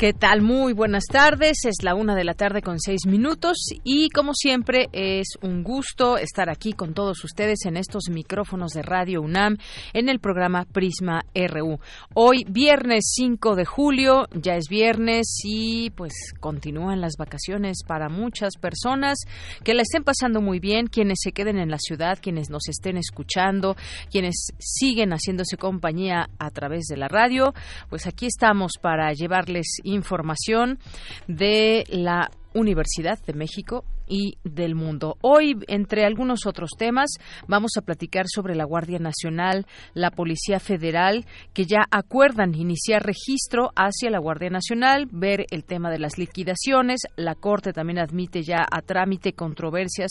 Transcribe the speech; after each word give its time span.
¿Qué 0.00 0.14
tal? 0.14 0.40
Muy 0.40 0.72
buenas 0.72 1.04
tardes. 1.04 1.66
Es 1.66 1.82
la 1.82 1.94
una 1.94 2.16
de 2.16 2.24
la 2.24 2.32
tarde 2.32 2.62
con 2.62 2.80
seis 2.80 3.04
minutos 3.04 3.58
y 3.84 4.08
como 4.08 4.32
siempre 4.32 4.88
es 4.92 5.28
un 5.42 5.62
gusto 5.62 6.16
estar 6.16 6.48
aquí 6.48 6.72
con 6.72 6.94
todos 6.94 7.22
ustedes 7.22 7.66
en 7.66 7.76
estos 7.76 8.04
micrófonos 8.08 8.72
de 8.72 8.80
Radio 8.80 9.20
UNAM 9.20 9.58
en 9.92 10.08
el 10.08 10.18
programa 10.18 10.64
Prisma 10.64 11.26
RU. 11.34 11.80
Hoy 12.14 12.46
viernes 12.48 13.12
5 13.14 13.54
de 13.56 13.66
julio, 13.66 14.26
ya 14.32 14.56
es 14.56 14.68
viernes 14.70 15.38
y 15.44 15.90
pues 15.90 16.14
continúan 16.40 17.02
las 17.02 17.16
vacaciones 17.18 17.82
para 17.86 18.08
muchas 18.08 18.56
personas 18.56 19.18
que 19.64 19.74
la 19.74 19.82
estén 19.82 20.02
pasando 20.02 20.40
muy 20.40 20.60
bien, 20.60 20.86
quienes 20.86 21.18
se 21.20 21.32
queden 21.32 21.58
en 21.58 21.70
la 21.70 21.78
ciudad, 21.78 22.18
quienes 22.22 22.48
nos 22.48 22.70
estén 22.70 22.96
escuchando, 22.96 23.76
quienes 24.10 24.46
siguen 24.60 25.10
haciéndose 25.10 25.58
compañía 25.58 26.30
a 26.38 26.50
través 26.52 26.86
de 26.86 26.96
la 26.96 27.08
radio, 27.08 27.52
pues 27.90 28.06
aquí 28.06 28.24
estamos 28.24 28.72
para 28.80 29.12
llevarles 29.12 29.66
información 29.94 30.78
de 31.28 31.84
la 31.88 32.30
Universidad 32.54 33.18
de 33.26 33.34
México 33.34 33.84
y 34.10 34.36
del 34.44 34.74
mundo. 34.74 35.16
Hoy, 35.22 35.56
entre 35.68 36.04
algunos 36.04 36.44
otros 36.44 36.70
temas, 36.76 37.10
vamos 37.46 37.70
a 37.78 37.82
platicar 37.82 38.26
sobre 38.28 38.56
la 38.56 38.64
Guardia 38.64 38.98
Nacional, 38.98 39.66
la 39.94 40.10
Policía 40.10 40.58
Federal, 40.58 41.24
que 41.54 41.64
ya 41.64 41.84
acuerdan 41.90 42.54
iniciar 42.54 43.04
registro 43.04 43.70
hacia 43.76 44.10
la 44.10 44.18
Guardia 44.18 44.50
Nacional, 44.50 45.06
ver 45.12 45.46
el 45.50 45.64
tema 45.64 45.90
de 45.90 46.00
las 46.00 46.18
liquidaciones. 46.18 47.00
La 47.16 47.36
Corte 47.36 47.72
también 47.72 48.00
admite 48.00 48.42
ya 48.42 48.66
a 48.70 48.82
trámite 48.82 49.32
controversias 49.32 50.10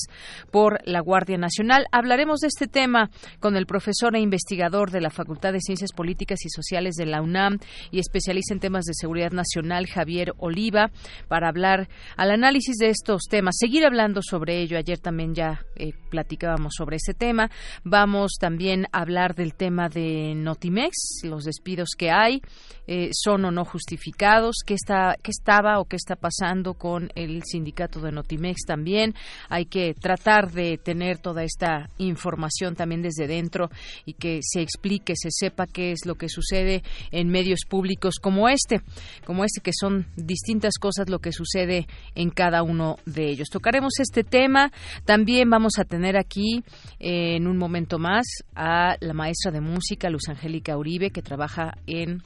por 0.49 0.79
la 0.85 1.01
Guardia 1.01 1.37
Nacional. 1.37 1.85
Hablaremos 1.91 2.39
de 2.39 2.47
este 2.47 2.67
tema 2.67 3.09
con 3.39 3.57
el 3.57 3.65
profesor 3.65 4.15
e 4.15 4.21
investigador 4.21 4.91
de 4.91 5.01
la 5.01 5.09
Facultad 5.09 5.51
de 5.51 5.59
Ciencias 5.59 5.91
Políticas 5.91 6.39
y 6.45 6.49
Sociales 6.49 6.95
de 6.95 7.05
la 7.05 7.21
UNAM 7.21 7.59
y 7.91 7.99
especialista 7.99 8.53
en 8.53 8.61
temas 8.61 8.85
de 8.85 8.93
seguridad 8.93 9.31
nacional, 9.31 9.87
Javier 9.87 10.31
Oliva, 10.37 10.89
para 11.27 11.49
hablar 11.49 11.89
al 12.15 12.31
análisis 12.31 12.77
de 12.77 12.89
estos 12.89 13.23
temas. 13.29 13.57
Seguir 13.59 13.88
hablando 13.89 14.21
sobre 14.21 14.61
ello. 14.61 14.77
Ayer 14.77 14.99
también 14.99 15.33
ya 15.33 15.65
eh, 15.75 15.93
platicábamos 16.09 16.73
sobre 16.77 16.97
ese 16.97 17.13
tema. 17.13 17.49
Vamos 17.83 18.33
también 18.39 18.85
a 18.91 19.01
hablar 19.01 19.33
del 19.33 19.55
tema 19.55 19.89
de 19.89 20.33
Notimex, 20.35 21.21
los 21.23 21.43
despidos 21.43 21.89
que 21.97 22.11
hay, 22.11 22.41
eh, 22.87 23.09
son 23.11 23.45
o 23.45 23.51
no 23.51 23.65
justificados, 23.65 24.57
qué, 24.65 24.75
está, 24.75 25.15
qué 25.23 25.31
estaba 25.31 25.79
o 25.79 25.85
qué 25.85 25.95
está 25.95 26.15
pasando 26.15 26.75
con 26.75 27.09
el 27.15 27.41
sindicato 27.43 27.99
de 27.99 28.11
Notimex 28.11 28.61
también. 28.67 29.15
Hay 29.49 29.65
que 29.65 29.95
tratar 29.95 30.51
de 30.51 30.77
tener 30.77 31.17
toda 31.17 31.43
esta 31.43 31.89
información 31.97 32.75
también 32.75 33.01
desde 33.01 33.27
dentro 33.27 33.69
y 34.05 34.13
que 34.13 34.39
se 34.43 34.61
explique, 34.61 35.13
se 35.15 35.29
sepa 35.31 35.65
qué 35.65 35.91
es 35.91 36.05
lo 36.05 36.13
que 36.15 36.29
sucede 36.29 36.83
en 37.11 37.29
medios 37.29 37.61
públicos 37.67 38.15
como 38.21 38.49
este, 38.49 38.81
como 39.25 39.43
este 39.43 39.61
que 39.61 39.71
son 39.73 40.05
distintas 40.15 40.77
cosas 40.77 41.09
lo 41.09 41.19
que 41.19 41.31
sucede 41.31 41.87
en 42.13 42.29
cada 42.29 42.61
uno 42.61 42.97
de 43.07 43.29
ellos. 43.29 43.49
Tocaremos 43.49 43.78
este 43.99 44.23
tema. 44.23 44.71
También 45.05 45.49
vamos 45.49 45.73
a 45.79 45.85
tener 45.85 46.17
aquí 46.17 46.63
eh, 46.99 47.35
en 47.35 47.47
un 47.47 47.57
momento 47.57 47.99
más 47.99 48.25
a 48.55 48.95
la 48.99 49.13
maestra 49.13 49.51
de 49.51 49.61
música, 49.61 50.09
Luz 50.09 50.29
Angélica 50.29 50.77
Uribe, 50.77 51.11
que 51.11 51.21
trabaja 51.21 51.75
en 51.87 52.21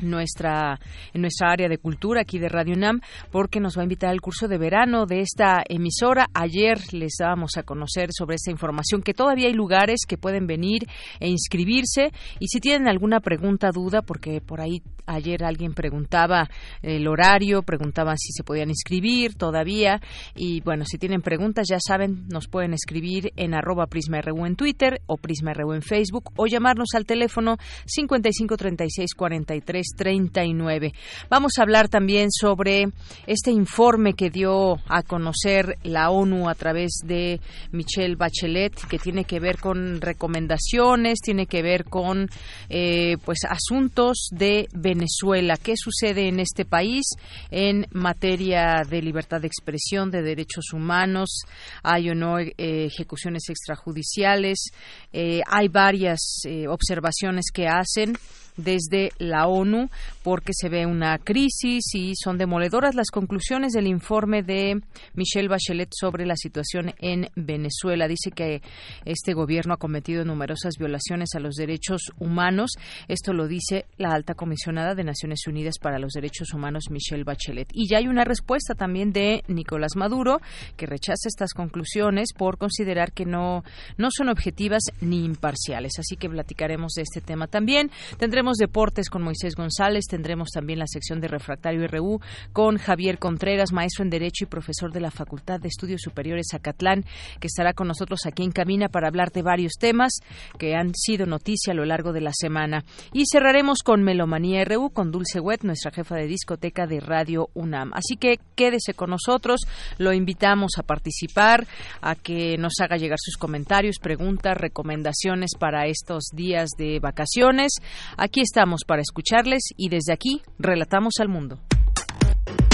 nuestra 0.00 0.78
en 1.12 1.20
nuestra 1.20 1.50
área 1.50 1.68
de 1.68 1.78
cultura 1.78 2.22
aquí 2.22 2.38
de 2.38 2.48
Radio 2.48 2.74
UNAM 2.74 3.00
porque 3.30 3.60
nos 3.60 3.76
va 3.76 3.82
a 3.82 3.84
invitar 3.84 4.10
al 4.10 4.20
curso 4.20 4.48
de 4.48 4.58
verano 4.58 5.06
de 5.06 5.20
esta 5.20 5.62
emisora. 5.68 6.26
Ayer 6.34 6.78
les 6.92 7.14
dábamos 7.18 7.56
a 7.56 7.62
conocer 7.62 8.10
sobre 8.12 8.36
esta 8.36 8.50
información 8.50 9.02
que 9.02 9.14
todavía 9.14 9.48
hay 9.48 9.54
lugares 9.54 10.00
que 10.06 10.18
pueden 10.18 10.46
venir 10.46 10.86
e 11.20 11.28
inscribirse 11.28 12.12
y 12.38 12.48
si 12.48 12.60
tienen 12.60 12.88
alguna 12.88 13.20
pregunta, 13.20 13.70
duda, 13.72 14.02
porque 14.02 14.40
por 14.40 14.60
ahí 14.60 14.82
ayer 15.06 15.44
alguien 15.44 15.74
preguntaba 15.74 16.48
el 16.82 17.06
horario, 17.06 17.62
preguntaba 17.62 18.16
si 18.16 18.32
se 18.32 18.44
podían 18.44 18.70
inscribir 18.70 19.34
todavía 19.34 20.00
y 20.34 20.60
bueno, 20.62 20.84
si 20.84 20.98
tienen 20.98 21.22
preguntas 21.22 21.66
ya 21.68 21.78
saben, 21.78 22.26
nos 22.28 22.48
pueden 22.48 22.72
escribir 22.72 23.32
en 23.36 23.54
arroba 23.54 23.86
prisma.ru 23.86 24.46
en 24.46 24.56
Twitter 24.56 25.02
o 25.06 25.16
prisma.ru 25.16 25.74
en 25.74 25.82
Facebook 25.82 26.32
o 26.36 26.46
llamarnos 26.46 26.88
al 26.94 27.04
teléfono 27.04 27.56
55 27.86 28.56
36 28.56 29.14
43 29.14 29.86
39. 29.94 30.92
Vamos 31.28 31.52
a 31.58 31.62
hablar 31.62 31.88
también 31.88 32.30
sobre 32.30 32.86
este 33.26 33.50
informe 33.50 34.14
que 34.14 34.30
dio 34.30 34.78
a 34.88 35.02
conocer 35.02 35.78
la 35.82 36.10
ONU 36.10 36.48
a 36.48 36.54
través 36.54 37.00
de 37.04 37.40
Michelle 37.72 38.16
Bachelet, 38.16 38.74
que 38.88 38.98
tiene 38.98 39.24
que 39.24 39.40
ver 39.40 39.58
con 39.58 40.00
recomendaciones, 40.00 41.20
tiene 41.20 41.46
que 41.46 41.62
ver 41.62 41.84
con 41.84 42.28
eh, 42.68 43.16
pues 43.24 43.40
asuntos 43.48 44.28
de 44.30 44.68
Venezuela. 44.72 45.56
¿Qué 45.56 45.74
sucede 45.76 46.28
en 46.28 46.40
este 46.40 46.64
país 46.64 47.04
en 47.50 47.86
materia 47.92 48.82
de 48.88 49.02
libertad 49.02 49.40
de 49.40 49.46
expresión, 49.46 50.10
de 50.10 50.22
derechos 50.22 50.72
humanos? 50.72 51.40
Hay 51.82 52.10
o 52.10 52.14
no 52.14 52.38
eh, 52.38 52.52
ejecuciones 52.56 53.48
extrajudiciales. 53.48 54.70
Eh, 55.12 55.40
hay 55.46 55.68
varias 55.68 56.42
observaciones 56.68 57.46
que 57.52 57.66
hacen 57.66 58.16
desde 58.56 59.12
la 59.18 59.46
ONU 59.46 59.88
porque 60.24 60.52
se 60.54 60.70
ve 60.70 60.86
una 60.86 61.18
crisis 61.18 61.84
y 61.94 62.14
son 62.16 62.38
demoledoras 62.38 62.94
las 62.94 63.10
conclusiones 63.10 63.74
del 63.74 63.86
informe 63.86 64.42
de 64.42 64.80
Michelle 65.12 65.48
Bachelet 65.48 65.90
sobre 65.92 66.24
la 66.24 66.34
situación 66.34 66.94
en 66.98 67.28
Venezuela. 67.36 68.08
Dice 68.08 68.30
que 68.30 68.62
este 69.04 69.34
gobierno 69.34 69.74
ha 69.74 69.76
cometido 69.76 70.24
numerosas 70.24 70.76
violaciones 70.78 71.34
a 71.34 71.40
los 71.40 71.56
derechos 71.56 72.10
humanos. 72.18 72.70
Esto 73.06 73.34
lo 73.34 73.46
dice 73.46 73.84
la 73.98 74.12
alta 74.12 74.34
comisionada 74.34 74.94
de 74.94 75.04
Naciones 75.04 75.46
Unidas 75.46 75.74
para 75.78 75.98
los 75.98 76.14
Derechos 76.14 76.54
Humanos, 76.54 76.84
Michelle 76.90 77.24
Bachelet. 77.24 77.68
Y 77.74 77.86
ya 77.86 77.98
hay 77.98 78.08
una 78.08 78.24
respuesta 78.24 78.74
también 78.74 79.12
de 79.12 79.44
Nicolás 79.46 79.94
Maduro 79.94 80.40
que 80.78 80.86
rechaza 80.86 81.28
estas 81.28 81.52
conclusiones 81.52 82.32
por 82.32 82.56
considerar 82.56 83.12
que 83.12 83.26
no, 83.26 83.62
no 83.98 84.08
son 84.10 84.30
objetivas 84.30 84.84
ni 85.02 85.22
imparciales. 85.22 85.98
Así 85.98 86.16
que 86.16 86.30
platicaremos 86.30 86.92
de 86.94 87.02
este 87.02 87.20
tema 87.20 87.46
también. 87.46 87.90
Tendremos 88.16 88.56
deportes 88.56 89.10
con 89.10 89.20
Moisés 89.20 89.54
González, 89.54 90.06
tendremos 90.14 90.50
también 90.50 90.78
la 90.78 90.86
sección 90.86 91.20
de 91.20 91.26
Refractario 91.26 91.88
RU 91.88 92.20
con 92.52 92.78
Javier 92.78 93.18
Contreras, 93.18 93.72
maestro 93.72 94.04
en 94.04 94.10
Derecho 94.10 94.44
y 94.44 94.46
profesor 94.46 94.92
de 94.92 95.00
la 95.00 95.10
Facultad 95.10 95.58
de 95.58 95.66
Estudios 95.66 96.02
Superiores 96.02 96.54
Acatlán, 96.54 97.04
que 97.40 97.48
estará 97.48 97.72
con 97.72 97.88
nosotros 97.88 98.20
aquí 98.24 98.44
en 98.44 98.52
Cabina 98.52 98.88
para 98.88 99.08
hablar 99.08 99.32
de 99.32 99.42
varios 99.42 99.72
temas 99.72 100.12
que 100.56 100.76
han 100.76 100.94
sido 100.94 101.26
noticia 101.26 101.72
a 101.72 101.74
lo 101.74 101.84
largo 101.84 102.12
de 102.12 102.20
la 102.20 102.30
semana. 102.32 102.84
Y 103.12 103.24
cerraremos 103.26 103.78
con 103.82 104.04
Melomanía 104.04 104.64
RU 104.64 104.90
con 104.90 105.10
Dulce 105.10 105.40
Wet, 105.40 105.64
nuestra 105.64 105.90
jefa 105.90 106.14
de 106.14 106.28
discoteca 106.28 106.86
de 106.86 107.00
Radio 107.00 107.48
UNAM. 107.54 107.90
Así 107.92 108.16
que 108.16 108.38
quédese 108.54 108.94
con 108.94 109.10
nosotros, 109.10 109.62
lo 109.98 110.12
invitamos 110.12 110.78
a 110.78 110.84
participar, 110.84 111.66
a 112.02 112.14
que 112.14 112.56
nos 112.56 112.74
haga 112.80 112.98
llegar 112.98 113.18
sus 113.20 113.36
comentarios, 113.36 113.96
preguntas, 114.00 114.56
recomendaciones 114.56 115.56
para 115.58 115.88
estos 115.88 116.26
días 116.32 116.68
de 116.78 117.00
vacaciones. 117.00 117.72
Aquí 118.16 118.42
estamos 118.42 118.82
para 118.86 119.02
escucharles 119.02 119.62
y 119.76 119.88
desde 119.88 120.03
aquí 120.12 120.42
relatamos 120.58 121.14
al 121.20 121.28
mundo. 121.28 121.58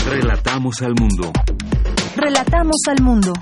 Relatamos 0.08 0.82
al 0.82 0.94
mundo. 0.94 1.32
Relatamos 2.16 2.76
al 2.88 3.02
mundo. 3.02 3.32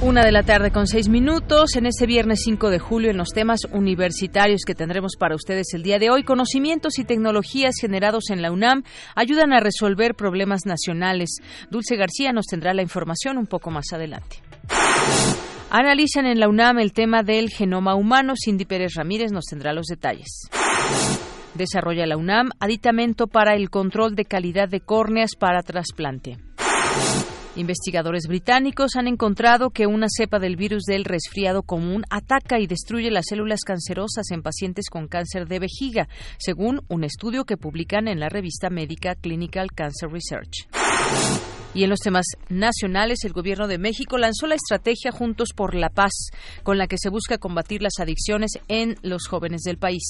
Una 0.00 0.24
de 0.24 0.30
la 0.30 0.44
tarde 0.44 0.70
con 0.70 0.86
seis 0.86 1.08
minutos 1.08 1.74
en 1.74 1.84
este 1.84 2.06
viernes 2.06 2.42
5 2.44 2.70
de 2.70 2.78
julio 2.78 3.10
en 3.10 3.16
los 3.16 3.30
temas 3.30 3.62
universitarios 3.72 4.60
que 4.64 4.76
tendremos 4.76 5.16
para 5.18 5.34
ustedes 5.34 5.74
el 5.74 5.82
día 5.82 5.98
de 5.98 6.08
hoy. 6.08 6.22
Conocimientos 6.22 7.00
y 7.00 7.04
tecnologías 7.04 7.74
generados 7.80 8.30
en 8.30 8.40
la 8.40 8.52
UNAM 8.52 8.84
ayudan 9.16 9.52
a 9.52 9.58
resolver 9.58 10.14
problemas 10.14 10.66
nacionales. 10.66 11.40
Dulce 11.68 11.96
García 11.96 12.32
nos 12.32 12.46
tendrá 12.46 12.74
la 12.74 12.82
información 12.82 13.38
un 13.38 13.48
poco 13.48 13.72
más 13.72 13.86
adelante. 13.92 14.36
Analizan 15.70 16.26
en 16.26 16.38
la 16.38 16.48
UNAM 16.48 16.78
el 16.78 16.92
tema 16.92 17.24
del 17.24 17.50
genoma 17.50 17.96
humano. 17.96 18.34
Cindy 18.36 18.66
Pérez 18.66 18.94
Ramírez 18.94 19.32
nos 19.32 19.46
tendrá 19.46 19.72
los 19.72 19.86
detalles. 19.86 20.48
Desarrolla 21.54 22.06
la 22.06 22.16
UNAM 22.16 22.50
aditamento 22.60 23.26
para 23.26 23.54
el 23.54 23.68
control 23.68 24.14
de 24.14 24.24
calidad 24.24 24.68
de 24.68 24.80
córneas 24.80 25.32
para 25.36 25.62
trasplante. 25.62 26.38
Investigadores 27.56 28.28
británicos 28.28 28.94
han 28.94 29.08
encontrado 29.08 29.70
que 29.70 29.88
una 29.88 30.06
cepa 30.08 30.38
del 30.38 30.54
virus 30.54 30.84
del 30.84 31.04
resfriado 31.04 31.64
común 31.64 32.04
ataca 32.08 32.60
y 32.60 32.68
destruye 32.68 33.10
las 33.10 33.26
células 33.28 33.62
cancerosas 33.66 34.30
en 34.30 34.42
pacientes 34.42 34.88
con 34.88 35.08
cáncer 35.08 35.48
de 35.48 35.58
vejiga, 35.58 36.08
según 36.38 36.82
un 36.88 37.02
estudio 37.02 37.44
que 37.44 37.56
publican 37.56 38.06
en 38.06 38.20
la 38.20 38.28
revista 38.28 38.70
médica 38.70 39.16
Clinical 39.16 39.72
Cancer 39.74 40.08
Research. 40.08 40.68
Y 41.74 41.84
en 41.84 41.90
los 41.90 42.00
temas 42.00 42.26
nacionales, 42.48 43.24
el 43.24 43.32
Gobierno 43.32 43.68
de 43.68 43.78
México 43.78 44.18
lanzó 44.18 44.46
la 44.46 44.56
estrategia 44.56 45.12
Juntos 45.12 45.50
por 45.54 45.74
la 45.74 45.90
Paz, 45.90 46.30
con 46.62 46.78
la 46.78 46.86
que 46.86 46.98
se 46.98 47.10
busca 47.10 47.38
combatir 47.38 47.82
las 47.82 48.00
adicciones 48.00 48.58
en 48.68 48.96
los 49.02 49.26
jóvenes 49.28 49.62
del 49.62 49.78
país. 49.78 50.02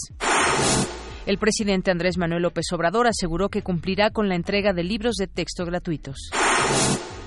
El 1.27 1.37
presidente 1.37 1.91
Andrés 1.91 2.17
Manuel 2.17 2.43
López 2.43 2.65
Obrador 2.73 3.06
aseguró 3.06 3.50
que 3.50 3.61
cumplirá 3.61 4.11
con 4.11 4.31
la 4.31 4.35
entrega 4.35 4.73
de 4.73 4.83
libros 4.83 5.17
de 5.17 5.27
texto 5.27 5.67
gratuitos. 5.67 6.31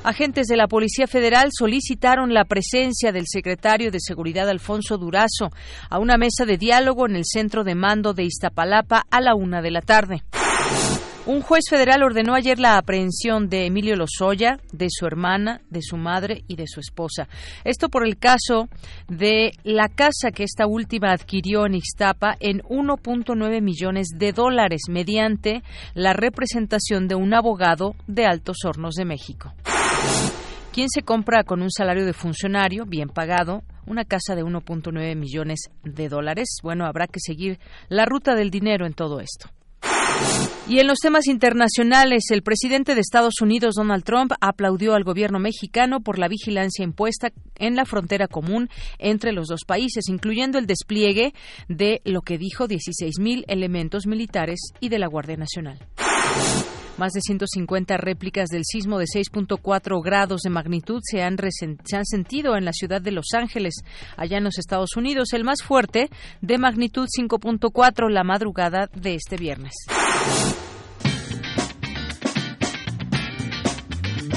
Agentes 0.04 0.48
de 0.48 0.58
la 0.58 0.68
Policía 0.68 1.06
Federal 1.06 1.50
solicitaron 1.56 2.34
la 2.34 2.46
presencia 2.46 3.12
del 3.12 3.26
secretario 3.28 3.92
de 3.92 4.00
Seguridad 4.00 4.50
Alfonso 4.50 4.98
Durazo 4.98 5.52
a 5.88 6.00
una 6.00 6.18
mesa 6.18 6.46
de 6.46 6.58
diálogo 6.58 7.06
en 7.06 7.16
el 7.16 7.26
centro 7.26 7.64
de 7.64 7.76
mando 7.76 8.14
de 8.14 8.24
Iztapalapa 8.24 9.06
a 9.12 9.22
la 9.22 9.36
una 9.36 9.62
de 9.62 9.70
la 9.70 9.82
tarde. 9.82 10.24
Un 11.28 11.42
juez 11.42 11.66
federal 11.70 12.02
ordenó 12.02 12.34
ayer 12.34 12.58
la 12.58 12.80
aprehensión 12.80 13.48
de 13.48 13.68
Emilio 13.68 13.96
Lozoya, 13.96 14.58
de 14.72 14.88
su 14.90 15.06
hermana, 15.06 15.62
de 15.70 15.84
su 15.84 15.96
madre 15.96 16.44
y 16.48 16.56
de 16.56 16.66
su 16.66 16.80
esposa. 16.80 17.28
Esto 17.64 17.90
por 17.90 18.08
el 18.08 18.18
caso 18.18 18.70
de 19.08 19.52
la 19.64 19.88
casa 19.88 20.32
que 20.32 20.44
esta 20.44 20.66
última 20.66 21.12
adquirió 21.12 21.68
en 21.68 21.76
Ixtapa 21.76 22.38
en 22.40 22.62
1.9 22.64 23.62
millones 23.62 24.08
de 24.16 24.32
dólares 24.34 24.82
mediante 24.90 25.62
la 25.94 26.14
representación 26.14 27.08
de 27.08 27.14
un 27.14 27.36
abogado 27.36 27.94
de 28.08 28.26
Altos 28.26 28.66
Hornos 28.66 28.96
de 28.96 29.06
México. 29.06 29.54
¿Quién 30.74 30.90
se 30.90 31.04
compra 31.04 31.44
con 31.44 31.62
un 31.62 31.70
salario 31.70 32.06
de 32.06 32.14
funcionario 32.14 32.86
bien 32.88 33.10
pagado 33.10 33.62
una 33.86 34.06
casa 34.06 34.36
de 34.36 34.44
1.9 34.44 35.16
millones 35.16 35.70
de 35.84 36.10
dólares? 36.10 36.58
Bueno, 36.64 36.88
habrá 36.88 37.06
que 37.06 37.20
seguir 37.20 37.60
la 37.90 38.06
ruta 38.06 38.34
del 38.34 38.50
dinero 38.50 38.88
en 38.88 38.94
todo 38.94 39.20
esto. 39.20 39.52
Y 40.68 40.80
en 40.80 40.88
los 40.88 41.00
temas 41.00 41.28
internacionales, 41.28 42.32
el 42.32 42.44
presidente 42.44 42.96
de 42.96 43.02
Estados 43.02 43.42
Unidos, 43.42 43.76
Donald 43.76 44.06
Trump, 44.06 44.32
aplaudió 44.40 44.94
al 44.94 45.04
gobierno 45.04 45.38
mexicano 45.38 46.00
por 46.00 46.18
la 46.18 46.30
vigilancia 46.30 46.84
impuesta 46.84 47.32
en 47.58 47.76
la 47.76 47.84
frontera 47.84 48.28
común 48.28 48.70
entre 48.98 49.34
los 49.34 49.48
dos 49.48 49.66
países, 49.68 50.08
incluyendo 50.08 50.58
el 50.58 50.68
despliegue 50.68 51.34
de 51.68 52.02
lo 52.06 52.22
que 52.22 52.38
dijo 52.38 52.70
16.000 52.70 53.44
elementos 53.48 54.08
militares 54.08 54.60
y 54.80 54.88
de 54.88 55.00
la 55.00 55.08
Guardia 55.08 55.36
Nacional. 55.36 55.78
Más 57.02 57.14
de 57.14 57.22
150 57.22 57.98
réplicas 57.98 58.50
del 58.50 58.62
sismo 58.64 59.00
de 59.00 59.06
6.4 59.06 60.04
grados 60.04 60.42
de 60.42 60.52
magnitud 60.52 61.00
se 61.02 61.24
han, 61.24 61.36
se 61.84 61.98
han 61.98 62.06
sentido 62.06 62.56
en 62.56 62.64
la 62.64 62.74
ciudad 62.74 63.02
de 63.02 63.10
Los 63.10 63.34
Ángeles, 63.34 63.74
allá 64.18 64.38
en 64.38 64.44
los 64.44 64.60
Estados 64.60 64.96
Unidos, 64.96 65.34
el 65.34 65.44
más 65.44 65.64
fuerte 65.64 66.12
de 66.42 66.60
magnitud 66.60 67.08
5.4 67.08 68.08
la 68.08 68.24
madrugada 68.24 68.88
de 68.94 69.16
este 69.16 69.36
viernes. 69.36 69.74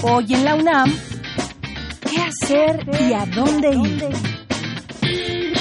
Hoy 0.02 0.32
en 0.32 0.44
la 0.46 0.54
UNAM, 0.54 0.90
¿qué 2.10 2.16
hacer 2.22 2.80
y 2.98 3.12
a 3.12 3.26
dónde 3.26 3.74
ir? 3.74 5.53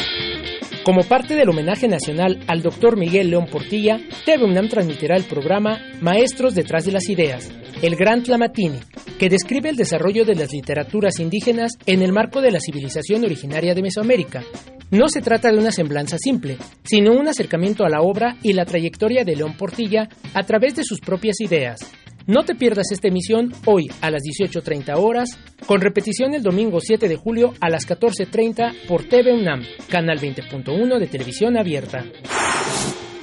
Como 0.83 1.03
parte 1.03 1.35
del 1.35 1.47
homenaje 1.47 1.87
nacional 1.87 2.43
al 2.45 2.61
doctor 2.61 2.97
Miguel 2.97 3.29
León 3.29 3.45
Portilla, 3.49 4.01
TV 4.25 4.67
transmitirá 4.67 5.15
el 5.15 5.23
programa 5.23 5.79
Maestros 6.01 6.55
detrás 6.55 6.83
de 6.83 6.91
las 6.91 7.07
ideas, 7.07 7.49
el 7.81 7.95
Gran 7.95 8.21
Tlamatini, 8.21 8.79
que 9.17 9.29
describe 9.29 9.69
el 9.69 9.77
desarrollo 9.77 10.25
de 10.25 10.35
las 10.35 10.51
literaturas 10.51 11.21
indígenas 11.21 11.77
en 11.85 12.01
el 12.01 12.11
marco 12.11 12.41
de 12.41 12.51
la 12.51 12.59
civilización 12.59 13.23
originaria 13.23 13.73
de 13.73 13.81
Mesoamérica. 13.81 14.43
No 14.91 15.07
se 15.07 15.21
trata 15.21 15.53
de 15.53 15.57
una 15.57 15.71
semblanza 15.71 16.17
simple, 16.17 16.57
sino 16.83 17.13
un 17.13 17.29
acercamiento 17.29 17.85
a 17.85 17.89
la 17.89 18.01
obra 18.01 18.35
y 18.43 18.51
la 18.51 18.65
trayectoria 18.65 19.23
de 19.23 19.37
León 19.37 19.55
Portilla 19.55 20.09
a 20.33 20.43
través 20.43 20.75
de 20.75 20.83
sus 20.83 20.99
propias 20.99 21.39
ideas, 21.39 21.79
no 22.27 22.43
te 22.43 22.55
pierdas 22.55 22.91
esta 22.91 23.07
emisión 23.07 23.53
hoy 23.65 23.89
a 24.01 24.09
las 24.09 24.21
18.30 24.23 24.97
horas, 24.97 25.37
con 25.65 25.81
repetición 25.81 26.33
el 26.33 26.43
domingo 26.43 26.79
7 26.79 27.07
de 27.07 27.15
julio 27.15 27.53
a 27.59 27.69
las 27.69 27.87
14.30 27.87 28.87
por 28.87 29.03
TV 29.03 29.33
UNAM, 29.33 29.63
canal 29.89 30.19
20.1 30.19 30.99
de 30.99 31.07
televisión 31.07 31.57
abierta. 31.57 32.05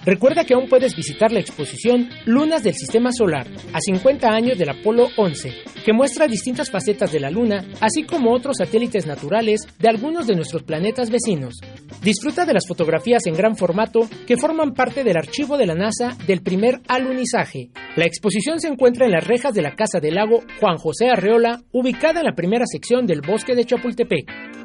Recuerda 0.05 0.45
que 0.45 0.53
aún 0.53 0.69
puedes 0.69 0.95
visitar 0.95 1.31
la 1.31 1.39
exposición 1.39 2.09
Lunas 2.25 2.61
del 2.61 2.75
Sistema 2.75 3.11
Solar, 3.11 3.47
a 3.73 3.81
50 3.81 4.29
años 4.29 4.55
del 4.55 4.69
Apolo 4.69 5.07
11, 5.17 5.51
que 5.83 5.93
muestra 5.93 6.27
distintas 6.27 6.69
facetas 6.69 7.11
de 7.11 7.19
la 7.19 7.31
Luna, 7.31 7.65
así 7.81 8.03
como 8.03 8.31
otros 8.31 8.57
satélites 8.59 9.07
naturales 9.07 9.61
de 9.79 9.89
algunos 9.89 10.27
de 10.27 10.35
nuestros 10.35 10.61
planetas 10.61 11.09
vecinos. 11.09 11.55
Disfruta 12.03 12.45
de 12.45 12.53
las 12.53 12.67
fotografías 12.67 13.25
en 13.25 13.33
gran 13.33 13.57
formato 13.57 14.07
que 14.27 14.37
forman 14.37 14.75
parte 14.75 15.03
del 15.03 15.17
archivo 15.17 15.57
de 15.57 15.65
la 15.65 15.73
NASA 15.73 16.15
del 16.27 16.41
primer 16.41 16.81
alunizaje. 16.87 17.71
La 17.95 18.05
exposición 18.05 18.59
se 18.59 18.67
encuentra 18.67 19.07
en 19.07 19.11
las 19.11 19.25
rejas 19.25 19.55
de 19.55 19.63
la 19.63 19.75
Casa 19.75 19.99
del 19.99 20.15
Lago 20.15 20.43
Juan 20.59 20.77
José 20.77 21.09
Arreola, 21.09 21.63
ubicada 21.71 22.19
en 22.19 22.27
la 22.27 22.35
primera 22.35 22.65
sección 22.67 23.07
del 23.07 23.21
bosque 23.21 23.55
de 23.55 23.65
Chapultepec. 23.65 24.64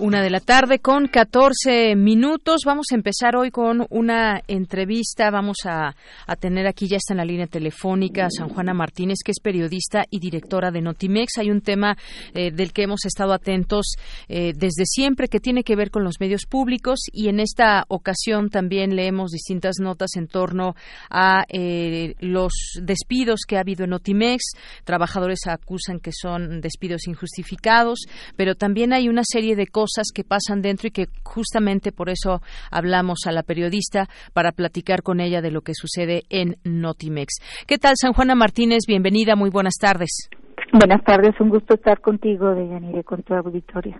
Una 0.00 0.22
de 0.22 0.30
la 0.30 0.38
tarde 0.38 0.78
con 0.78 1.08
14 1.08 1.96
minutos. 1.96 2.60
Vamos 2.64 2.86
a 2.92 2.94
empezar 2.94 3.34
hoy 3.34 3.50
con 3.50 3.84
una 3.90 4.40
entrevista. 4.46 5.28
Vamos 5.32 5.56
a, 5.64 5.92
tener 6.38 6.68
aquí, 6.68 6.86
ya 6.86 6.98
está 6.98 7.14
en 7.14 7.18
la 7.18 7.24
línea 7.24 7.48
telefónica, 7.48 8.28
San 8.30 8.48
Juana 8.48 8.72
Martínez, 8.74 9.16
que 9.24 9.32
es 9.32 9.40
periodista 9.42 10.04
y 10.08 10.20
directora 10.20 10.70
de 10.70 10.82
Notimex. 10.82 11.38
Hay 11.38 11.50
un 11.50 11.62
tema 11.62 11.96
eh, 12.32 12.52
del 12.52 12.72
que 12.72 12.84
hemos 12.84 13.04
estado 13.06 13.32
atentos 13.32 13.96
eh, 14.28 14.52
desde 14.54 14.84
siempre 14.86 15.26
que 15.26 15.40
tiene 15.40 15.64
que 15.64 15.74
ver 15.74 15.90
con 15.90 16.04
los 16.04 16.20
medios 16.20 16.46
públicos 16.46 17.00
y 17.12 17.28
en 17.28 17.40
esta 17.40 17.84
ocasión 17.88 18.50
también 18.50 18.94
leemos 18.94 19.32
distintas 19.32 19.80
notas 19.80 20.10
en 20.14 20.28
torno 20.28 20.76
a 21.10 21.42
eh, 21.48 22.14
los 22.20 22.52
despidos 22.80 23.40
que 23.48 23.56
ha 23.56 23.62
habido 23.62 23.82
en 23.82 23.90
Notimex. 23.90 24.52
Trabajadores 24.84 25.40
acusan 25.48 25.98
que 25.98 26.12
son 26.12 26.60
despidos 26.60 27.08
injustificados, 27.08 28.06
pero 28.36 28.54
también 28.54 28.92
hay 28.92 29.08
una 29.08 29.22
serie 29.24 29.56
de 29.56 29.66
cosas 29.66 29.87
cosas 29.88 30.08
que 30.14 30.24
pasan 30.24 30.60
dentro 30.60 30.88
y 30.88 30.90
que 30.90 31.06
justamente 31.24 31.92
por 31.92 32.10
eso 32.10 32.40
hablamos 32.70 33.20
a 33.26 33.32
la 33.32 33.42
periodista 33.42 34.08
para 34.34 34.52
platicar 34.52 35.02
con 35.02 35.20
ella 35.20 35.40
de 35.40 35.50
lo 35.50 35.62
que 35.62 35.72
sucede 35.74 36.24
en 36.28 36.56
Notimex. 36.64 37.36
¿Qué 37.66 37.78
tal, 37.78 37.94
San 37.96 38.12
Juana 38.12 38.34
Martínez? 38.34 38.80
Bienvenida, 38.86 39.34
muy 39.34 39.50
buenas 39.50 39.74
tardes. 39.80 40.28
Buenas 40.72 41.02
tardes, 41.04 41.34
un 41.40 41.48
gusto 41.48 41.74
estar 41.74 42.00
contigo, 42.00 42.54
Deyanire, 42.54 43.02
con 43.02 43.22
tu 43.22 43.32
auditorio. 43.32 43.94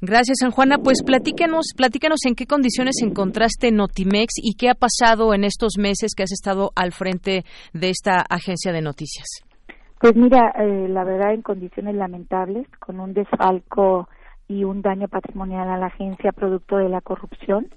Gracias, 0.00 0.38
San 0.40 0.52
Juana. 0.52 0.78
Pues 0.78 1.02
platícanos, 1.04 1.72
platícanos 1.76 2.20
en 2.26 2.36
qué 2.36 2.46
condiciones 2.46 3.02
encontraste 3.02 3.72
Notimex 3.72 4.34
y 4.36 4.54
qué 4.54 4.68
ha 4.68 4.74
pasado 4.74 5.34
en 5.34 5.42
estos 5.42 5.78
meses 5.78 6.12
que 6.16 6.22
has 6.22 6.30
estado 6.30 6.70
al 6.76 6.92
frente 6.92 7.44
de 7.72 7.90
esta 7.90 8.24
agencia 8.30 8.72
de 8.72 8.82
noticias. 8.82 9.26
Pues 10.00 10.14
mira, 10.14 10.52
eh, 10.60 10.88
la 10.88 11.02
verdad 11.04 11.34
en 11.34 11.42
condiciones 11.42 11.96
lamentables, 11.96 12.68
con 12.78 13.00
un 13.00 13.14
desfalco 13.14 14.08
y 14.52 14.64
un 14.64 14.82
daño 14.82 15.08
patrimonial 15.08 15.68
a 15.70 15.78
la 15.78 15.86
agencia 15.86 16.32
producto 16.32 16.76
de 16.76 16.88
la 16.88 17.00
corrupción 17.00 17.68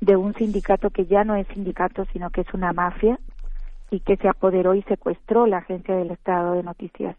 de 0.00 0.16
un 0.16 0.34
sindicato 0.34 0.90
que 0.90 1.06
ya 1.06 1.24
no 1.24 1.34
es 1.34 1.46
sindicato, 1.48 2.04
sino 2.12 2.30
que 2.30 2.42
es 2.42 2.54
una 2.54 2.72
mafia, 2.72 3.18
y 3.90 4.00
que 4.00 4.16
se 4.16 4.28
apoderó 4.28 4.74
y 4.74 4.82
secuestró 4.82 5.46
la 5.46 5.58
agencia 5.58 5.96
del 5.96 6.10
Estado 6.10 6.54
de 6.54 6.62
Noticias 6.62 7.16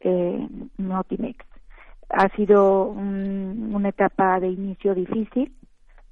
eh, 0.00 0.48
Notimex. 0.78 1.44
Ha 2.08 2.28
sido 2.30 2.84
una 2.84 3.88
etapa 3.88 4.40
de 4.40 4.48
inicio 4.48 4.94
difícil, 4.94 5.52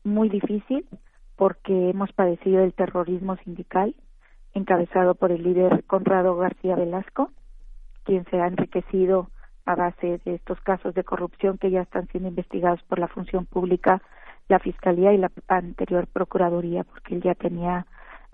muy 0.03 0.29
difícil, 0.29 0.87
porque 1.37 1.91
hemos 1.91 2.13
padecido 2.13 2.63
el 2.63 2.75
terrorismo 2.75 3.37
sindical 3.37 3.95
encabezado 4.53 5.15
por 5.15 5.33
el 5.33 5.43
líder 5.43 5.85
Conrado 5.85 6.37
García 6.37 6.77
Velasco, 6.77 7.31
quien 8.05 8.25
se 8.27 8.41
ha 8.41 8.47
enriquecido 8.47 9.31
a 9.67 9.75
base 9.75 10.21
de 10.25 10.35
estos 10.35 10.61
casos 10.61 10.95
de 10.95 11.05
corrupción 11.05 11.59
que 11.59 11.71
ya 11.71 11.83
están 11.83 12.07
siendo 12.09 12.29
investigados 12.29 12.83
por 12.85 12.99
la 12.99 13.09
función 13.09 13.47
pública, 13.47 14.03
la 14.49 14.59
Fiscalía 14.59 15.13
y 15.13 15.19
la 15.19 15.31
anterior 15.49 16.07
Procuraduría, 16.07 16.85
porque 16.85 17.15
él 17.15 17.23
ya 17.23 17.35
tenía 17.35 17.87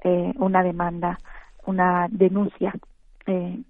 eh, 0.02 0.32
una 0.36 0.62
demanda, 0.62 1.18
una 1.66 2.08
denuncia 2.10 2.74
eh, 3.26 3.60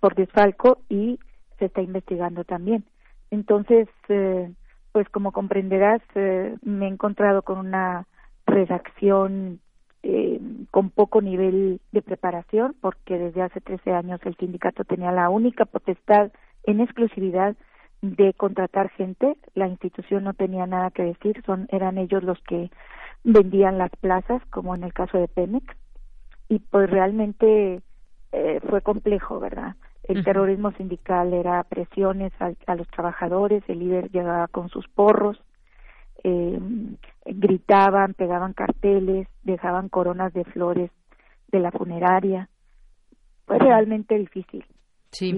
por 0.00 0.14
desfalco 0.14 0.78
y 0.88 1.18
se 1.58 1.66
está 1.66 1.82
investigando 1.82 2.44
también. 2.44 2.84
Entonces, 3.30 3.88
eh, 4.08 4.50
pues 4.92 5.08
como 5.08 5.32
comprenderás, 5.32 6.02
eh, 6.14 6.56
me 6.62 6.86
he 6.86 6.88
encontrado 6.88 7.42
con 7.42 7.58
una 7.58 8.06
redacción 8.46 9.60
eh, 10.02 10.40
con 10.70 10.90
poco 10.90 11.20
nivel 11.20 11.80
de 11.90 12.02
preparación, 12.02 12.76
porque 12.80 13.18
desde 13.18 13.42
hace 13.42 13.60
13 13.60 13.92
años 13.92 14.20
el 14.24 14.36
sindicato 14.36 14.84
tenía 14.84 15.12
la 15.12 15.30
única 15.30 15.64
potestad 15.64 16.30
en 16.66 16.80
exclusividad 16.80 17.56
de 18.02 18.34
contratar 18.34 18.90
gente, 18.90 19.36
la 19.54 19.66
institución 19.66 20.24
no 20.24 20.34
tenía 20.34 20.66
nada 20.66 20.90
que 20.90 21.02
decir, 21.02 21.42
son 21.46 21.66
eran 21.70 21.96
ellos 21.96 22.22
los 22.22 22.38
que 22.42 22.70
vendían 23.22 23.78
las 23.78 23.90
plazas, 24.00 24.42
como 24.50 24.74
en 24.74 24.84
el 24.84 24.92
caso 24.92 25.18
de 25.18 25.28
Pemex, 25.28 25.64
y 26.48 26.58
pues 26.58 26.90
realmente 26.90 27.80
eh, 28.32 28.60
fue 28.68 28.82
complejo, 28.82 29.40
¿verdad? 29.40 29.76
El 30.02 30.22
terrorismo 30.22 30.70
sindical 30.72 31.32
era 31.32 31.62
presiones 31.64 32.30
a, 32.38 32.74
los 32.74 32.86
trabajadores, 32.88 33.62
el 33.68 33.78
líder 33.78 34.10
llegaba 34.10 34.48
con 34.48 34.68
sus 34.68 34.86
porros, 34.86 35.42
eh, 36.22 36.60
gritaban, 37.24 38.12
pegaban 38.12 38.52
carteles, 38.52 39.28
dejaban 39.44 39.88
coronas 39.88 40.34
de 40.34 40.44
flores 40.44 40.90
de 41.48 41.60
la 41.60 41.70
funeraria. 41.70 42.50
Fue 43.46 43.58
realmente 43.58 44.18
difícil. 44.18 44.66
Sí. 45.14 45.36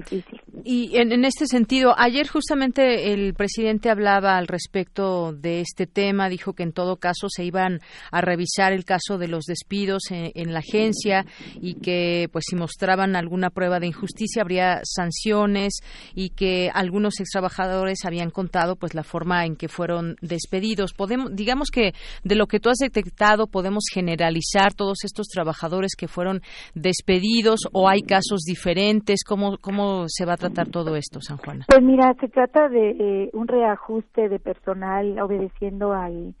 Y 0.63 0.97
en, 0.97 1.23
este 1.23 1.45
sentido, 1.45 1.93
ayer 1.97 2.27
justamente 2.27 3.13
el 3.13 3.33
presidente 3.35 3.89
hablaba 3.89 4.37
al 4.37 4.47
respecto 4.47 5.33
de 5.33 5.61
este 5.61 5.85
tema, 5.85 6.29
dijo 6.29 6.53
que 6.53 6.63
en 6.63 6.73
todo 6.73 6.97
caso 6.97 7.27
se 7.29 7.45
iban 7.45 7.79
a 8.11 8.21
revisar 8.21 8.73
el 8.73 8.83
caso 8.83 9.17
de 9.17 9.27
los 9.27 9.45
despidos 9.45 10.03
en, 10.09 10.51
la 10.51 10.59
agencia 10.59 11.25
y 11.61 11.75
que 11.75 12.29
pues 12.31 12.45
si 12.49 12.55
mostraban 12.55 13.15
alguna 13.15 13.49
prueba 13.49 13.79
de 13.79 13.87
injusticia 13.87 14.41
habría 14.41 14.81
sanciones 14.83 15.79
y 16.15 16.29
que 16.29 16.71
algunos 16.73 17.19
ex 17.19 17.29
trabajadores 17.29 17.99
habían 18.05 18.31
contado 18.31 18.75
pues 18.77 18.95
la 18.95 19.03
forma 19.03 19.45
en 19.45 19.55
que 19.55 19.67
fueron 19.67 20.15
despedidos. 20.21 20.93
Podemos 20.93 21.35
digamos 21.35 21.69
que 21.69 21.93
de 22.23 22.35
lo 22.35 22.47
que 22.47 22.59
tú 22.59 22.69
has 22.69 22.77
detectado 22.77 23.47
podemos 23.47 23.85
generalizar 23.93 24.73
todos 24.73 25.03
estos 25.03 25.27
trabajadores 25.27 25.95
que 25.95 26.07
fueron 26.07 26.41
despedidos 26.73 27.61
o 27.73 27.89
hay 27.89 28.01
casos 28.01 28.41
diferentes, 28.41 29.23
cómo 29.23 29.57
¿Cómo 29.67 30.05
se 30.07 30.23
va 30.23 30.35
a 30.35 30.37
tratar 30.37 30.69
todo 30.69 30.95
esto, 30.95 31.19
San 31.19 31.35
Juan? 31.35 31.59
Pues 31.67 31.83
mira, 31.83 32.13
se 32.21 32.29
trata 32.29 32.69
de 32.69 32.91
eh, 32.91 33.29
un 33.33 33.49
reajuste 33.49 34.29
de 34.29 34.39
personal 34.39 35.19
obedeciendo 35.19 35.91
al 35.91 36.35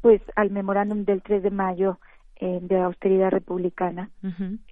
pues 0.00 0.20
al 0.34 0.50
memorándum 0.50 1.04
del 1.04 1.22
3 1.22 1.44
de 1.44 1.52
mayo 1.52 2.00
eh, 2.40 2.58
de 2.60 2.80
austeridad 2.80 3.30
republicana. 3.30 4.10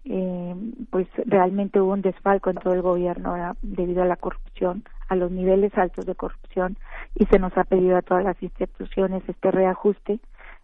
eh, 0.05 0.55
pues 0.91 1.07
realmente 1.25 1.81
hubo 1.81 1.93
un 1.93 2.03
desfalco 2.03 2.51
en 2.51 2.57
todo 2.57 2.75
el 2.75 2.83
gobierno 2.83 3.55
debido 3.63 4.03
a 4.03 4.07
la 4.07 4.17
corrupción, 4.17 4.83
a 5.09 5.15
los 5.15 5.31
niveles 5.31 5.73
altos 5.79 6.05
de 6.05 6.17
corrupción 6.17 6.79
y 7.15 7.27
se 7.27 7.39
nos 7.39 7.57
ha 7.57 7.63
pedido 7.63 7.97
a 7.97 8.03
todas 8.03 8.25
las 8.25 8.43
instituciones 8.43 9.23
este 9.29 9.53
reajuste. 9.53 10.19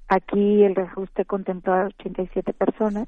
Aquí 0.09 0.65
el 0.65 0.75
reajuste 0.75 1.25
contempló 1.25 1.75
a 1.75 1.87
87 1.87 2.53
personas, 2.55 3.07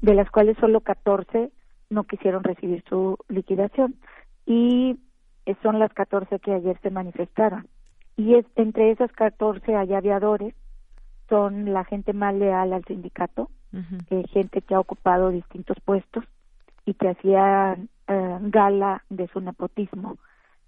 de 0.00 0.14
las 0.14 0.30
cuales 0.30 0.56
solo 0.60 0.80
14 0.80 1.50
no 1.90 2.04
quisieron 2.04 2.44
recibir 2.44 2.82
su 2.88 3.16
liquidación 3.28 3.96
y 4.44 4.98
son 5.62 5.78
las 5.78 5.92
14 5.92 6.38
que 6.40 6.52
ayer 6.52 6.78
se 6.82 6.90
manifestaron. 6.90 7.68
Y 8.16 8.34
es, 8.34 8.46
entre 8.56 8.90
esas 8.90 9.12
14 9.12 9.76
hay 9.76 9.92
aviadores, 9.94 10.54
son 11.28 11.72
la 11.72 11.84
gente 11.84 12.12
más 12.12 12.34
leal 12.34 12.72
al 12.72 12.84
sindicato, 12.84 13.50
eh, 14.10 14.24
gente 14.32 14.62
que 14.62 14.74
ha 14.74 14.80
ocupado 14.80 15.30
distintos 15.30 15.76
puestos 15.84 16.24
y 16.86 16.94
que 16.94 17.10
hacía 17.10 17.76
eh, 18.08 18.38
gala 18.40 19.04
de 19.10 19.28
su 19.28 19.40
nepotismo. 19.40 20.16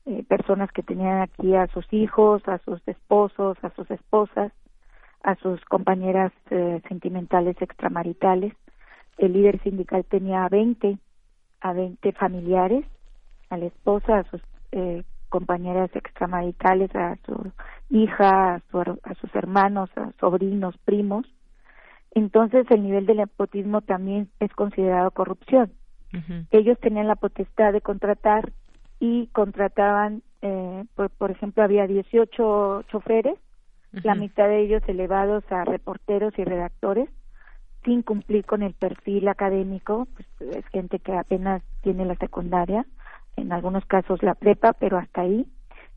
Eh, 0.04 0.24
personas 0.24 0.70
que 0.72 0.82
tenían 0.82 1.22
aquí 1.22 1.54
a 1.54 1.68
sus 1.68 1.90
hijos, 1.92 2.46
a 2.48 2.58
sus 2.58 2.86
esposos, 2.86 3.56
a 3.62 3.70
sus 3.70 3.90
esposas, 3.90 4.52
a 5.22 5.36
sus 5.36 5.62
compañeras 5.64 6.32
sentimentales 6.88 7.60
extramaritales. 7.60 8.54
El 9.16 9.32
líder 9.32 9.60
sindical 9.62 10.04
tenía 10.04 10.48
20 10.48 10.98
a 11.60 11.72
20 11.72 12.12
familiares, 12.12 12.84
a 13.50 13.56
la 13.56 13.66
esposa, 13.66 14.18
a 14.18 14.24
sus 14.30 14.40
eh, 14.72 15.02
compañeras 15.28 15.90
extramaritales, 15.94 16.94
a 16.94 17.16
su 17.24 17.52
hija, 17.90 18.54
a, 18.56 19.14
sus 19.20 19.34
hermanos, 19.34 19.90
a 19.96 20.12
sobrinos, 20.20 20.76
primos. 20.84 21.26
Entonces 22.12 22.66
el 22.70 22.82
nivel 22.82 23.06
de 23.06 23.14
nepotismo 23.14 23.80
también 23.82 24.28
es 24.40 24.52
considerado 24.54 25.10
corrupción. 25.10 25.72
Ellos 26.50 26.78
tenían 26.80 27.06
la 27.06 27.16
potestad 27.16 27.70
de 27.70 27.82
contratar 27.82 28.50
y 28.98 29.26
contrataban, 29.28 30.22
eh, 30.40 30.84
por, 31.18 31.30
ejemplo, 31.30 31.62
había 31.62 31.86
18 31.86 32.84
choferes, 32.90 33.38
la 33.92 34.14
mitad 34.14 34.48
de 34.48 34.60
ellos 34.60 34.82
elevados 34.86 35.44
a 35.50 35.64
reporteros 35.64 36.32
y 36.38 36.44
redactores, 36.44 37.10
sin 37.84 38.02
cumplir 38.02 38.44
con 38.44 38.62
el 38.62 38.74
perfil 38.74 39.28
académico, 39.28 40.06
pues 40.14 40.56
es 40.56 40.66
gente 40.68 40.98
que 40.98 41.12
apenas 41.12 41.62
tiene 41.82 42.04
la 42.04 42.16
secundaria, 42.16 42.86
en 43.36 43.52
algunos 43.52 43.84
casos 43.86 44.22
la 44.22 44.34
prepa, 44.34 44.72
pero 44.72 44.98
hasta 44.98 45.22
ahí, 45.22 45.46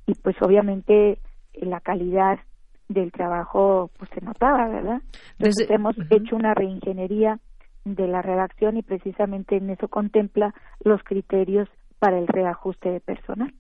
y 0.06 0.14
pues 0.16 0.36
obviamente 0.42 1.20
la 1.54 1.80
calidad 1.80 2.40
del 2.88 3.12
trabajo 3.12 3.90
pues 3.98 4.10
se 4.14 4.22
notaba, 4.22 4.68
¿verdad? 4.68 5.02
Entonces 5.40 5.70
hemos 5.70 5.96
hecho 6.10 6.36
una 6.36 6.54
reingeniería 6.54 7.40
de 7.86 8.08
la 8.08 8.22
redacción 8.22 8.78
y 8.78 8.84
precisamente 8.84 9.58
en 9.58 9.70
eso 9.70 9.88
contempla 9.88 10.54
los 10.84 11.04
criterios 11.04 11.68
para 12.00 12.20
el 12.20 12.28
reajuste 12.28 12.90
de 12.90 13.00
personal. 13.00 13.54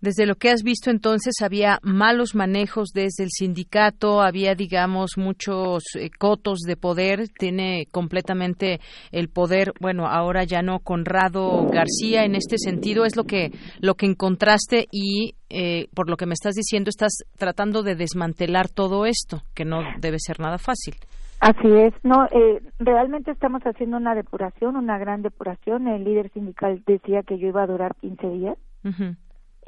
Desde 0.00 0.24
lo 0.24 0.36
que 0.36 0.48
has 0.48 0.62
visto 0.62 0.90
entonces, 0.90 1.34
había 1.42 1.78
malos 1.82 2.34
manejos 2.34 2.90
desde 2.94 3.24
el 3.24 3.30
sindicato, 3.30 4.22
había, 4.22 4.54
digamos, 4.54 5.18
muchos 5.18 5.82
eh, 5.94 6.08
cotos 6.18 6.60
de 6.60 6.76
poder, 6.76 7.28
tiene 7.38 7.86
completamente 7.92 8.80
el 9.12 9.28
poder, 9.28 9.72
bueno, 9.78 10.06
ahora 10.06 10.44
ya 10.44 10.62
no 10.62 10.78
Conrado 10.78 11.66
García, 11.66 12.24
en 12.24 12.34
este 12.34 12.56
sentido 12.56 13.04
es 13.04 13.14
lo 13.14 13.24
que, 13.24 13.50
lo 13.80 13.94
que 13.94 14.06
encontraste 14.06 14.86
y 14.90 15.34
eh, 15.50 15.88
por 15.94 16.08
lo 16.08 16.16
que 16.16 16.26
me 16.26 16.32
estás 16.32 16.54
diciendo, 16.54 16.88
estás 16.88 17.12
tratando 17.36 17.82
de 17.82 17.94
desmantelar 17.94 18.68
todo 18.68 19.04
esto, 19.04 19.42
que 19.54 19.66
no 19.66 19.80
debe 19.98 20.18
ser 20.18 20.40
nada 20.40 20.56
fácil. 20.56 20.94
Así 21.40 21.68
es, 21.68 21.92
no, 22.02 22.24
eh, 22.26 22.62
realmente 22.78 23.30
estamos 23.30 23.62
haciendo 23.64 23.96
una 23.98 24.14
depuración, 24.14 24.76
una 24.76 24.98
gran 24.98 25.22
depuración. 25.22 25.88
El 25.88 26.04
líder 26.04 26.30
sindical 26.32 26.82
decía 26.86 27.22
que 27.22 27.38
yo 27.38 27.48
iba 27.48 27.62
a 27.62 27.66
durar 27.66 27.94
15 27.96 28.28
días 28.28 28.58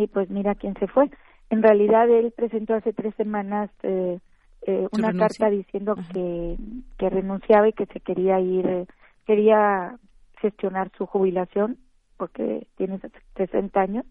y 0.02 0.06
pues 0.06 0.30
mira 0.30 0.54
quién 0.54 0.74
se 0.74 0.86
fue. 0.86 1.10
En 1.50 1.62
realidad 1.62 2.08
él 2.08 2.32
presentó 2.36 2.74
hace 2.74 2.92
tres 2.92 3.14
semanas 3.16 3.70
eh, 3.82 4.18
eh, 4.66 4.88
una 4.92 5.12
carta 5.12 5.50
diciendo 5.50 5.96
que, 6.12 6.56
que 6.96 7.10
renunciaba 7.10 7.68
y 7.68 7.72
que 7.72 7.86
se 7.86 8.00
quería 8.00 8.38
ir, 8.40 8.66
eh, 8.66 8.86
quería 9.26 9.98
gestionar 10.40 10.90
su 10.96 11.06
jubilación 11.06 11.78
porque 12.16 12.68
tiene 12.76 13.00
60 13.36 13.80
años 13.80 14.04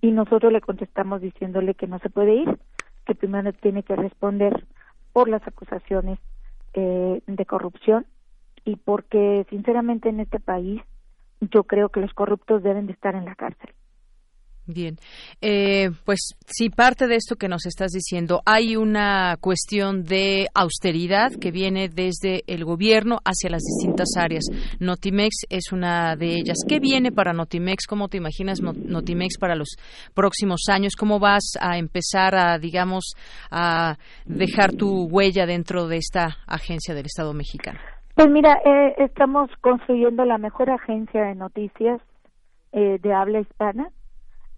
y 0.00 0.12
nosotros 0.12 0.50
le 0.50 0.62
contestamos 0.62 1.20
diciéndole 1.20 1.74
que 1.74 1.86
no 1.86 1.98
se 1.98 2.08
puede 2.08 2.34
ir, 2.34 2.58
que 3.04 3.14
primero 3.14 3.52
tiene 3.52 3.82
que 3.82 3.96
responder 3.96 4.64
por 5.12 5.28
las 5.28 5.46
acusaciones 5.46 6.18
eh, 6.72 7.20
de 7.26 7.46
corrupción 7.46 8.06
y 8.64 8.76
porque 8.76 9.44
sinceramente 9.50 10.08
en 10.08 10.20
este 10.20 10.40
país 10.40 10.80
yo 11.40 11.64
creo 11.64 11.90
que 11.90 12.00
los 12.00 12.14
corruptos 12.14 12.62
deben 12.62 12.86
de 12.86 12.94
estar 12.94 13.14
en 13.14 13.26
la 13.26 13.34
cárcel. 13.34 13.74
Bien, 14.72 14.96
eh, 15.40 15.90
pues 16.04 16.34
sí, 16.46 16.70
parte 16.70 17.06
de 17.06 17.16
esto 17.16 17.36
que 17.36 17.48
nos 17.48 17.66
estás 17.66 17.90
diciendo, 17.90 18.40
hay 18.46 18.76
una 18.76 19.36
cuestión 19.40 20.04
de 20.04 20.48
austeridad 20.54 21.32
que 21.40 21.50
viene 21.50 21.88
desde 21.88 22.42
el 22.46 22.64
gobierno 22.64 23.18
hacia 23.24 23.50
las 23.50 23.62
distintas 23.62 24.08
áreas. 24.16 24.44
Notimex 24.78 25.46
es 25.48 25.72
una 25.72 26.14
de 26.16 26.34
ellas. 26.36 26.58
¿Qué 26.68 26.78
viene 26.78 27.10
para 27.12 27.32
Notimex? 27.32 27.86
¿Cómo 27.86 28.08
te 28.08 28.18
imaginas 28.18 28.60
Notimex 28.60 29.38
para 29.38 29.54
los 29.54 29.76
próximos 30.14 30.62
años? 30.68 30.94
¿Cómo 30.96 31.18
vas 31.18 31.52
a 31.60 31.78
empezar 31.78 32.34
a, 32.34 32.58
digamos, 32.58 33.14
a 33.50 33.96
dejar 34.24 34.72
tu 34.72 35.06
huella 35.06 35.46
dentro 35.46 35.88
de 35.88 35.96
esta 35.96 36.38
agencia 36.46 36.94
del 36.94 37.06
Estado 37.06 37.32
mexicano? 37.32 37.80
Pues 38.14 38.28
mira, 38.28 38.60
eh, 38.64 38.94
estamos 38.98 39.50
construyendo 39.60 40.24
la 40.24 40.38
mejor 40.38 40.70
agencia 40.70 41.22
de 41.22 41.34
noticias 41.34 42.00
eh, 42.72 42.98
de 43.00 43.14
habla 43.14 43.40
hispana. 43.40 43.88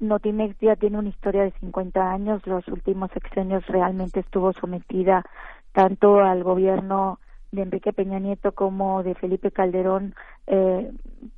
Notimex 0.02 0.58
ya 0.60 0.76
tiene 0.76 0.98
una 0.98 1.08
historia 1.08 1.44
de 1.44 1.52
50 1.60 2.12
años. 2.12 2.46
Los 2.46 2.66
últimos 2.68 3.10
sexenios 3.12 3.66
realmente 3.66 4.20
estuvo 4.20 4.52
sometida 4.52 5.24
tanto 5.72 6.20
al 6.20 6.42
gobierno 6.42 7.18
de 7.52 7.62
Enrique 7.62 7.92
Peña 7.92 8.18
Nieto 8.18 8.52
como 8.52 9.02
de 9.02 9.14
Felipe 9.14 9.50
Calderón, 9.50 10.14
eh, 10.46 10.90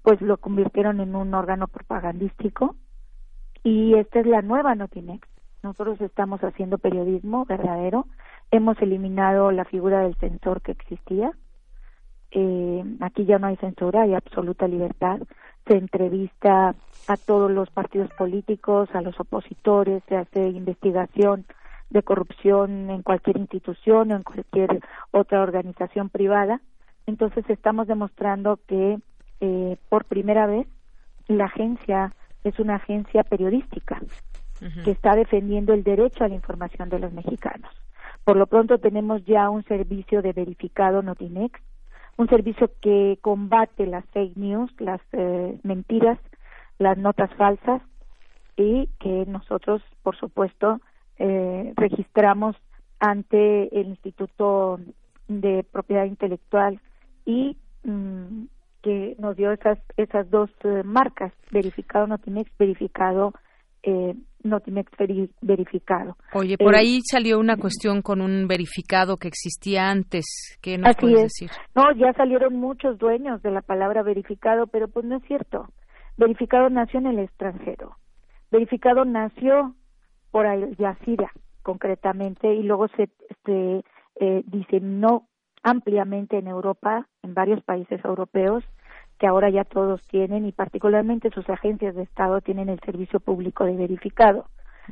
pues 0.02 0.20
lo 0.20 0.38
convirtieron 0.38 1.00
en 1.00 1.14
un 1.14 1.34
órgano 1.34 1.68
propagandístico. 1.68 2.76
Y 3.62 3.94
esta 3.94 4.20
es 4.20 4.26
la 4.26 4.42
nueva 4.42 4.74
Notimex. 4.74 5.28
Nosotros 5.62 6.00
estamos 6.00 6.40
haciendo 6.42 6.78
periodismo 6.78 7.44
verdadero. 7.46 8.06
Hemos 8.50 8.80
eliminado 8.80 9.50
la 9.50 9.64
figura 9.64 10.00
del 10.00 10.14
censor 10.16 10.60
que 10.62 10.72
existía. 10.72 11.32
Eh, 12.30 12.84
aquí 13.00 13.24
ya 13.24 13.38
no 13.38 13.46
hay 13.46 13.56
censura, 13.56 14.02
hay 14.02 14.14
absoluta 14.14 14.68
libertad. 14.68 15.20
Se 15.66 15.76
entrevista 15.76 16.74
a 17.08 17.16
todos 17.16 17.50
los 17.50 17.70
partidos 17.70 18.10
políticos, 18.18 18.88
a 18.94 19.00
los 19.00 19.18
opositores, 19.18 20.02
se 20.08 20.16
hace 20.16 20.48
investigación 20.48 21.46
de 21.90 22.02
corrupción 22.02 22.90
en 22.90 23.02
cualquier 23.02 23.38
institución 23.38 24.12
o 24.12 24.16
en 24.16 24.22
cualquier 24.22 24.80
otra 25.10 25.42
organización 25.42 26.08
privada. 26.10 26.60
Entonces 27.06 27.44
estamos 27.48 27.86
demostrando 27.86 28.58
que 28.66 28.98
eh, 29.40 29.76
por 29.88 30.04
primera 30.04 30.46
vez 30.46 30.66
la 31.28 31.46
agencia 31.46 32.14
es 32.42 32.58
una 32.58 32.76
agencia 32.76 33.22
periodística 33.24 34.00
que 34.84 34.92
está 34.92 35.14
defendiendo 35.14 35.74
el 35.74 35.84
derecho 35.84 36.24
a 36.24 36.28
la 36.28 36.36
información 36.36 36.88
de 36.88 36.98
los 36.98 37.12
mexicanos. 37.12 37.70
Por 38.24 38.36
lo 38.36 38.46
pronto 38.46 38.78
tenemos 38.78 39.22
ya 39.26 39.50
un 39.50 39.62
servicio 39.64 40.22
de 40.22 40.32
verificado 40.32 41.02
Notinex, 41.02 41.60
un 42.16 42.28
servicio 42.28 42.70
que 42.80 43.18
combate 43.20 43.86
las 43.86 44.04
fake 44.06 44.36
news, 44.36 44.70
las 44.78 45.00
eh, 45.12 45.58
mentiras, 45.62 46.18
las 46.78 46.96
notas 46.98 47.32
falsas 47.34 47.82
y 48.56 48.88
que 49.00 49.24
nosotros, 49.26 49.82
por 50.02 50.16
supuesto, 50.16 50.80
eh, 51.18 51.72
registramos 51.76 52.56
ante 53.00 53.80
el 53.80 53.88
Instituto 53.88 54.80
de 55.28 55.64
Propiedad 55.70 56.04
Intelectual 56.04 56.80
y 57.24 57.56
mm, 57.84 58.44
que 58.82 59.16
nos 59.18 59.36
dio 59.36 59.52
esas 59.52 59.78
esas 59.96 60.30
dos 60.30 60.50
eh, 60.62 60.82
marcas 60.84 61.32
verificado 61.50 62.06
Notimex 62.06 62.50
verificado 62.58 63.32
eh, 63.86 64.14
Notimex 64.42 64.90
verificado. 65.40 66.16
Oye, 66.32 66.56
por 66.58 66.74
eh, 66.74 66.78
ahí 66.78 67.00
salió 67.02 67.38
una 67.38 67.56
cuestión 67.56 68.02
con 68.02 68.20
un 68.20 68.46
verificado 68.46 69.16
que 69.16 69.28
existía 69.28 69.90
antes. 69.90 70.24
¿Qué 70.60 70.78
nos 70.78 70.96
puedes 70.96 71.22
decir? 71.22 71.50
No, 71.74 71.84
ya 71.96 72.12
salieron 72.12 72.56
muchos 72.56 72.98
dueños 72.98 73.42
de 73.42 73.50
la 73.50 73.62
palabra 73.62 74.02
verificado, 74.02 74.66
pero 74.66 74.88
pues 74.88 75.06
no 75.06 75.16
es 75.16 75.22
cierto. 75.24 75.68
Verificado 76.16 76.68
nació 76.68 77.00
en 77.00 77.06
el 77.06 77.18
extranjero. 77.18 77.96
Verificado 78.50 79.04
nació 79.04 79.74
por 80.30 80.46
Al 80.46 80.76
Jazeera, 80.76 81.32
concretamente, 81.62 82.54
y 82.54 82.62
luego 82.62 82.88
se, 82.88 83.08
se 83.44 83.82
eh, 84.20 84.42
diseminó 84.46 85.26
ampliamente 85.62 86.38
en 86.38 86.48
Europa, 86.48 87.08
en 87.22 87.34
varios 87.34 87.62
países 87.64 88.04
europeos, 88.04 88.62
que 89.24 89.28
ahora 89.28 89.48
ya 89.48 89.64
todos 89.64 90.02
tienen 90.08 90.44
y 90.44 90.52
particularmente 90.52 91.30
sus 91.30 91.48
agencias 91.48 91.94
de 91.94 92.02
Estado 92.02 92.42
tienen 92.42 92.68
el 92.68 92.78
servicio 92.80 93.20
público 93.20 93.64
de 93.64 93.74
verificado. 93.74 94.44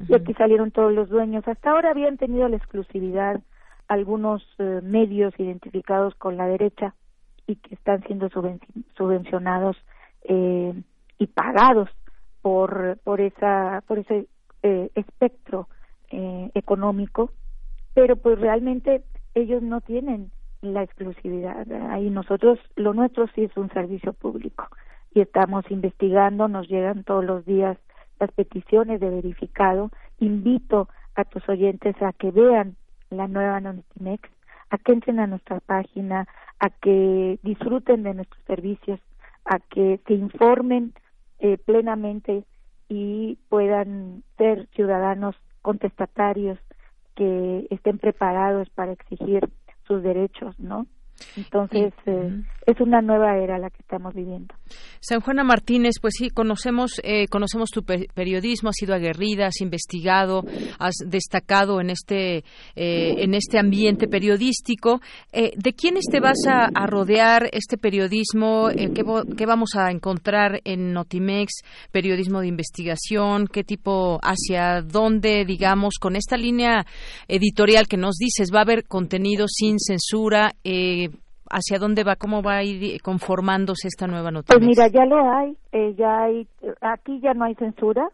Y 0.08 0.14
aquí 0.14 0.32
salieron 0.32 0.70
todos 0.70 0.90
los 0.94 1.10
dueños. 1.10 1.46
Hasta 1.46 1.70
ahora 1.70 1.90
habían 1.90 2.16
tenido 2.16 2.48
la 2.48 2.56
exclusividad 2.56 3.42
algunos 3.88 4.42
eh, 4.56 4.80
medios 4.82 5.38
identificados 5.38 6.14
con 6.14 6.38
la 6.38 6.46
derecha 6.46 6.94
y 7.46 7.56
que 7.56 7.74
están 7.74 8.02
siendo 8.04 8.30
subvencionados 8.96 9.76
eh, 10.24 10.82
y 11.18 11.26
pagados 11.26 11.90
por 12.40 12.98
por 13.04 13.20
esa 13.20 13.82
por 13.86 13.98
ese 13.98 14.28
eh, 14.62 14.88
espectro 14.94 15.68
eh, 16.10 16.50
económico 16.54 17.32
pero 17.92 18.16
pues 18.16 18.40
realmente 18.40 19.02
ellos 19.34 19.62
no 19.62 19.82
tienen 19.82 20.30
la 20.62 20.82
exclusividad. 20.82 21.70
Ahí 21.90 22.08
nosotros, 22.08 22.58
lo 22.76 22.94
nuestro 22.94 23.26
sí 23.34 23.44
es 23.44 23.56
un 23.56 23.68
servicio 23.70 24.12
público 24.12 24.68
y 25.12 25.20
estamos 25.20 25.68
investigando, 25.70 26.48
nos 26.48 26.68
llegan 26.68 27.04
todos 27.04 27.24
los 27.24 27.44
días 27.44 27.76
las 28.18 28.30
peticiones 28.32 29.00
de 29.00 29.10
verificado. 29.10 29.90
Invito 30.20 30.88
a 31.16 31.24
tus 31.24 31.46
oyentes 31.48 32.00
a 32.00 32.12
que 32.12 32.30
vean 32.30 32.76
la 33.10 33.28
nueva 33.28 33.60
Notimex, 33.60 34.30
a 34.70 34.78
que 34.78 34.92
entren 34.92 35.20
a 35.20 35.26
nuestra 35.26 35.60
página, 35.60 36.26
a 36.60 36.70
que 36.70 37.38
disfruten 37.42 38.04
de 38.04 38.14
nuestros 38.14 38.42
servicios, 38.44 39.00
a 39.44 39.58
que 39.58 40.00
se 40.06 40.14
informen 40.14 40.94
eh, 41.40 41.58
plenamente 41.58 42.44
y 42.88 43.36
puedan 43.48 44.22
ser 44.38 44.68
ciudadanos 44.74 45.34
contestatarios 45.60 46.58
que 47.16 47.66
estén 47.70 47.98
preparados 47.98 48.70
para 48.70 48.92
exigir 48.92 49.48
sus 49.86 50.02
derechos, 50.02 50.58
¿no? 50.58 50.86
Entonces, 51.36 51.92
eh, 52.06 52.42
es 52.66 52.80
una 52.80 53.00
nueva 53.00 53.38
era 53.38 53.58
la 53.58 53.70
que 53.70 53.78
estamos 53.80 54.14
viviendo. 54.14 54.54
San 55.00 55.20
Juana 55.20 55.44
Martínez, 55.44 55.96
pues 56.00 56.14
sí, 56.16 56.30
conocemos, 56.30 57.00
eh, 57.02 57.26
conocemos 57.28 57.70
tu 57.70 57.82
periodismo, 57.82 58.70
has 58.70 58.76
sido 58.76 58.94
aguerrida, 58.94 59.46
has 59.46 59.60
investigado, 59.60 60.44
has 60.78 60.94
destacado 61.06 61.80
en 61.80 61.90
este, 61.90 62.38
eh, 62.76 63.14
en 63.24 63.34
este 63.34 63.58
ambiente 63.58 64.06
periodístico. 64.08 65.00
¿De 65.32 65.72
quiénes 65.72 66.04
te 66.10 66.20
vas 66.20 66.38
a, 66.46 66.68
rodear 66.86 67.48
este 67.52 67.78
periodismo? 67.78 68.68
¿qué, 68.68 69.04
¿qué, 69.36 69.46
vamos 69.46 69.76
a 69.76 69.90
encontrar 69.90 70.60
en 70.64 70.92
Notimex? 70.92 71.62
¿Periodismo 71.90 72.40
de 72.40 72.48
investigación? 72.48 73.46
¿Qué 73.46 73.64
tipo, 73.64 74.18
hacia 74.22 74.82
dónde, 74.82 75.44
digamos, 75.44 75.94
con 76.00 76.16
esta 76.16 76.36
línea 76.36 76.84
editorial 77.28 77.88
que 77.88 77.96
nos 77.96 78.16
dices, 78.16 78.50
va 78.52 78.60
a 78.60 78.62
haber 78.62 78.84
contenido 78.84 79.46
sin 79.48 79.78
censura? 79.78 80.52
Eh, 80.64 81.08
hacia 81.52 81.78
dónde 81.78 82.02
va, 82.02 82.16
cómo 82.16 82.42
va 82.42 82.56
a 82.56 82.64
ir 82.64 83.00
conformándose 83.02 83.86
esta 83.86 84.06
nueva 84.06 84.30
noticia. 84.30 84.58
Pues 84.58 84.66
mira, 84.66 84.88
ya 84.88 85.04
lo 85.04 85.30
hay, 85.30 85.56
eh, 85.70 85.94
ya 85.96 86.22
hay, 86.24 86.48
aquí 86.80 87.20
ya 87.20 87.34
no 87.34 87.44
hay 87.44 87.54
censura. 87.54 88.08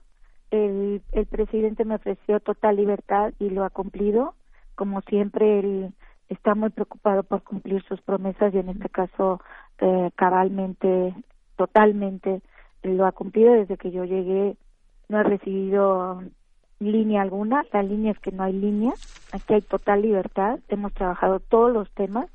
El, 0.50 1.00
el 1.12 1.26
presidente 1.26 1.84
me 1.84 1.94
ofreció 1.94 2.40
total 2.40 2.76
libertad 2.76 3.32
y 3.38 3.50
lo 3.50 3.64
ha 3.64 3.70
cumplido. 3.70 4.34
Como 4.74 5.00
siempre, 5.02 5.60
él 5.60 5.94
está 6.28 6.54
muy 6.54 6.70
preocupado 6.70 7.22
por 7.22 7.42
cumplir 7.42 7.82
sus 7.84 8.00
promesas 8.00 8.52
y 8.52 8.58
en 8.58 8.70
este 8.70 8.88
caso 8.88 9.40
eh, 9.78 10.10
cabalmente, 10.16 11.14
totalmente 11.56 12.42
lo 12.82 13.06
ha 13.06 13.12
cumplido 13.12 13.52
desde 13.52 13.76
que 13.76 13.90
yo 13.90 14.04
llegué. 14.04 14.56
No 15.08 15.20
he 15.20 15.22
recibido 15.22 16.22
línea 16.80 17.22
alguna. 17.22 17.64
La 17.72 17.82
línea 17.82 18.12
es 18.12 18.18
que 18.18 18.32
no 18.32 18.42
hay 18.42 18.52
línea. 18.52 18.92
Aquí 19.32 19.54
hay 19.54 19.62
total 19.62 20.02
libertad. 20.02 20.58
Hemos 20.68 20.92
trabajado 20.92 21.40
todos 21.40 21.72
los 21.72 21.90
temas 21.92 22.28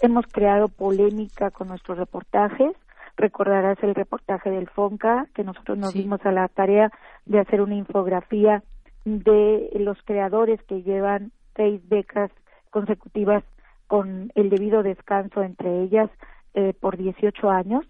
Hemos 0.00 0.26
creado 0.28 0.68
polémica 0.68 1.50
con 1.50 1.68
nuestros 1.68 1.98
reportajes. 1.98 2.72
Recordarás 3.16 3.82
el 3.82 3.96
reportaje 3.96 4.48
del 4.48 4.68
FONCA, 4.68 5.26
que 5.34 5.42
nosotros 5.42 5.76
nos 5.76 5.92
dimos 5.92 6.24
a 6.24 6.30
la 6.30 6.46
tarea 6.46 6.92
de 7.26 7.40
hacer 7.40 7.60
una 7.60 7.74
infografía 7.74 8.62
de 9.04 9.70
los 9.80 10.00
creadores 10.04 10.62
que 10.64 10.82
llevan 10.82 11.32
seis 11.56 11.80
becas 11.88 12.30
consecutivas 12.70 13.42
con 13.88 14.30
el 14.36 14.50
debido 14.50 14.84
descanso 14.84 15.42
entre 15.42 15.82
ellas 15.82 16.10
eh, 16.54 16.74
por 16.78 16.96
18 16.96 17.50
años, 17.50 17.84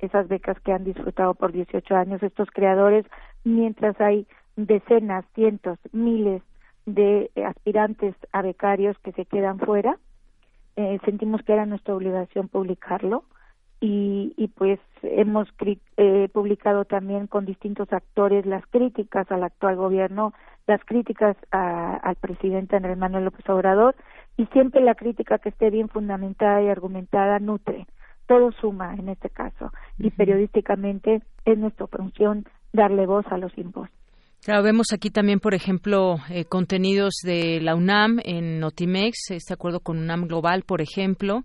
esas 0.00 0.28
becas 0.28 0.60
que 0.60 0.72
han 0.72 0.84
disfrutado 0.84 1.32
por 1.34 1.52
18 1.52 1.96
años 1.96 2.22
estos 2.22 2.50
creadores, 2.50 3.06
mientras 3.42 3.98
hay 4.02 4.26
decenas, 4.56 5.24
cientos, 5.34 5.78
miles 5.92 6.42
de 6.84 7.30
aspirantes 7.46 8.14
a 8.32 8.42
becarios 8.42 8.98
que 8.98 9.12
se 9.12 9.24
quedan 9.24 9.58
fuera 9.58 9.96
eh, 10.76 10.98
sentimos 11.04 11.42
que 11.42 11.52
era 11.52 11.66
nuestra 11.66 11.94
obligación 11.94 12.48
publicarlo 12.48 13.24
y, 13.80 14.32
y 14.36 14.48
pues 14.48 14.80
hemos 15.02 15.48
eh, 15.96 16.28
publicado 16.32 16.84
también 16.84 17.26
con 17.26 17.44
distintos 17.44 17.92
actores 17.92 18.46
las 18.46 18.64
críticas 18.66 19.30
al 19.30 19.44
actual 19.44 19.76
gobierno, 19.76 20.32
las 20.66 20.82
críticas 20.84 21.36
al 21.50 22.16
presidente 22.16 22.76
Andrés 22.76 22.96
Manuel 22.96 23.26
López 23.26 23.46
Obrador 23.48 23.94
y 24.36 24.46
siempre 24.46 24.80
la 24.80 24.94
crítica 24.94 25.38
que 25.38 25.50
esté 25.50 25.70
bien 25.70 25.88
fundamentada 25.88 26.62
y 26.62 26.68
argumentada 26.68 27.38
nutre. 27.38 27.86
Todo 28.26 28.52
suma 28.52 28.94
en 28.94 29.10
este 29.10 29.28
caso 29.28 29.70
y 29.98 30.10
periodísticamente 30.10 31.20
es 31.44 31.58
nuestra 31.58 31.86
función 31.86 32.46
darle 32.72 33.06
voz 33.06 33.26
a 33.30 33.36
los 33.36 33.56
impuestos. 33.58 34.03
Claro, 34.44 34.62
vemos 34.62 34.88
aquí 34.92 35.08
también, 35.08 35.40
por 35.40 35.54
ejemplo, 35.54 36.16
eh, 36.28 36.44
contenidos 36.44 37.14
de 37.22 37.62
la 37.62 37.74
UNAM 37.74 38.20
en 38.22 38.60
Notimex, 38.60 39.30
este 39.30 39.54
acuerdo 39.54 39.80
con 39.80 39.96
UNAM 39.96 40.26
Global, 40.26 40.64
por 40.64 40.82
ejemplo, 40.82 41.44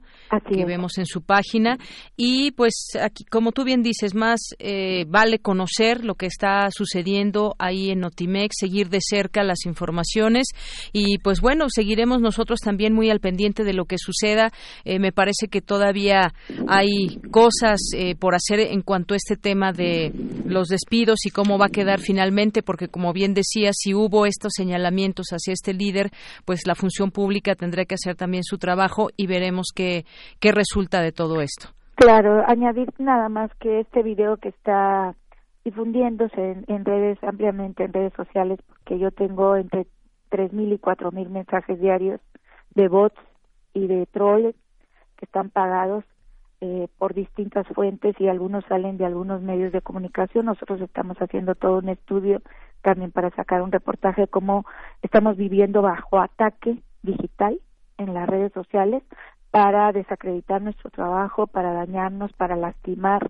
que 0.51 0.65
vemos 0.65 0.97
en 0.97 1.05
su 1.05 1.21
página. 1.21 1.77
Y 2.17 2.51
pues 2.51 2.97
aquí, 3.01 3.23
como 3.23 3.53
tú 3.53 3.63
bien 3.63 3.83
dices, 3.83 4.15
más 4.15 4.41
eh, 4.59 5.05
vale 5.07 5.39
conocer 5.39 6.03
lo 6.03 6.15
que 6.15 6.25
está 6.25 6.67
sucediendo 6.71 7.55
ahí 7.57 7.89
en 7.89 8.01
Notimex, 8.01 8.57
seguir 8.59 8.89
de 8.89 8.99
cerca 8.99 9.43
las 9.43 9.65
informaciones 9.65 10.47
y 10.91 11.19
pues 11.19 11.39
bueno, 11.39 11.67
seguiremos 11.69 12.19
nosotros 12.19 12.59
también 12.59 12.93
muy 12.93 13.09
al 13.09 13.21
pendiente 13.21 13.63
de 13.63 13.71
lo 13.71 13.85
que 13.85 13.97
suceda. 13.97 14.51
Eh, 14.83 14.99
me 14.99 15.13
parece 15.13 15.47
que 15.47 15.61
todavía 15.61 16.33
hay 16.67 17.17
cosas 17.31 17.79
por 18.19 18.35
hacer 18.35 18.59
en 18.59 18.81
cuanto 18.81 19.13
a 19.13 19.17
este 19.17 19.37
tema 19.37 19.71
de 19.71 20.11
los 20.45 20.67
despidos 20.67 21.25
y 21.25 21.29
cómo 21.29 21.57
va 21.57 21.67
a 21.67 21.69
quedar 21.69 22.01
finalmente, 22.01 22.61
porque 22.61 22.88
como 22.89 23.13
bien 23.13 23.33
decía, 23.33 23.71
si 23.73 23.93
hubo 23.93 24.25
estos 24.25 24.53
señalamientos 24.55 25.27
hacia 25.31 25.53
este 25.53 25.73
líder, 25.73 26.11
pues 26.45 26.67
la 26.67 26.75
función 26.75 27.11
pública 27.11 27.55
tendrá 27.55 27.85
que 27.85 27.95
hacer 27.95 28.15
también 28.15 28.43
su 28.43 28.57
trabajo 28.57 29.09
y 29.15 29.27
veremos 29.27 29.67
qué, 29.75 30.05
qué 30.39 30.51
resulta 30.51 31.01
de 31.01 31.11
todo 31.11 31.41
esto. 31.41 31.69
Claro, 31.95 32.43
añadir 32.47 32.93
nada 32.97 33.27
más 33.27 33.51
que 33.59 33.81
este 33.81 34.03
video 34.03 34.37
que 34.37 34.49
está 34.49 35.15
difundiéndose 35.65 36.63
en, 36.67 36.85
redes 36.85 37.21
ampliamente 37.23 37.83
en 37.83 37.93
redes 37.93 38.13
sociales, 38.13 38.59
porque 38.67 38.97
yo 38.97 39.11
tengo 39.11 39.55
entre 39.55 39.85
3.000 40.31 40.75
y 40.75 40.77
4.000 40.77 41.29
mensajes 41.29 41.79
diarios 41.79 42.21
de 42.73 42.87
bots 42.87 43.19
y 43.73 43.87
de 43.87 44.05
trolls 44.07 44.55
que 45.17 45.25
están 45.25 45.49
pagados 45.49 46.05
eh, 46.61 46.87
por 46.97 47.13
distintas 47.13 47.65
fuentes 47.67 48.19
y 48.19 48.27
algunos 48.27 48.65
salen 48.65 48.97
de 48.97 49.05
algunos 49.05 49.41
medios 49.41 49.71
de 49.71 49.81
comunicación. 49.81 50.45
Nosotros 50.45 50.81
estamos 50.81 51.17
haciendo 51.17 51.55
todo 51.55 51.77
un 51.77 51.87
estudio 51.89 52.41
también 52.81 53.11
para 53.11 53.29
sacar 53.31 53.61
un 53.61 53.71
reportaje 53.71 54.21
de 54.21 54.27
cómo 54.27 54.65
estamos 55.01 55.37
viviendo 55.37 55.81
bajo 55.81 56.19
ataque 56.19 56.81
digital 57.01 57.59
en 57.97 58.13
las 58.13 58.27
redes 58.27 58.51
sociales 58.53 59.03
para 59.51 59.91
desacreditar 59.93 60.61
nuestro 60.61 60.89
trabajo, 60.89 61.47
para 61.47 61.73
dañarnos, 61.73 62.33
para 62.33 62.55
lastimar 62.55 63.29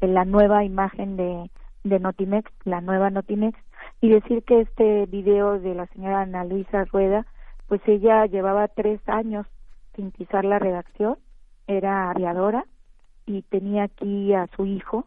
en 0.00 0.14
la 0.14 0.24
nueva 0.24 0.64
imagen 0.64 1.16
de, 1.16 1.50
de 1.84 2.00
Notimex, 2.00 2.50
la 2.64 2.80
nueva 2.80 3.10
Notimex, 3.10 3.58
y 4.00 4.08
decir 4.08 4.42
que 4.44 4.62
este 4.62 5.06
video 5.06 5.60
de 5.60 5.74
la 5.74 5.86
señora 5.88 6.22
Ana 6.22 6.44
Luisa 6.44 6.84
Rueda, 6.86 7.26
pues 7.68 7.80
ella 7.86 8.26
llevaba 8.26 8.68
tres 8.68 9.00
años 9.06 9.46
sin 9.94 10.10
pisar 10.10 10.44
la 10.44 10.58
redacción, 10.58 11.18
era 11.66 12.10
aviadora 12.10 12.64
y 13.30 13.42
tenía 13.42 13.84
aquí 13.84 14.34
a 14.34 14.48
su 14.56 14.66
hijo. 14.66 15.06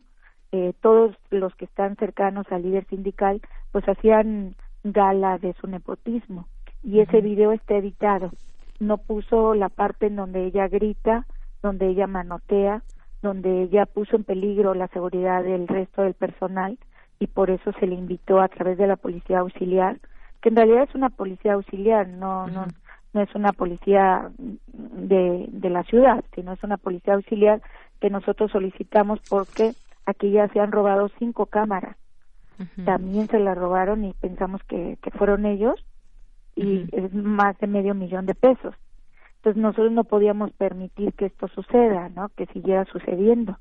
Eh, 0.51 0.73
todos 0.81 1.15
los 1.29 1.53
que 1.55 1.65
están 1.65 1.95
cercanos 1.97 2.45
al 2.51 2.63
líder 2.63 2.85
sindical, 2.85 3.41
pues 3.71 3.87
hacían 3.87 4.55
gala 4.83 5.37
de 5.37 5.53
su 5.59 5.67
nepotismo. 5.67 6.47
Y 6.83 6.99
ese 6.99 7.21
video 7.21 7.51
está 7.51 7.75
editado. 7.75 8.31
No 8.79 8.97
puso 8.97 9.55
la 9.55 9.69
parte 9.69 10.07
en 10.07 10.15
donde 10.15 10.45
ella 10.45 10.67
grita, 10.67 11.25
donde 11.61 11.87
ella 11.87 12.07
manotea, 12.07 12.83
donde 13.21 13.63
ella 13.63 13.85
puso 13.85 14.15
en 14.15 14.23
peligro 14.23 14.73
la 14.73 14.87
seguridad 14.89 15.43
del 15.43 15.67
resto 15.67 16.03
del 16.03 16.13
personal 16.13 16.77
y 17.19 17.27
por 17.27 17.49
eso 17.49 17.71
se 17.79 17.87
le 17.87 17.95
invitó 17.95 18.41
a 18.41 18.47
través 18.47 18.77
de 18.77 18.87
la 18.87 18.97
policía 18.97 19.39
auxiliar, 19.39 19.99
que 20.41 20.49
en 20.49 20.57
realidad 20.57 20.83
es 20.83 20.95
una 20.95 21.09
policía 21.09 21.53
auxiliar, 21.53 22.07
no, 22.07 22.47
no, 22.47 22.65
no 23.13 23.21
es 23.21 23.33
una 23.33 23.53
policía 23.53 24.29
de, 24.37 25.45
de 25.47 25.69
la 25.69 25.83
ciudad, 25.83 26.23
sino 26.35 26.51
es 26.51 26.63
una 26.63 26.77
policía 26.77 27.13
auxiliar 27.13 27.61
que 28.03 28.09
nosotros 28.09 28.51
solicitamos 28.51 29.21
porque 29.29 29.71
aquí 30.05 30.31
ya 30.31 30.49
se 30.49 30.59
han 30.59 30.73
robado 30.73 31.07
cinco 31.19 31.45
cámaras. 31.45 31.95
También 32.83 33.27
se 33.29 33.39
las 33.39 33.57
robaron 33.57 34.03
y 34.03 34.11
pensamos 34.11 34.61
que, 34.65 34.97
que 35.01 35.09
fueron 35.11 35.45
ellos 35.45 35.75
y 36.53 36.85
es 36.91 37.13
más 37.13 37.57
de 37.59 37.67
medio 37.67 37.95
millón 37.95 38.25
de 38.25 38.35
pesos. 38.35 38.75
Entonces 39.37 39.61
nosotros 39.61 39.93
no 39.93 40.03
podíamos 40.03 40.51
permitir 40.51 41.13
que 41.13 41.27
esto 41.27 41.47
suceda, 41.47 42.09
¿no? 42.09 42.27
Que 42.35 42.45
siguiera 42.47 42.83
sucediendo. 42.91 43.57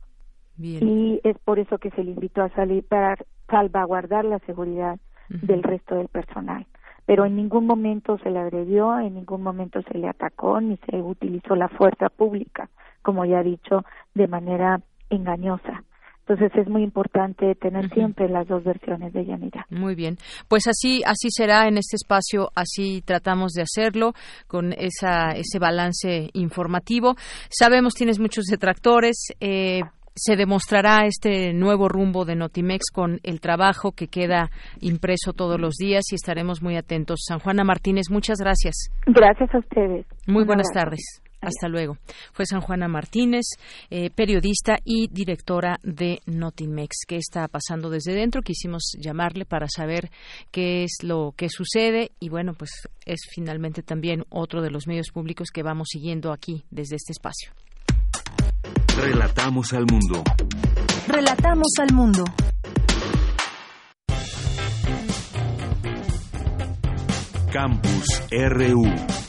Y 0.58 1.20
es 1.22 1.38
por 1.38 1.60
eso 1.60 1.78
que 1.78 1.92
se 1.92 2.02
le 2.02 2.10
invitó 2.10 2.42
a 2.42 2.50
salir 2.50 2.84
para 2.84 3.16
salvaguardar 3.48 4.24
la 4.24 4.40
seguridad 4.40 4.98
del 5.28 5.62
resto 5.62 5.94
del 5.94 6.08
personal 6.08 6.66
pero 7.04 7.24
en 7.24 7.36
ningún 7.36 7.66
momento 7.66 8.18
se 8.18 8.30
le 8.30 8.38
agredió, 8.38 8.98
en 8.98 9.14
ningún 9.14 9.42
momento 9.42 9.82
se 9.82 9.98
le 9.98 10.08
atacó 10.08 10.60
ni 10.60 10.76
se 10.88 11.02
utilizó 11.02 11.56
la 11.56 11.68
fuerza 11.68 12.08
pública, 12.08 12.70
como 13.02 13.24
ya 13.24 13.40
he 13.40 13.44
dicho, 13.44 13.84
de 14.14 14.28
manera 14.28 14.80
engañosa. 15.10 15.84
Entonces 16.26 16.52
es 16.56 16.68
muy 16.68 16.84
importante 16.84 17.54
tener 17.56 17.90
siempre 17.90 18.28
las 18.28 18.46
dos 18.46 18.62
versiones 18.62 19.12
de 19.12 19.26
Yanira. 19.26 19.66
Muy 19.70 19.96
bien, 19.96 20.18
pues 20.48 20.68
así 20.68 21.02
así 21.04 21.28
será 21.30 21.66
en 21.66 21.78
este 21.78 21.96
espacio, 21.96 22.50
así 22.54 23.02
tratamos 23.04 23.52
de 23.52 23.62
hacerlo 23.62 24.12
con 24.46 24.72
esa 24.72 25.32
ese 25.32 25.58
balance 25.58 26.30
informativo. 26.32 27.16
Sabemos 27.50 27.94
tienes 27.94 28.20
muchos 28.20 28.44
detractores. 28.44 29.32
Eh, 29.40 29.80
se 30.14 30.36
demostrará 30.36 31.06
este 31.06 31.52
nuevo 31.54 31.88
rumbo 31.88 32.24
de 32.24 32.36
Notimex 32.36 32.90
con 32.92 33.18
el 33.22 33.40
trabajo 33.40 33.92
que 33.92 34.08
queda 34.08 34.50
impreso 34.80 35.32
todos 35.32 35.58
los 35.58 35.74
días 35.74 36.04
y 36.12 36.16
estaremos 36.16 36.62
muy 36.62 36.76
atentos. 36.76 37.24
San 37.26 37.38
Juana 37.38 37.64
Martínez, 37.64 38.10
muchas 38.10 38.38
gracias. 38.38 38.90
Gracias 39.06 39.54
a 39.54 39.58
ustedes. 39.58 40.06
Muy 40.26 40.44
buenas 40.44 40.68
tardes. 40.72 41.21
Hasta 41.42 41.68
luego. 41.68 41.98
Fue 42.32 42.46
San 42.46 42.60
Juana 42.60 42.86
Martínez, 42.86 43.44
eh, 43.90 44.10
periodista 44.10 44.76
y 44.84 45.08
directora 45.08 45.78
de 45.82 46.20
Notimex. 46.26 46.98
¿Qué 47.06 47.16
está 47.16 47.48
pasando 47.48 47.90
desde 47.90 48.14
dentro? 48.14 48.42
Quisimos 48.42 48.92
llamarle 48.98 49.44
para 49.44 49.66
saber 49.68 50.10
qué 50.52 50.84
es 50.84 50.98
lo 51.02 51.34
que 51.36 51.48
sucede 51.48 52.12
y 52.20 52.28
bueno, 52.28 52.54
pues 52.54 52.70
es 53.04 53.22
finalmente 53.28 53.82
también 53.82 54.24
otro 54.30 54.62
de 54.62 54.70
los 54.70 54.86
medios 54.86 55.10
públicos 55.12 55.48
que 55.52 55.64
vamos 55.64 55.88
siguiendo 55.90 56.32
aquí 56.32 56.64
desde 56.70 56.94
este 56.94 57.10
espacio. 57.10 57.52
Relatamos 58.96 59.72
al 59.72 59.84
mundo. 59.90 60.22
Relatamos 61.08 61.72
al 61.80 61.92
mundo. 61.92 62.24
Campus 67.52 68.22
RU. 68.30 69.21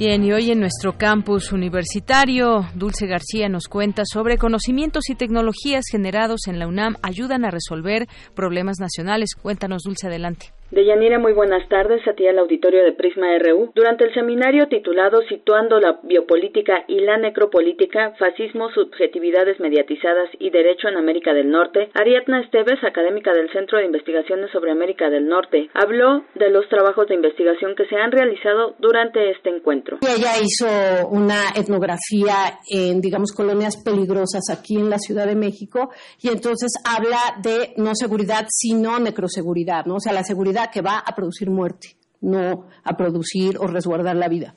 Bien, 0.00 0.24
y 0.24 0.32
hoy 0.32 0.50
en 0.50 0.60
nuestro 0.60 0.96
campus 0.96 1.52
universitario, 1.52 2.64
Dulce 2.74 3.06
García 3.06 3.50
nos 3.50 3.68
cuenta 3.68 4.04
sobre 4.10 4.38
conocimientos 4.38 5.10
y 5.10 5.14
tecnologías 5.14 5.84
generados 5.92 6.46
en 6.46 6.58
la 6.58 6.66
UNAM 6.66 6.96
ayudan 7.02 7.44
a 7.44 7.50
resolver 7.50 8.08
problemas 8.34 8.78
nacionales. 8.80 9.34
Cuéntanos, 9.34 9.82
Dulce, 9.82 10.06
adelante. 10.06 10.54
Deyanira, 10.70 11.18
muy 11.18 11.32
buenas 11.32 11.68
tardes 11.68 12.06
a 12.06 12.12
ti 12.12 12.28
al 12.28 12.38
auditorio 12.38 12.84
de 12.84 12.92
Prisma 12.92 13.26
RU. 13.40 13.72
Durante 13.74 14.04
el 14.04 14.14
seminario 14.14 14.68
titulado 14.68 15.18
Situando 15.28 15.80
la 15.80 15.98
biopolítica 16.04 16.84
y 16.86 17.00
la 17.00 17.18
necropolítica, 17.18 18.14
fascismo, 18.20 18.70
subjetividades 18.70 19.58
mediatizadas 19.58 20.30
y 20.38 20.50
derecho 20.50 20.86
en 20.86 20.96
América 20.96 21.34
del 21.34 21.50
Norte, 21.50 21.90
Ariadna 21.94 22.42
Esteves, 22.42 22.78
académica 22.84 23.32
del 23.32 23.50
Centro 23.50 23.78
de 23.78 23.86
Investigaciones 23.86 24.52
sobre 24.52 24.70
América 24.70 25.10
del 25.10 25.26
Norte, 25.26 25.68
habló 25.74 26.22
de 26.36 26.50
los 26.50 26.68
trabajos 26.68 27.08
de 27.08 27.16
investigación 27.16 27.74
que 27.74 27.86
se 27.86 27.96
han 27.96 28.12
realizado 28.12 28.76
durante 28.78 29.32
este 29.32 29.50
encuentro. 29.50 29.98
Ella 30.02 30.38
hizo 30.40 30.68
una 31.08 31.50
etnografía 31.56 32.60
en, 32.70 33.00
digamos, 33.00 33.32
colonias 33.32 33.74
peligrosas 33.82 34.44
aquí 34.52 34.76
en 34.76 34.88
la 34.88 34.98
Ciudad 34.98 35.26
de 35.26 35.34
México 35.34 35.90
y 36.20 36.28
entonces 36.28 36.70
habla 36.84 37.18
de 37.42 37.74
no 37.76 37.96
seguridad, 37.96 38.46
sino 38.48 39.00
necroseguridad, 39.00 39.84
¿no? 39.86 39.96
O 39.96 40.00
sea, 40.00 40.12
la 40.12 40.22
seguridad 40.22 40.59
que 40.68 40.82
va 40.82 40.98
a 40.98 41.14
producir 41.14 41.48
muerte, 41.50 41.96
no 42.20 42.66
a 42.84 42.96
producir 42.96 43.56
o 43.58 43.66
resguardar 43.66 44.16
la 44.16 44.28
vida. 44.28 44.54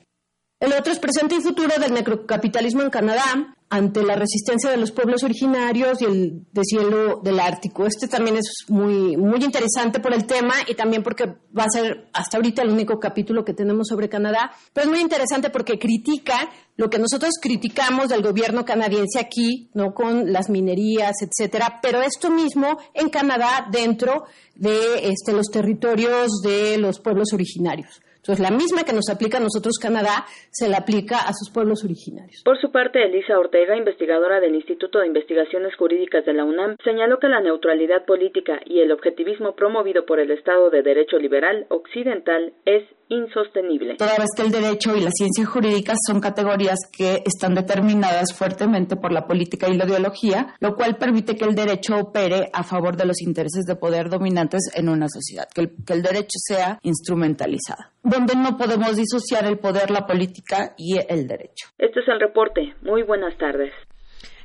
El 0.64 0.72
otro 0.72 0.94
es 0.94 0.98
presente 0.98 1.34
y 1.34 1.42
futuro 1.42 1.74
del 1.78 1.92
necrocapitalismo 1.92 2.80
en 2.80 2.88
Canadá 2.88 3.54
ante 3.68 4.02
la 4.02 4.14
resistencia 4.14 4.70
de 4.70 4.78
los 4.78 4.92
pueblos 4.92 5.22
originarios 5.22 6.00
y 6.00 6.06
el 6.06 6.46
deshielo 6.52 7.20
del 7.22 7.38
Ártico. 7.38 7.84
Este 7.84 8.08
también 8.08 8.38
es 8.38 8.64
muy, 8.68 9.14
muy 9.14 9.44
interesante 9.44 10.00
por 10.00 10.14
el 10.14 10.24
tema 10.24 10.54
y 10.66 10.74
también 10.74 11.02
porque 11.02 11.26
va 11.26 11.64
a 11.64 11.70
ser 11.70 12.08
hasta 12.14 12.38
ahorita 12.38 12.62
el 12.62 12.70
único 12.70 12.98
capítulo 12.98 13.44
que 13.44 13.52
tenemos 13.52 13.88
sobre 13.88 14.08
Canadá, 14.08 14.52
pero 14.72 14.86
es 14.86 14.90
muy 14.90 15.02
interesante 15.02 15.50
porque 15.50 15.78
critica 15.78 16.48
lo 16.78 16.88
que 16.88 16.98
nosotros 16.98 17.32
criticamos 17.42 18.08
del 18.08 18.22
gobierno 18.22 18.64
canadiense 18.64 19.20
aquí, 19.20 19.68
no 19.74 19.92
con 19.92 20.32
las 20.32 20.48
minerías, 20.48 21.16
etcétera, 21.20 21.78
pero 21.82 22.00
esto 22.00 22.30
mismo 22.30 22.78
en 22.94 23.10
Canadá 23.10 23.68
dentro 23.70 24.24
de 24.54 25.10
este, 25.10 25.34
los 25.34 25.50
territorios 25.50 26.40
de 26.42 26.78
los 26.78 27.00
pueblos 27.00 27.34
originarios. 27.34 28.00
Entonces, 28.24 28.40
la 28.40 28.56
misma 28.56 28.84
que 28.84 28.94
nos 28.94 29.10
aplica 29.12 29.36
a 29.36 29.40
nosotros 29.40 29.76
Canadá, 29.78 30.24
se 30.50 30.66
la 30.66 30.78
aplica 30.78 31.18
a 31.18 31.34
sus 31.34 31.52
pueblos 31.52 31.84
originarios. 31.84 32.42
Por 32.42 32.58
su 32.58 32.72
parte, 32.72 33.04
Elisa 33.04 33.38
Ortega, 33.38 33.76
investigadora 33.76 34.40
del 34.40 34.54
Instituto 34.54 35.00
de 35.00 35.08
Investigaciones 35.08 35.76
Jurídicas 35.76 36.24
de 36.24 36.32
la 36.32 36.44
UNAM, 36.44 36.76
señaló 36.82 37.18
que 37.18 37.28
la 37.28 37.42
neutralidad 37.42 38.06
política 38.06 38.60
y 38.64 38.80
el 38.80 38.92
objetivismo 38.92 39.54
promovido 39.54 40.06
por 40.06 40.20
el 40.20 40.30
Estado 40.30 40.70
de 40.70 40.82
Derecho 40.82 41.18
Liberal 41.18 41.66
Occidental 41.68 42.54
es 42.64 42.84
insostenible. 43.08 43.96
Toda 43.96 44.16
vez 44.18 44.28
que 44.34 44.42
el 44.42 44.50
derecho 44.50 44.96
y 44.96 45.00
la 45.00 45.10
ciencia 45.10 45.44
jurídica 45.44 45.94
son 46.06 46.20
categorías 46.20 46.78
que 46.90 47.22
están 47.24 47.54
determinadas 47.54 48.32
fuertemente 48.34 48.96
por 48.96 49.12
la 49.12 49.26
política 49.26 49.68
y 49.68 49.76
la 49.76 49.84
ideología, 49.84 50.54
lo 50.60 50.74
cual 50.74 50.96
permite 50.96 51.36
que 51.36 51.44
el 51.44 51.54
derecho 51.54 51.96
opere 51.96 52.48
a 52.52 52.62
favor 52.62 52.96
de 52.96 53.04
los 53.04 53.20
intereses 53.22 53.64
de 53.66 53.76
poder 53.76 54.08
dominantes 54.08 54.70
en 54.74 54.88
una 54.88 55.06
sociedad, 55.08 55.48
que 55.54 55.62
el, 55.62 55.72
que 55.84 55.92
el 55.92 56.02
derecho 56.02 56.38
sea 56.38 56.78
instrumentalizado, 56.82 57.84
donde 58.14 58.34
no 58.36 58.56
podemos 58.56 58.96
disociar 58.96 59.44
el 59.46 59.58
poder, 59.58 59.90
la 59.90 60.06
política 60.06 60.74
y 60.76 60.98
el 61.08 61.26
derecho. 61.26 61.68
Este 61.78 62.00
es 62.00 62.08
el 62.08 62.20
reporte. 62.20 62.74
Muy 62.82 63.02
buenas 63.02 63.36
tardes. 63.38 63.72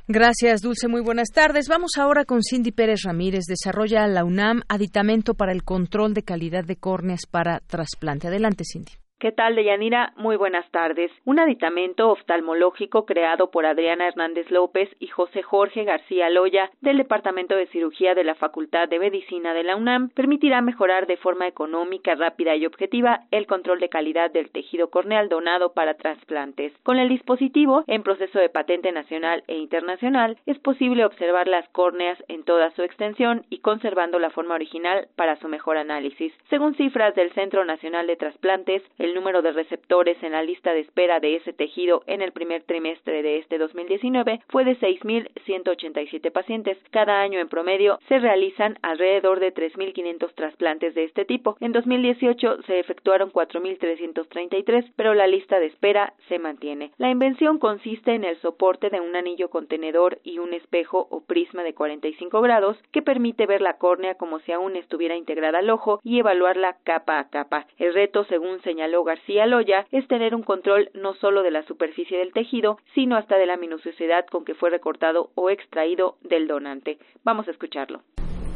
Gracias, 0.08 0.60
Dulce. 0.60 0.88
Muy 0.88 1.02
buenas 1.02 1.28
tardes. 1.32 1.68
Vamos 1.68 1.92
ahora 1.96 2.24
con 2.24 2.42
Cindy 2.42 2.72
Pérez 2.72 3.02
Ramírez. 3.04 3.44
Desarrolla 3.46 4.06
la 4.08 4.24
UNAM 4.24 4.62
aditamento 4.68 5.34
para 5.34 5.52
el 5.52 5.62
control 5.62 6.14
de 6.14 6.24
calidad 6.24 6.64
de 6.64 6.76
córneas 6.76 7.26
para 7.30 7.60
trasplante. 7.60 8.26
Adelante, 8.26 8.64
Cindy. 8.64 8.99
¿Qué 9.20 9.32
tal, 9.32 9.54
Deyanira? 9.54 10.14
Muy 10.16 10.36
buenas 10.36 10.66
tardes. 10.70 11.12
Un 11.26 11.38
aditamento 11.38 12.08
oftalmológico 12.08 13.04
creado 13.04 13.50
por 13.50 13.66
Adriana 13.66 14.08
Hernández 14.08 14.50
López 14.50 14.88
y 14.98 15.08
José 15.08 15.42
Jorge 15.42 15.84
García 15.84 16.30
Loya 16.30 16.70
del 16.80 16.96
Departamento 16.96 17.54
de 17.54 17.66
Cirugía 17.66 18.14
de 18.14 18.24
la 18.24 18.34
Facultad 18.34 18.88
de 18.88 18.98
Medicina 18.98 19.52
de 19.52 19.62
la 19.62 19.76
UNAM 19.76 20.08
permitirá 20.08 20.62
mejorar 20.62 21.06
de 21.06 21.18
forma 21.18 21.46
económica, 21.46 22.14
rápida 22.14 22.56
y 22.56 22.64
objetiva 22.64 23.24
el 23.30 23.46
control 23.46 23.80
de 23.80 23.90
calidad 23.90 24.30
del 24.30 24.50
tejido 24.50 24.88
corneal 24.88 25.28
donado 25.28 25.74
para 25.74 25.98
trasplantes. 25.98 26.72
Con 26.82 26.98
el 26.98 27.10
dispositivo, 27.10 27.84
en 27.88 28.02
proceso 28.02 28.38
de 28.38 28.48
patente 28.48 28.90
nacional 28.90 29.44
e 29.48 29.58
internacional, 29.58 30.38
es 30.46 30.58
posible 30.60 31.04
observar 31.04 31.46
las 31.46 31.68
córneas 31.68 32.16
en 32.28 32.42
toda 32.44 32.70
su 32.70 32.82
extensión 32.82 33.44
y 33.50 33.58
conservando 33.58 34.18
la 34.18 34.30
forma 34.30 34.54
original 34.54 35.08
para 35.14 35.36
su 35.36 35.48
mejor 35.48 35.76
análisis. 35.76 36.32
Según 36.48 36.74
cifras 36.74 37.14
del 37.14 37.30
Centro 37.34 37.66
Nacional 37.66 38.06
de 38.06 38.16
Trasplantes, 38.16 38.82
el 38.96 39.09
el 39.10 39.16
número 39.16 39.42
de 39.42 39.50
receptores 39.50 40.22
en 40.22 40.32
la 40.32 40.42
lista 40.42 40.72
de 40.72 40.80
espera 40.80 41.18
de 41.18 41.34
ese 41.36 41.52
tejido 41.52 42.02
en 42.06 42.22
el 42.22 42.30
primer 42.30 42.62
trimestre 42.62 43.22
de 43.22 43.38
este 43.38 43.58
2019 43.58 44.40
fue 44.48 44.64
de 44.64 44.78
6.187 44.78 46.30
pacientes. 46.30 46.78
Cada 46.90 47.20
año 47.20 47.40
en 47.40 47.48
promedio 47.48 47.98
se 48.08 48.20
realizan 48.20 48.78
alrededor 48.82 49.40
de 49.40 49.52
3.500 49.52 50.32
trasplantes 50.34 50.94
de 50.94 51.04
este 51.04 51.24
tipo. 51.24 51.56
En 51.60 51.72
2018 51.72 52.62
se 52.62 52.78
efectuaron 52.78 53.32
4.333, 53.32 54.92
pero 54.94 55.14
la 55.14 55.26
lista 55.26 55.58
de 55.58 55.66
espera 55.66 56.14
se 56.28 56.38
mantiene. 56.38 56.92
La 56.98 57.10
invención 57.10 57.58
consiste 57.58 58.14
en 58.14 58.22
el 58.22 58.40
soporte 58.40 58.90
de 58.90 59.00
un 59.00 59.16
anillo 59.16 59.50
contenedor 59.50 60.20
y 60.22 60.38
un 60.38 60.54
espejo 60.54 61.08
o 61.10 61.22
prisma 61.24 61.64
de 61.64 61.74
45 61.74 62.40
grados 62.40 62.76
que 62.92 63.02
permite 63.02 63.46
ver 63.46 63.60
la 63.60 63.76
córnea 63.78 64.14
como 64.14 64.38
si 64.40 64.52
aún 64.52 64.76
estuviera 64.76 65.16
integrada 65.16 65.58
al 65.58 65.70
ojo 65.70 65.98
y 66.04 66.20
evaluarla 66.20 66.76
capa 66.84 67.18
a 67.18 67.28
capa. 67.28 67.66
El 67.76 67.92
reto, 67.92 68.24
según 68.24 68.62
señaló 68.62 68.99
García 69.04 69.46
Loya 69.46 69.86
es 69.90 70.06
tener 70.08 70.34
un 70.34 70.42
control 70.42 70.90
no 70.94 71.14
solo 71.14 71.42
de 71.42 71.50
la 71.50 71.62
superficie 71.62 72.18
del 72.18 72.32
tejido, 72.32 72.78
sino 72.94 73.16
hasta 73.16 73.36
de 73.36 73.46
la 73.46 73.56
minuciosidad 73.56 74.26
con 74.26 74.44
que 74.44 74.54
fue 74.54 74.70
recortado 74.70 75.30
o 75.34 75.50
extraído 75.50 76.16
del 76.22 76.46
donante. 76.46 76.98
Vamos 77.24 77.48
a 77.48 77.52
escucharlo 77.52 78.02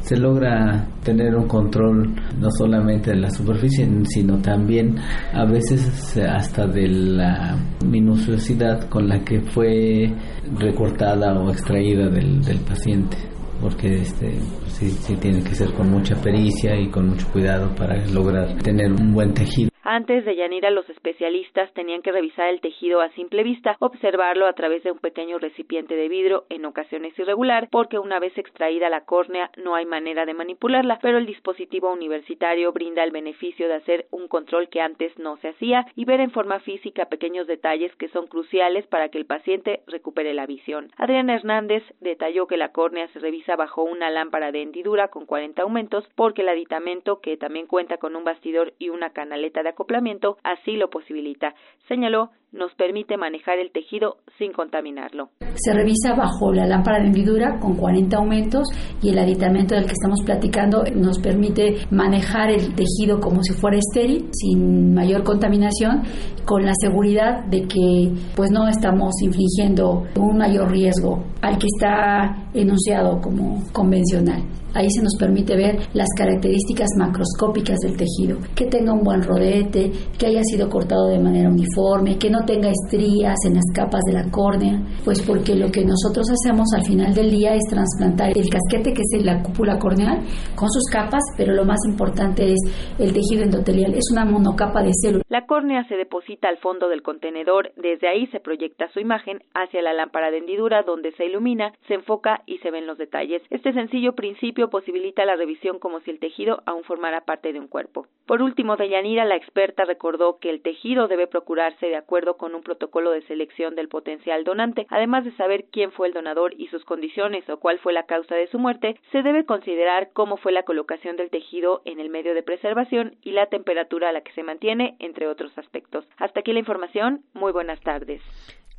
se 0.05 0.17
logra 0.17 0.87
tener 1.03 1.35
un 1.35 1.47
control 1.47 2.13
no 2.39 2.51
solamente 2.51 3.09
de 3.09 3.17
la 3.17 3.31
superficie, 3.31 3.87
sino 4.03 4.39
también 4.39 4.99
a 5.33 5.45
veces 5.45 6.15
hasta 6.17 6.67
de 6.67 6.87
la 6.87 7.57
minuciosidad 7.83 8.87
con 8.87 9.07
la 9.07 9.23
que 9.23 9.41
fue 9.41 10.13
recortada 10.59 11.33
o 11.33 11.49
extraída 11.49 12.07
del, 12.07 12.39
paciente 12.67 13.17
porque 13.59 13.95
este 13.95 14.37
sí 14.67 15.15
tiene 15.19 15.41
que 15.43 15.55
ser 15.55 15.73
con 15.73 15.89
mucha 15.89 16.15
pericia 16.21 16.79
y 16.79 16.89
con 16.89 17.09
mucho 17.09 17.27
cuidado 17.31 17.73
para 17.73 18.05
lograr 18.07 18.55
tener 18.57 18.91
un 18.91 19.11
buen 19.11 19.33
tejido. 19.33 19.74
Antes 19.87 20.25
de 20.25 20.35
Yanira, 20.35 20.71
los 20.71 20.89
especialistas 20.89 21.71
tenían 21.73 22.01
que 22.01 22.11
revisar 22.11 22.49
el 22.49 22.59
tejido 22.59 23.01
a 23.01 23.09
simple 23.09 23.43
vista, 23.43 23.77
observarlo 23.79 24.47
a 24.47 24.53
través 24.53 24.81
de 24.81 24.89
un 24.89 24.97
pequeño 24.97 25.37
recipiente 25.37 25.95
de 25.95 26.09
vidrio, 26.09 26.45
en 26.49 26.65
ocasiones 26.65 27.13
irregular, 27.19 27.69
porque 27.69 27.99
una 27.99 28.17
vez 28.17 28.35
extraída 28.35 28.89
la 28.89 29.05
córnea 29.05 29.51
no 29.57 29.75
hay 29.75 29.85
manera 29.85 30.25
de 30.25 30.33
manipularla, 30.33 30.97
pero 31.03 31.19
el 31.19 31.27
dispositivo 31.27 31.93
universitario 31.93 32.73
brinda 32.73 33.03
el 33.03 33.11
beneficio 33.11 33.67
de 33.67 33.75
hacer 33.75 34.07
un 34.09 34.27
control 34.27 34.69
que 34.69 34.81
antes 34.81 35.15
no 35.19 35.37
se 35.37 35.49
hacía 35.49 35.85
y 35.95 36.05
ver 36.05 36.19
en 36.19 36.31
forma 36.31 36.59
física 36.61 37.05
pequeños 37.05 37.45
detalles 37.45 37.95
que 37.97 38.09
son 38.09 38.25
cruciales 38.25 38.87
para 38.87 39.09
que 39.09 39.19
el 39.19 39.27
paciente 39.27 39.83
recupere 39.85 40.33
la 40.33 40.47
visión. 40.47 40.89
Adriana 40.97 41.35
Hernández 41.35 41.83
detalló 41.99 42.47
que 42.47 42.57
la 42.57 42.71
córnea 42.71 43.07
se 43.09 43.19
revisa 43.19 43.55
bajo 43.55 43.83
una 43.83 44.09
lámpara 44.09 44.51
de 44.51 44.63
hendidura 44.63 45.09
con 45.09 45.27
40 45.27 45.61
aumentos 45.61 46.09
porque 46.15 46.41
el 46.41 46.49
aditamento, 46.49 47.21
que 47.21 47.37
también 47.37 47.67
cuenta 47.67 47.97
con 47.97 48.15
un 48.15 48.23
bastidor 48.23 48.73
y 48.79 48.89
una 48.89 49.11
canaleta 49.11 49.61
de 49.61 49.74
acoplamiento 49.75 50.37
así 50.43 50.75
lo 50.77 50.89
posibilita. 50.89 51.53
Señaló, 51.87 52.31
nos 52.55 52.73
permite 52.75 53.17
manejar 53.17 53.59
el 53.59 53.71
tejido 53.71 54.17
sin 54.37 54.53
contaminarlo. 54.53 55.29
Se 55.55 55.73
revisa 55.73 56.15
bajo 56.15 56.51
la 56.53 56.65
lámpara 56.65 56.99
de 56.99 57.07
hendidura 57.07 57.59
con 57.59 57.75
40 57.75 58.17
aumentos 58.17 58.67
y 59.01 59.09
el 59.09 59.19
aditamento 59.19 59.75
del 59.75 59.85
que 59.85 59.93
estamos 59.93 60.21
platicando 60.25 60.83
nos 60.95 61.19
permite 61.19 61.85
manejar 61.91 62.49
el 62.49 62.73
tejido 62.73 63.19
como 63.19 63.43
si 63.43 63.53
fuera 63.53 63.77
estéril, 63.77 64.29
sin 64.31 64.93
mayor 64.93 65.23
contaminación, 65.23 66.03
con 66.45 66.65
la 66.65 66.73
seguridad 66.79 67.45
de 67.45 67.61
que 67.67 68.11
pues 68.35 68.51
no 68.51 68.67
estamos 68.67 69.13
infligiendo 69.21 70.03
un 70.17 70.37
mayor 70.37 70.71
riesgo 70.71 71.23
al 71.41 71.57
que 71.57 71.67
está 71.67 72.49
enunciado 72.53 73.19
como 73.21 73.63
convencional. 73.71 74.43
Ahí 74.75 74.89
se 74.89 75.01
nos 75.01 75.15
permite 75.17 75.55
ver 75.55 75.79
las 75.93 76.09
características 76.17 76.89
macroscópicas 76.97 77.79
del 77.79 77.95
tejido, 77.95 78.39
que 78.53 78.65
tenga 78.65 78.91
un 78.91 79.03
buen 79.03 79.23
rodete, 79.23 79.89
que 80.17 80.25
haya 80.27 80.41
sido 80.43 80.69
cortado 80.69 81.07
de 81.07 81.17
manera 81.17 81.49
uniforme, 81.49 82.17
que 82.17 82.29
no 82.29 82.43
tenga 82.45 82.69
estrías 82.69 83.37
en 83.45 83.55
las 83.55 83.65
capas 83.73 84.01
de 84.05 84.13
la 84.13 84.29
córnea, 84.31 84.79
pues 85.03 85.21
porque 85.25 85.55
lo 85.55 85.71
que 85.71 85.83
nosotros 85.83 86.27
hacemos 86.31 86.67
al 86.75 86.85
final 86.85 87.13
del 87.13 87.31
día 87.31 87.55
es 87.55 87.63
trasplantar 87.69 88.29
el 88.35 88.49
casquete 88.49 88.93
que 88.93 89.01
es 89.01 89.25
la 89.25 89.41
cúpula 89.41 89.77
corneal 89.79 90.21
con 90.55 90.69
sus 90.69 90.85
capas, 90.91 91.21
pero 91.37 91.53
lo 91.53 91.65
más 91.65 91.79
importante 91.87 92.51
es 92.53 92.59
el 92.99 93.13
tejido 93.13 93.43
endotelial, 93.43 93.93
es 93.93 94.09
una 94.11 94.25
monocapa 94.25 94.81
de 94.81 94.91
células. 94.93 95.25
La 95.29 95.45
córnea 95.45 95.87
se 95.87 95.95
deposita 95.95 96.49
al 96.49 96.57
fondo 96.57 96.89
del 96.89 97.01
contenedor, 97.01 97.71
desde 97.75 98.07
ahí 98.07 98.27
se 98.27 98.39
proyecta 98.39 98.89
su 98.93 98.99
imagen 98.99 99.43
hacia 99.53 99.81
la 99.81 99.93
lámpara 99.93 100.31
de 100.31 100.37
hendidura 100.37 100.83
donde 100.83 101.11
se 101.13 101.25
ilumina, 101.25 101.73
se 101.87 101.95
enfoca 101.95 102.41
y 102.45 102.59
se 102.59 102.71
ven 102.71 102.87
los 102.87 102.97
detalles. 102.97 103.41
Este 103.49 103.73
sencillo 103.73 104.13
principio 104.13 104.69
posibilita 104.69 105.25
la 105.25 105.35
revisión 105.35 105.79
como 105.79 105.99
si 106.01 106.11
el 106.11 106.19
tejido 106.19 106.61
aún 106.65 106.83
formara 106.83 107.21
parte 107.21 107.53
de 107.53 107.59
un 107.59 107.67
cuerpo. 107.67 108.07
Por 108.25 108.41
último, 108.41 108.75
Deyanira, 108.75 109.25
la 109.25 109.35
experta, 109.35 109.85
recordó 109.85 110.39
que 110.39 110.49
el 110.49 110.61
tejido 110.61 111.07
debe 111.07 111.27
procurarse 111.27 111.87
de 111.87 111.95
acuerdo 111.95 112.34
con 112.37 112.55
un 112.55 112.61
protocolo 112.61 113.11
de 113.11 113.21
selección 113.23 113.75
del 113.75 113.87
potencial 113.87 114.43
donante. 114.43 114.85
Además 114.89 115.25
de 115.25 115.35
saber 115.35 115.65
quién 115.71 115.91
fue 115.91 116.07
el 116.07 116.13
donador 116.13 116.53
y 116.57 116.67
sus 116.67 116.83
condiciones 116.85 117.49
o 117.49 117.57
cuál 117.57 117.79
fue 117.79 117.93
la 117.93 118.03
causa 118.03 118.35
de 118.35 118.47
su 118.47 118.59
muerte, 118.59 118.99
se 119.11 119.21
debe 119.21 119.45
considerar 119.45 120.09
cómo 120.13 120.37
fue 120.37 120.51
la 120.51 120.63
colocación 120.63 121.15
del 121.17 121.29
tejido 121.29 121.81
en 121.85 121.99
el 121.99 122.09
medio 122.09 122.33
de 122.33 122.43
preservación 122.43 123.15
y 123.21 123.31
la 123.31 123.47
temperatura 123.47 124.09
a 124.09 124.11
la 124.13 124.21
que 124.21 124.33
se 124.33 124.43
mantiene, 124.43 124.95
entre 124.99 125.27
otros 125.27 125.57
aspectos. 125.57 126.05
Hasta 126.17 126.39
aquí 126.39 126.53
la 126.53 126.59
información. 126.59 127.23
Muy 127.33 127.51
buenas 127.51 127.79
tardes. 127.81 128.21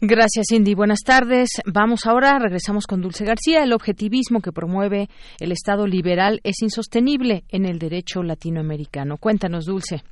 Gracias, 0.00 0.48
Cindy. 0.50 0.74
Buenas 0.74 1.00
tardes. 1.00 1.48
Vamos 1.64 2.06
ahora, 2.06 2.38
regresamos 2.38 2.86
con 2.86 3.00
Dulce 3.00 3.24
García. 3.24 3.62
El 3.62 3.72
objetivismo 3.72 4.40
que 4.40 4.52
promueve 4.52 5.08
el 5.40 5.52
Estado 5.52 5.86
liberal 5.86 6.40
es 6.44 6.60
insostenible 6.60 7.44
en 7.48 7.64
el 7.64 7.78
derecho 7.78 8.22
latinoamericano. 8.22 9.16
Cuéntanos, 9.16 9.64
Dulce. 9.64 10.02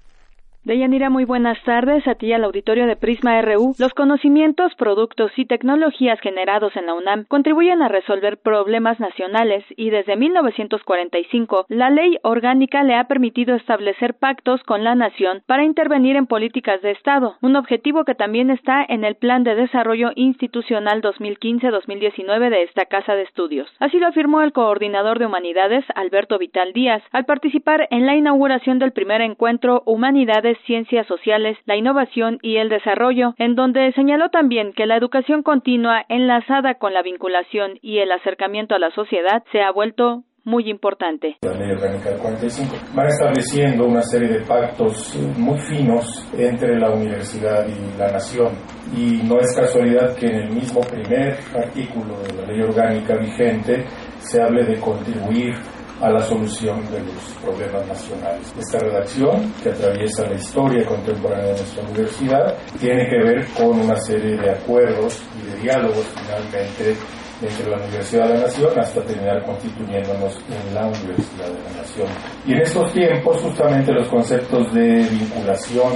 Deyanira, 0.65 1.11
muy 1.11 1.27
buenas 1.27 1.63
tardes 1.65 2.09
a 2.09 2.15
ti 2.15 2.33
al 2.33 2.43
auditorio 2.43 2.87
de 2.87 2.97
Prisma 2.97 3.39
RU. 3.43 3.75
Los 3.79 3.93
conocimientos, 3.93 4.75
productos 4.77 5.31
y 5.37 5.45
tecnologías 5.45 6.19
generados 6.21 6.75
en 6.75 6.87
la 6.87 6.95
UNAM 6.95 7.27
contribuyen 7.27 7.83
a 7.83 7.89
resolver 7.89 8.39
problemas 8.39 8.99
nacionales 8.99 9.63
y 9.77 9.91
desde 9.91 10.17
1945 10.17 11.67
la 11.69 11.91
ley 11.91 12.17
orgánica 12.23 12.83
le 12.83 12.95
ha 12.95 13.05
permitido 13.05 13.55
establecer 13.55 14.15
pactos 14.15 14.63
con 14.63 14.85
la 14.85 14.95
nación 14.95 15.43
para 15.45 15.65
intervenir 15.65 16.17
en 16.17 16.27
políticas 16.27 16.81
de 16.81 16.93
Estado, 16.93 17.37
un 17.43 17.57
objetivo 17.57 18.07
que 18.07 18.15
también 18.15 18.49
está 18.49 18.87
en 18.89 19.05
el 19.05 19.17
Plan 19.17 19.45
de 19.45 19.57
Desarrollo 19.57 20.13
Institucional 20.15 21.03
2015-2019 21.03 22.49
de 22.49 22.63
esta 22.63 22.87
Casa 22.87 23.15
de 23.15 23.25
Estudios. 23.25 23.69
Así 23.81 23.99
lo 23.99 24.07
afirmó 24.07 24.41
el 24.41 24.55
coordinador 24.55 25.19
de 25.19 25.27
Humanidades, 25.27 25.85
Alberto 25.95 26.39
Vital 26.39 26.73
Díaz, 26.73 27.03
al 27.13 27.27
participar 27.27 27.87
en 27.91 28.07
la 28.07 28.17
inauguración 28.17 28.79
del 28.79 28.93
primer 28.93 29.21
encuentro 29.21 29.83
Humanidades 29.85 30.54
Ciencias 30.67 31.07
Sociales, 31.07 31.57
la 31.67 31.77
Innovación 31.77 32.39
y 32.43 32.57
el 32.57 32.69
Desarrollo, 32.69 33.35
en 33.39 33.55
donde 33.55 33.93
señaló 33.93 34.29
también 34.31 34.73
que 34.73 34.87
la 34.87 34.97
educación 34.97 35.43
continua 35.43 36.05
enlazada 36.09 36.75
con 36.75 36.95
la 36.95 37.03
vinculación 37.03 37.79
y 37.83 37.99
el 37.99 38.13
acercamiento 38.13 38.75
a 38.75 38.79
la 38.79 38.91
sociedad 38.91 39.43
se 39.53 39.61
ha 39.63 39.71
vuelto 39.71 40.25
muy 40.45 40.69
importante. 40.69 41.37
La 41.41 41.55
ley 41.55 41.73
orgánica 41.73 42.11
del 42.11 42.19
45 42.19 42.77
va 42.97 43.07
estableciendo 43.07 43.87
una 43.87 44.03
serie 44.03 44.29
de 44.29 44.41
pactos 44.41 45.17
eh, 45.17 45.33
muy 45.39 45.59
finos 45.59 46.29
entre 46.37 46.79
la 46.79 46.91
universidad 46.91 47.67
y 47.67 47.99
la 47.99 48.13
nación. 48.13 48.53
Y 48.95 49.23
no 49.27 49.39
es 49.41 49.57
casualidad 49.57 50.15
que 50.17 50.27
en 50.27 50.37
el 50.37 50.51
mismo 50.53 50.81
primer 50.83 51.39
artículo 51.55 52.19
de 52.23 52.35
la 52.35 52.47
ley 52.47 52.61
orgánica 52.61 53.17
vigente 53.17 53.85
se 54.19 54.43
hable 54.43 54.65
de 54.65 54.79
contribuir 54.79 55.55
a 56.01 56.11
la 56.11 56.21
solución 56.21 56.81
de 56.91 57.01
los 57.01 57.23
problemas 57.43 57.87
nacionales. 57.87 58.53
Esta 58.59 58.79
redacción, 58.79 59.53
que 59.63 59.71
atraviesa 59.71 60.29
la 60.29 60.35
historia 60.35 60.87
contemporánea 60.87 61.53
de 61.53 61.59
nuestra 61.59 61.83
universidad, 61.85 62.55
tiene 62.81 63.09
que 63.09 63.17
ver 63.17 63.47
con 63.57 63.81
una 63.81 63.97
serie 63.97 64.37
de 64.37 64.51
acuerdos 64.51 65.23
y 65.41 65.51
de 65.51 65.63
diálogos 65.63 66.07
finalmente 66.17 66.97
entre 67.43 67.71
la 67.71 67.77
Universidad 67.77 68.29
de 68.29 68.35
la 68.35 68.41
Nación 68.43 68.79
hasta 68.79 69.03
terminar 69.03 69.45
constituyéndonos 69.45 70.39
en 70.49 70.75
la 70.75 70.87
Universidad 70.87 71.47
de 71.47 71.63
la 71.63 71.81
Nación. 71.81 72.09
Y 72.47 72.53
en 72.53 72.63
estos 72.63 72.93
tiempos 72.93 73.43
justamente 73.43 73.93
los 73.93 74.09
conceptos 74.09 74.73
de 74.73 75.07
vinculación, 75.11 75.93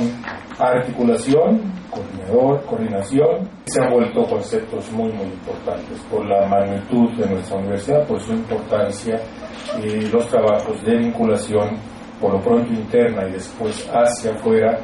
articulación, 0.59 1.63
coordinador, 1.99 2.65
coordinación, 2.65 3.49
se 3.65 3.83
han 3.83 3.93
vuelto 3.93 4.25
conceptos 4.25 4.91
muy 4.93 5.13
muy 5.13 5.27
importantes. 5.27 5.99
Por 6.11 6.27
la 6.27 6.47
magnitud 6.47 7.11
de 7.17 7.29
nuestra 7.31 7.57
universidad, 7.59 8.07
por 8.07 8.21
su 8.21 8.33
importancia 8.33 9.21
y 9.83 10.07
los 10.07 10.27
trabajos 10.29 10.85
de 10.85 10.97
vinculación 10.97 11.77
por 12.21 12.33
lo 12.33 12.41
pronto 12.41 12.73
interna 12.73 13.29
y 13.29 13.33
después 13.33 13.89
hacia 13.93 14.33
afuera, 14.33 14.79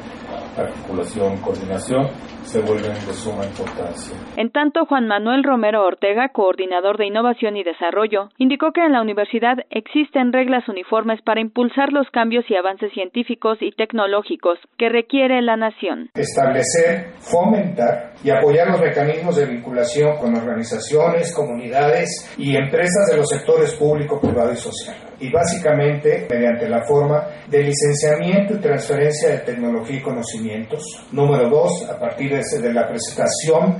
articulación, 0.57 1.37
coordinación, 1.37 2.07
se 2.45 2.61
vuelven 2.61 2.93
de 2.93 3.13
suma 3.13 3.45
importancia. 3.45 4.15
En 4.37 4.51
tanto, 4.51 4.85
Juan 4.85 5.07
Manuel 5.07 5.43
Romero 5.43 5.85
Ortega, 5.85 6.29
coordinador 6.29 6.97
de 6.97 7.07
Innovación 7.07 7.57
y 7.57 7.63
Desarrollo, 7.63 8.29
indicó 8.37 8.71
que 8.71 8.81
en 8.81 8.93
la 8.93 9.01
universidad 9.01 9.57
existen 9.69 10.31
reglas 10.31 10.67
uniformes 10.69 11.21
para 11.21 11.41
impulsar 11.41 11.91
los 11.91 12.09
cambios 12.11 12.45
y 12.49 12.55
avances 12.55 12.91
científicos 12.93 13.57
y 13.61 13.71
tecnológicos 13.71 14.59
que 14.77 14.89
requiere 14.89 15.41
la 15.41 15.57
nación. 15.57 16.09
Establecer, 16.15 17.13
fomentar 17.19 18.14
y 18.25 18.31
apoyar 18.31 18.67
los 18.71 18.81
mecanismos 18.81 19.35
de 19.35 19.45
vinculación 19.45 20.17
con 20.17 20.35
organizaciones, 20.35 21.31
comunidades 21.31 22.27
y 22.39 22.55
empresas 22.55 23.05
de 23.11 23.17
los 23.17 23.29
sectores 23.29 23.75
público, 23.75 24.19
privado 24.19 24.51
y 24.51 24.57
social 24.57 24.97
y 25.19 25.31
básicamente 25.31 26.25
mediante 26.27 26.67
la 26.67 26.83
forma 26.85 27.23
de 27.47 27.61
licenciamiento 27.61 28.55
y 28.55 28.61
transferencia 28.61 29.29
de 29.29 29.37
tecnología 29.37 29.97
y 29.97 30.01
conocimientos. 30.01 31.05
Número 31.11 31.47
dos, 31.51 31.87
a 31.87 31.99
partir 31.99 32.31
de 32.31 32.73
la 32.73 32.87
presentación 32.87 33.79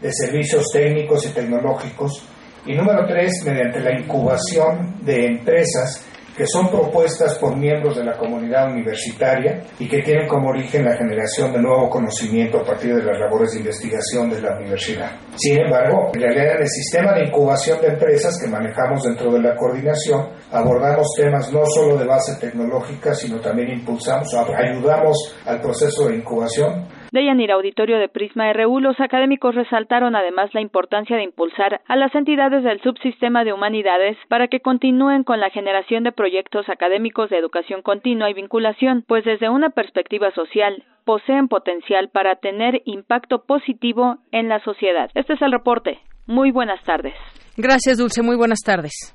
de 0.00 0.10
servicios 0.10 0.64
técnicos 0.72 1.26
y 1.26 1.34
tecnológicos. 1.34 2.26
Y 2.64 2.74
número 2.74 3.06
tres, 3.06 3.44
mediante 3.44 3.80
la 3.80 3.92
incubación 3.92 5.04
de 5.04 5.26
empresas 5.26 6.08
que 6.36 6.46
son 6.46 6.70
propuestas 6.70 7.38
por 7.38 7.56
miembros 7.56 7.96
de 7.96 8.04
la 8.04 8.16
comunidad 8.16 8.70
universitaria 8.70 9.62
y 9.78 9.88
que 9.88 10.02
tienen 10.02 10.26
como 10.26 10.48
origen 10.48 10.84
la 10.84 10.96
generación 10.96 11.52
de 11.52 11.60
nuevo 11.60 11.88
conocimiento 11.90 12.58
a 12.58 12.64
partir 12.64 12.94
de 12.94 13.04
las 13.04 13.18
labores 13.18 13.52
de 13.52 13.58
investigación 13.58 14.30
de 14.30 14.40
la 14.40 14.56
universidad. 14.56 15.12
Sin 15.36 15.60
embargo, 15.60 16.10
en 16.14 16.20
realidad 16.20 16.56
en 16.56 16.62
el 16.62 16.68
sistema 16.68 17.14
de 17.14 17.26
incubación 17.26 17.80
de 17.80 17.88
empresas 17.88 18.38
que 18.40 18.48
manejamos 18.48 19.02
dentro 19.02 19.32
de 19.32 19.40
la 19.40 19.56
coordinación, 19.56 20.28
abordamos 20.50 21.06
temas 21.16 21.52
no 21.52 21.62
solo 21.66 21.96
de 21.96 22.06
base 22.06 22.36
tecnológica, 22.40 23.14
sino 23.14 23.40
también 23.40 23.70
impulsamos, 23.70 24.28
ayudamos 24.34 25.36
al 25.46 25.60
proceso 25.60 26.08
de 26.08 26.16
incubación 26.16 27.01
de 27.12 27.24
Yanir 27.24 27.52
Auditorio 27.52 27.98
de 27.98 28.08
Prisma 28.08 28.52
RU, 28.52 28.80
los 28.80 28.98
académicos 28.98 29.54
resaltaron 29.54 30.16
además 30.16 30.52
la 30.54 30.60
importancia 30.60 31.16
de 31.16 31.22
impulsar 31.22 31.82
a 31.86 31.96
las 31.96 32.14
entidades 32.14 32.64
del 32.64 32.80
subsistema 32.82 33.44
de 33.44 33.52
humanidades 33.52 34.16
para 34.28 34.48
que 34.48 34.60
continúen 34.60 35.22
con 35.22 35.38
la 35.38 35.50
generación 35.50 36.04
de 36.04 36.12
proyectos 36.12 36.68
académicos 36.68 37.30
de 37.30 37.38
educación 37.38 37.82
continua 37.82 38.30
y 38.30 38.34
vinculación, 38.34 39.04
pues 39.06 39.24
desde 39.24 39.50
una 39.50 39.70
perspectiva 39.70 40.32
social 40.32 40.82
poseen 41.04 41.48
potencial 41.48 42.08
para 42.08 42.36
tener 42.36 42.80
impacto 42.86 43.44
positivo 43.44 44.16
en 44.32 44.48
la 44.48 44.60
sociedad. 44.64 45.10
Este 45.14 45.34
es 45.34 45.42
el 45.42 45.52
reporte. 45.52 45.98
Muy 46.26 46.50
buenas 46.50 46.82
tardes. 46.84 47.14
Gracias, 47.56 47.98
Dulce. 47.98 48.22
Muy 48.22 48.36
buenas 48.36 48.60
tardes. 48.64 49.14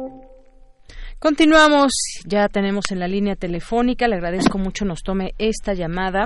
Continuamos, 1.21 1.91
ya 2.25 2.47
tenemos 2.47 2.85
en 2.91 2.99
la 2.99 3.07
línea 3.07 3.35
telefónica, 3.35 4.07
le 4.07 4.15
agradezco 4.15 4.57
mucho 4.57 4.85
nos 4.85 5.03
tome 5.03 5.33
esta 5.37 5.75
llamada 5.75 6.25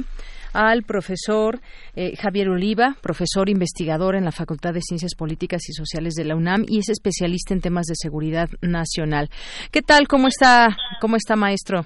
al 0.54 0.84
profesor 0.84 1.60
eh, 1.98 2.16
Javier 2.16 2.48
Oliva, 2.48 2.96
profesor 3.02 3.50
investigador 3.50 4.16
en 4.16 4.24
la 4.24 4.32
Facultad 4.32 4.74
de 4.74 4.80
Ciencias 4.80 5.14
Políticas 5.14 5.68
y 5.68 5.74
Sociales 5.74 6.14
de 6.14 6.24
la 6.24 6.38
UNAM 6.38 6.64
y 6.66 6.80
es 6.80 6.88
especialista 6.88 7.54
en 7.54 7.60
temas 7.60 7.88
de 7.88 7.96
seguridad 7.96 8.48
nacional. 8.62 9.28
¿Qué 9.70 9.82
tal? 9.82 10.08
¿Cómo 10.08 10.30
está, 10.30 10.70
cómo 11.02 11.18
está 11.18 11.36
maestro? 11.36 11.82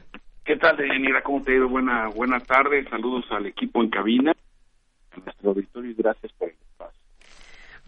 ¿Qué 0.45 0.57
tal, 0.57 0.77
Deyanira? 0.77 1.23
¿Cómo 1.23 1.41
te 1.41 1.53
ha 1.53 1.55
ido? 1.55 1.67
Buena, 1.67 2.09
buena 2.09 2.39
tarde. 2.41 2.87
Saludos 2.91 3.25
al 3.31 3.47
equipo 3.47 3.81
en 3.81 3.89
cabina, 3.89 4.33
a 5.13 5.19
nuestro 5.19 5.49
auditorio 5.49 5.89
y 5.89 5.95
gracias 5.95 6.31
por 6.33 6.49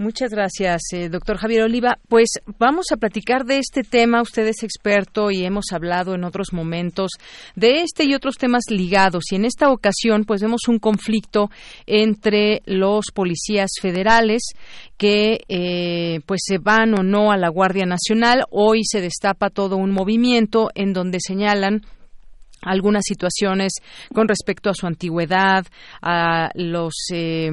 Muchas 0.01 0.31
gracias, 0.31 0.81
eh, 0.93 1.09
doctor 1.09 1.37
Javier 1.37 1.61
Oliva. 1.61 1.99
Pues 2.09 2.29
vamos 2.57 2.87
a 2.91 2.97
platicar 2.97 3.45
de 3.45 3.59
este 3.59 3.83
tema. 3.83 4.23
Usted 4.23 4.47
es 4.47 4.63
experto 4.63 5.29
y 5.29 5.45
hemos 5.45 5.65
hablado 5.71 6.15
en 6.15 6.23
otros 6.23 6.53
momentos 6.53 7.11
de 7.55 7.83
este 7.83 8.05
y 8.05 8.15
otros 8.15 8.37
temas 8.37 8.63
ligados. 8.71 9.25
Y 9.31 9.35
en 9.35 9.45
esta 9.45 9.69
ocasión, 9.69 10.25
pues 10.25 10.41
vemos 10.41 10.61
un 10.67 10.79
conflicto 10.79 11.51
entre 11.85 12.63
los 12.65 13.11
policías 13.13 13.69
federales 13.79 14.41
que 14.97 15.41
eh, 15.47 16.21
pues 16.25 16.41
se 16.45 16.57
van 16.57 16.97
o 16.97 17.03
no 17.03 17.31
a 17.31 17.37
la 17.37 17.49
Guardia 17.49 17.85
Nacional. 17.85 18.45
Hoy 18.49 18.81
se 18.83 19.01
destapa 19.01 19.51
todo 19.51 19.77
un 19.77 19.91
movimiento 19.91 20.71
en 20.73 20.93
donde 20.93 21.19
señalan 21.19 21.83
algunas 22.61 23.03
situaciones 23.05 23.73
con 24.13 24.27
respecto 24.27 24.69
a 24.69 24.73
su 24.73 24.87
antigüedad, 24.87 25.65
a 26.01 26.51
los 26.55 26.93
eh, 27.11 27.51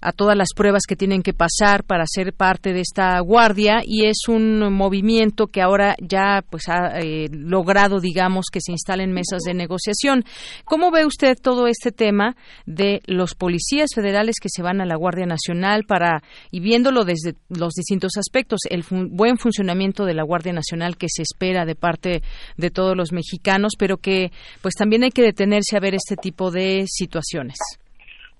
a 0.00 0.12
todas 0.12 0.36
las 0.36 0.48
pruebas 0.54 0.82
que 0.88 0.96
tienen 0.96 1.22
que 1.22 1.32
pasar 1.32 1.84
para 1.84 2.04
ser 2.06 2.32
parte 2.32 2.72
de 2.72 2.80
esta 2.80 3.18
guardia 3.20 3.80
y 3.84 4.06
es 4.06 4.28
un 4.28 4.72
movimiento 4.72 5.46
que 5.46 5.62
ahora 5.62 5.94
ya 6.00 6.42
pues 6.48 6.68
ha 6.68 6.98
eh, 7.00 7.28
logrado 7.30 8.00
digamos 8.00 8.46
que 8.52 8.60
se 8.60 8.72
instalen 8.72 9.12
mesas 9.12 9.42
de 9.42 9.54
negociación. 9.54 10.24
¿Cómo 10.64 10.90
ve 10.90 11.06
usted 11.06 11.36
todo 11.40 11.66
este 11.66 11.92
tema 11.92 12.36
de 12.66 13.00
los 13.06 13.34
policías 13.34 13.90
federales 13.94 14.36
que 14.40 14.48
se 14.48 14.62
van 14.62 14.80
a 14.80 14.86
la 14.86 14.96
Guardia 14.96 15.26
Nacional 15.26 15.84
para 15.84 16.22
y 16.50 16.60
viéndolo 16.60 17.04
desde 17.04 17.34
los 17.48 17.74
distintos 17.74 18.16
aspectos, 18.16 18.60
el 18.70 18.84
buen 18.90 19.38
funcionamiento 19.38 20.04
de 20.04 20.14
la 20.14 20.22
Guardia 20.22 20.52
Nacional 20.52 20.96
que 20.96 21.06
se 21.08 21.22
espera 21.22 21.64
de 21.64 21.74
parte 21.74 22.22
de 22.56 22.70
todos 22.70 22.96
los 22.96 23.12
mexicanos, 23.12 23.72
pero 23.78 23.96
que 23.96 24.30
pues 24.62 24.74
también 24.74 25.02
hay 25.04 25.10
que 25.10 25.22
detenerse 25.22 25.76
a 25.76 25.80
ver 25.80 25.94
este 25.94 26.16
tipo 26.16 26.50
de 26.50 26.84
situaciones. 26.86 27.56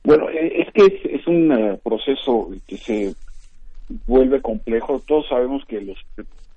Bueno, 0.05 0.29
eh, 0.31 0.65
es 0.65 0.73
que 0.73 1.08
un 1.29 1.53
eh, 1.53 1.79
proceso 1.83 2.51
que 2.67 2.77
se 2.77 3.15
vuelve 4.07 4.41
complejo. 4.41 5.01
Todos 5.07 5.29
sabemos 5.29 5.65
que 5.67 5.81
los 5.81 5.99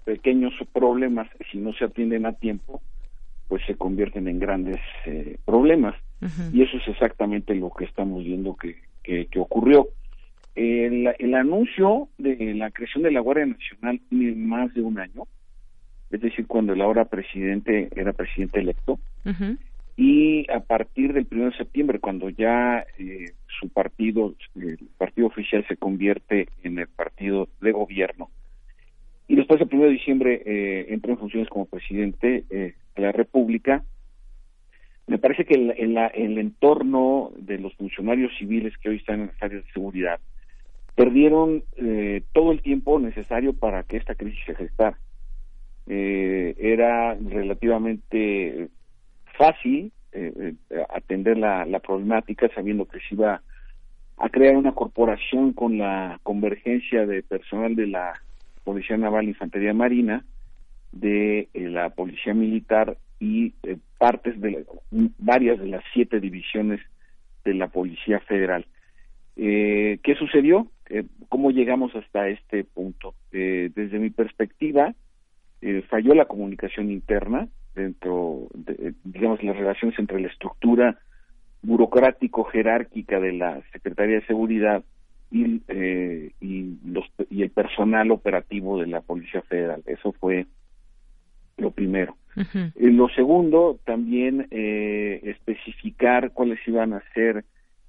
pequeños 0.03 0.53
problemas, 0.73 1.29
si 1.51 1.59
no 1.59 1.73
se 1.73 1.85
atienden 1.85 2.25
a 2.25 2.33
tiempo, 2.33 2.81
pues 3.47 3.63
se 3.65 3.75
convierten 3.75 4.27
en 4.27 4.39
grandes 4.39 4.79
eh, 5.05 5.37
problemas. 5.45 5.95
Y 6.53 6.61
eso 6.61 6.77
es 6.77 6.87
exactamente 6.87 7.55
lo 7.55 7.71
que 7.71 7.85
estamos 7.85 8.23
viendo 8.23 8.55
que, 8.55 8.75
que, 9.03 9.39
ocurrió. 9.39 9.87
El, 10.53 11.11
el, 11.17 11.33
anuncio 11.33 12.09
de 12.19 12.53
la 12.53 12.69
creación 12.69 13.03
de 13.03 13.11
la 13.11 13.21
Guardia 13.21 13.47
Nacional 13.47 13.99
tiene 14.07 14.35
más 14.35 14.71
de 14.75 14.81
un 14.81 14.99
año 14.99 15.23
es 16.11 16.21
decir, 16.21 16.45
cuando 16.45 16.73
el 16.73 16.81
ahora 16.81 17.05
presidente 17.05 17.89
era 17.95 18.11
presidente 18.13 18.59
electo, 18.59 18.99
y 19.95 20.49
a 20.51 20.59
partir 20.59 21.13
del 21.13 21.27
1 21.31 21.45
de 21.45 21.57
septiembre, 21.57 21.99
cuando 21.99 22.29
ya 22.29 22.85
eh, 22.99 23.31
su 23.61 23.69
partido, 23.69 24.33
el 24.55 24.79
partido 24.97 25.27
oficial 25.27 25.65
se 25.67 25.77
convierte 25.77 26.49
en 26.63 26.79
el 26.79 26.87
partido 26.87 27.47
de 27.61 27.71
gobierno, 27.71 28.29
y 29.27 29.35
después 29.35 29.59
del 29.59 29.69
1 29.71 29.85
de 29.85 29.91
diciembre 29.91 30.41
eh, 30.45 30.87
entra 30.89 31.13
en 31.13 31.17
funciones 31.17 31.47
como 31.47 31.65
presidente 31.65 32.43
eh, 32.49 32.73
de 32.95 33.01
la 33.01 33.13
República, 33.13 33.85
me 35.07 35.19
parece 35.19 35.45
que 35.45 35.53
el, 35.53 35.71
el, 35.71 36.37
entorno 36.37 37.31
de 37.37 37.57
los 37.57 37.73
funcionarios 37.75 38.31
civiles 38.37 38.77
que 38.77 38.89
hoy 38.89 38.97
están 38.97 39.21
en 39.21 39.27
las 39.27 39.41
áreas 39.41 39.65
de 39.65 39.71
seguridad 39.71 40.19
perdieron 40.95 41.63
eh, 41.77 42.23
todo 42.33 42.51
el 42.51 42.61
tiempo 42.61 42.99
necesario 42.99 43.53
para 43.53 43.83
que 43.83 43.97
esta 43.97 44.15
crisis 44.15 44.43
se 44.45 44.55
gestara. 44.55 44.97
Eh, 45.87 46.55
era 46.59 47.15
relativamente 47.15 48.69
fácil 49.37 49.91
eh, 50.13 50.55
eh, 50.69 50.85
atender 50.89 51.37
la, 51.37 51.79
problemática 51.79 52.49
sabiendo 52.53 52.85
que 52.85 52.99
se 52.99 53.15
iba 53.15 53.41
a 54.17 54.29
crear 54.29 54.57
una 54.57 54.73
corporación 54.73 55.53
con 55.53 55.77
la 55.77 56.19
convergencia 56.23 57.05
de 57.05 57.23
personal 57.23 57.75
de 57.75 57.87
la 57.87 58.13
Policía 58.65 58.97
Naval 58.97 59.29
Infantería 59.29 59.73
Marina, 59.73 60.25
de 60.91 61.47
eh, 61.53 61.69
la 61.69 61.91
Policía 61.91 62.33
Militar 62.33 62.97
y 63.19 63.53
partes 63.97 64.39
de 64.41 64.65
varias 65.17 65.59
de 65.59 65.67
las 65.67 65.83
siete 65.93 66.19
divisiones 66.19 66.81
de 67.45 67.53
la 67.53 67.69
Policía 67.69 68.19
Federal. 68.19 68.65
¿Qué 69.35 70.15
sucedió? 70.19 70.67
¿Cómo 71.29 71.51
llegamos 71.51 71.95
hasta 71.95 72.27
este 72.27 72.63
punto? 72.63 73.15
desde 73.31 73.97
mi 73.99 74.09
perspectiva, 74.09 74.93
falló 75.89 76.13
la 76.15 76.25
comunicación 76.25 76.91
interna 76.91 77.47
dentro, 77.75 78.47
de, 78.53 78.93
digamos, 79.03 79.43
las 79.43 79.57
relaciones 79.57 79.97
entre 79.99 80.19
la 80.19 80.27
estructura 80.27 80.99
burocrático-jerárquica 81.63 83.19
de 83.19 83.33
la 83.33 83.61
Secretaría 83.71 84.15
de 84.15 84.25
Seguridad 84.25 84.83
y, 85.29 85.61
y, 86.41 86.77
los, 86.85 87.05
y 87.29 87.43
el 87.43 87.51
personal 87.51 88.11
operativo 88.11 88.79
de 88.79 88.87
la 88.87 89.01
Policía 89.01 89.41
Federal. 89.43 89.83
Eso 89.85 90.11
fue 90.13 90.47
lo 91.57 91.71
primero. 91.71 92.17
lo 92.75 93.09
segundo, 93.09 93.79
también 93.85 94.47
eh, 94.51 95.19
especificar 95.23 96.31
cuáles 96.31 96.59
iban 96.67 96.93
a 96.93 97.03
ser 97.13 97.45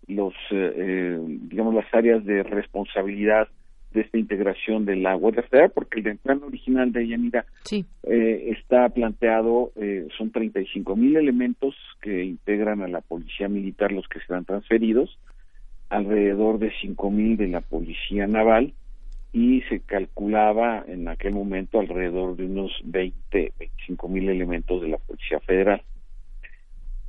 los, 0.07 0.35
eh, 0.51 0.73
eh, 0.77 1.19
digamos, 1.43 1.75
las 1.75 1.93
áreas 1.95 2.25
de 2.25 2.43
responsabilidad 2.43 3.49
de 3.93 4.03
esta 4.03 4.19
integración 4.19 4.85
de 4.85 4.97
la 4.97 5.15
Guardia 5.15 5.43
Federal, 5.43 5.71
porque 5.75 6.01
el 6.01 6.19
plan 6.19 6.43
original 6.43 6.93
de 6.93 7.09
Yanira 7.09 7.47
sí. 7.65 7.85
está 8.03 8.89
planteado, 8.89 9.73
son 10.17 10.31
35 10.31 10.97
mil 10.97 11.17
elementos 11.17 11.75
que 12.01 12.25
integran 12.25 12.83
a 12.83 12.89
la 12.89 13.01
Policía 13.01 13.49
Militar, 13.49 13.93
los 13.93 14.09
que 14.09 14.21
serán 14.21 14.45
transferidos, 14.45 15.19
alrededor 15.89 16.59
de 16.59 16.73
5 16.81 17.11
mil 17.11 17.37
de 17.37 17.49
la 17.49 17.61
Policía 17.61 18.27
Naval, 18.27 18.73
y 19.33 19.63
se 19.63 19.81
calculaba 19.81 20.85
en 20.87 21.09
aquel 21.09 21.33
momento 21.33 21.81
alrededor 21.81 22.37
de 22.37 22.45
unos 22.45 22.71
20, 22.85 23.53
25 23.59 24.09
mil 24.09 24.29
elementos 24.29 24.83
de 24.83 24.89
la 24.89 24.99
Policía 24.99 25.41
Federal. 25.41 25.83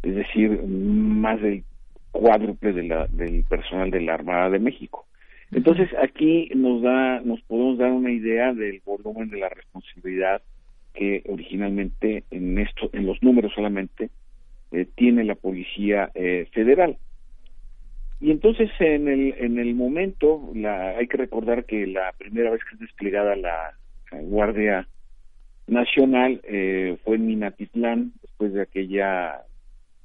Es 0.02 0.16
decir, 0.16 0.64
más 0.64 1.42
del 1.42 1.64
cuádruple 2.12 2.72
de 2.72 2.84
la, 2.84 3.08
del 3.08 3.44
personal 3.44 3.92
de 3.92 4.02
la 4.02 4.14
Armada 4.14 4.50
de 4.50 4.60
México. 4.60 5.06
Entonces 5.52 5.90
aquí 6.02 6.50
nos 6.56 6.82
da, 6.82 7.22
nos 7.22 7.42
podemos 7.42 7.78
dar 7.78 7.92
una 7.92 8.12
idea 8.12 8.54
del 8.54 8.82
volumen 8.86 9.30
de 9.30 9.38
la 9.38 9.50
responsabilidad 9.50 10.42
que 10.94 11.24
originalmente 11.28 12.24
en 12.32 12.58
esto, 12.60 12.90
en 12.94 13.06
los 13.06 13.22
números 13.22 13.52
solamente 13.54 14.10
eh, 14.72 14.88
tiene 14.96 15.24
la 15.24 15.36
Policía 15.36 16.12
eh, 16.14 16.48
Federal. 16.52 16.98
Y 18.20 18.32
entonces 18.32 18.70
en 18.80 19.08
el, 19.08 19.36
en 19.38 19.60
el 19.60 19.76
momento, 19.76 20.52
la, 20.56 20.98
hay 20.98 21.08
que 21.08 21.18
recordar 21.18 21.66
que 21.66 21.86
la 21.88 22.14
primera 22.18 22.52
vez 22.52 22.62
que 22.64 22.76
es 22.76 22.80
desplegada 22.80 23.36
la, 23.36 23.76
Guardia 24.22 24.88
Nacional 25.68 26.40
eh, 26.44 26.98
fue 27.04 27.16
en 27.16 27.28
Minatitlán, 27.28 28.14
después 28.22 28.54
de 28.54 28.62
aquella 28.62 29.42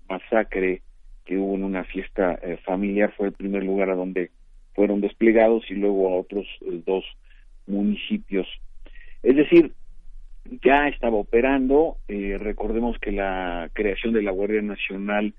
masacre 0.09 0.83
que 1.25 1.37
hubo 1.37 1.55
en 1.57 1.65
una 1.65 1.85
fiesta 1.85 2.39
eh, 2.43 2.59
familiar, 2.65 3.13
fue 3.17 3.27
el 3.29 3.33
primer 3.33 3.65
lugar 3.65 3.91
a 3.91 3.95
donde 3.95 4.31
fueron 4.79 5.01
desplegados 5.01 5.69
y 5.69 5.75
luego 5.75 6.09
a 6.09 6.21
otros 6.21 6.47
eh, 6.61 6.81
dos 6.87 7.05
municipios. 7.67 8.47
Es 9.25 9.35
decir, 9.35 9.73
ya 10.63 10.87
estaba 10.87 11.17
operando, 11.17 11.97
recordemos 12.07 12.97
que 13.01 13.11
la 13.11 13.69
creación 13.73 14.15
de 14.15 14.23
la 14.23 14.31
Guardia 14.31 14.63
Nacional 14.63 15.35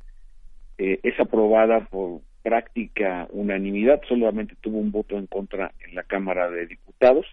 es 0.77 1.19
aprobada 1.19 1.85
por 1.85 2.19
práctica 2.43 3.27
unanimidad, 3.31 4.01
solamente 4.07 4.55
tuvo 4.61 4.77
un 4.77 4.91
voto 4.91 5.17
en 5.17 5.25
contra 5.25 5.71
en 5.87 5.95
la 5.95 6.03
Cámara 6.03 6.51
de 6.51 6.67
Diputados, 6.67 7.25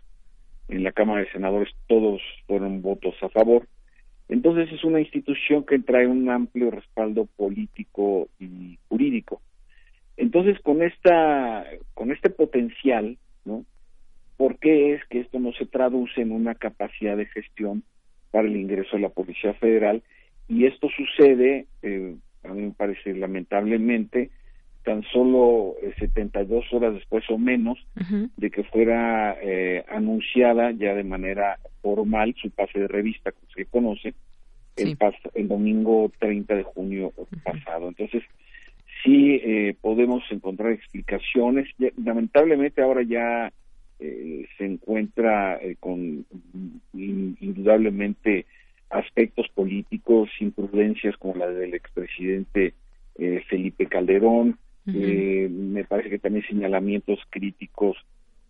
en 0.68 0.84
la 0.84 0.92
Cámara 0.92 1.20
de 1.20 1.32
Senadores 1.32 1.74
todos 1.86 2.22
fueron 2.46 2.82
votos 2.82 3.14
a 3.20 3.28
favor. 3.28 3.66
Entonces 4.28 4.72
es 4.72 4.82
una 4.84 5.00
institución 5.00 5.64
que 5.64 5.78
trae 5.80 6.07
un 6.07 6.30
amplio 6.30 6.70
respaldo 6.70 7.26
político 7.36 8.28
y 8.40 8.78
jurídico. 8.88 9.40
Entonces 10.17 10.59
con 10.61 10.83
esta 10.83 11.64
con 11.95 12.11
este 12.11 12.31
potencial, 12.31 13.19
¿no? 13.45 13.64
¿Por 14.37 14.59
qué 14.59 14.95
es 14.95 15.05
que 15.07 15.21
esto 15.21 15.39
no 15.39 15.53
se 15.53 15.67
traduce 15.67 16.21
en 16.21 16.33
una 16.33 16.55
capacidad 16.55 17.17
de 17.17 17.27
gestión 17.27 17.83
para 18.31 18.49
el 18.49 18.57
ingreso 18.57 18.97
a 18.97 19.01
la 19.01 19.09
Policía 19.09 19.55
Federal? 19.55 20.03
Y 20.49 20.67
esto 20.67 20.89
sucede, 20.95 21.67
eh, 21.83 22.14
a 22.45 22.49
mí 22.49 22.62
me 22.62 22.73
parece 22.73 23.14
lamentablemente, 23.14 24.31
tan 24.85 25.03
solo 25.12 25.75
72 25.99 26.64
eh, 26.64 26.77
horas 26.77 26.95
después 26.95 27.25
o 27.29 27.39
menos 27.39 27.77
de 28.37 28.51
que 28.51 28.62
fuera 28.62 29.37
eh, 29.43 29.85
anunciada 29.89 30.71
ya 30.71 30.95
de 30.95 31.03
manera 31.03 31.59
formal 31.83 32.37
su 32.41 32.51
pase 32.51 32.79
de 32.79 32.89
revista, 32.89 33.33
como 33.33 33.53
se 33.53 33.64
conoce, 33.64 34.14
el, 34.77 34.97
el 35.35 35.49
domingo 35.49 36.12
30 36.21 36.55
de 36.55 36.62
junio 36.62 37.12
pasado. 37.43 37.89
Entonces, 37.89 38.23
sí 39.07 39.40
eh, 39.42 39.74
podemos 39.80 40.22
encontrar 40.30 40.72
explicaciones. 40.72 41.68
lamentablemente 42.04 42.82
ahora 42.82 43.02
ya 43.02 43.50
se 43.98 44.64
encuentra 44.66 45.59
con 45.80 46.26
indudablemente 46.92 48.44
aspectos 48.90 49.48
políticos, 49.54 50.28
imprudencias 50.38 51.16
como 51.16 51.36
la 51.36 51.48
del 51.48 51.72
expresidente 51.72 52.74
Felipe 53.48 53.86
Calderón, 53.86 54.59
eh, 54.94 55.48
me 55.50 55.84
parece 55.84 56.11
que 56.11 56.18
también 56.18 56.46
señalamientos 56.46 57.18
críticos 57.30 57.96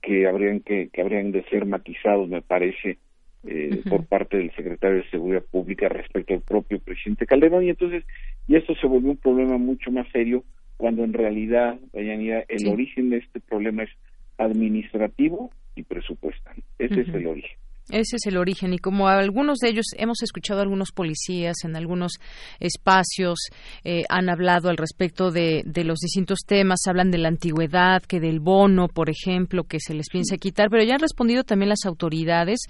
que 0.03 0.27
habrían 0.27 0.61
que, 0.61 0.91
que 0.93 1.01
habrían 1.01 1.33
de 1.33 1.43
ser 1.45 1.65
matizados, 1.65 2.29
me 2.29 2.43
parece, 2.43 2.99
eh, 3.47 3.83
por 3.89 4.07
parte 4.07 4.37
del 4.37 4.51
secretario 4.53 4.99
de 4.99 5.11
Seguridad 5.11 5.43
Pública 5.43 5.89
respecto 5.89 6.35
al 6.35 6.41
propio 6.41 6.79
presidente 6.79 7.27
Calderón. 7.27 7.65
Y 7.65 7.71
entonces, 7.71 8.05
y 8.47 8.57
esto 8.57 8.75
se 8.75 8.87
volvió 8.87 9.11
un 9.11 9.17
problema 9.17 9.59
mucho 9.59 9.91
más 9.91 10.07
serio 10.13 10.45
cuando 10.77 11.05
en 11.05 11.13
realidad, 11.13 11.79
el 11.93 12.69
origen 12.69 13.11
de 13.11 13.19
este 13.19 13.41
problema 13.41 13.85
es 13.85 13.91
administrativo 14.39 15.51
y 15.75 15.83
presupuestal. 15.83 16.57
Ese 16.79 17.01
es 17.01 17.09
el 17.09 17.27
origen. 17.27 17.57
Ese 17.91 18.17
es 18.17 18.27
el 18.27 18.37
origen. 18.37 18.75
Y 18.75 18.79
como 18.79 19.07
algunos 19.07 19.59
de 19.59 19.69
ellos 19.69 19.87
hemos 19.97 20.21
escuchado 20.23 20.59
a 20.59 20.63
algunos 20.65 20.91
policías 20.91 21.57
en 21.63 21.77
algunos 21.77 22.15
espacios 22.59 23.39
eh, 23.85 24.03
han 24.09 24.29
hablado 24.29 24.71
al 24.71 24.77
respecto 24.77 25.31
de, 25.31 25.63
los 25.85 26.01
distintos 26.01 26.41
temas, 26.45 26.81
hablan 26.89 27.13
de 27.13 27.19
la 27.19 27.29
antigüedad, 27.29 28.03
que 28.03 28.19
del 28.19 28.41
bono, 28.41 28.89
por 28.89 29.09
ejemplo, 29.09 29.65
que 29.65 29.79
se 29.79 29.95
les 29.95 30.09
piensa 30.09 30.37
quitar, 30.37 30.69
pero 30.69 30.83
ya 30.83 30.95
han 30.95 31.01
respondido 31.01 31.45
también 31.45 31.69
las 31.69 31.85
autoridades. 31.87 32.61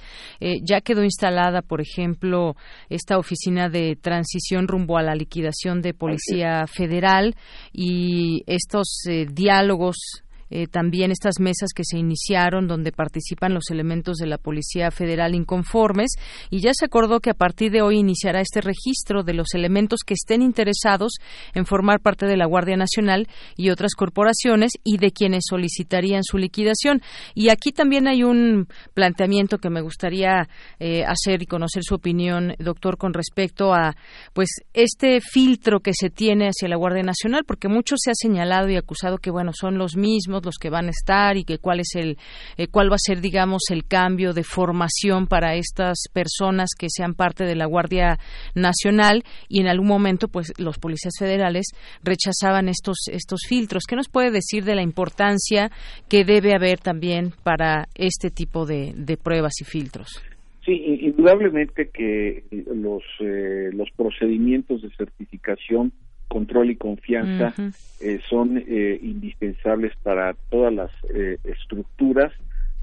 Eh, 0.41 0.59
ya 0.63 0.83
quedó 0.83 1.03
instalada, 1.03 1.63
por 1.63 1.81
ejemplo, 1.81 2.55
esta 2.91 3.17
oficina 3.17 3.71
de 3.71 3.97
transición 3.97 4.69
rumbo 4.69 4.99
a 4.99 5.03
la 5.03 5.15
liquidación 5.15 5.81
de 5.81 5.95
policía 5.95 6.67
federal. 6.67 7.35
Y 7.73 8.43
estos 8.47 9.01
eh, 9.09 9.27
diálogos 9.33 10.26
eh, 10.51 10.67
también 10.67 11.11
estas 11.11 11.41
mesas 11.41 11.71
que 11.75 11.83
se 11.85 11.99
iniciaron 11.99 12.69
donde 12.69 12.93
participan 12.93 13.55
los 13.55 13.71
elementos 13.71 14.17
de 14.19 14.27
la 14.27 14.39
Policía 14.39 14.91
Federal 14.91 15.35
inconformes 15.35 16.13
y 16.51 16.61
ya 16.61 16.71
se 16.73 16.85
acordó 16.85 17.21
que 17.21 17.31
a 17.31 17.35
partir 17.35 17.73
de 17.73 17.83
hoy 17.83 17.99
iniciará 17.99 18.41
este 18.41 18.61
registro 18.61 19.23
de 19.23 19.35
los 19.35 19.55
elementos 19.55 20.01
que 20.07 20.15
estén 20.15 20.43
interesados 20.43 21.15
en 21.55 21.67
formar 21.67 22.01
parte 22.01 22.27
de 22.27 22.37
la 22.37 22.47
Guardia 22.47 22.77
Nacional 22.77 23.29
y 23.57 23.71
otras 23.71 23.95
corporaciones 23.95 24.73
y 24.85 24.99
de 24.99 25.11
quienes 25.11 25.45
solicitarían 25.49 26.23
su 26.23 26.39
liquidación. 26.39 27.03
Y 27.35 27.49
aquí 27.49 27.73
también 27.73 28.07
hay 28.07 28.23
un 28.23 28.69
planteamiento 28.95 29.59
que 29.59 29.71
me 29.71 29.81
gustaría 29.81 30.49
eh, 30.79 31.05
hacer 31.05 31.43
y 31.43 31.47
conocer 31.47 31.83
su 31.83 31.95
opinión, 31.95 32.55
doctor, 32.59 32.99
con 32.99 33.15
respecto 33.15 33.75
a 33.75 33.97
pues 34.33 34.51
este 34.75 35.21
filtro 35.21 35.81
que 35.81 35.93
se 35.93 36.11
tiene 36.11 36.49
hacia 36.49 36.69
la 36.69 36.77
Guardia 36.77 37.03
Nacional, 37.03 37.45
porque 37.47 37.69
mucho 37.69 37.97
se 37.99 38.11
ha 38.11 38.15
señalado 38.15 38.69
y 38.69 38.77
acusado 38.77 39.19
que 39.19 39.31
bueno 39.31 39.53
son 39.55 39.79
los 39.79 39.97
mismos 39.97 40.36
los 40.45 40.57
que 40.57 40.71
van 40.71 40.87
a 40.87 40.91
estar 40.91 41.37
y 41.37 41.45
que 41.45 41.59
cuál 41.59 41.81
es 41.81 41.95
el 41.95 42.19
eh, 42.57 42.69
cuál 42.69 42.91
va 42.91 42.97
a 42.97 42.99
ser 42.99 43.21
digamos 43.21 43.63
el 43.71 43.87
cambio 43.87 44.33
de 44.33 44.43
formación 44.43 45.27
para 45.27 45.55
estas 45.55 46.05
personas 46.13 46.71
que 46.79 46.89
sean 46.91 47.15
parte 47.15 47.45
de 47.45 47.57
la 47.57 47.67
Guardia 47.67 48.19
Nacional 48.55 49.25
y 49.49 49.61
en 49.61 49.69
algún 49.69 49.89
momento 49.89 50.29
pues 50.29 50.53
los 50.59 50.79
policías 50.79 51.15
federales 51.19 51.67
rechazaban 52.03 52.69
estos 52.69 53.09
estos 53.11 53.41
filtros. 53.49 53.85
¿Qué 53.89 53.97
nos 53.97 54.09
puede 54.09 54.31
decir 54.31 54.65
de 54.65 54.75
la 54.75 54.83
importancia 54.83 55.71
que 56.09 56.25
debe 56.25 56.55
haber 56.55 56.79
también 56.79 57.33
para 57.43 57.87
este 57.95 58.31
tipo 58.31 58.67
de, 58.67 59.19
pruebas 59.23 59.61
y 59.61 59.65
filtros? 59.65 60.23
Sí, 60.65 60.73
indudablemente 61.03 61.91
que 61.93 62.45
los, 62.51 63.03
eh, 63.21 63.71
los 63.73 63.89
procedimientos 63.97 64.83
de 64.83 64.91
certificación 64.97 65.93
control 66.29 66.71
y 66.71 66.77
confianza 66.77 67.55
eh, 68.01 68.21
son 68.29 68.63
eh, 68.67 68.99
indispensables 69.03 69.93
para 70.03 70.35
todas 70.51 70.73
las 70.73 70.91
eh, 71.15 71.39
estructuras 71.45 72.33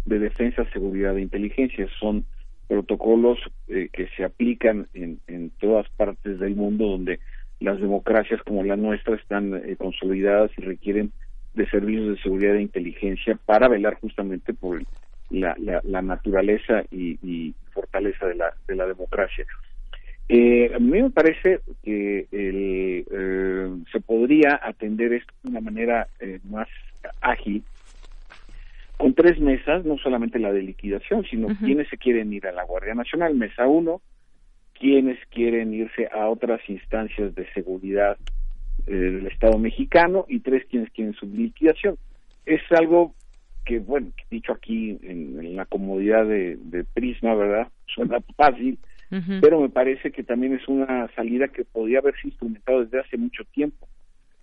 de 0.05 0.19
defensa, 0.19 0.65
seguridad 0.71 1.17
e 1.17 1.21
inteligencia. 1.21 1.87
Son 1.99 2.25
protocolos 2.67 3.39
que 3.67 4.07
se 4.15 4.23
aplican 4.23 4.87
en, 4.93 5.19
en, 5.27 5.51
todas 5.59 5.87
partes 5.89 6.39
del 6.39 6.55
mundo 6.55 6.87
donde 6.87 7.19
las 7.59 7.79
democracias 7.79 8.41
como 8.41 8.63
la 8.63 8.77
nuestra 8.77 9.15
están 9.15 9.61
consolidadas 9.77 10.49
y 10.57 10.61
requieren 10.61 11.11
de 11.53 11.69
servicios 11.69 12.15
de 12.15 12.23
seguridad 12.23 12.55
e 12.55 12.61
inteligencia 12.61 13.37
para 13.45 13.67
velar 13.67 13.95
justamente 13.99 14.53
por 14.53 14.81
la, 15.29 15.55
la, 15.83 16.01
naturaleza 16.01 16.83
y, 16.89 17.19
y, 17.21 17.53
fortaleza 17.71 18.27
de 18.27 18.35
la, 18.35 18.53
de 18.67 18.75
la 18.75 18.87
democracia. 18.87 19.45
Eh, 20.29 20.71
a 20.73 20.79
mí 20.79 21.01
me 21.01 21.09
parece 21.09 21.59
que 21.83 22.27
eh, 22.31 23.69
se 23.91 23.99
podría 23.99 24.59
atender 24.63 25.13
esto 25.13 25.33
de 25.43 25.49
una 25.49 25.61
manera 25.61 26.07
eh, 26.19 26.39
más 26.45 26.67
ágil, 27.21 27.63
son 29.03 29.13
tres 29.15 29.37
mesas, 29.37 29.83
no 29.83 29.97
solamente 29.97 30.39
la 30.39 30.53
de 30.53 30.61
liquidación, 30.61 31.25
sino 31.25 31.49
quienes 31.57 31.89
se 31.89 31.97
quieren 31.97 32.31
ir 32.31 32.47
a 32.47 32.53
la 32.53 32.63
Guardia 32.63 32.95
Nacional, 32.95 33.35
mesa 33.35 33.67
uno, 33.67 34.01
quienes 34.79 35.19
quieren 35.27 35.73
irse 35.73 36.07
a 36.07 36.29
otras 36.29 36.61
instancias 36.69 37.35
de 37.35 37.45
seguridad 37.53 38.17
eh, 38.87 38.93
del 38.93 39.27
Estado 39.27 39.57
mexicano 39.57 40.25
y 40.29 40.39
tres 40.39 40.63
quienes 40.69 40.89
quieren 40.91 41.13
su 41.15 41.25
liquidación. 41.25 41.97
Es 42.45 42.61
algo 42.71 43.13
que, 43.65 43.79
bueno, 43.79 44.11
dicho 44.31 44.53
aquí 44.53 44.97
en, 45.03 45.55
la 45.55 45.65
comodidad 45.65 46.25
de, 46.25 46.85
Prisma, 46.93 47.35
¿verdad? 47.35 47.67
Suena 47.87 48.19
fácil, 48.37 48.79
pero 49.41 49.61
me 49.61 49.69
parece 49.69 50.11
que 50.11 50.23
también 50.23 50.53
es 50.53 50.67
una 50.67 51.09
salida 51.15 51.47
que 51.47 51.65
podría 51.65 51.99
haberse 51.99 52.27
instrumentado 52.27 52.83
desde 52.83 52.99
hace 52.99 53.17
mucho 53.17 53.43
tiempo. 53.45 53.87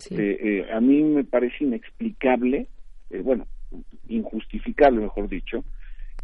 Eh, 0.09 0.15
eh, 0.17 0.73
a 0.73 0.79
mí 0.81 1.03
me 1.03 1.23
parece 1.23 1.63
inexplicable, 1.63 2.67
bueno, 3.23 3.45
injustificable, 4.07 5.01
mejor 5.01 5.29
dicho, 5.29 5.63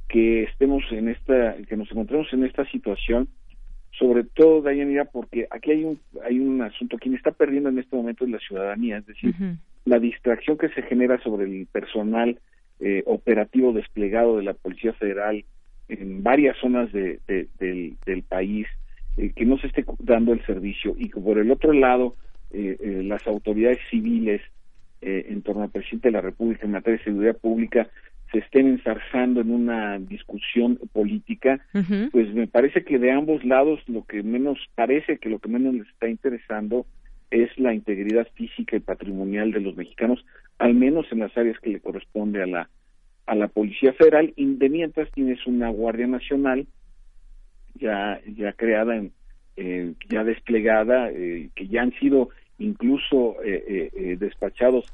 que 0.08 0.44
estemos 0.44 0.84
en 0.92 1.10
esta, 1.10 1.56
que 1.68 1.78
nos 1.78 1.92
encontremos 1.92 2.32
en 2.34 2.46
esta 2.46 2.66
situación, 2.70 3.28
sobre 3.92 4.24
todo, 4.24 4.62
Dayanira, 4.62 5.06
porque 5.06 5.48
aquí 5.50 5.72
hay 5.72 5.84
un, 5.84 6.00
hay 6.24 6.40
un 6.40 6.62
asunto, 6.62 6.98
quien 6.98 7.16
está 7.16 7.32
perdiendo 7.32 7.70
en 7.70 7.80
este 7.80 7.96
momento 7.96 8.26
es 8.26 8.32
la 8.32 8.40
ciudadanía, 8.40 8.98
es 8.98 9.06
decir, 9.08 9.34
la 9.86 10.00
distracción 10.00 10.58
que 10.58 10.70
se 10.70 10.84
genera 10.84 11.22
sobre 11.24 11.46
el 11.46 11.66
personal 11.68 12.40
eh, 12.80 13.04
operativo 13.08 13.74
desplegado 13.74 14.38
de 14.38 14.44
la 14.44 14.54
Policía 14.54 14.94
Federal 14.94 15.44
en 15.90 16.24
varias 16.24 16.58
zonas 16.58 16.92
de, 16.92 17.20
del, 17.28 18.24
país, 18.24 18.68
eh, 19.18 19.32
que 19.36 19.46
no 19.46 19.58
se 19.58 19.68
esté 19.68 19.86
dando 20.00 20.34
el 20.34 20.46
servicio 20.46 20.96
y 20.98 21.10
que 21.10 21.20
por 21.20 21.38
el 21.38 21.52
otro 21.52 21.74
lado 21.74 22.16
eh, 22.52 23.02
las 23.04 23.26
autoridades 23.28 23.80
civiles 23.90 24.42
en 25.00 25.44
torno 25.44 25.62
al 25.62 25.70
presidente 25.70 26.08
de 26.08 26.14
la 26.14 26.22
República 26.22 26.66
en 26.66 26.72
materia 26.72 26.98
de 26.98 27.04
seguridad 27.04 27.38
pública 27.38 27.88
se 28.32 28.40
estén 28.40 28.68
ensarzando 28.68 29.42
en 29.42 29.52
una 29.52 30.00
discusión 30.00 30.80
política, 30.92 31.60
pues 32.12 32.34
me 32.34 32.48
parece 32.48 32.84
que 32.84 33.00
de 33.00 33.12
ambos 33.12 33.44
lados 33.46 33.80
lo 33.88 34.04
que 34.06 34.24
menos 34.24 34.58
parece 34.76 35.18
que 35.18 35.30
lo 35.30 35.40
que 35.40 35.50
menos 35.50 35.76
les 35.76 35.88
está 35.88 36.10
interesando 36.10 36.86
es 37.32 37.50
la 37.58 37.74
integridad 37.74 38.28
física 38.36 38.76
y 38.76 38.80
patrimonial 38.80 39.52
de 39.52 39.62
los 39.62 39.76
mexicanos, 39.76 40.26
al 40.60 40.74
menos 40.74 41.06
en 41.12 41.20
las 41.20 41.36
áreas 41.38 41.60
que 41.60 41.72
le 41.72 41.80
corresponde 41.80 42.42
a 42.42 42.48
la 42.48 42.70
a 43.28 43.36
la 43.36 43.48
Policía 43.48 43.94
Federal, 43.94 44.34
y 44.36 44.56
de 44.56 44.70
mientras 44.70 45.12
tienes 45.12 45.46
una 45.46 45.70
Guardia 45.70 46.08
Nacional 46.08 46.66
ya 47.76 48.20
ya 48.36 48.54
creada 48.54 48.96
en, 48.96 49.12
eh, 49.56 49.94
ya 50.10 50.24
desplegada 50.24 51.12
eh, 51.12 51.50
que 51.56 51.68
ya 51.68 51.84
han 51.84 51.94
sido 52.00 52.30
incluso 52.58 53.36
eh, 53.44 54.18
despachados 54.20 54.92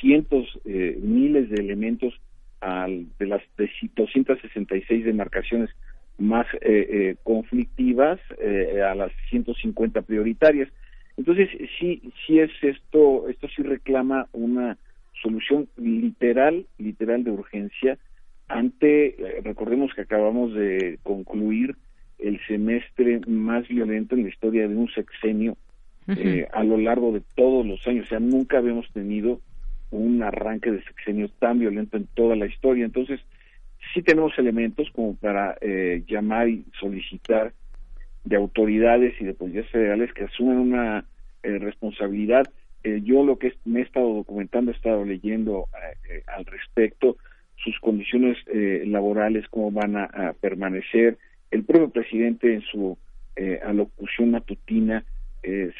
cientos 0.00 0.46
miles 0.64 1.48
de 1.50 1.60
elementos 1.60 2.14
de 2.60 3.26
las 3.26 3.42
de 3.56 3.70
266 3.94 5.04
demarcaciones 5.04 5.70
más 6.18 6.46
eh, 6.54 6.58
eh, 6.62 7.16
conflictivas 7.22 8.18
eh, 8.38 8.82
a 8.82 8.94
las 8.94 9.12
150 9.30 10.02
prioritarias. 10.02 10.68
Entonces, 11.16 11.48
sí, 11.78 12.02
sí 12.26 12.40
es 12.40 12.50
esto, 12.62 13.28
esto 13.28 13.48
sí 13.54 13.62
reclama 13.62 14.28
una 14.32 14.76
solución 15.22 15.68
literal, 15.76 16.66
literal 16.78 17.24
de 17.24 17.30
urgencia 17.30 17.98
ante, 18.48 19.16
recordemos 19.44 19.92
que 19.94 20.02
acabamos 20.02 20.54
de 20.54 20.98
concluir 21.02 21.76
el 22.18 22.40
semestre 22.46 23.20
más 23.26 23.68
violento 23.68 24.14
en 24.14 24.22
la 24.22 24.30
historia 24.30 24.66
de 24.66 24.74
un 24.74 24.88
sexenio 24.88 25.56
a 26.52 26.64
lo 26.64 26.78
largo 26.78 27.12
de 27.12 27.22
todos 27.34 27.66
los 27.66 27.86
años, 27.86 28.06
o 28.06 28.08
sea, 28.08 28.18
nunca 28.18 28.58
habíamos 28.58 28.90
tenido 28.92 29.42
un 29.90 30.22
arranque 30.22 30.70
de 30.70 30.82
sexenio 30.84 31.28
tan 31.38 31.58
violento 31.58 31.96
en 31.96 32.06
toda 32.14 32.36
la 32.36 32.46
historia. 32.46 32.84
Entonces, 32.84 33.20
sí 33.92 34.02
tenemos 34.02 34.32
elementos 34.38 34.88
como 34.92 35.16
para 35.16 35.56
eh, 35.60 36.02
llamar 36.06 36.48
y 36.48 36.64
solicitar 36.78 37.52
de 38.24 38.36
autoridades 38.36 39.14
y 39.20 39.24
de 39.24 39.34
policías 39.34 39.68
federales 39.68 40.12
que 40.12 40.24
asumen 40.24 40.58
una 40.58 41.04
eh, 41.42 41.58
responsabilidad. 41.58 42.46
Eh, 42.84 43.00
yo 43.02 43.24
lo 43.24 43.38
que 43.38 43.52
me 43.64 43.80
he 43.80 43.82
estado 43.82 44.14
documentando, 44.14 44.70
he 44.70 44.74
estado 44.74 45.04
leyendo 45.04 45.66
al 46.26 46.44
respecto, 46.46 47.16
sus 47.56 47.78
condiciones 47.80 48.36
laborales, 48.86 49.48
cómo 49.48 49.72
van 49.72 49.96
a, 49.96 50.34
permanecer. 50.40 51.18
El 51.50 51.64
propio 51.64 51.90
presidente 51.90 52.54
en 52.54 52.62
su 52.62 52.96
alocución 53.64 54.30
matutina 54.30 55.04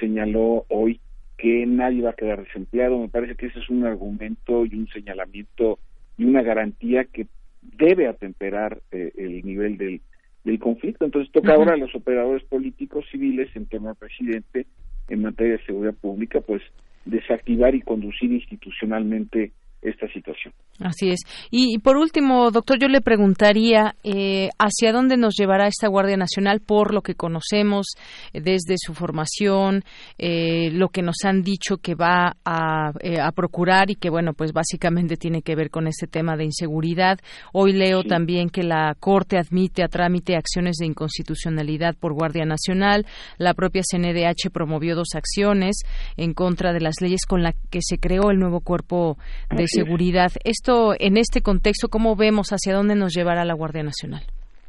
señaló 0.01 0.65
hoy 0.69 1.01
que 1.39 1.65
nadie 1.67 2.03
va 2.03 2.11
a 2.11 2.15
quedar 2.15 2.45
desempleado. 2.45 2.99
Me 2.99 3.09
parece 3.09 3.37
que 3.37 3.47
ese 3.47 3.61
es 3.61 3.71
un 3.71 3.87
argumento 3.87 4.67
y 4.67 4.75
un 4.75 4.89
señalamiento 4.89 5.79
y 6.19 6.25
una 6.25 6.43
garantía 6.43 7.05
que 7.05 7.29
debe 7.63 8.09
atemperar 8.09 8.81
eh, 8.91 9.13
el 9.17 9.45
nivel 9.45 9.79
del, 9.79 10.01
del 10.45 10.59
conflicto. 10.59 11.05
Entonces 11.05 11.33
toca 11.33 11.55
ahora 11.55 11.75
a 11.75 11.79
los 11.79 11.95
operadores 11.95 12.43
políticos 12.45 13.07
civiles 13.11 13.49
en 13.55 13.67
torno 13.67 13.91
al 13.91 13.97
presidente 13.97 14.67
en 15.09 15.23
materia 15.23 15.53
de 15.53 15.65
seguridad 15.65 15.95
pública, 15.95 16.41
pues 16.41 16.61
desactivar 17.09 17.75
y 17.75 17.83
conducir 17.83 18.33
institucionalmente 18.33 19.53
esta 19.83 20.09
situación. 20.13 20.53
Así 20.81 21.11
es. 21.11 21.21
Y, 21.51 21.79
por 21.79 21.97
último, 21.97 22.51
doctor, 22.51 22.79
yo 22.81 22.89
le 22.89 23.01
preguntaría 23.01 23.95
eh, 24.03 24.49
hacia 24.59 24.93
dónde 24.93 25.17
nos 25.17 25.35
llevará 25.37 25.67
esta 25.67 25.89
Guardia 25.89 26.17
Nacional 26.17 26.61
por 26.61 26.95
lo 26.95 27.03
que 27.03 27.15
conocemos 27.15 27.87
eh, 28.33 28.41
desde 28.41 28.75
su 28.77 28.95
formación, 28.95 29.83
eh, 30.19 30.71
lo 30.73 30.89
que 30.89 31.03
nos 31.03 31.17
han 31.25 31.43
dicho 31.43 31.79
que 31.79 31.95
va 31.95 32.37
a, 32.45 32.91
a, 32.91 33.33
procurar 33.33 33.91
y 33.91 33.95
que, 33.95 34.11
bueno, 34.11 34.35
pues 34.35 34.53
básicamente 34.53 35.17
tiene 35.17 35.43
que 35.43 35.55
ver 35.55 35.71
con 35.71 35.87
este 35.87 36.07
tema 36.07 36.37
de 36.37 36.45
inseguridad. 36.45 37.19
Hoy 37.53 37.73
leo 37.73 38.03
también 38.03 38.49
que 38.51 38.63
la 38.63 38.95
Corte 38.99 39.39
admite 39.39 39.85
a 39.85 39.89
trámite 39.89 40.37
acciones 40.37 40.77
de 40.77 40.87
inconstitucionalidad 40.87 41.95
por 41.97 42.15
Guardia 42.15 42.45
Nacional. 42.45 43.07
La 43.37 43.55
propia 43.55 43.83
CNDH 43.83 44.51
promovió 44.53 44.97
dos 44.97 45.15
acciones 45.15 45.83
en 46.17 46.35
contra 46.35 46.73
de 46.73 46.81
las 46.81 47.01
leyes 47.01 47.27
con 47.27 47.43
las 47.43 47.55
que 47.71 47.81
se 47.83 47.99
creó 47.99 48.31
el 48.31 48.39
nuevo 48.39 48.61
cuerpo 48.61 49.19
de 49.51 49.68
seguridad. 49.69 50.33
Esto, 50.45 50.95
en 50.99 51.17
este 51.17 51.41
contexto, 51.41 51.89
¿cómo 51.89 52.17
vemos 52.17 52.49
hacia 52.51 52.75
dónde 52.75 52.95
nos 52.95 53.15
llevará 53.15 53.45
la 53.45 53.55
Guardia 53.55 53.83
Nacional? 53.83 54.23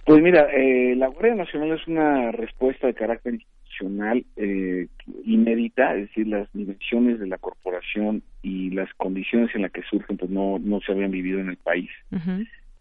Pues 0.06 0.22
mira, 0.22 0.47
eh, 0.52 0.95
la 0.95 1.08
Guardia 1.08 1.36
Nacional 1.36 1.78
es 1.80 1.88
una 1.88 2.32
respuesta 2.32 2.88
de 2.88 2.93
carácter 2.93 3.34
institucional 3.36 4.26
eh, 4.36 4.88
inédita, 5.24 5.95
es 5.95 6.08
decir, 6.08 6.28
las 6.28 6.52
dimensiones 6.54 7.20
de 7.20 7.28
la 7.28 7.38
corporación 7.38 8.24
y 8.41 8.72
las 8.72 8.91
condiciones 8.95 9.54
en 9.56 9.62
las 9.62 9.72
que 9.72 9.84
surgen 9.84 10.18
pues 10.18 10.32
no, 10.32 10.60
no 10.60 10.80
se 10.82 10.91
habían 10.91 11.12
vivido 11.12 11.39
en 11.39 11.50
el 11.50 11.58
país. 11.58 11.89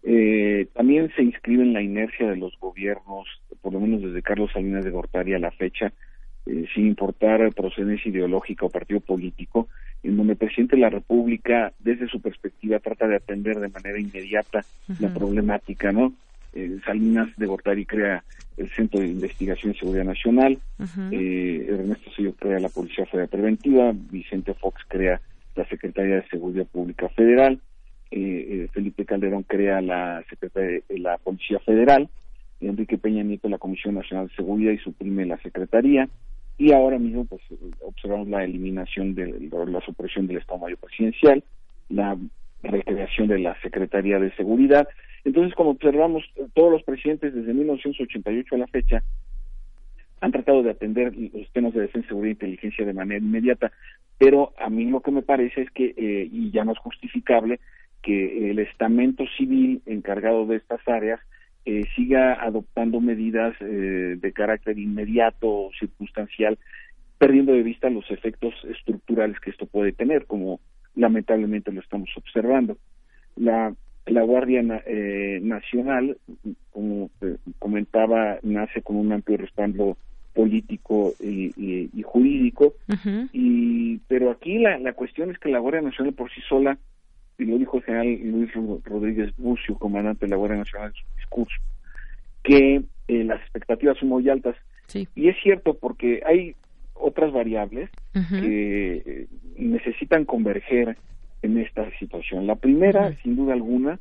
eh, 0.02 0.66
también 0.74 1.10
se 1.16 1.22
inscribe 1.22 1.62
en 1.62 1.74
la 1.74 1.82
inercia 1.82 2.28
de 2.30 2.36
los 2.36 2.58
gobiernos, 2.58 3.26
por 3.60 3.72
lo 3.72 3.80
menos 3.80 4.02
desde 4.02 4.22
Carlos 4.22 4.50
Salinas 4.52 4.84
de 4.84 4.90
Gortari 4.90 5.34
a 5.34 5.38
la 5.38 5.50
fecha, 5.50 5.92
eh, 6.50 6.64
sin 6.74 6.86
importar 6.86 7.52
procedencia 7.52 8.08
ideológica 8.08 8.64
o 8.64 8.70
partido 8.70 9.00
político, 9.00 9.68
en 10.02 10.16
donde 10.16 10.32
el 10.32 10.38
presidente 10.38 10.76
de 10.76 10.80
la 10.80 10.88
República, 10.88 11.74
desde 11.78 12.08
su 12.08 12.22
perspectiva, 12.22 12.78
trata 12.78 13.06
de 13.06 13.16
atender 13.16 13.60
de 13.60 13.68
manera 13.68 14.00
inmediata 14.00 14.64
la 14.98 15.12
problemática, 15.12 15.92
¿no? 15.92 16.14
Eh, 16.54 16.78
Salinas 16.86 17.28
de 17.36 17.44
Gortari 17.44 17.84
crea 17.84 18.24
el 18.56 18.70
Centro 18.70 19.00
de 19.00 19.08
Investigación 19.08 19.74
y 19.74 19.78
Seguridad 19.78 20.04
Nacional, 20.04 20.58
eh, 21.12 21.66
Ernesto 21.68 22.10
Sello 22.16 22.32
crea 22.32 22.58
la 22.60 22.70
Policía 22.70 23.04
Federal 23.04 23.28
Preventiva, 23.28 23.92
Vicente 23.94 24.54
Fox 24.54 24.80
crea 24.88 25.20
la 25.54 25.68
Secretaría 25.68 26.14
de 26.14 26.28
Seguridad 26.28 26.66
Pública 26.66 27.10
Federal, 27.10 27.60
Felipe 28.08 29.04
Calderón 29.04 29.42
crea 29.42 29.82
la 29.82 30.24
Secretaría 30.30 30.80
de 30.88 30.98
la 30.98 31.18
Policía 31.18 31.58
Federal, 31.58 32.08
Enrique 32.60 32.96
Peña 32.96 33.22
Nieto 33.22 33.50
la 33.50 33.58
Comisión 33.58 33.96
Nacional 33.96 34.28
de 34.28 34.34
Seguridad 34.34 34.72
y 34.72 34.78
suprime 34.78 35.26
la 35.26 35.36
Secretaría, 35.42 36.08
y 36.58 36.72
ahora 36.72 36.98
mismo 36.98 37.24
pues 37.24 37.40
observamos 37.80 38.28
la 38.28 38.44
eliminación 38.44 39.14
de 39.14 39.48
la 39.50 39.80
supresión 39.80 40.26
del 40.26 40.38
Estado 40.38 40.58
Mayor 40.58 40.78
Presidencial, 40.78 41.44
la 41.88 42.18
recreación 42.62 43.28
de 43.28 43.38
la 43.38 43.58
Secretaría 43.62 44.18
de 44.18 44.34
Seguridad. 44.34 44.88
Entonces, 45.24 45.54
como 45.54 45.70
observamos, 45.70 46.24
todos 46.54 46.72
los 46.72 46.82
presidentes 46.82 47.32
desde 47.32 47.54
1988 47.54 48.54
a 48.54 48.58
la 48.58 48.66
fecha 48.66 49.02
han 50.20 50.32
tratado 50.32 50.64
de 50.64 50.70
atender 50.70 51.14
los 51.16 51.48
temas 51.52 51.72
de 51.74 51.82
defensa, 51.82 52.08
seguridad 52.08 52.30
e 52.30 52.32
inteligencia 52.32 52.84
de 52.84 52.92
manera 52.92 53.24
inmediata, 53.24 53.70
pero 54.18 54.52
a 54.58 54.68
mí 54.68 54.86
lo 54.86 55.00
que 55.00 55.12
me 55.12 55.22
parece 55.22 55.62
es 55.62 55.70
que, 55.70 55.94
eh, 55.96 56.28
y 56.30 56.50
ya 56.50 56.64
no 56.64 56.72
es 56.72 56.78
justificable, 56.78 57.60
que 58.02 58.50
el 58.50 58.58
estamento 58.58 59.24
civil 59.36 59.80
encargado 59.86 60.44
de 60.46 60.56
estas 60.56 60.80
áreas 60.88 61.20
eh, 61.70 61.84
siga 61.94 62.32
adoptando 62.42 62.98
medidas 62.98 63.54
eh, 63.60 64.16
de 64.18 64.32
carácter 64.32 64.78
inmediato 64.78 65.46
o 65.46 65.70
circunstancial, 65.78 66.58
perdiendo 67.18 67.52
de 67.52 67.62
vista 67.62 67.90
los 67.90 68.10
efectos 68.10 68.54
estructurales 68.64 69.38
que 69.38 69.50
esto 69.50 69.66
puede 69.66 69.92
tener, 69.92 70.24
como 70.24 70.60
lamentablemente 70.96 71.70
lo 71.70 71.82
estamos 71.82 72.08
observando. 72.16 72.78
La, 73.36 73.74
la 74.06 74.22
Guardia 74.22 74.62
eh, 74.86 75.40
Nacional, 75.42 76.16
como 76.70 77.10
comentaba, 77.58 78.38
nace 78.42 78.80
con 78.80 78.96
un 78.96 79.12
amplio 79.12 79.36
respaldo 79.36 79.98
político 80.32 81.12
y, 81.20 81.52
y, 81.92 82.02
jurídico, 82.02 82.76
y, 83.34 83.98
pero 84.08 84.30
aquí 84.30 84.58
la, 84.58 84.78
la 84.78 84.94
cuestión 84.94 85.30
es 85.30 85.38
que 85.38 85.50
la 85.50 85.58
Guardia 85.58 85.82
Nacional 85.82 86.14
por 86.14 86.30
sí 86.32 86.40
sola 86.48 86.78
y 87.38 87.44
lo 87.44 87.56
dijo 87.56 87.78
el 87.78 87.84
general 87.84 88.20
Luis 88.24 88.50
Rodríguez 88.84 89.32
Bucio, 89.36 89.76
comandante 89.76 90.26
de 90.26 90.30
la 90.30 90.36
Guardia 90.36 90.58
Nacional 90.58 90.88
en 90.88 90.94
su 90.94 91.16
discurso, 91.16 91.56
que 92.42 92.82
eh, 93.08 93.24
las 93.24 93.40
expectativas 93.40 93.96
son 93.98 94.08
muy 94.08 94.28
altas. 94.28 94.56
Y 95.14 95.28
es 95.28 95.36
cierto 95.42 95.74
porque 95.74 96.22
hay 96.26 96.56
otras 96.94 97.32
variables 97.32 97.90
que 98.12 99.02
eh, 99.06 99.26
necesitan 99.56 100.24
converger 100.24 100.96
en 101.42 101.58
esta 101.58 101.88
situación. 101.98 102.46
La 102.46 102.56
primera, 102.56 103.14
sin 103.22 103.36
duda 103.36 103.52
alguna, 103.52 104.00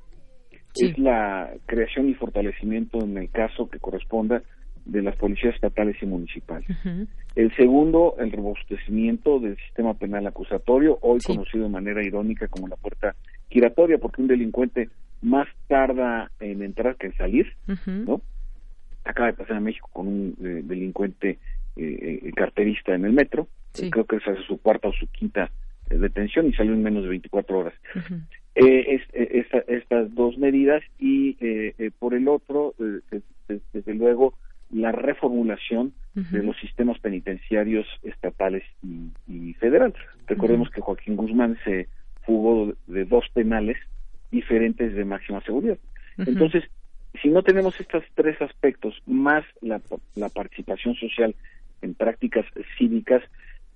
es 0.75 0.97
la 0.97 1.51
creación 1.65 2.09
y 2.09 2.13
fortalecimiento 2.15 2.99
en 3.03 3.17
el 3.17 3.29
caso 3.29 3.69
que 3.69 3.79
corresponda 3.79 4.41
de 4.87 5.01
las 5.01 5.15
policías 5.15 5.53
estatales 5.53 5.95
y 6.01 6.05
municipales. 6.05 6.67
El 7.35 7.55
segundo, 7.55 8.15
el 8.19 8.31
robustecimiento 8.31 9.39
del 9.39 9.57
sistema 9.57 9.93
penal 9.93 10.25
acusatorio, 10.25 10.97
hoy 11.01 11.19
conocido 11.19 11.65
de 11.65 11.69
manera 11.69 12.03
irónica 12.03 12.47
como 12.47 12.67
la 12.67 12.77
puerta 12.77 13.15
giratoria, 13.49 13.97
porque 13.97 14.21
un 14.21 14.27
delincuente 14.27 14.89
más 15.21 15.47
tarda 15.67 16.31
en 16.39 16.63
entrar 16.63 16.95
que 16.95 17.07
en 17.07 17.17
salir, 17.17 17.53
¿no? 17.85 18.21
Acaba 19.03 19.27
de 19.27 19.33
pasar 19.33 19.57
en 19.57 19.63
México 19.63 19.89
con 19.91 20.07
un 20.07 20.37
eh, 20.41 20.61
delincuente 20.63 21.39
eh, 21.75 22.19
eh, 22.23 22.31
carterista 22.35 22.95
en 22.95 23.05
el 23.05 23.13
metro, 23.13 23.47
creo 23.73 24.05
que 24.05 24.17
esa 24.17 24.31
es 24.31 24.45
su 24.45 24.57
cuarta 24.57 24.87
o 24.87 24.93
su 24.93 25.07
quinta 25.07 25.51
detención 25.89 26.47
y 26.47 26.53
salió 26.53 26.73
en 26.73 26.83
menos 26.83 27.03
de 27.03 27.09
24 27.09 27.59
horas. 27.59 27.73
estas 29.67 30.15
dos 30.15 30.37
medidas 30.37 30.81
y 30.97 31.33
por 31.99 32.15
el 32.15 32.27
otro, 32.27 32.73
desde 33.47 33.93
luego, 33.93 34.33
la 34.71 34.91
reformulación 34.91 35.93
de 36.13 36.41
los 36.41 36.57
sistemas 36.57 36.97
penitenciarios 36.99 37.85
estatales 38.01 38.63
y, 39.27 39.53
federales. 39.53 39.95
Recordemos 40.25 40.69
que 40.71 40.81
Joaquín 40.81 41.15
Guzmán 41.15 41.57
se 41.63 41.87
fugó 42.23 42.73
de 42.87 43.05
dos 43.05 43.25
penales 43.33 43.77
diferentes 44.31 44.95
de 44.95 45.05
máxima 45.05 45.41
seguridad. 45.41 45.77
Entonces, 46.17 46.63
si 47.21 47.29
no 47.29 47.43
tenemos 47.43 47.79
estos 47.79 48.03
tres 48.15 48.41
aspectos, 48.41 49.01
más 49.05 49.45
la, 49.61 49.79
participación 50.29 50.95
social 50.95 51.35
en 51.81 51.93
prácticas 51.93 52.45
cívicas, 52.77 53.21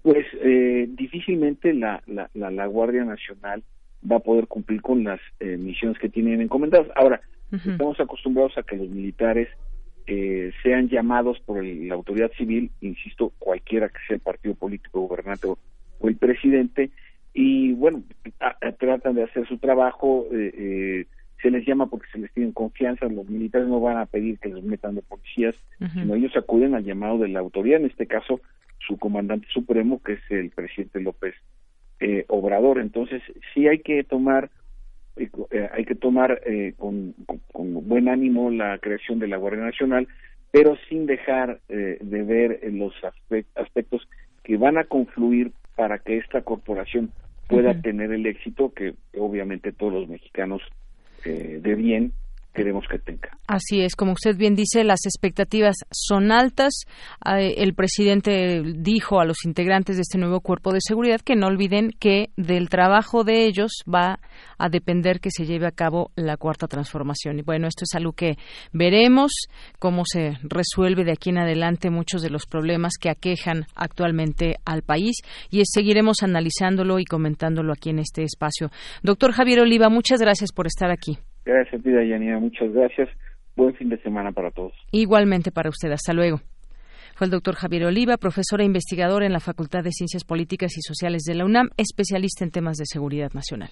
pues 0.01 0.25
eh, 0.41 0.87
difícilmente 0.89 1.73
la, 1.73 2.01
la, 2.07 2.29
la, 2.33 2.65
Guardia 2.65 3.03
Nacional 3.03 3.63
va 4.09 4.15
a 4.17 4.21
poder 4.21 4.47
cumplir 4.47 4.81
con 4.81 5.03
las 5.03 5.19
eh, 5.39 5.57
misiones 5.57 5.99
que 5.99 6.09
tienen 6.09 6.41
encomendadas. 6.41 6.87
Ahora, 6.95 7.21
estamos 7.51 7.99
acostumbrados 7.99 8.57
a 8.57 8.63
que 8.63 8.77
los 8.77 8.89
militares 8.89 9.49
eh, 10.07 10.51
sean 10.63 10.89
llamados 10.89 11.39
por 11.41 11.63
la 11.63 11.93
autoridad 11.93 12.31
civil, 12.37 12.71
insisto, 12.81 13.31
cualquiera 13.39 13.89
que 13.89 13.99
sea 14.07 14.15
el 14.15 14.21
partido 14.21 14.55
político, 14.55 15.01
gobernante 15.01 15.47
o, 15.47 15.57
el 16.07 16.15
presidente, 16.15 16.89
y 17.33 17.73
bueno, 17.73 18.03
tratan 18.79 19.15
de 19.15 19.23
hacer 19.23 19.47
su 19.47 19.57
trabajo, 19.57 20.25
eh, 20.31 20.53
eh, 20.57 21.05
se 21.41 21.51
les 21.51 21.65
llama 21.65 21.87
porque 21.87 22.07
se 22.11 22.19
les 22.19 22.31
tienen 22.33 22.51
confianza, 22.51 23.05
los 23.07 23.29
militares 23.29 23.67
no 23.67 23.79
van 23.79 23.97
a 23.97 24.05
pedir 24.05 24.39
que 24.39 24.49
los 24.49 24.63
metan 24.63 24.95
de 24.95 25.01
policías, 25.01 25.55
sino 25.93 26.15
ellos 26.15 26.35
acuden 26.35 26.75
al 26.75 26.83
llamado 26.83 27.17
de 27.19 27.29
la 27.29 27.39
autoridad, 27.39 27.79
en 27.79 27.87
este 27.87 28.07
caso 28.07 28.41
su 28.85 28.97
comandante 28.97 29.47
supremo, 29.53 30.01
que 30.03 30.13
es 30.13 30.19
el 30.29 30.49
presidente 30.49 30.99
López 30.99 31.35
Obrador. 32.27 32.79
Entonces, 32.79 33.21
sí 33.53 33.67
hay 33.67 33.79
que 33.79 34.03
tomar 34.03 34.45
eh, 34.45 34.51
hay 35.15 35.85
que 35.85 35.95
tomar 35.95 36.41
eh, 36.45 36.73
con, 36.77 37.13
buen 37.53 38.09
ánimo 38.09 38.49
la 38.49 38.77
creación 38.79 39.19
de 39.19 39.27
la 39.27 39.37
Guardia 39.37 39.63
Nacional, 39.63 40.07
pero 40.51 40.77
sin 40.89 41.05
dejar 41.05 41.59
eh, 41.69 41.97
de 42.01 42.23
ver 42.23 42.59
los 42.71 42.93
aspectos 43.55 44.07
que 44.43 44.57
van 44.57 44.77
a 44.77 44.85
confluir 44.85 45.51
para 45.75 45.99
que 45.99 46.17
esta 46.17 46.41
corporación 46.41 47.11
pueda 47.47 47.79
tener 47.81 48.11
el 48.11 48.25
éxito 48.25 48.73
que 48.73 48.93
obviamente 49.17 49.73
todos 49.73 49.93
los 49.93 50.07
mexicanos 50.07 50.61
de 51.23 51.75
bien 51.75 52.13
queremos 52.53 52.85
que 52.89 52.99
tenga. 52.99 53.29
Así 53.47 53.81
es, 53.81 53.95
como 53.95 54.13
usted 54.13 54.35
bien 54.35 54.55
dice, 54.55 54.83
las 54.83 55.05
expectativas 55.05 55.75
son 55.91 56.31
altas. 56.31 56.73
Eh, 57.25 57.55
el 57.57 57.73
presidente 57.73 58.61
dijo 58.63 59.19
a 59.19 59.25
los 59.25 59.45
integrantes 59.45 59.95
de 59.95 60.01
este 60.01 60.17
nuevo 60.17 60.41
cuerpo 60.41 60.71
de 60.71 60.79
seguridad 60.81 61.21
que 61.21 61.35
no 61.35 61.47
olviden 61.47 61.91
que 61.99 62.29
del 62.37 62.69
trabajo 62.69 63.23
de 63.23 63.45
ellos 63.45 63.71
va 63.91 64.19
a 64.57 64.69
depender 64.69 65.19
que 65.19 65.31
se 65.31 65.45
lleve 65.45 65.67
a 65.67 65.71
cabo 65.71 66.11
la 66.15 66.37
cuarta 66.37 66.67
transformación. 66.67 67.39
Y 67.39 67.41
bueno, 67.41 67.67
esto 67.67 67.83
es 67.83 67.95
algo 67.95 68.13
que 68.13 68.37
veremos 68.71 69.31
cómo 69.79 70.03
se 70.05 70.37
resuelve 70.43 71.03
de 71.03 71.13
aquí 71.13 71.29
en 71.29 71.39
adelante 71.39 71.89
muchos 71.89 72.21
de 72.21 72.29
los 72.29 72.45
problemas 72.45 72.93
que 72.99 73.09
aquejan 73.09 73.65
actualmente 73.75 74.55
al 74.65 74.83
país 74.83 75.17
y 75.49 75.61
seguiremos 75.65 76.23
analizándolo 76.23 76.99
y 76.99 77.05
comentándolo 77.05 77.73
aquí 77.73 77.89
en 77.89 77.99
este 77.99 78.23
espacio. 78.23 78.71
Doctor 79.03 79.31
Javier 79.31 79.61
Oliva, 79.61 79.89
muchas 79.89 80.19
gracias 80.19 80.51
por 80.51 80.67
estar 80.67 80.91
aquí. 80.91 81.17
Gracias 81.45 81.79
a 81.79 81.83
ti, 81.83 81.91
Dayanira. 81.91 82.39
Muchas 82.39 82.71
gracias. 82.71 83.09
Buen 83.55 83.75
fin 83.75 83.89
de 83.89 83.97
semana 84.01 84.31
para 84.31 84.51
todos. 84.51 84.73
Igualmente 84.91 85.51
para 85.51 85.69
usted. 85.69 85.91
Hasta 85.91 86.13
luego. 86.13 86.41
Fue 87.15 87.25
el 87.25 87.31
doctor 87.31 87.55
Javier 87.55 87.85
Oliva, 87.85 88.17
profesor 88.17 88.61
e 88.61 88.65
investigador 88.65 89.23
en 89.23 89.33
la 89.33 89.39
Facultad 89.39 89.83
de 89.83 89.91
Ciencias 89.91 90.23
Políticas 90.23 90.71
y 90.77 90.81
Sociales 90.81 91.23
de 91.23 91.35
la 91.35 91.45
UNAM, 91.45 91.69
especialista 91.77 92.43
en 92.43 92.51
temas 92.51 92.77
de 92.77 92.85
seguridad 92.85 93.31
nacional. 93.33 93.69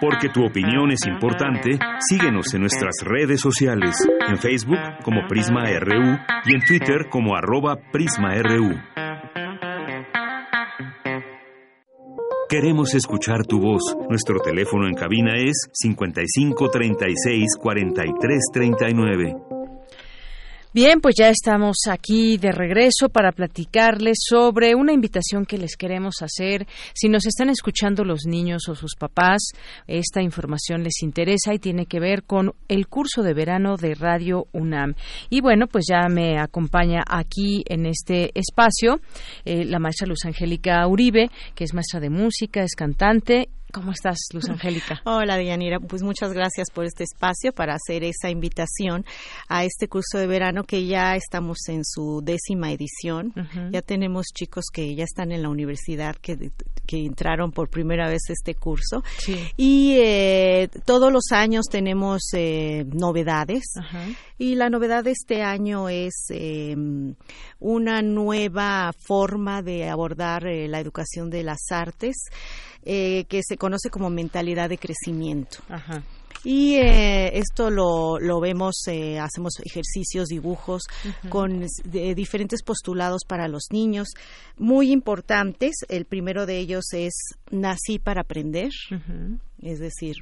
Porque 0.00 0.28
tu 0.28 0.44
opinión 0.44 0.90
es 0.90 1.06
importante, 1.06 1.78
síguenos 2.10 2.52
en 2.52 2.60
nuestras 2.60 2.96
redes 3.02 3.40
sociales, 3.40 3.96
en 4.28 4.36
Facebook 4.36 4.78
como 5.02 5.26
Prisma 5.26 5.64
RU 5.80 6.18
y 6.44 6.54
en 6.54 6.60
Twitter 6.66 7.06
como 7.08 7.34
arroba 7.34 7.78
PrismaRU. 7.90 8.74
Queremos 12.54 12.94
escuchar 12.94 13.44
tu 13.44 13.58
voz. 13.58 13.82
Nuestro 14.08 14.38
teléfono 14.38 14.86
en 14.86 14.94
cabina 14.94 15.32
es 15.36 15.68
55 15.72 16.70
36 16.70 17.56
43 17.60 18.42
39. 18.52 19.63
Bien, 20.74 21.00
pues 21.00 21.14
ya 21.16 21.28
estamos 21.28 21.76
aquí 21.88 22.36
de 22.36 22.50
regreso 22.50 23.08
para 23.08 23.30
platicarles 23.30 24.16
sobre 24.28 24.74
una 24.74 24.92
invitación 24.92 25.46
que 25.46 25.56
les 25.56 25.76
queremos 25.76 26.16
hacer. 26.20 26.66
Si 26.94 27.08
nos 27.08 27.26
están 27.26 27.48
escuchando 27.48 28.02
los 28.02 28.26
niños 28.26 28.68
o 28.68 28.74
sus 28.74 28.96
papás, 28.96 29.52
esta 29.86 30.20
información 30.20 30.82
les 30.82 31.00
interesa 31.04 31.54
y 31.54 31.60
tiene 31.60 31.86
que 31.86 32.00
ver 32.00 32.24
con 32.24 32.54
el 32.66 32.88
curso 32.88 33.22
de 33.22 33.34
verano 33.34 33.76
de 33.76 33.94
Radio 33.94 34.48
UNAM. 34.50 34.96
Y 35.30 35.42
bueno, 35.42 35.68
pues 35.68 35.84
ya 35.88 36.08
me 36.08 36.40
acompaña 36.40 37.04
aquí 37.06 37.62
en 37.68 37.86
este 37.86 38.32
espacio 38.36 39.00
eh, 39.44 39.64
la 39.64 39.78
maestra 39.78 40.08
Luz 40.08 40.24
Angélica 40.24 40.84
Uribe, 40.88 41.30
que 41.54 41.62
es 41.62 41.72
maestra 41.72 42.00
de 42.00 42.10
música, 42.10 42.64
es 42.64 42.74
cantante 42.74 43.48
¿Cómo 43.74 43.90
estás, 43.90 44.18
Luz 44.32 44.48
Angélica? 44.48 45.00
Hola, 45.04 45.36
Dianira. 45.36 45.80
Pues 45.80 46.04
muchas 46.04 46.32
gracias 46.32 46.68
por 46.72 46.84
este 46.84 47.02
espacio 47.02 47.52
para 47.52 47.74
hacer 47.74 48.04
esa 48.04 48.30
invitación 48.30 49.04
a 49.48 49.64
este 49.64 49.88
curso 49.88 50.16
de 50.16 50.28
verano 50.28 50.62
que 50.62 50.86
ya 50.86 51.16
estamos 51.16 51.58
en 51.66 51.84
su 51.84 52.20
décima 52.22 52.70
edición. 52.70 53.34
Ya 53.72 53.82
tenemos 53.82 54.26
chicos 54.32 54.66
que 54.72 54.94
ya 54.94 55.02
están 55.02 55.32
en 55.32 55.42
la 55.42 55.48
universidad, 55.48 56.14
que, 56.14 56.52
entraron 56.92 57.50
por 57.50 57.68
primera 57.68 58.08
vez 58.08 58.22
a 58.28 58.32
este 58.34 58.54
curso. 58.54 59.02
Y 59.56 59.96
eh, 59.98 60.68
todos 60.84 61.12
los 61.12 61.32
años 61.32 61.64
tenemos 61.68 62.22
eh, 62.32 62.84
novedades. 62.86 63.64
Y 64.38 64.54
la 64.54 64.70
novedad 64.70 65.02
de 65.02 65.10
este 65.10 65.42
año 65.42 65.88
es 65.88 66.26
em, 66.28 67.16
una 67.58 68.02
nueva 68.02 68.92
forma 68.96 69.62
de 69.62 69.88
abordar 69.88 70.46
eh, 70.46 70.68
la 70.68 70.78
educación 70.78 71.28
de 71.28 71.42
las 71.42 71.72
artes 71.72 72.14
eh, 72.84 73.24
que 73.28 73.40
se 73.42 73.56
conoce 73.56 73.90
como 73.90 74.10
mentalidad 74.10 74.68
de 74.68 74.78
crecimiento. 74.78 75.58
Y 76.44 76.74
eh, 76.74 77.38
esto 77.38 77.70
lo, 77.70 78.18
lo 78.18 78.38
vemos, 78.38 78.74
eh, 78.86 79.18
hacemos 79.18 79.54
ejercicios, 79.64 80.28
dibujos 80.28 80.82
con 81.30 81.64
diferentes 81.84 82.62
postulados 82.62 83.22
para 83.26 83.48
los 83.48 83.68
niños, 83.70 84.08
muy 84.58 84.92
importantes. 84.92 85.72
El 85.88 86.04
primero 86.04 86.44
de 86.44 86.58
ellos 86.58 86.84
es 86.92 87.14
Nací 87.50 87.98
para 87.98 88.20
aprender, 88.20 88.70
es 89.62 89.78
decir, 89.78 90.16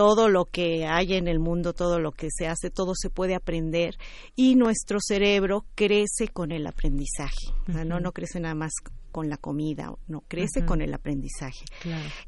todo 0.00 0.30
lo 0.30 0.46
que 0.46 0.86
hay 0.86 1.12
en 1.12 1.28
el 1.28 1.40
mundo, 1.40 1.74
todo 1.74 1.98
lo 1.98 2.12
que 2.12 2.28
se 2.30 2.48
hace, 2.48 2.70
todo 2.70 2.94
se 2.94 3.10
puede 3.10 3.34
aprender 3.34 3.98
y 4.34 4.56
nuestro 4.56 4.96
cerebro 4.98 5.66
crece 5.74 6.28
con 6.32 6.52
el 6.52 6.66
aprendizaje. 6.66 7.52
no, 7.66 8.00
no 8.00 8.12
crece 8.12 8.40
nada 8.40 8.54
más 8.54 8.72
con 9.12 9.28
la 9.28 9.36
comida, 9.36 9.92
no 10.08 10.22
crece 10.22 10.64
con 10.64 10.80
el 10.80 10.94
aprendizaje. 10.94 11.66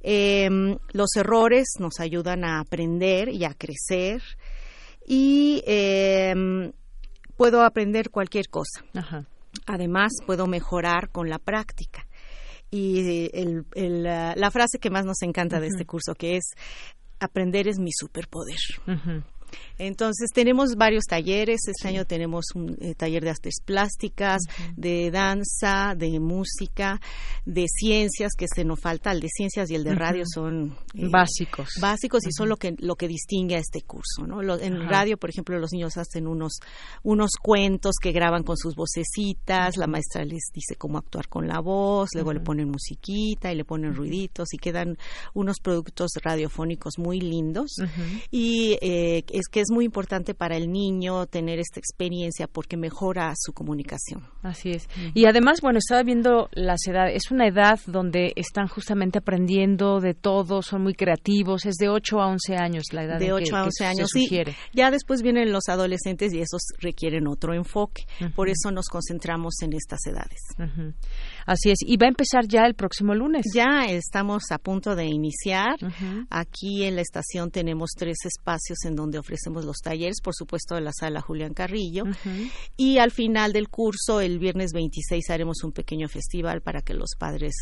Em, 0.02 0.76
los 0.92 1.16
errores 1.16 1.76
nos 1.78 1.98
ayudan 1.98 2.44
a 2.44 2.60
aprender 2.60 3.30
y 3.30 3.46
a 3.46 3.54
crecer 3.54 4.20
y 5.06 5.62
em, 5.66 6.72
puedo 7.38 7.62
aprender 7.62 8.10
cualquier 8.10 8.50
cosa. 8.50 8.84
Además, 9.64 10.12
puedo 10.26 10.46
mejorar 10.46 11.08
con 11.08 11.30
la 11.30 11.38
práctica. 11.38 12.06
Y 12.70 13.02
la 13.74 14.50
frase 14.50 14.78
que 14.78 14.90
más 14.90 15.06
nos 15.06 15.22
encanta 15.22 15.58
de 15.58 15.68
este 15.68 15.86
curso, 15.86 16.14
que 16.14 16.36
es 16.36 16.54
aprender 17.22 17.68
es 17.68 17.78
mi 17.78 17.92
superpoder. 17.92 18.58
Entonces 19.78 20.30
tenemos 20.32 20.76
varios 20.76 21.04
talleres. 21.04 21.60
Este 21.66 21.88
año 21.88 22.04
tenemos 22.04 22.46
un 22.54 22.76
eh, 22.80 22.94
taller 22.94 23.22
de 23.24 23.30
artes 23.30 23.56
plásticas, 23.64 24.42
de 24.76 25.10
danza, 25.10 25.94
de 25.96 26.20
música, 26.20 27.00
de 27.44 27.66
ciencias, 27.68 28.32
que 28.36 28.46
se 28.52 28.64
nos 28.64 28.80
falta. 28.80 29.12
El 29.12 29.20
de 29.20 29.28
ciencias 29.28 29.70
y 29.70 29.74
el 29.74 29.84
de 29.84 29.94
radio 29.94 30.24
son 30.26 30.76
eh, 30.94 31.08
básicos. 31.08 31.68
Básicos 31.80 32.26
y 32.26 32.32
son 32.32 32.48
lo 32.48 32.56
que 32.56 32.74
lo 32.78 32.96
que 32.96 33.08
distingue 33.08 33.56
a 33.56 33.58
este 33.58 33.82
curso. 33.82 34.26
¿no? 34.26 34.42
en 34.42 34.88
radio, 34.88 35.16
por 35.16 35.30
ejemplo, 35.30 35.58
los 35.58 35.72
niños 35.72 35.96
hacen 35.96 36.26
unos 36.26 36.58
unos 37.02 37.32
cuentos 37.40 37.96
que 38.00 38.12
graban 38.12 38.42
con 38.42 38.56
sus 38.56 38.74
vocecitas. 38.74 39.76
La 39.76 39.86
maestra 39.86 40.24
les 40.24 40.50
dice 40.52 40.76
cómo 40.76 40.98
actuar 40.98 41.28
con 41.28 41.48
la 41.48 41.60
voz. 41.60 42.08
Luego 42.14 42.32
le 42.32 42.40
ponen 42.40 42.68
musiquita 42.68 43.52
y 43.52 43.56
le 43.56 43.64
ponen 43.64 43.94
ruiditos 43.94 44.52
y 44.52 44.58
quedan 44.58 44.98
unos 45.34 45.58
productos 45.60 46.10
radiofónicos 46.22 46.98
muy 46.98 47.20
lindos. 47.20 47.76
Y 48.30 48.78
eh, 48.80 49.24
es 49.42 49.48
que 49.48 49.60
es 49.60 49.70
muy 49.70 49.84
importante 49.84 50.34
para 50.34 50.56
el 50.56 50.70
niño 50.70 51.26
tener 51.26 51.58
esta 51.58 51.80
experiencia 51.80 52.46
porque 52.46 52.76
mejora 52.76 53.32
su 53.36 53.52
comunicación. 53.52 54.24
Así 54.42 54.70
es. 54.70 54.88
Y 55.14 55.26
además, 55.26 55.60
bueno, 55.60 55.78
estaba 55.78 56.02
viendo 56.02 56.48
las 56.52 56.86
edades. 56.86 57.16
Es 57.16 57.30
una 57.30 57.46
edad 57.46 57.80
donde 57.86 58.32
están 58.36 58.68
justamente 58.68 59.18
aprendiendo 59.18 60.00
de 60.00 60.14
todo, 60.14 60.62
son 60.62 60.82
muy 60.82 60.94
creativos. 60.94 61.66
Es 61.66 61.74
de 61.76 61.88
8 61.88 62.20
a 62.20 62.26
11 62.28 62.56
años 62.56 62.84
la 62.92 63.04
edad. 63.04 63.18
De 63.18 63.32
8 63.32 63.56
a 63.56 63.64
11 63.64 63.84
años, 63.84 64.10
sí. 64.12 64.28
Ya 64.72 64.90
después 64.90 65.22
vienen 65.22 65.52
los 65.52 65.68
adolescentes 65.68 66.32
y 66.32 66.40
esos 66.40 66.62
requieren 66.78 67.26
otro 67.26 67.54
enfoque. 67.54 68.04
Por 68.34 68.48
eso 68.48 68.70
nos 68.70 68.86
concentramos 68.86 69.54
en 69.62 69.72
estas 69.74 70.00
edades. 70.06 70.40
Así 71.46 71.70
es. 71.70 71.78
Y 71.84 71.96
va 71.96 72.06
a 72.06 72.08
empezar 72.08 72.46
ya 72.46 72.64
el 72.64 72.74
próximo 72.74 73.14
lunes. 73.14 73.46
Ya 73.54 73.86
estamos 73.86 74.50
a 74.50 74.58
punto 74.58 74.94
de 74.94 75.06
iniciar. 75.06 75.76
Aquí 76.30 76.84
en 76.84 76.96
la 76.96 77.02
estación 77.02 77.50
tenemos 77.50 77.90
tres 77.96 78.18
espacios 78.24 78.84
en 78.84 78.96
donde 78.96 79.18
ofrecemos 79.18 79.64
los 79.64 79.78
talleres, 79.78 80.20
por 80.22 80.34
supuesto, 80.34 80.74
de 80.74 80.80
la 80.80 80.92
sala 80.92 81.20
Julián 81.20 81.54
Carrillo. 81.54 82.04
Y 82.76 82.98
al 82.98 83.10
final 83.10 83.52
del 83.52 83.68
curso, 83.68 84.20
el 84.20 84.38
viernes 84.38 84.72
26, 84.72 85.30
haremos 85.30 85.62
un 85.64 85.72
pequeño 85.72 86.08
festival 86.08 86.60
para 86.60 86.82
que 86.82 86.94
los 86.94 87.10
padres 87.18 87.54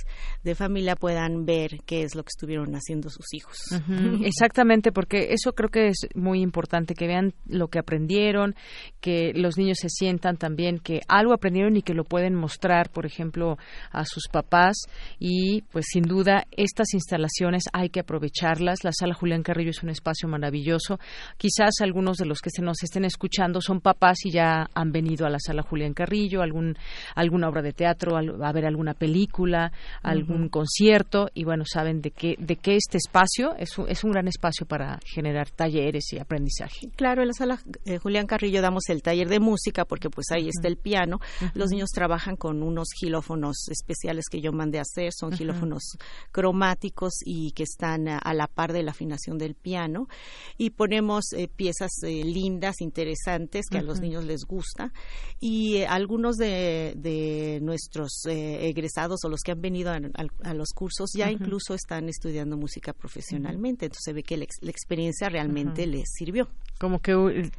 de 0.42 0.54
familia 0.54 0.96
puedan 0.96 1.44
ver 1.44 1.78
qué 1.86 2.02
es 2.02 2.14
lo 2.14 2.22
que 2.22 2.30
estuvieron 2.34 2.74
haciendo 2.74 3.10
sus 3.10 3.32
hijos. 3.32 3.58
Exactamente, 4.24 4.92
porque 4.92 5.32
eso 5.32 5.52
creo 5.52 5.70
que 5.70 5.88
es 5.88 6.08
muy 6.14 6.40
importante, 6.40 6.94
que 6.94 7.06
vean 7.06 7.34
lo 7.46 7.68
que 7.68 7.78
aprendieron, 7.78 8.54
que 9.00 9.32
los 9.34 9.56
niños 9.56 9.78
se 9.80 9.88
sientan 9.88 10.36
también 10.36 10.78
que 10.78 11.00
algo 11.08 11.32
aprendieron 11.32 11.76
y 11.76 11.82
que 11.82 11.94
lo 11.94 12.04
pueden 12.04 12.34
mostrar, 12.34 12.90
por 12.90 13.06
ejemplo, 13.06 13.58
a 13.90 14.04
sus 14.04 14.28
papás 14.28 14.76
y 15.18 15.62
pues 15.62 15.86
sin 15.90 16.02
duda 16.02 16.44
estas 16.50 16.94
instalaciones 16.94 17.64
hay 17.72 17.90
que 17.90 18.00
aprovecharlas. 18.00 18.84
La 18.84 18.92
sala 18.92 19.14
Julián 19.14 19.42
Carrillo 19.42 19.70
es 19.70 19.82
un 19.82 19.90
espacio 19.90 20.28
maravilloso. 20.28 20.98
Quizás 21.36 21.74
algunos 21.80 22.16
de 22.18 22.26
los 22.26 22.40
que 22.40 22.50
se 22.50 22.62
nos 22.62 22.82
estén 22.82 23.04
escuchando 23.04 23.60
son 23.60 23.80
papás 23.80 24.24
y 24.24 24.30
ya 24.30 24.68
han 24.74 24.92
venido 24.92 25.26
a 25.26 25.30
la 25.30 25.38
sala 25.38 25.62
Julián 25.62 25.94
Carrillo, 25.94 26.42
algún, 26.42 26.76
alguna 27.14 27.48
obra 27.48 27.62
de 27.62 27.72
teatro, 27.72 28.16
a 28.16 28.52
ver 28.52 28.66
alguna 28.66 28.94
película, 28.94 29.72
algún 30.02 30.48
concierto 30.48 31.28
y 31.34 31.44
bueno, 31.44 31.64
saben 31.66 32.00
de 32.00 32.10
qué, 32.10 32.36
de 32.38 32.56
qué 32.56 32.76
este 32.76 32.98
espacio 32.98 33.54
es 33.56 33.76
un, 33.78 33.88
es 33.88 34.04
un 34.04 34.12
gran 34.12 34.28
espacio 34.28 34.66
para 34.66 34.98
generar 35.04 35.50
talleres 35.50 36.12
y 36.12 36.18
aprendizaje. 36.18 36.88
Claro, 36.96 37.22
en 37.22 37.28
la 37.28 37.34
sala 37.34 37.58
eh, 37.84 37.98
Julián 37.98 38.26
Carrillo 38.26 38.62
damos 38.62 38.88
el 38.88 39.02
taller 39.02 39.28
de 39.28 39.40
música 39.40 39.84
porque 39.84 40.10
pues 40.10 40.26
ahí 40.32 40.48
está 40.48 40.68
el 40.68 40.76
piano. 40.76 41.18
Los 41.54 41.70
niños 41.70 41.90
trabajan 41.90 42.36
con 42.36 42.62
unos 42.62 42.88
gilófonos 42.98 43.59
especiales 43.68 44.26
que 44.30 44.40
yo 44.40 44.52
mandé 44.52 44.78
a 44.78 44.82
hacer, 44.82 45.12
son 45.12 45.32
gilófonos 45.32 45.96
cromáticos 46.32 47.14
y 47.24 47.52
que 47.52 47.64
están 47.64 48.08
a, 48.08 48.34
la 48.34 48.46
par 48.46 48.72
de 48.72 48.82
la 48.82 48.92
afinación 48.92 49.38
del 49.38 49.54
piano. 49.54 50.08
Y 50.56 50.70
ponemos 50.70 51.32
eh, 51.32 51.48
piezas 51.48 51.90
eh, 52.02 52.24
lindas, 52.24 52.80
interesantes, 52.80 53.66
que 53.70 53.78
a 53.78 53.82
los 53.82 54.00
niños 54.00 54.24
les 54.24 54.44
gusta. 54.44 54.92
Y 55.40 55.76
eh, 55.76 55.86
algunos 55.86 56.36
de, 56.36 57.58
nuestros 57.62 58.22
egresados 58.26 59.24
o 59.24 59.28
los 59.28 59.40
que 59.40 59.52
han 59.52 59.60
venido 59.60 59.90
a, 59.92 60.54
los 60.54 60.70
cursos 60.70 61.10
ya 61.14 61.30
incluso 61.30 61.74
están 61.74 62.08
estudiando 62.08 62.56
música 62.56 62.92
profesionalmente. 62.92 63.86
Entonces 63.86 64.04
se 64.04 64.12
ve 64.12 64.22
que 64.22 64.36
la, 64.36 64.44
experiencia 64.44 65.28
realmente 65.28 65.86
les 65.86 66.08
sirvió 66.12 66.48
como 66.80 67.00
que, 67.00 67.50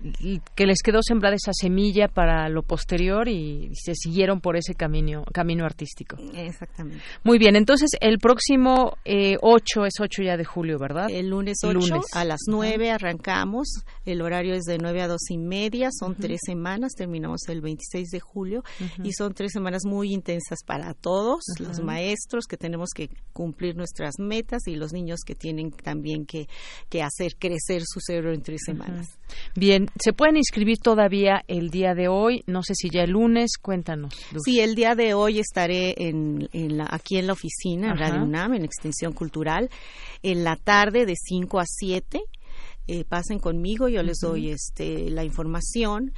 que 0.56 0.66
les 0.66 0.82
quedó 0.82 1.04
sembrada 1.04 1.36
esa 1.36 1.54
semilla 1.54 2.08
para 2.08 2.50
lo 2.50 2.64
posterior 2.64 3.28
y 3.28 3.70
se 3.76 3.94
siguieron 3.94 4.42
por 4.42 4.58
ese 4.58 4.74
camino, 4.74 5.24
camino 5.32 5.64
artístico. 5.64 5.91
Exactamente. 6.36 7.04
Muy 7.24 7.38
bien, 7.38 7.56
entonces 7.56 7.90
el 8.00 8.20
próximo 8.20 8.98
eh, 9.06 9.38
8 9.42 9.86
es 9.86 9.94
8 10.00 10.24
ya 10.24 10.38
de 10.38 10.46
julio, 10.46 10.78
¿verdad? 10.80 11.08
El 11.10 11.30
lunes 11.30 11.58
8 11.64 12.02
a 12.14 12.26
las 12.26 12.42
9 12.48 12.92
arrancamos, 12.92 13.68
el 14.06 14.22
horario 14.22 14.54
es 14.54 14.64
de 14.64 14.78
9 14.78 15.02
a 15.02 15.08
2 15.08 15.20
y 15.30 15.38
media, 15.38 15.90
son 15.92 16.16
tres 16.16 16.40
semanas, 16.46 16.94
terminamos 16.96 17.42
el 17.48 17.62
26 17.62 18.10
de 18.10 18.20
julio 18.20 18.64
y 19.04 19.14
son 19.14 19.34
tres 19.34 19.52
semanas 19.52 19.84
muy 19.86 20.14
intensas 20.14 20.60
para 20.66 20.94
todos, 20.94 21.44
los 21.60 21.80
maestros 21.82 22.46
que 22.46 22.58
tenemos 22.58 22.90
que 22.96 23.10
cumplir 23.34 23.76
nuestras 23.76 24.16
metas 24.20 24.68
y 24.68 24.76
los 24.76 24.94
niños 24.94 25.20
que 25.26 25.36
tienen 25.36 25.72
también 25.72 26.26
que, 26.26 26.48
que 26.90 27.02
hacer 27.02 27.36
crecer 27.38 27.84
su 27.86 28.00
cerebro 28.00 28.34
en 28.34 28.42
tres 28.42 28.62
semanas. 28.66 29.08
Bien, 29.56 29.88
¿se 30.00 30.14
pueden 30.14 30.38
inscribir 30.38 30.78
todavía 30.80 31.44
el 31.48 31.70
día 31.70 31.94
de 31.94 32.08
hoy? 32.08 32.44
No 32.48 32.64
sé 32.64 32.74
si 32.76 32.90
ya 32.90 33.04
el 33.04 33.12
lunes, 33.12 33.52
cuéntanos. 33.62 34.14
Sí, 34.44 34.60
el 34.60 34.76
día 34.76 34.96
de 34.96 35.14
hoy 35.14 35.40
estaré 35.40 35.81
en, 35.98 36.48
aquí 36.90 37.18
en 37.18 37.28
la 37.28 37.34
oficina, 37.34 37.92
en 37.92 37.98
Radio 37.98 38.24
UNAM, 38.24 38.54
en 38.54 38.64
Extensión 38.64 39.14
Cultural, 39.14 39.70
en 40.24 40.44
la 40.44 40.56
tarde 40.56 41.06
de 41.06 41.16
5 41.16 41.60
a 41.60 41.66
7 41.66 42.22
eh, 42.88 43.06
pasen 43.06 43.40
conmigo, 43.40 43.88
yo 43.88 44.02
les 44.04 44.18
doy 44.20 44.50
este, 44.50 45.10
la 45.12 45.24
información 45.24 46.14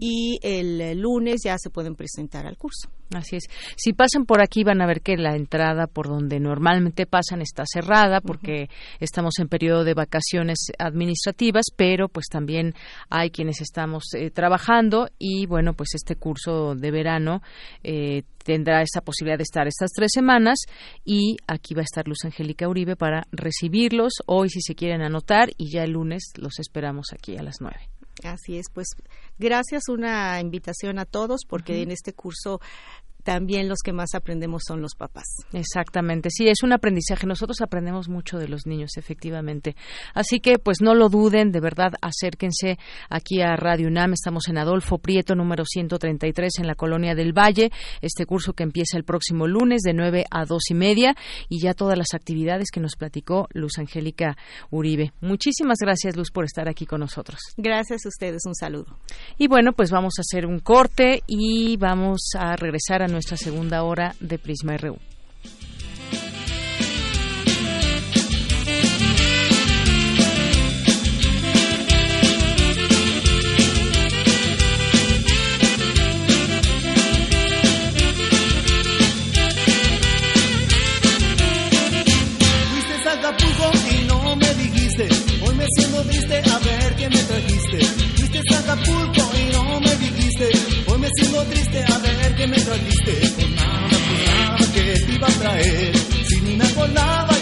y 0.00 0.38
el 0.42 0.98
lunes 0.98 1.42
ya 1.44 1.56
se 1.58 1.70
pueden 1.70 1.94
presentar 1.94 2.46
al 2.46 2.56
curso. 2.56 2.88
Así 3.14 3.36
es. 3.36 3.44
Si 3.76 3.92
pasan 3.92 4.24
por 4.24 4.42
aquí 4.42 4.64
van 4.64 4.82
a 4.82 4.86
ver 4.86 5.00
que 5.00 5.16
la 5.16 5.36
entrada 5.36 5.86
por 5.86 6.08
donde 6.08 6.40
normalmente 6.40 7.06
pasan 7.06 7.40
está 7.40 7.64
cerrada 7.64 8.20
porque 8.20 8.68
estamos 8.98 9.38
en 9.38 9.48
periodo 9.48 9.84
de 9.84 9.94
vacaciones 9.94 10.58
administrativas, 10.78 11.66
pero 11.76 12.08
pues 12.08 12.26
también 12.26 12.74
hay 13.08 13.30
quienes 13.30 13.60
estamos 13.60 14.12
eh, 14.14 14.30
trabajando 14.30 15.08
y 15.18 15.46
bueno, 15.46 15.74
pues 15.74 15.90
este 15.94 16.16
curso 16.16 16.74
de 16.74 16.90
verano 16.90 17.42
eh, 17.84 18.24
tendrá 18.44 18.82
esa 18.82 19.02
posibilidad 19.02 19.38
de 19.38 19.44
estar 19.44 19.68
estas 19.68 19.92
tres 19.92 20.10
semanas 20.12 20.58
y 21.04 21.36
aquí 21.46 21.74
va 21.74 21.82
a 21.82 21.84
estar 21.84 22.08
Luz 22.08 22.24
Angélica 22.24 22.68
Uribe 22.68 22.96
para 22.96 23.26
recibirlos 23.30 24.14
hoy 24.26 24.48
si 24.48 24.60
se 24.62 24.74
quieren 24.74 25.02
anotar 25.02 25.50
y 25.56 25.70
ya 25.70 25.84
el 25.84 25.92
lunes 25.92 26.32
los 26.36 26.58
esperamos 26.58 27.06
aquí 27.12 27.36
a 27.36 27.42
las 27.42 27.56
nueve. 27.60 27.95
Así 28.24 28.58
es, 28.58 28.66
pues 28.72 28.88
gracias, 29.38 29.88
una 29.88 30.40
invitación 30.40 30.98
a 30.98 31.04
todos 31.04 31.42
porque 31.46 31.82
en 31.82 31.90
este 31.90 32.14
curso 32.14 32.60
también 33.26 33.68
los 33.68 33.80
que 33.84 33.92
más 33.92 34.14
aprendemos 34.14 34.62
son 34.64 34.80
los 34.80 34.94
papás. 34.94 35.24
Exactamente, 35.52 36.30
sí, 36.30 36.46
es 36.46 36.62
un 36.62 36.72
aprendizaje. 36.72 37.26
Nosotros 37.26 37.60
aprendemos 37.60 38.08
mucho 38.08 38.38
de 38.38 38.46
los 38.46 38.66
niños, 38.68 38.92
efectivamente. 38.96 39.74
Así 40.14 40.38
que, 40.38 40.60
pues 40.60 40.80
no 40.80 40.94
lo 40.94 41.08
duden, 41.08 41.50
de 41.50 41.58
verdad, 41.58 41.94
acérquense 42.00 42.78
aquí 43.10 43.42
a 43.42 43.56
Radio 43.56 43.88
UNAM. 43.88 44.12
Estamos 44.12 44.46
en 44.46 44.58
Adolfo 44.58 44.98
Prieto, 44.98 45.34
número 45.34 45.64
133, 45.66 46.60
en 46.60 46.68
la 46.68 46.76
Colonia 46.76 47.16
del 47.16 47.36
Valle. 47.36 47.72
Este 48.00 48.26
curso 48.26 48.52
que 48.52 48.62
empieza 48.62 48.96
el 48.96 49.02
próximo 49.02 49.48
lunes 49.48 49.82
de 49.82 49.92
9 49.92 50.26
a 50.30 50.44
2 50.44 50.62
y 50.70 50.74
media 50.74 51.16
y 51.48 51.60
ya 51.60 51.74
todas 51.74 51.98
las 51.98 52.14
actividades 52.14 52.70
que 52.70 52.78
nos 52.78 52.94
platicó 52.94 53.48
Luz 53.52 53.78
Angélica 53.78 54.36
Uribe. 54.70 55.12
Muchísimas 55.20 55.78
gracias, 55.80 56.14
Luz, 56.14 56.30
por 56.30 56.44
estar 56.44 56.68
aquí 56.68 56.86
con 56.86 57.00
nosotros. 57.00 57.40
Gracias 57.56 58.06
a 58.06 58.08
ustedes, 58.08 58.42
un 58.46 58.54
saludo. 58.54 59.00
Y 59.36 59.48
bueno, 59.48 59.72
pues 59.72 59.90
vamos 59.90 60.14
a 60.18 60.20
hacer 60.20 60.46
un 60.46 60.60
corte 60.60 61.24
y 61.26 61.76
vamos 61.76 62.30
a 62.38 62.54
regresar 62.54 63.02
a 63.02 63.15
nuestra 63.16 63.38
segunda 63.38 63.82
hora 63.82 64.14
de 64.20 64.38
Prisma 64.38 64.76
RU. 64.76 64.98
Que 92.46 92.52
me 92.52 92.60
trajiste 92.60 93.12
con 93.34 93.54
nada, 93.56 93.88
con 93.88 94.24
nada 94.24 94.72
que 94.72 95.00
te 95.00 95.12
iba 95.12 95.26
a 95.26 95.30
traer. 95.32 95.96
Si 96.28 96.40
ni 96.42 96.56
me 96.56 96.64
acordaba 96.64 97.34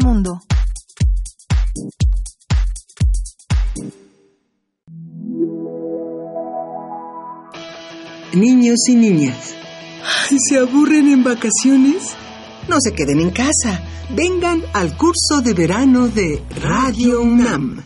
mundo. 0.00 0.40
Niños 8.32 8.78
y 8.88 8.94
niñas, 8.94 9.54
¿y 10.30 10.36
¿se 10.48 10.58
aburren 10.58 11.08
en 11.08 11.24
vacaciones? 11.24 12.14
No 12.68 12.76
se 12.80 12.92
queden 12.92 13.20
en 13.20 13.30
casa. 13.30 13.82
Vengan 14.10 14.62
al 14.72 14.96
curso 14.96 15.40
de 15.42 15.54
verano 15.54 16.08
de 16.08 16.42
Radio 16.60 17.20
UNAM. 17.22 17.82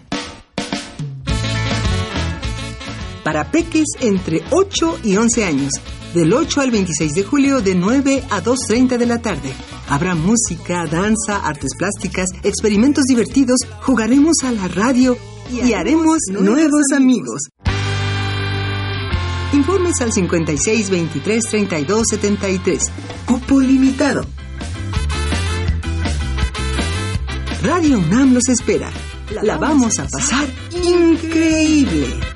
Para 3.24 3.50
peques 3.50 3.86
entre 4.00 4.42
8 4.50 4.98
y 5.04 5.16
11 5.16 5.44
años, 5.44 5.72
del 6.14 6.32
8 6.32 6.60
al 6.60 6.70
26 6.70 7.14
de 7.14 7.22
julio 7.24 7.60
de 7.62 7.74
9 7.74 8.22
a 8.30 8.42
2.30 8.42 8.98
de 8.98 9.06
la 9.06 9.22
tarde. 9.22 9.50
Habrá 9.88 10.14
música, 10.14 10.86
danza, 10.86 11.36
artes 11.44 11.70
plásticas, 11.76 12.28
experimentos 12.42 13.04
divertidos, 13.04 13.58
jugaremos 13.82 14.36
a 14.44 14.52
la 14.52 14.68
radio 14.68 15.16
y, 15.50 15.72
haremos 15.74 16.18
nuevos 16.30 16.92
amigos. 16.94 17.42
Informes 19.52 20.00
al 20.00 20.12
56 20.12 20.90
23 20.90 21.44
32 21.44 22.06
73. 22.08 22.90
Cupo 23.26 23.60
limitado. 23.60 24.26
Radio 27.62 27.98
UNAM 27.98 28.34
los 28.34 28.48
espera. 28.48 28.90
La 29.42 29.56
vamos 29.58 29.98
a 29.98 30.06
pasar 30.06 30.48
increíble. 30.70 32.33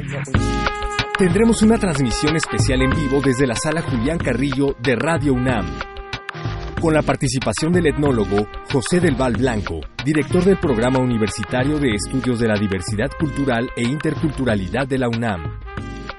Tendremos 1.18 1.62
una 1.62 1.78
transmisión 1.78 2.36
especial 2.36 2.82
en 2.82 2.90
vivo 2.90 3.22
desde 3.22 3.46
la 3.46 3.56
sala 3.56 3.82
Julián 3.84 4.18
Carrillo 4.18 4.76
de 4.82 4.96
Radio 4.96 5.34
UNAM. 5.34 5.78
Con 6.82 6.96
la 6.96 7.04
participación 7.04 7.72
del 7.72 7.88
etnólogo 7.88 8.48
José 8.72 9.00
del 9.00 9.16
Val 9.16 9.34
Blanco, 9.34 9.80
director 10.04 10.44
del 10.44 10.58
Programa 10.58 10.98
Universitario 10.98 11.78
de 11.78 11.94
Estudios 11.94 12.40
de 12.40 12.48
la 12.48 12.58
Diversidad 12.58 13.12
Cultural 13.20 13.70
e 13.76 13.84
Interculturalidad 13.84 14.88
de 14.88 14.98
la 14.98 15.08
UNAM. 15.08 15.60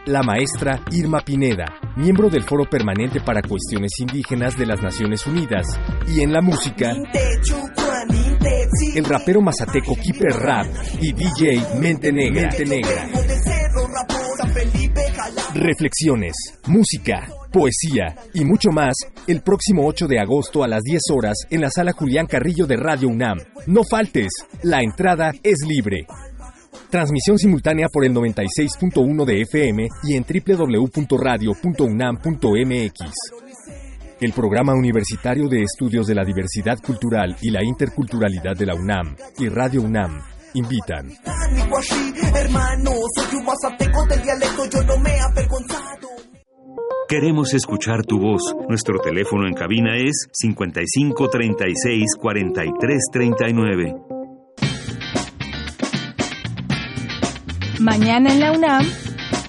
La 0.06 0.24
maestra 0.24 0.80
Irma 0.90 1.20
Pineda, 1.20 1.78
miembro 1.94 2.28
del 2.28 2.42
Foro 2.42 2.68
Permanente 2.68 3.20
para 3.20 3.40
Cuestiones 3.40 3.92
Indígenas 4.00 4.58
de 4.58 4.66
las 4.66 4.82
Naciones 4.82 5.24
Unidas. 5.28 5.64
Y 6.08 6.22
en 6.22 6.32
la 6.32 6.40
música, 6.40 6.92
el 8.96 9.04
rapero 9.04 9.40
mazateco 9.40 9.94
Keeper 9.94 10.32
Rap 10.32 10.66
y 11.00 11.12
DJ 11.12 11.78
Mente 11.78 12.12
Negra. 12.12 12.42
Mente 12.42 12.64
Negra. 12.64 13.08
Reflexiones, 15.54 16.34
música, 16.66 17.28
poesía 17.52 18.16
y 18.34 18.44
mucho 18.44 18.70
más 18.70 18.94
el 19.28 19.42
próximo 19.42 19.86
8 19.86 20.08
de 20.08 20.18
agosto 20.18 20.64
a 20.64 20.68
las 20.68 20.82
10 20.82 21.00
horas 21.12 21.36
en 21.50 21.60
la 21.60 21.70
sala 21.70 21.92
Julián 21.92 22.26
Carrillo 22.26 22.66
de 22.66 22.76
Radio 22.76 23.08
UNAM. 23.08 23.38
No 23.68 23.84
faltes, 23.84 24.32
la 24.62 24.80
entrada 24.82 25.32
es 25.44 25.58
libre. 25.64 26.06
Transmisión 26.92 27.38
simultánea 27.38 27.88
por 27.90 28.04
el 28.04 28.12
96.1 28.12 29.24
de 29.24 29.40
FM 29.40 29.88
y 30.02 30.14
en 30.14 30.26
www.radio.unam.mx. 30.28 33.00
El 34.20 34.32
Programa 34.34 34.74
Universitario 34.74 35.48
de 35.48 35.62
Estudios 35.62 36.06
de 36.06 36.14
la 36.14 36.22
Diversidad 36.22 36.76
Cultural 36.84 37.34
y 37.40 37.50
la 37.50 37.64
Interculturalidad 37.64 38.54
de 38.54 38.66
la 38.66 38.74
UNAM 38.74 39.16
y 39.38 39.48
Radio 39.48 39.80
UNAM 39.80 40.20
invitan. 40.52 41.08
Queremos 47.08 47.54
escuchar 47.54 48.04
tu 48.04 48.18
voz. 48.18 48.54
Nuestro 48.68 48.98
teléfono 48.98 49.48
en 49.48 49.54
cabina 49.54 49.96
es 49.96 50.28
55 50.30 51.30
36 51.30 52.16
Mañana 57.82 58.32
en 58.32 58.38
la 58.38 58.52
UNAM, 58.52 58.86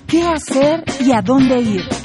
¿qué 0.08 0.24
hacer 0.24 0.84
y 1.00 1.12
a 1.12 1.22
dónde 1.22 1.62
ir? 1.62 2.03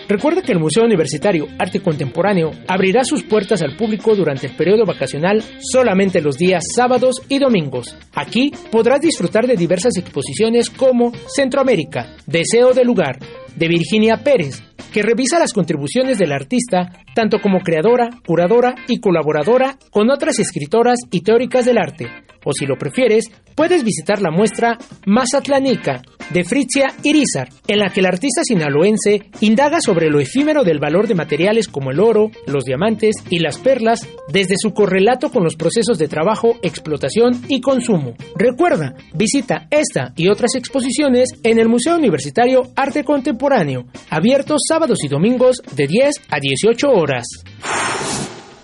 Recuerda 0.09 0.41
que 0.41 0.51
el 0.51 0.59
Museo 0.59 0.85
Universitario 0.85 1.45
Arte 1.59 1.81
Contemporáneo 1.81 2.49
abrirá 2.67 3.03
sus 3.03 3.21
puertas 3.21 3.61
al 3.61 3.75
público 3.75 4.15
durante 4.15 4.47
el 4.47 4.55
periodo 4.55 4.83
vacacional 4.83 5.43
solamente 5.59 6.19
los 6.19 6.35
días 6.35 6.63
sábados 6.75 7.21
y 7.29 7.37
domingos. 7.37 7.95
Aquí 8.15 8.51
podrás 8.71 9.01
disfrutar 9.01 9.45
de 9.45 9.55
diversas 9.55 9.95
exposiciones 9.97 10.71
como 10.71 11.11
Centroamérica, 11.27 12.15
Deseo 12.25 12.73
de 12.73 12.85
Lugar, 12.85 13.19
de 13.55 13.67
Virginia 13.67 14.23
Pérez, 14.23 14.63
que 14.91 15.03
revisa 15.03 15.37
las 15.37 15.53
contribuciones 15.53 16.17
del 16.17 16.31
artista 16.31 16.91
tanto 17.13 17.37
como 17.39 17.59
creadora, 17.59 18.09
curadora 18.25 18.73
y 18.87 18.99
colaboradora 18.99 19.77
con 19.91 20.09
otras 20.09 20.39
escritoras 20.39 20.97
y 21.11 21.21
teóricas 21.21 21.65
del 21.65 21.77
arte. 21.77 22.07
O 22.43 22.53
si 22.53 22.65
lo 22.65 22.77
prefieres, 22.77 23.25
puedes 23.55 23.83
visitar 23.83 24.21
la 24.21 24.31
muestra 24.31 24.77
Mazatlanica 25.05 26.01
de 26.31 26.43
Fritzia 26.43 26.87
Irizar, 27.03 27.49
en 27.67 27.79
la 27.79 27.89
que 27.89 27.99
el 27.99 28.05
artista 28.05 28.43
sinaloense 28.43 29.29
indaga 29.41 29.79
sobre 29.81 30.09
lo 30.09 30.19
efímero 30.19 30.63
del 30.63 30.79
valor 30.79 31.07
de 31.07 31.15
materiales 31.15 31.67
como 31.67 31.91
el 31.91 31.99
oro, 31.99 32.31
los 32.45 32.65
diamantes 32.65 33.15
y 33.29 33.39
las 33.39 33.57
perlas 33.57 34.07
desde 34.31 34.55
su 34.57 34.73
correlato 34.73 35.31
con 35.31 35.43
los 35.43 35.55
procesos 35.55 35.97
de 35.97 36.07
trabajo, 36.07 36.57
explotación 36.61 37.41
y 37.47 37.61
consumo. 37.61 38.13
Recuerda, 38.35 38.95
visita 39.13 39.67
esta 39.71 40.13
y 40.15 40.29
otras 40.29 40.55
exposiciones 40.55 41.29
en 41.43 41.59
el 41.59 41.67
Museo 41.67 41.95
Universitario 41.95 42.71
Arte 42.75 43.03
Contemporáneo, 43.03 43.85
abiertos 44.09 44.61
sábados 44.67 44.99
y 45.03 45.07
domingos 45.07 45.61
de 45.75 45.87
10 45.87 46.15
a 46.29 46.39
18 46.39 46.87
horas. 46.89 47.25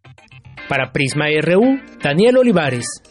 Para 0.69 0.93
Prisma 0.93 1.25
RU, 1.43 1.81
Daniel 2.01 2.37
Olivares. 2.37 3.10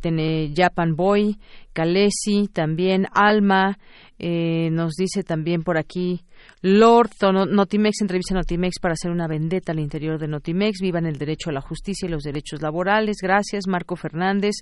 tiene 0.00 0.52
Japan 0.54 0.96
Boy, 0.96 1.38
Kalesi, 1.72 2.48
también 2.52 3.06
Alma, 3.12 3.78
eh, 4.18 4.68
nos 4.72 4.92
dice 4.94 5.22
también 5.22 5.62
por 5.62 5.78
aquí 5.78 6.22
Lord 6.64 7.10
Notimex 7.50 8.02
entrevista 8.02 8.34
a 8.34 8.38
Notimex 8.38 8.78
para 8.80 8.92
hacer 8.92 9.10
una 9.10 9.26
vendetta 9.26 9.72
al 9.72 9.80
interior 9.80 10.20
de 10.20 10.28
Notimex. 10.28 10.78
Vivan 10.80 11.06
el 11.06 11.18
derecho 11.18 11.50
a 11.50 11.52
la 11.52 11.60
justicia 11.60 12.06
y 12.06 12.10
los 12.10 12.22
derechos 12.22 12.62
laborales. 12.62 13.16
Gracias, 13.20 13.66
Marco 13.66 13.96
Fernández. 13.96 14.54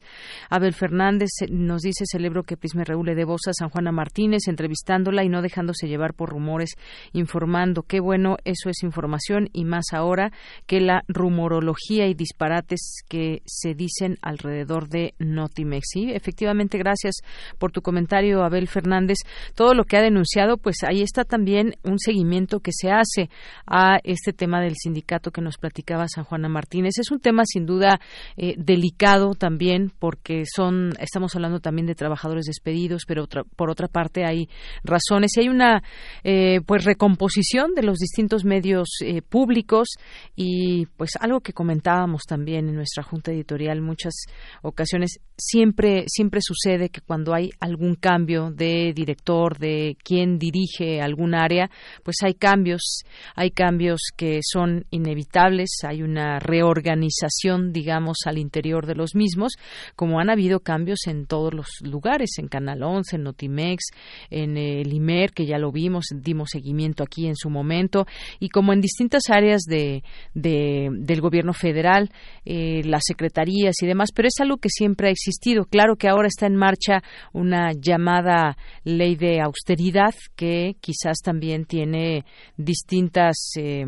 Abel 0.48 0.72
Fernández 0.72 1.28
nos 1.50 1.82
dice: 1.82 2.06
celebro 2.06 2.44
que 2.44 2.56
Prisma 2.56 2.84
Reúl 2.84 3.04
le 3.04 3.14
dé 3.14 3.24
voz 3.24 3.42
a 3.48 3.52
San 3.52 3.68
Juana 3.68 3.92
Martínez, 3.92 4.48
entrevistándola 4.48 5.24
y 5.24 5.28
no 5.28 5.42
dejándose 5.42 5.88
llevar 5.88 6.14
por 6.14 6.30
rumores, 6.30 6.70
informando. 7.12 7.82
Qué 7.82 8.00
bueno, 8.00 8.38
eso 8.44 8.70
es 8.70 8.82
información 8.82 9.50
y 9.52 9.66
más 9.66 9.92
ahora 9.92 10.32
que 10.66 10.80
la 10.80 11.02
rumorología 11.06 12.06
y 12.06 12.14
disparates 12.14 13.02
que 13.10 13.42
se 13.44 13.74
dicen 13.74 14.16
alrededor 14.22 14.88
de 14.88 15.12
Notimex. 15.18 15.86
Sí, 15.92 16.10
efectivamente, 16.12 16.78
gracias 16.78 17.16
por 17.58 17.72
tu 17.72 17.82
comentario, 17.82 18.42
Abel 18.42 18.68
Fernández. 18.68 19.18
Todo 19.54 19.74
lo 19.74 19.84
que 19.84 19.98
ha 19.98 20.02
denunciado, 20.02 20.56
pues 20.56 20.76
ahí 20.82 21.02
está 21.02 21.24
también 21.24 21.74
un 21.90 21.98
seguimiento 21.98 22.60
que 22.60 22.72
se 22.72 22.90
hace 22.90 23.30
a 23.66 23.98
este 24.04 24.32
tema 24.32 24.60
del 24.60 24.76
sindicato 24.76 25.30
que 25.30 25.40
nos 25.40 25.58
platicaba 25.58 26.08
San 26.08 26.24
Juana 26.24 26.48
Martínez. 26.48 26.98
Es 26.98 27.10
un 27.10 27.20
tema 27.20 27.42
sin 27.44 27.66
duda 27.66 28.00
eh, 28.36 28.54
delicado 28.58 29.34
también 29.34 29.92
porque 29.98 30.44
son 30.46 30.92
estamos 30.98 31.34
hablando 31.34 31.60
también 31.60 31.86
de 31.86 31.94
trabajadores 31.94 32.46
despedidos, 32.46 33.04
pero 33.06 33.26
por 33.56 33.70
otra 33.70 33.88
parte 33.88 34.24
hay 34.24 34.48
razones 34.84 35.32
y 35.36 35.40
hay 35.40 35.48
una 35.48 35.82
eh, 36.24 36.60
pues 36.66 36.84
recomposición 36.84 37.74
de 37.74 37.82
los 37.82 37.98
distintos 37.98 38.44
medios 38.44 38.88
eh, 39.02 39.22
públicos 39.22 39.88
y 40.36 40.86
pues 40.96 41.12
algo 41.20 41.40
que 41.40 41.52
comentábamos 41.52 42.22
también 42.26 42.68
en 42.68 42.74
nuestra 42.74 43.02
junta 43.02 43.32
editorial 43.32 43.80
muchas 43.80 44.14
ocasiones 44.62 45.20
siempre 45.36 46.04
siempre 46.06 46.40
sucede 46.42 46.90
que 46.90 47.00
cuando 47.00 47.34
hay 47.34 47.50
algún 47.60 47.94
cambio 47.94 48.50
de 48.50 48.92
director 48.94 49.58
de 49.58 49.96
quien 50.02 50.38
dirige 50.38 51.00
alguna 51.00 51.42
área 51.42 51.70
pues 52.02 52.16
hay 52.22 52.34
cambios, 52.34 53.02
hay 53.34 53.50
cambios 53.50 54.00
que 54.16 54.40
son 54.42 54.86
inevitables, 54.90 55.70
hay 55.86 56.02
una 56.02 56.38
reorganización, 56.38 57.72
digamos, 57.72 58.18
al 58.26 58.38
interior 58.38 58.86
de 58.86 58.94
los 58.94 59.14
mismos, 59.14 59.52
como 59.96 60.20
han 60.20 60.30
habido 60.30 60.60
cambios 60.60 61.06
en 61.06 61.26
todos 61.26 61.54
los 61.54 61.68
lugares, 61.82 62.30
en 62.38 62.48
Canal 62.48 62.82
11, 62.82 63.16
en 63.16 63.22
Notimex, 63.22 63.84
en 64.30 64.56
el 64.56 64.92
IMER, 64.92 65.32
que 65.32 65.46
ya 65.46 65.58
lo 65.58 65.72
vimos, 65.72 66.06
dimos 66.14 66.50
seguimiento 66.50 67.02
aquí 67.02 67.26
en 67.26 67.36
su 67.36 67.50
momento, 67.50 68.06
y 68.38 68.48
como 68.48 68.72
en 68.72 68.80
distintas 68.80 69.30
áreas 69.30 69.62
de, 69.62 70.02
del 70.34 71.20
gobierno 71.20 71.52
federal, 71.52 72.10
eh, 72.44 72.82
las 72.84 73.02
secretarías 73.06 73.74
y 73.82 73.86
demás, 73.86 74.10
pero 74.14 74.28
es 74.28 74.40
algo 74.40 74.56
que 74.56 74.68
siempre 74.68 75.08
ha 75.08 75.10
existido. 75.10 75.64
Claro 75.64 75.96
que 75.96 76.08
ahora 76.08 76.28
está 76.28 76.46
en 76.46 76.56
marcha 76.56 77.02
una 77.32 77.72
llamada 77.72 78.56
ley 78.84 79.16
de 79.16 79.40
austeridad 79.40 80.14
que 80.36 80.76
quizás 80.80 81.18
también 81.22 81.64
tiene 81.70 82.24
distintas 82.56 83.52
eh, 83.56 83.86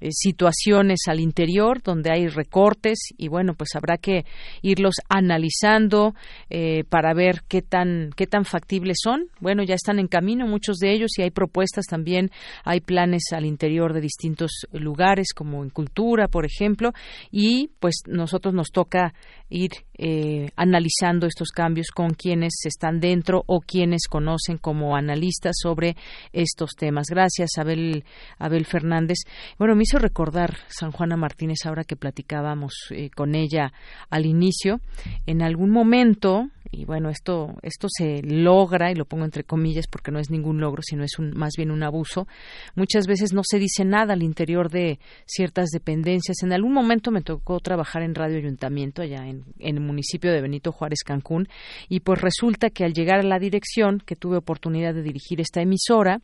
eh, 0.00 0.10
situaciones 0.12 1.00
al 1.06 1.20
interior 1.20 1.82
donde 1.82 2.10
hay 2.10 2.28
recortes 2.28 2.98
y 3.16 3.28
bueno 3.28 3.54
pues 3.54 3.70
habrá 3.74 3.96
que 3.96 4.26
irlos 4.60 4.96
analizando 5.08 6.14
eh, 6.50 6.84
para 6.88 7.14
ver 7.14 7.42
qué 7.48 7.62
tan 7.62 8.10
qué 8.14 8.26
tan 8.26 8.44
factibles 8.44 8.98
son. 9.02 9.28
Bueno 9.40 9.62
ya 9.62 9.74
están 9.74 9.98
en 9.98 10.06
camino 10.06 10.46
muchos 10.46 10.76
de 10.76 10.92
ellos 10.92 11.12
y 11.18 11.22
hay 11.22 11.30
propuestas 11.30 11.86
también 11.86 12.30
hay 12.64 12.80
planes 12.80 13.24
al 13.32 13.46
interior 13.46 13.94
de 13.94 14.00
distintos 14.02 14.66
lugares 14.72 15.28
como 15.34 15.62
en 15.62 15.70
cultura 15.70 16.28
por 16.28 16.44
ejemplo 16.44 16.92
y 17.30 17.70
pues 17.80 18.02
nosotros 18.06 18.52
nos 18.52 18.68
toca 18.68 19.14
ir 19.48 19.70
eh, 19.96 20.50
analizando 20.56 21.26
estos 21.26 21.48
cambios 21.48 21.86
con 21.94 22.10
quienes 22.10 22.52
están 22.64 23.00
dentro 23.00 23.44
o 23.46 23.60
quienes 23.60 24.08
conocen 24.08 24.58
como 24.58 24.96
analistas 24.96 25.54
sobre 25.62 25.96
estos 26.32 26.72
temas. 26.76 27.06
Gracias 27.08 27.50
Abel 27.56 28.04
Abel 28.38 28.66
Fernández. 28.66 29.18
Bueno 29.58 29.74
hizo 29.86 29.98
recordar 29.98 30.56
San 30.66 30.90
Juana 30.90 31.16
Martínez 31.16 31.64
ahora 31.64 31.84
que 31.84 31.94
platicábamos 31.94 32.74
eh, 32.90 33.10
con 33.10 33.36
ella 33.36 33.72
al 34.10 34.26
inicio. 34.26 34.80
En 35.26 35.42
algún 35.42 35.70
momento 35.70 36.50
y 36.70 36.84
bueno, 36.84 37.10
esto, 37.10 37.54
esto 37.62 37.88
se 37.90 38.22
logra, 38.22 38.90
y 38.90 38.94
lo 38.94 39.04
pongo 39.04 39.24
entre 39.24 39.44
comillas 39.44 39.86
porque 39.86 40.10
no 40.10 40.18
es 40.18 40.30
ningún 40.30 40.60
logro, 40.60 40.82
sino 40.82 41.04
es 41.04 41.18
un, 41.18 41.30
más 41.36 41.54
bien 41.56 41.70
un 41.70 41.82
abuso. 41.82 42.26
Muchas 42.74 43.06
veces 43.06 43.32
no 43.32 43.42
se 43.44 43.58
dice 43.58 43.84
nada 43.84 44.14
al 44.14 44.22
interior 44.22 44.70
de 44.70 44.98
ciertas 45.26 45.70
dependencias. 45.70 46.42
En 46.42 46.52
algún 46.52 46.72
momento 46.72 47.10
me 47.10 47.22
tocó 47.22 47.60
trabajar 47.60 48.02
en 48.02 48.14
Radio 48.14 48.38
Ayuntamiento, 48.38 49.02
allá 49.02 49.26
en, 49.26 49.44
el 49.58 49.80
municipio 49.80 50.32
de 50.32 50.40
Benito 50.40 50.72
Juárez, 50.72 51.02
Cancún, 51.04 51.48
y 51.88 52.00
pues 52.00 52.20
resulta 52.20 52.70
que 52.70 52.84
al 52.84 52.92
llegar 52.92 53.20
a 53.20 53.24
la 53.24 53.38
dirección, 53.38 54.02
que 54.04 54.16
tuve 54.16 54.36
oportunidad 54.36 54.94
de 54.94 55.02
dirigir 55.02 55.40
esta 55.40 55.62
emisora 55.62 56.20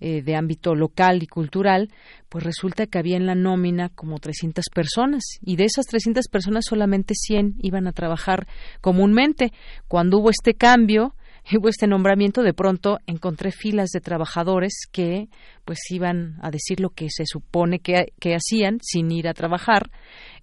eh, 0.00 0.22
de 0.22 0.36
ámbito 0.36 0.74
local 0.74 1.22
y 1.22 1.26
cultural, 1.26 1.90
pues 2.30 2.44
resulta 2.44 2.86
que 2.86 2.98
había 2.98 3.16
en 3.16 3.26
la 3.26 3.34
nómina 3.34 3.90
como 3.90 4.18
300 4.18 4.64
personas, 4.72 5.22
y 5.42 5.56
de 5.56 5.64
esas 5.64 5.84
300 5.86 6.28
personas 6.28 6.64
solamente 6.66 7.14
100 7.14 7.56
iban 7.60 7.86
a 7.86 7.92
trabajar 7.92 8.46
comúnmente. 8.80 9.52
Cuando 9.88 10.18
hubo 10.18 10.30
este 10.30 10.54
cambio, 10.54 11.14
hubo 11.52 11.68
este 11.68 11.88
nombramiento, 11.88 12.42
de 12.42 12.54
pronto 12.54 12.98
encontré 13.06 13.50
filas 13.50 13.90
de 13.90 14.00
trabajadores 14.00 14.72
que 14.90 15.28
pues 15.64 15.78
iban 15.90 16.38
a 16.40 16.50
decir 16.50 16.80
lo 16.80 16.90
que 16.90 17.08
se 17.10 17.26
supone 17.26 17.80
que, 17.80 18.12
que 18.20 18.34
hacían 18.34 18.78
sin 18.80 19.10
ir 19.10 19.28
a 19.28 19.34
trabajar 19.34 19.90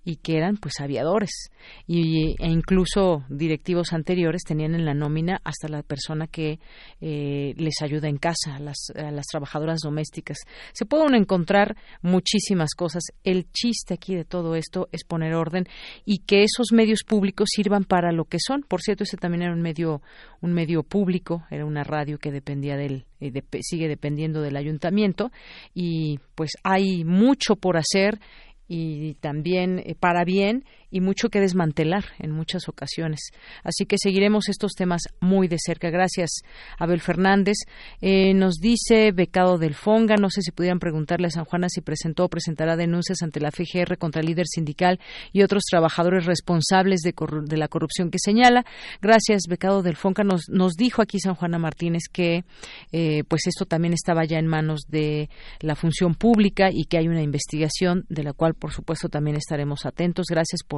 y 0.07 0.15
que 0.15 0.37
eran 0.37 0.55
pues 0.55 0.79
aviadores. 0.79 1.49
Y, 1.85 2.41
e 2.41 2.47
incluso 2.47 3.25
directivos 3.27 3.91
anteriores 3.91 4.43
tenían 4.47 4.73
en 4.73 4.85
la 4.85 4.93
nómina 4.93 5.41
hasta 5.43 5.67
la 5.67 5.83
persona 5.83 6.27
que 6.27 6.61
eh, 7.01 7.53
les 7.57 7.81
ayuda 7.81 8.07
en 8.07 8.15
casa 8.15 8.55
a 8.55 8.59
las, 8.59 8.77
a 8.95 9.11
las 9.11 9.25
trabajadoras 9.25 9.79
domésticas. 9.83 10.37
Se 10.71 10.85
pueden 10.85 11.13
encontrar 11.13 11.75
muchísimas 12.01 12.69
cosas. 12.73 13.03
El 13.25 13.51
chiste 13.51 13.95
aquí 13.95 14.15
de 14.15 14.23
todo 14.23 14.55
esto 14.55 14.87
es 14.93 15.03
poner 15.03 15.33
orden 15.33 15.67
y 16.05 16.19
que 16.19 16.43
esos 16.43 16.71
medios 16.71 17.03
públicos 17.03 17.49
sirvan 17.51 17.83
para 17.83 18.13
lo 18.13 18.23
que 18.23 18.37
son. 18.39 18.61
Por 18.61 18.79
cierto 18.81 19.03
ese 19.03 19.17
también 19.17 19.41
era 19.41 19.53
un 19.53 19.61
medio 19.61 20.01
un 20.39 20.53
medio 20.53 20.83
público 20.83 21.43
era 21.49 21.65
una 21.65 21.83
radio 21.83 22.19
que 22.19 22.31
dependía 22.31 22.77
del 22.77 23.05
eh, 23.19 23.31
sigue 23.61 23.87
dependiendo 23.87 24.41
del 24.41 24.55
ayuntamiento 24.55 25.31
y 25.73 26.19
pues 26.35 26.51
hay 26.63 27.03
mucho 27.03 27.55
por 27.55 27.77
hacer 27.77 28.19
y 28.67 29.15
también 29.15 29.79
eh, 29.79 29.95
para 29.95 30.23
bien 30.25 30.65
y 30.89 31.01
mucho 31.01 31.29
que 31.29 31.39
desmantelar 31.39 32.05
en 32.19 32.31
muchas 32.31 32.69
ocasiones. 32.69 33.31
Así 33.63 33.85
que 33.85 33.97
seguiremos 34.01 34.49
estos 34.49 34.73
temas 34.73 35.01
muy 35.19 35.47
de 35.47 35.57
cerca. 35.59 35.89
Gracias, 35.89 36.41
Abel 36.79 37.01
Fernández. 37.01 37.57
Eh, 38.01 38.33
nos 38.33 38.55
dice 38.55 39.11
Becado 39.11 39.57
del 39.57 39.75
Fonga, 39.75 40.15
no 40.15 40.29
sé 40.29 40.41
si 40.41 40.51
pudieran 40.51 40.79
preguntarle 40.79 41.27
a 41.27 41.31
San 41.31 41.45
Juana 41.45 41.67
si 41.69 41.81
presentó 41.81 42.25
o 42.25 42.29
presentará 42.29 42.75
denuncias 42.75 43.21
ante 43.21 43.39
la 43.39 43.51
FGR 43.51 43.97
contra 43.97 44.21
el 44.21 44.27
líder 44.27 44.47
sindical 44.47 44.99
y 45.33 45.43
otros 45.43 45.63
trabajadores 45.69 46.25
responsables 46.25 47.01
de, 47.01 47.13
de 47.45 47.57
la 47.57 47.67
corrupción 47.67 48.09
que 48.09 48.19
señala. 48.19 48.65
Gracias, 49.01 49.43
Becado 49.49 49.81
del 49.81 49.95
Fonga. 49.95 50.23
Nos, 50.23 50.49
nos 50.49 50.73
dijo 50.73 51.01
aquí 51.01 51.19
San 51.19 51.35
Juana 51.35 51.57
Martínez 51.57 52.03
que 52.11 52.45
eh, 52.91 53.23
pues 53.27 53.47
esto 53.47 53.65
también 53.65 53.93
estaba 53.93 54.25
ya 54.25 54.39
en 54.39 54.47
manos 54.47 54.81
de 54.87 55.29
la 55.59 55.75
función 55.75 56.15
pública 56.15 56.69
y 56.71 56.85
que 56.85 56.97
hay 56.97 57.07
una 57.07 57.21
investigación 57.21 58.05
de 58.09 58.23
la 58.23 58.33
cual, 58.33 58.53
por 58.53 58.71
supuesto, 58.71 59.09
también 59.09 59.35
estaremos 59.35 59.85
atentos. 59.85 60.27
Gracias 60.29 60.61
por 60.67 60.76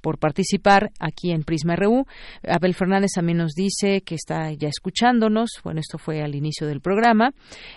por, 0.00 0.18
participar 0.18 0.90
aquí 0.98 1.30
en 1.30 1.42
Prisma 1.42 1.76
RU. 1.76 2.04
Abel 2.46 2.74
Fernández 2.74 3.12
también 3.14 3.38
nos 3.38 3.52
dice 3.52 4.02
que 4.02 4.14
está 4.14 4.52
ya 4.52 4.68
escuchándonos. 4.68 5.50
Bueno, 5.64 5.80
esto 5.80 5.98
fue 5.98 6.22
al 6.22 6.34
inicio 6.34 6.66
del 6.66 6.80
programa. 6.80 7.32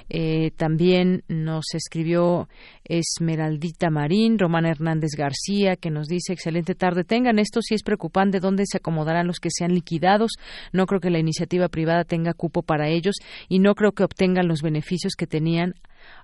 Eh, 0.09 0.51
también 0.55 1.23
nos 1.27 1.65
escribió 1.73 2.47
Esmeraldita 2.83 3.89
Marín, 3.89 4.39
Román 4.39 4.65
Hernández 4.65 5.11
García, 5.17 5.75
que 5.75 5.89
nos 5.89 6.07
dice 6.07 6.33
excelente 6.33 6.75
tarde. 6.75 7.03
Tengan 7.03 7.39
esto 7.39 7.61
si 7.61 7.75
es 7.75 7.83
preocupante 7.83 8.39
dónde 8.39 8.63
se 8.65 8.77
acomodarán 8.77 9.27
los 9.27 9.39
que 9.39 9.49
sean 9.51 9.73
liquidados. 9.73 10.33
No 10.71 10.85
creo 10.85 10.99
que 10.99 11.09
la 11.09 11.19
iniciativa 11.19 11.67
privada 11.67 12.03
tenga 12.03 12.33
cupo 12.33 12.61
para 12.61 12.89
ellos 12.89 13.15
y 13.49 13.59
no 13.59 13.75
creo 13.75 13.91
que 13.91 14.03
obtengan 14.03 14.47
los 14.47 14.61
beneficios 14.61 15.13
que 15.17 15.27
tenían 15.27 15.75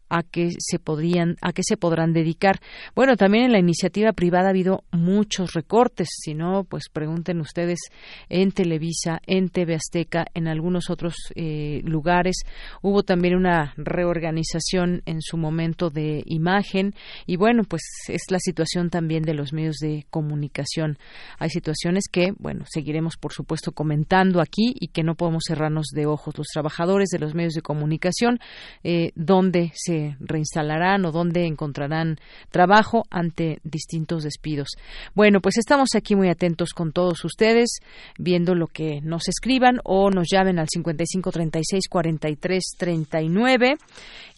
a 0.10 0.24
qué 0.24 0.50
se 0.58 0.80
podrían 0.80 1.36
a 1.42 1.54
qué 1.54 1.62
se 1.64 1.78
podrán 1.78 2.14
dedicar. 2.14 2.60
Bueno, 2.96 3.16
también 3.16 3.46
en 3.46 3.52
la 3.52 3.60
iniciativa 3.60 4.12
privada 4.14 4.48
ha 4.48 4.50
habido 4.50 4.84
muchos 4.92 5.54
recortes, 5.54 6.10
si 6.12 6.34
no, 6.34 6.64
pues 6.64 6.90
pregunten 6.92 7.40
ustedes 7.40 7.80
en 8.28 8.52
Televisa, 8.52 9.22
en 9.26 9.50
TV 9.50 9.76
Azteca, 9.76 10.26
en 10.34 10.48
algunos 10.48 10.90
otros 10.90 11.16
eh, 11.36 11.82
lugares. 11.84 12.38
Hubo 12.82 13.04
también 13.04 13.36
una 13.36 13.74
reorganización 13.78 15.02
en 15.06 15.22
su 15.22 15.38
momento 15.38 15.90
de 15.90 16.24
imagen 16.26 16.94
y 17.26 17.38
bueno, 17.38 17.64
pues 17.64 17.82
es 18.08 18.24
la 18.30 18.40
situación 18.40 18.90
también 18.90 19.24
de 19.24 19.34
los 19.34 19.54
medios 19.54 19.78
de 19.78 20.06
comunicación. 20.10 20.98
Hay 21.38 21.50
situaciones 21.50 22.06
que, 22.12 22.34
bueno, 22.38 22.66
seguiremos 22.68 23.18
por 23.18 23.34
supuesto 23.34 23.72
comentando 23.72 24.42
aquí 24.42 24.74
y 24.80 24.88
que 24.88 25.04
no 25.04 25.16
podemos 25.16 25.44
cerrarnos 25.48 25.88
de 25.94 26.06
ojos. 26.06 26.38
Los 26.38 26.48
trabajadores 26.48 27.10
de 27.10 27.20
los 27.20 27.36
medios 27.36 27.54
de 27.54 27.62
comunicación, 27.62 28.40
eh, 28.84 29.12
donde 29.16 29.72
se 29.76 29.99
reinstalarán 30.20 31.06
o 31.06 31.12
dónde 31.12 31.46
encontrarán 31.46 32.18
trabajo 32.50 33.04
ante 33.10 33.60
distintos 33.64 34.24
despidos. 34.24 34.70
Bueno, 35.16 35.42
pues 35.42 35.58
estamos 35.58 35.90
aquí 35.96 36.16
muy 36.16 36.30
atentos 36.30 36.74
con 36.74 36.92
todos 36.92 37.24
ustedes, 37.26 37.80
viendo 38.18 38.56
lo 38.56 38.68
que 38.68 39.02
nos 39.02 39.28
escriban 39.28 39.80
o 39.84 40.10
nos 40.10 40.28
llamen 40.32 40.60
al 40.60 40.68
55 40.70 41.32
36 41.32 41.84
43 41.90 42.64
39 42.78 43.76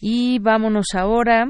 y 0.00 0.38
vámonos 0.38 0.86
ahora 0.94 1.46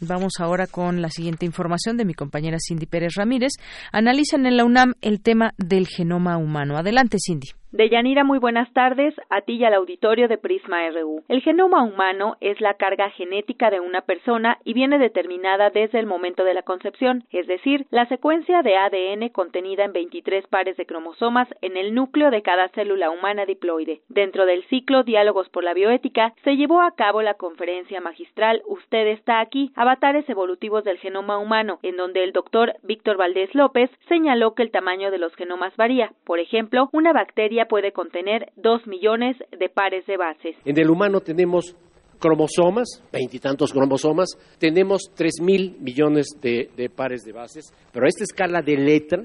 Vamos 0.00 0.34
ahora 0.38 0.66
con 0.66 1.00
la 1.00 1.08
siguiente 1.08 1.46
información 1.46 1.96
de 1.96 2.04
mi 2.04 2.14
compañera 2.14 2.58
Cindy 2.60 2.86
Pérez 2.86 3.14
Ramírez. 3.16 3.52
Analizan 3.92 4.44
en 4.44 4.56
la 4.56 4.64
UNAM 4.64 4.94
el 5.00 5.20
tema 5.22 5.52
del 5.56 5.86
genoma 5.86 6.36
humano. 6.36 6.76
Adelante, 6.76 7.16
Cindy. 7.24 7.48
Deyanira, 7.74 8.22
muy 8.22 8.38
buenas 8.38 8.72
tardes 8.72 9.16
a 9.30 9.40
ti 9.40 9.54
y 9.54 9.64
al 9.64 9.74
auditorio 9.74 10.28
de 10.28 10.38
Prisma 10.38 10.88
RU. 10.90 11.24
El 11.26 11.42
genoma 11.42 11.82
humano 11.82 12.36
es 12.40 12.60
la 12.60 12.74
carga 12.74 13.10
genética 13.10 13.68
de 13.68 13.80
una 13.80 14.02
persona 14.02 14.58
y 14.62 14.74
viene 14.74 14.96
determinada 14.96 15.70
desde 15.70 15.98
el 15.98 16.06
momento 16.06 16.44
de 16.44 16.54
la 16.54 16.62
concepción, 16.62 17.24
es 17.32 17.48
decir, 17.48 17.86
la 17.90 18.06
secuencia 18.06 18.62
de 18.62 18.76
ADN 18.76 19.28
contenida 19.30 19.82
en 19.82 19.92
23 19.92 20.46
pares 20.46 20.76
de 20.76 20.86
cromosomas 20.86 21.48
en 21.62 21.76
el 21.76 21.96
núcleo 21.96 22.30
de 22.30 22.42
cada 22.42 22.68
célula 22.68 23.10
humana 23.10 23.44
diploide. 23.44 24.02
Dentro 24.08 24.46
del 24.46 24.62
ciclo 24.68 25.02
Diálogos 25.02 25.48
por 25.48 25.64
la 25.64 25.74
Bioética 25.74 26.32
se 26.44 26.56
llevó 26.56 26.80
a 26.80 26.94
cabo 26.94 27.22
la 27.22 27.34
conferencia 27.34 28.00
magistral 28.00 28.62
Usted 28.68 29.08
está 29.08 29.40
aquí, 29.40 29.72
avatares 29.74 30.28
evolutivos 30.28 30.84
del 30.84 30.98
genoma 30.98 31.38
humano, 31.38 31.80
en 31.82 31.96
donde 31.96 32.22
el 32.22 32.32
doctor 32.32 32.74
Víctor 32.84 33.16
Valdés 33.16 33.52
López 33.52 33.90
señaló 34.06 34.54
que 34.54 34.62
el 34.62 34.70
tamaño 34.70 35.10
de 35.10 35.18
los 35.18 35.34
genomas 35.34 35.74
varía. 35.76 36.12
Por 36.24 36.38
ejemplo, 36.38 36.88
una 36.92 37.12
bacteria 37.12 37.63
puede 37.66 37.92
contener 37.92 38.52
dos 38.56 38.86
millones 38.86 39.36
de 39.58 39.68
pares 39.68 40.06
de 40.06 40.16
bases. 40.16 40.56
En 40.64 40.78
el 40.78 40.90
humano 40.90 41.20
tenemos 41.20 41.76
cromosomas, 42.18 43.02
veintitantos 43.12 43.72
cromosomas, 43.72 44.30
tenemos 44.58 45.10
tres 45.14 45.34
mil 45.42 45.76
millones 45.80 46.28
de, 46.40 46.90
pares 46.94 47.22
de 47.22 47.32
bases, 47.32 47.72
pero 47.92 48.06
a 48.06 48.08
esta 48.08 48.24
escala 48.24 48.62
de 48.62 48.76
letra, 48.76 49.24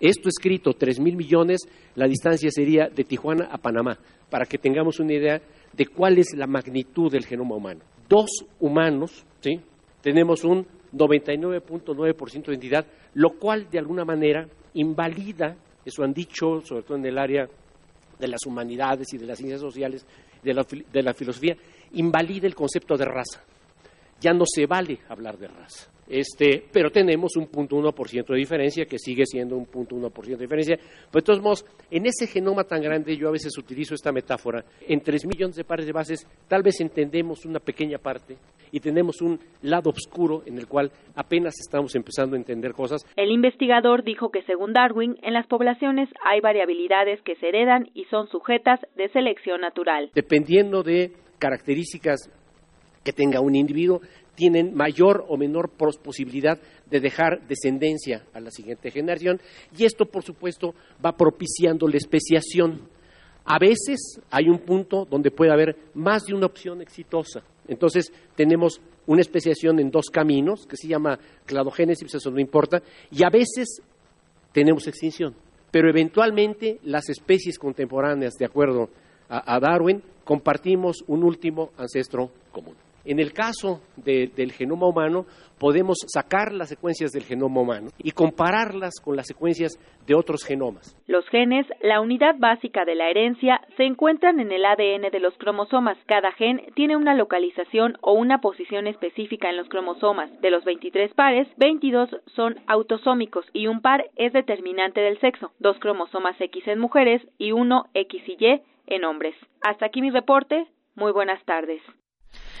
esto 0.00 0.28
escrito 0.28 0.72
tres 0.72 0.98
mil 0.98 1.16
millones, 1.16 1.60
la 1.94 2.06
distancia 2.06 2.50
sería 2.50 2.88
de 2.88 3.04
Tijuana 3.04 3.48
a 3.52 3.58
Panamá, 3.58 3.98
para 4.30 4.46
que 4.46 4.58
tengamos 4.58 4.98
una 4.98 5.14
idea 5.14 5.40
de 5.72 5.86
cuál 5.86 6.18
es 6.18 6.34
la 6.36 6.46
magnitud 6.46 7.10
del 7.10 7.24
genoma 7.24 7.56
humano. 7.56 7.80
Dos 8.08 8.30
humanos, 8.58 9.24
¿sí? 9.40 9.60
tenemos 10.02 10.44
un 10.44 10.66
99.9% 10.92 12.46
de 12.46 12.54
entidad, 12.54 12.86
lo 13.14 13.30
cual 13.38 13.68
de 13.70 13.78
alguna 13.78 14.04
manera 14.04 14.46
invalida, 14.74 15.56
eso 15.84 16.02
han 16.02 16.12
dicho, 16.12 16.60
sobre 16.62 16.82
todo 16.82 16.98
en 16.98 17.06
el 17.06 17.18
área 17.18 17.48
de 18.18 18.28
las 18.28 18.40
humanidades 18.46 19.12
y 19.12 19.18
de 19.18 19.26
las 19.26 19.38
ciencias 19.38 19.60
sociales, 19.60 20.06
de 20.42 20.54
la, 20.54 20.66
de 20.92 21.02
la 21.02 21.14
filosofía, 21.14 21.56
invalida 21.92 22.46
el 22.46 22.54
concepto 22.54 22.96
de 22.96 23.04
raza. 23.04 23.42
Ya 24.20 24.32
no 24.32 24.44
se 24.46 24.66
vale 24.66 25.00
hablar 25.08 25.38
de 25.38 25.48
raza. 25.48 25.93
Este, 26.08 26.64
pero 26.72 26.90
tenemos 26.90 27.36
un 27.36 27.46
punto 27.46 27.76
uno 27.76 27.92
por 27.92 28.08
ciento 28.08 28.32
de 28.32 28.40
diferencia, 28.40 28.84
que 28.84 28.98
sigue 28.98 29.24
siendo 29.26 29.56
un 29.56 29.66
punto 29.66 29.94
uno 29.96 30.10
por 30.10 30.24
ciento 30.24 30.40
de 30.40 30.46
diferencia. 30.46 30.76
Pero 30.76 31.20
de 31.20 31.22
todos 31.22 31.40
modos, 31.40 31.64
en 31.90 32.06
ese 32.06 32.26
genoma 32.26 32.64
tan 32.64 32.82
grande, 32.82 33.16
yo 33.16 33.28
a 33.28 33.32
veces 33.32 33.56
utilizo 33.58 33.94
esta 33.94 34.12
metáfora, 34.12 34.64
en 34.86 35.00
tres 35.00 35.24
millones 35.26 35.56
de 35.56 35.64
pares 35.64 35.86
de 35.86 35.92
bases, 35.92 36.26
tal 36.48 36.62
vez 36.62 36.80
entendemos 36.80 37.44
una 37.44 37.60
pequeña 37.60 37.98
parte 37.98 38.36
y 38.70 38.80
tenemos 38.80 39.22
un 39.22 39.38
lado 39.62 39.90
oscuro 39.90 40.42
en 40.46 40.58
el 40.58 40.66
cual 40.66 40.90
apenas 41.14 41.54
estamos 41.60 41.94
empezando 41.94 42.34
a 42.34 42.38
entender 42.38 42.72
cosas. 42.72 43.04
El 43.16 43.30
investigador 43.30 44.02
dijo 44.02 44.30
que 44.30 44.42
según 44.42 44.72
Darwin, 44.72 45.16
en 45.22 45.32
las 45.32 45.46
poblaciones 45.46 46.08
hay 46.24 46.40
variabilidades 46.40 47.20
que 47.22 47.36
se 47.36 47.48
heredan 47.48 47.88
y 47.94 48.04
son 48.06 48.28
sujetas 48.28 48.80
de 48.96 49.08
selección 49.10 49.60
natural. 49.60 50.10
Dependiendo 50.14 50.82
de 50.82 51.12
características 51.38 52.30
que 53.04 53.12
tenga 53.12 53.40
un 53.40 53.54
individuo, 53.54 54.00
tienen 54.34 54.74
mayor 54.74 55.24
o 55.28 55.36
menor 55.36 55.70
posibilidad 55.70 56.58
de 56.90 57.00
dejar 57.00 57.46
descendencia 57.46 58.24
a 58.32 58.40
la 58.40 58.50
siguiente 58.50 58.90
generación 58.90 59.40
y 59.76 59.84
esto, 59.84 60.06
por 60.06 60.22
supuesto, 60.22 60.74
va 61.04 61.16
propiciando 61.16 61.86
la 61.88 61.96
especiación. 61.96 62.88
A 63.44 63.58
veces 63.58 64.20
hay 64.30 64.48
un 64.48 64.58
punto 64.58 65.04
donde 65.04 65.30
puede 65.30 65.52
haber 65.52 65.76
más 65.94 66.24
de 66.24 66.34
una 66.34 66.46
opción 66.46 66.80
exitosa. 66.80 67.42
Entonces 67.68 68.12
tenemos 68.34 68.80
una 69.06 69.20
especiación 69.20 69.78
en 69.78 69.90
dos 69.90 70.06
caminos 70.10 70.66
que 70.66 70.76
se 70.76 70.88
llama 70.88 71.18
cladogénesis, 71.44 72.14
eso 72.14 72.30
no 72.30 72.40
importa, 72.40 72.82
y 73.10 73.22
a 73.22 73.30
veces 73.30 73.82
tenemos 74.52 74.86
extinción. 74.86 75.34
Pero 75.70 75.90
eventualmente 75.90 76.78
las 76.84 77.08
especies 77.08 77.58
contemporáneas, 77.58 78.34
de 78.34 78.46
acuerdo 78.46 78.88
a, 79.28 79.54
a 79.54 79.60
Darwin, 79.60 80.02
compartimos 80.24 81.04
un 81.06 81.24
último 81.24 81.70
ancestro 81.76 82.30
común. 82.52 82.83
En 83.04 83.18
el 83.18 83.32
caso 83.32 83.80
de, 83.96 84.28
del 84.34 84.52
genoma 84.52 84.86
humano, 84.86 85.26
podemos 85.58 85.98
sacar 86.06 86.52
las 86.52 86.68
secuencias 86.68 87.10
del 87.12 87.24
genoma 87.24 87.60
humano 87.60 87.88
y 87.98 88.12
compararlas 88.12 88.94
con 89.02 89.16
las 89.16 89.26
secuencias 89.26 89.78
de 90.06 90.14
otros 90.14 90.44
genomas. 90.44 90.96
Los 91.06 91.26
genes, 91.28 91.66
la 91.80 92.00
unidad 92.00 92.36
básica 92.38 92.84
de 92.84 92.94
la 92.94 93.10
herencia, 93.10 93.60
se 93.76 93.84
encuentran 93.84 94.40
en 94.40 94.52
el 94.52 94.64
ADN 94.64 95.10
de 95.10 95.20
los 95.20 95.34
cromosomas. 95.38 95.96
Cada 96.06 96.32
gen 96.32 96.62
tiene 96.74 96.96
una 96.96 97.14
localización 97.14 97.96
o 98.00 98.12
una 98.12 98.40
posición 98.40 98.86
específica 98.86 99.50
en 99.50 99.56
los 99.56 99.68
cromosomas. 99.68 100.30
De 100.40 100.50
los 100.50 100.64
23 100.64 101.12
pares, 101.14 101.48
22 101.56 102.10
son 102.34 102.56
autosómicos 102.66 103.46
y 103.52 103.66
un 103.66 103.80
par 103.80 104.10
es 104.16 104.32
determinante 104.32 105.00
del 105.00 105.20
sexo. 105.20 105.52
Dos 105.58 105.78
cromosomas 105.78 106.40
X 106.40 106.66
en 106.68 106.78
mujeres 106.78 107.22
y 107.38 107.52
uno 107.52 107.86
X 107.94 108.22
y 108.26 108.44
Y 108.44 108.62
en 108.86 109.04
hombres. 109.04 109.34
Hasta 109.62 109.86
aquí 109.86 110.00
mi 110.00 110.10
reporte. 110.10 110.66
Muy 110.94 111.12
buenas 111.12 111.42
tardes. 111.44 111.80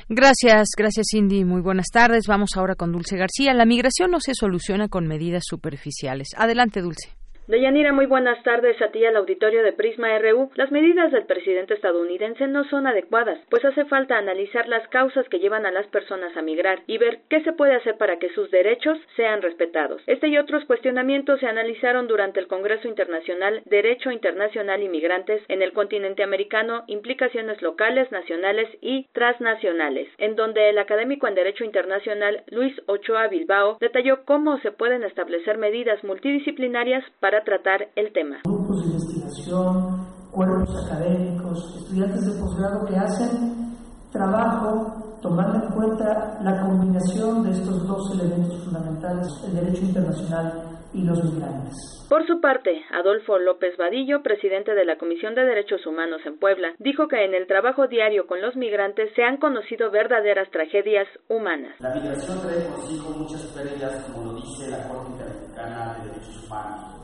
Gracias, 0.08 0.68
gracias 0.76 1.06
Cindy. 1.10 1.44
Muy 1.44 1.60
buenas 1.60 1.86
tardes. 1.92 2.26
Vamos 2.26 2.50
ahora 2.56 2.74
con 2.74 2.92
Dulce 2.92 3.16
García. 3.16 3.54
La 3.54 3.64
migración 3.64 4.10
no 4.10 4.20
se 4.20 4.32
soluciona 4.34 4.88
con 4.88 5.06
medidas 5.06 5.44
superficiales. 5.46 6.28
Adelante, 6.36 6.80
Dulce. 6.80 7.23
Deyanira, 7.46 7.92
muy 7.92 8.06
buenas 8.06 8.42
tardes 8.42 8.80
a 8.80 8.88
ti 8.88 9.04
al 9.04 9.16
auditorio 9.16 9.62
de 9.62 9.74
Prisma 9.74 10.18
RU. 10.18 10.50
Las 10.54 10.72
medidas 10.72 11.12
del 11.12 11.26
presidente 11.26 11.74
estadounidense 11.74 12.46
no 12.46 12.64
son 12.70 12.86
adecuadas, 12.86 13.38
pues 13.50 13.62
hace 13.66 13.84
falta 13.84 14.16
analizar 14.16 14.66
las 14.66 14.88
causas 14.88 15.28
que 15.28 15.38
llevan 15.38 15.66
a 15.66 15.70
las 15.70 15.86
personas 15.88 16.34
a 16.38 16.42
migrar 16.42 16.80
y 16.86 16.96
ver 16.96 17.18
qué 17.28 17.42
se 17.42 17.52
puede 17.52 17.74
hacer 17.74 17.98
para 17.98 18.18
que 18.18 18.30
sus 18.30 18.50
derechos 18.50 18.98
sean 19.14 19.42
respetados. 19.42 20.00
Este 20.06 20.28
y 20.28 20.38
otros 20.38 20.64
cuestionamientos 20.64 21.38
se 21.40 21.46
analizaron 21.46 22.08
durante 22.08 22.40
el 22.40 22.46
Congreso 22.46 22.88
Internacional 22.88 23.60
Derecho 23.66 24.10
Internacional 24.10 24.82
y 24.82 24.88
Migrantes 24.88 25.42
en 25.48 25.60
el 25.60 25.74
continente 25.74 26.22
americano, 26.22 26.84
implicaciones 26.86 27.60
locales, 27.60 28.10
nacionales 28.10 28.70
y 28.80 29.06
transnacionales, 29.12 30.08
en 30.16 30.34
donde 30.34 30.70
el 30.70 30.78
académico 30.78 31.28
en 31.28 31.34
Derecho 31.34 31.64
Internacional 31.64 32.42
Luis 32.50 32.74
Ochoa 32.86 33.28
Bilbao 33.28 33.76
detalló 33.82 34.24
cómo 34.24 34.58
se 34.60 34.72
pueden 34.72 35.02
establecer 35.02 35.58
medidas 35.58 36.02
multidisciplinarias 36.04 37.04
para 37.20 37.33
tratar 37.42 37.88
el 37.96 38.12
tema. 38.12 38.42
Grupos 38.44 38.82
de 38.82 38.92
investigación, 38.92 40.06
cuerpos 40.30 40.86
académicos, 40.86 41.76
estudiantes 41.78 42.26
de 42.26 42.40
posgrado 42.40 42.86
que 42.86 42.96
hacen 42.96 43.74
trabajo 44.12 45.18
tomando 45.20 45.66
en 45.66 45.72
cuenta 45.72 46.38
la 46.42 46.60
combinación 46.60 47.44
de 47.44 47.50
estos 47.50 47.86
dos 47.88 48.12
elementos 48.12 48.62
fundamentales, 48.62 49.26
el 49.46 49.54
derecho 49.54 49.82
internacional 49.82 50.52
y 50.92 51.02
los 51.02 51.24
migrantes. 51.24 52.06
Por 52.10 52.26
su 52.26 52.40
parte, 52.40 52.84
Adolfo 52.92 53.38
López 53.38 53.76
Vadillo, 53.78 54.22
presidente 54.22 54.74
de 54.74 54.84
la 54.84 54.98
Comisión 54.98 55.34
de 55.34 55.46
Derechos 55.46 55.86
Humanos 55.86 56.20
en 56.26 56.38
Puebla, 56.38 56.74
dijo 56.78 57.08
que 57.08 57.24
en 57.24 57.34
el 57.34 57.46
trabajo 57.46 57.88
diario 57.88 58.26
con 58.26 58.42
los 58.42 58.54
migrantes 58.54 59.10
se 59.16 59.24
han 59.24 59.38
conocido 59.38 59.90
verdaderas 59.90 60.50
tragedias 60.50 61.08
humanas. 61.28 61.74
La 61.80 61.94
migración 61.94 62.40
trae 62.42 62.66
consigo 62.68 63.10
muchas 63.16 63.42
pérdidas, 63.46 64.04
como 64.12 64.32
lo 64.32 64.36
dice 64.36 64.70
la 64.70 64.88
Corte 64.88 65.12
Interamericana 65.12 65.94
de 65.94 66.08
Derechos 66.10 66.44
Humanos 66.46 67.03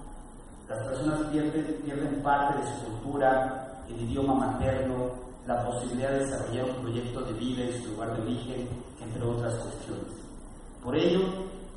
las 0.71 0.87
personas 0.87 1.21
pierden, 1.33 2.23
parte 2.23 2.59
de 2.59 2.65
su 2.65 2.85
cultura, 2.87 3.83
el 3.89 4.03
idioma 4.03 4.35
materno, 4.35 5.11
la 5.45 5.65
posibilidad 5.65 6.13
de 6.13 6.21
desarrollar 6.21 6.65
un 6.67 6.83
proyecto 6.83 7.21
de 7.23 7.33
vida 7.33 7.65
en 7.65 7.83
su 7.83 7.91
lugar 7.91 8.15
de 8.15 8.23
origen, 8.23 8.69
entre 9.03 9.23
otras 9.25 9.55
cuestiones. 9.57 10.15
Por 10.85 10.97
ello, 10.97 11.23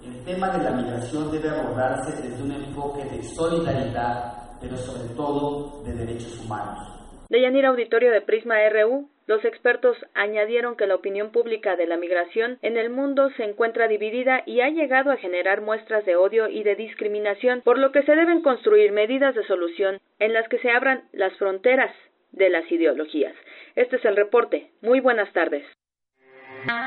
el 0.05 0.23
tema 0.23 0.49
de 0.49 0.63
la 0.63 0.71
migración 0.71 1.31
debe 1.31 1.49
abordarse 1.49 2.21
desde 2.21 2.43
un 2.43 2.51
enfoque 2.51 3.03
de 3.05 3.23
solidaridad, 3.23 4.31
pero 4.61 4.77
sobre 4.77 5.05
todo 5.15 5.81
de 5.83 5.93
derechos 5.93 6.39
humanos. 6.45 6.92
De 7.33 7.41
Yanira 7.41 7.69
Auditorio 7.69 8.11
de 8.11 8.21
Prisma 8.21 8.57
RU, 8.69 9.09
los 9.25 9.43
expertos 9.43 9.97
añadieron 10.13 10.77
que 10.77 10.85
la 10.85 10.93
opinión 10.93 11.31
pública 11.31 11.75
de 11.75 11.87
la 11.87 11.97
migración 11.97 12.59
en 12.61 12.77
el 12.77 12.91
mundo 12.91 13.31
se 13.37 13.43
encuentra 13.43 13.87
dividida 13.87 14.43
y 14.45 14.61
ha 14.61 14.69
llegado 14.69 15.09
a 15.09 15.17
generar 15.17 15.61
muestras 15.61 16.05
de 16.05 16.15
odio 16.15 16.47
y 16.47 16.61
de 16.61 16.75
discriminación, 16.75 17.61
por 17.61 17.79
lo 17.79 17.91
que 17.91 18.03
se 18.03 18.15
deben 18.15 18.43
construir 18.43 18.91
medidas 18.91 19.33
de 19.33 19.43
solución 19.47 19.97
en 20.19 20.33
las 20.33 20.47
que 20.47 20.59
se 20.59 20.69
abran 20.69 21.05
las 21.11 21.35
fronteras 21.39 21.89
de 22.33 22.51
las 22.51 22.71
ideologías. 22.71 23.33
Este 23.75 23.95
es 23.95 24.05
el 24.05 24.15
reporte. 24.15 24.69
Muy 24.83 24.99
buenas 24.99 25.33
tardes. 25.33 25.65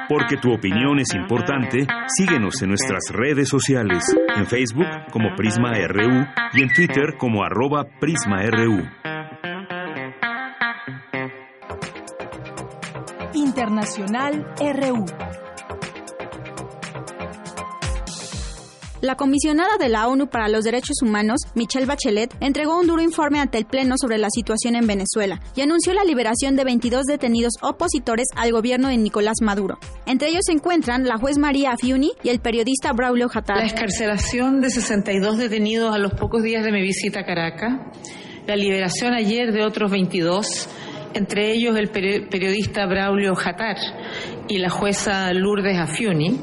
Porque 0.09 0.37
tu 0.41 0.55
opinión 0.55 1.01
es 1.01 1.13
importante, 1.17 1.89
síguenos 2.07 2.63
en 2.63 2.69
nuestras 2.69 3.03
redes 3.13 3.49
sociales, 3.49 4.05
en 4.37 4.47
Facebook 4.47 5.11
como 5.11 5.35
Prisma 5.35 5.73
RU 5.89 6.25
y 6.53 6.63
en 6.63 6.69
Twitter 6.73 7.17
como 7.19 7.43
arroba 7.43 7.85
PrismaRU. 7.99 8.85
Internacional 13.57 14.45
RU. 14.61 15.07
La 19.01 19.15
comisionada 19.15 19.79
de 19.79 19.89
la 19.89 20.09
ONU 20.09 20.27
para 20.27 20.49
los 20.49 20.63
Derechos 20.63 20.97
Humanos, 21.01 21.41
Michelle 21.55 21.87
Bachelet, 21.87 22.35
entregó 22.41 22.79
un 22.79 22.87
duro 22.87 23.01
informe 23.01 23.41
ante 23.41 23.57
el 23.57 23.65
Pleno 23.65 23.95
sobre 23.99 24.19
la 24.19 24.29
situación 24.29 24.77
en 24.77 24.87
Venezuela 24.87 25.41
y 25.55 25.63
anunció 25.63 25.95
la 25.95 26.05
liberación 26.05 26.55
de 26.55 26.65
22 26.65 27.05
detenidos 27.05 27.55
opositores 27.63 28.27
al 28.37 28.53
gobierno 28.53 28.89
de 28.89 28.99
Nicolás 28.99 29.37
Maduro. 29.41 29.79
Entre 30.05 30.29
ellos 30.29 30.43
se 30.45 30.53
encuentran 30.53 31.07
la 31.07 31.17
juez 31.17 31.39
María 31.39 31.71
Afiuni 31.73 32.13
y 32.23 32.29
el 32.29 32.41
periodista 32.41 32.93
Braulio 32.93 33.31
Jatar. 33.31 33.57
La 33.57 33.65
escarcelación 33.65 34.61
de 34.61 34.69
62 34.69 35.39
detenidos 35.39 35.95
a 35.95 35.99
los 35.99 36.13
pocos 36.13 36.43
días 36.43 36.63
de 36.63 36.73
mi 36.73 36.83
visita 36.83 37.21
a 37.21 37.25
Caracas, 37.25 37.73
la 38.47 38.55
liberación 38.55 39.15
ayer 39.15 39.51
de 39.51 39.65
otros 39.65 39.91
22 39.91 40.69
entre 41.17 41.53
ellos 41.53 41.77
el 41.77 41.89
periodista 41.91 42.87
Braulio 42.87 43.35
Jatar 43.35 43.77
y 44.49 44.59
la 44.59 44.71
jueza 44.71 45.33
Lourdes 45.33 45.79
Afiuni, 45.79 46.39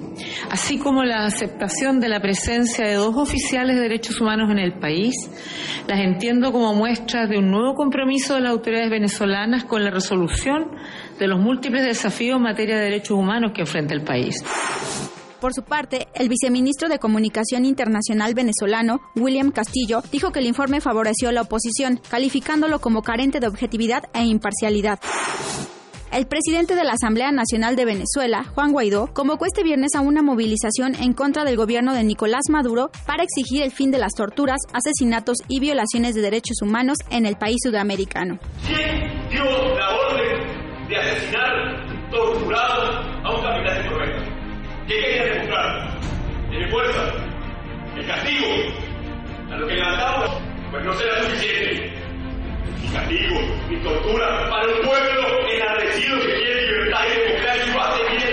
así 0.49 0.77
como 0.77 1.03
la 1.03 1.25
aceptación 1.25 1.99
de 1.99 2.09
la 2.09 2.19
presencia 2.19 2.85
de 2.85 2.95
dos 2.95 3.15
oficiales 3.15 3.75
de 3.75 3.83
derechos 3.83 4.19
humanos 4.19 4.51
en 4.51 4.59
el 4.59 4.79
país, 4.79 5.15
las 5.87 5.99
entiendo 5.99 6.51
como 6.51 6.73
muestras 6.73 7.29
de 7.29 7.37
un 7.37 7.51
nuevo 7.51 7.75
compromiso 7.75 8.35
de 8.35 8.41
las 8.41 8.51
autoridades 8.51 8.89
venezolanas 8.89 9.63
con 9.65 9.83
la 9.83 9.91
resolución 9.91 10.71
de 11.19 11.27
los 11.27 11.39
múltiples 11.39 11.85
desafíos 11.85 12.37
en 12.37 12.43
materia 12.43 12.77
de 12.77 12.85
derechos 12.85 13.17
humanos 13.17 13.51
que 13.53 13.61
enfrenta 13.61 13.93
el 13.93 14.03
país. 14.03 14.43
Por 15.43 15.53
su 15.53 15.63
parte, 15.63 16.07
el 16.15 16.29
viceministro 16.29 16.87
de 16.87 16.99
Comunicación 16.99 17.65
Internacional 17.65 18.33
venezolano, 18.33 19.01
William 19.13 19.51
Castillo, 19.51 20.01
dijo 20.09 20.31
que 20.31 20.39
el 20.39 20.45
informe 20.45 20.79
favoreció 20.79 21.27
a 21.27 21.31
la 21.33 21.41
oposición, 21.41 21.99
calificándolo 22.09 22.79
como 22.79 23.01
carente 23.01 23.41
de 23.41 23.47
objetividad 23.47 24.05
e 24.13 24.23
imparcialidad. 24.23 25.01
El 26.13 26.27
presidente 26.27 26.75
de 26.75 26.85
la 26.85 26.93
Asamblea 26.93 27.33
Nacional 27.33 27.75
de 27.75 27.83
Venezuela, 27.83 28.45
Juan 28.55 28.71
Guaidó, 28.71 29.13
convocó 29.13 29.45
este 29.45 29.63
viernes 29.63 29.95
a 29.95 29.99
una 29.99 30.21
movilización 30.21 30.95
en 30.95 31.11
contra 31.11 31.43
del 31.43 31.57
gobierno 31.57 31.93
de 31.93 32.05
Nicolás 32.05 32.43
Maduro 32.49 32.89
para 33.05 33.23
exigir 33.23 33.63
el 33.63 33.71
fin 33.71 33.91
de 33.91 33.97
las 33.97 34.13
torturas, 34.13 34.61
asesinatos 34.71 35.39
y 35.49 35.59
violaciones 35.59 36.15
de 36.15 36.21
derechos 36.21 36.61
humanos 36.61 36.99
en 37.09 37.25
el 37.25 37.35
país 37.35 37.57
sudamericano. 37.61 38.39
¿Quién 38.65 39.29
dio 39.29 39.43
la 39.43 39.89
orden 40.07 40.87
de 40.87 40.95
asesinar, 40.95 42.09
torturar 42.09 43.25
a 43.25 43.29
un 43.29 43.45
¿Qué 44.93 44.99
quería 45.01 45.23
demostrar? 45.23 45.89
¿Tiene 46.51 46.67
fuerza? 46.69 47.13
¿El 47.97 48.05
castigo? 48.05 48.47
A 49.51 49.57
lo 49.57 49.67
que 49.67 49.73
levantamos, 49.73 50.37
pues 50.69 50.85
no 50.85 50.93
será 50.93 51.23
suficiente. 51.23 51.93
Ni 52.79 52.87
castigo, 52.89 53.39
ni 53.69 53.77
tortura 53.77 54.49
para 54.51 54.67
un 54.67 54.85
pueblo 54.85 55.49
enardecido 55.49 56.19
que 56.19 56.33
quiere 56.35 56.61
libertad 56.67 57.05
y 57.07 57.19
democracia 57.27 57.65
y 57.65 57.75
va 57.75 57.89
a. 57.89 58.32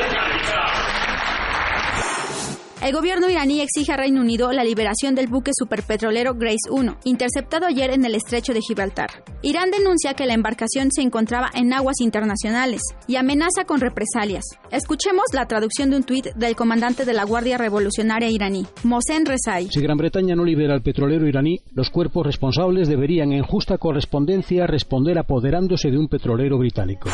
El 2.82 2.94
gobierno 2.94 3.28
iraní 3.28 3.60
exige 3.60 3.92
a 3.92 3.98
Reino 3.98 4.22
Unido 4.22 4.50
la 4.52 4.64
liberación 4.64 5.14
del 5.14 5.26
buque 5.26 5.50
superpetrolero 5.54 6.32
Grace 6.32 6.70
1, 6.70 6.96
interceptado 7.04 7.66
ayer 7.66 7.90
en 7.90 8.06
el 8.06 8.14
estrecho 8.14 8.54
de 8.54 8.62
Gibraltar. 8.62 9.10
Irán 9.42 9.70
denuncia 9.70 10.14
que 10.14 10.24
la 10.24 10.32
embarcación 10.32 10.88
se 10.90 11.02
encontraba 11.02 11.50
en 11.52 11.74
aguas 11.74 12.00
internacionales 12.00 12.80
y 13.06 13.16
amenaza 13.16 13.66
con 13.66 13.80
represalias. 13.80 14.44
Escuchemos 14.70 15.24
la 15.34 15.44
traducción 15.44 15.90
de 15.90 15.96
un 15.96 16.04
tuit 16.04 16.28
del 16.36 16.56
comandante 16.56 17.04
de 17.04 17.12
la 17.12 17.24
Guardia 17.24 17.58
Revolucionaria 17.58 18.30
iraní, 18.30 18.64
Mohsen 18.82 19.26
Rezai. 19.26 19.68
Si 19.70 19.82
Gran 19.82 19.98
Bretaña 19.98 20.34
no 20.34 20.44
libera 20.44 20.72
al 20.72 20.82
petrolero 20.82 21.28
iraní, 21.28 21.60
los 21.74 21.90
cuerpos 21.90 22.24
responsables 22.24 22.88
deberían 22.88 23.32
en 23.32 23.42
justa 23.42 23.76
correspondencia 23.76 24.66
responder 24.66 25.18
apoderándose 25.18 25.90
de 25.90 25.98
un 25.98 26.08
petrolero 26.08 26.56
británico. 26.56 27.10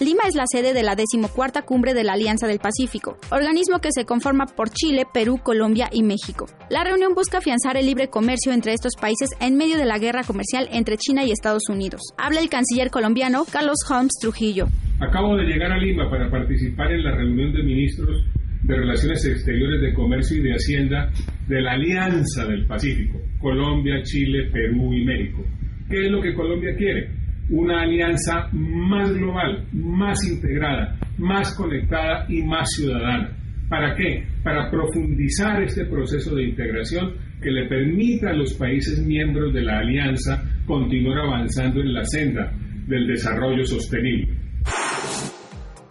Lima 0.00 0.22
es 0.28 0.36
la 0.36 0.44
sede 0.46 0.74
de 0.74 0.84
la 0.84 0.94
decimocuarta 0.94 1.62
cumbre 1.62 1.92
de 1.92 2.04
la 2.04 2.12
Alianza 2.12 2.46
del 2.46 2.60
Pacífico, 2.60 3.18
organismo 3.32 3.80
que 3.80 3.88
se 3.90 4.04
conforma 4.04 4.46
por 4.46 4.70
Chile, 4.70 5.02
Perú, 5.12 5.40
Colombia 5.42 5.88
y 5.90 6.04
México. 6.04 6.46
La 6.70 6.84
reunión 6.84 7.14
busca 7.14 7.38
afianzar 7.38 7.76
el 7.76 7.86
libre 7.86 8.06
comercio 8.06 8.52
entre 8.52 8.74
estos 8.74 8.92
países 8.94 9.30
en 9.40 9.56
medio 9.56 9.76
de 9.76 9.86
la 9.86 9.98
guerra 9.98 10.22
comercial 10.22 10.68
entre 10.70 10.98
China 10.98 11.24
y 11.24 11.32
Estados 11.32 11.64
Unidos. 11.68 12.00
Habla 12.16 12.38
el 12.38 12.48
canciller 12.48 12.90
colombiano 12.90 13.44
Carlos 13.50 13.78
Holmes 13.90 14.12
Trujillo. 14.20 14.68
Acabo 15.00 15.36
de 15.36 15.46
llegar 15.46 15.72
a 15.72 15.78
Lima 15.78 16.08
para 16.08 16.30
participar 16.30 16.92
en 16.92 17.02
la 17.02 17.16
reunión 17.16 17.52
de 17.52 17.64
ministros 17.64 18.24
de 18.62 18.76
Relaciones 18.76 19.26
Exteriores 19.26 19.82
de 19.82 19.94
Comercio 19.94 20.38
y 20.38 20.42
de 20.42 20.52
Hacienda 20.52 21.10
de 21.48 21.60
la 21.60 21.72
Alianza 21.72 22.44
del 22.46 22.66
Pacífico, 22.66 23.18
Colombia, 23.40 24.00
Chile, 24.04 24.48
Perú 24.52 24.94
y 24.94 25.04
México. 25.04 25.44
¿Qué 25.90 26.06
es 26.06 26.12
lo 26.12 26.22
que 26.22 26.34
Colombia 26.34 26.76
quiere? 26.76 27.17
Una 27.50 27.82
alianza 27.82 28.48
más 28.52 29.12
global, 29.12 29.64
más 29.72 30.18
integrada, 30.28 30.98
más 31.16 31.54
conectada 31.54 32.26
y 32.28 32.42
más 32.42 32.68
ciudadana. 32.70 33.30
¿Para 33.68 33.94
qué? 33.94 34.24
Para 34.42 34.70
profundizar 34.70 35.62
este 35.62 35.84
proceso 35.86 36.34
de 36.34 36.44
integración 36.44 37.14
que 37.42 37.50
le 37.50 37.68
permita 37.68 38.30
a 38.30 38.34
los 38.34 38.54
países 38.54 39.04
miembros 39.04 39.52
de 39.52 39.62
la 39.62 39.78
alianza 39.78 40.42
continuar 40.66 41.18
avanzando 41.18 41.80
en 41.80 41.92
la 41.92 42.04
senda 42.04 42.52
del 42.86 43.06
desarrollo 43.06 43.64
sostenible. 43.64 44.37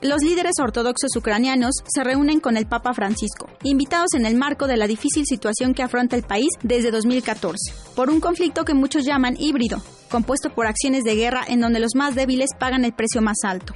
Los 0.02 0.22
líderes 0.22 0.54
ortodoxos 0.62 1.16
ucranianos 1.16 1.74
se 1.88 2.04
reúnen 2.04 2.40
con 2.40 2.56
el 2.56 2.68
Papa 2.68 2.94
Francisco, 2.94 3.50
invitados 3.64 4.14
en 4.14 4.28
el 4.28 4.36
marco 4.36 4.68
de 4.68 4.78
la 4.78 4.86
difícil 4.86 5.26
situación 5.26 5.74
que 5.74 5.82
afronta 5.82 6.16
el 6.16 6.22
país 6.22 6.50
desde 6.62 6.92
2014, 6.92 7.74
por 7.96 8.12
un 8.12 8.20
conflicto 8.20 8.64
que 8.64 8.76
muchos 8.76 9.06
llaman 9.06 9.36
híbrido, 9.40 9.82
compuesto 10.12 10.52
por 10.52 10.68
acciones 10.68 11.04
de 11.04 11.16
guerra 11.16 11.44
en 11.48 11.62
donde 11.62 11.80
los 11.80 11.96
más 11.96 12.14
débiles 12.14 12.52
pagan 12.60 12.86
el 12.86 12.94
precio 12.94 13.24
más 13.24 13.38
alto. 13.44 13.74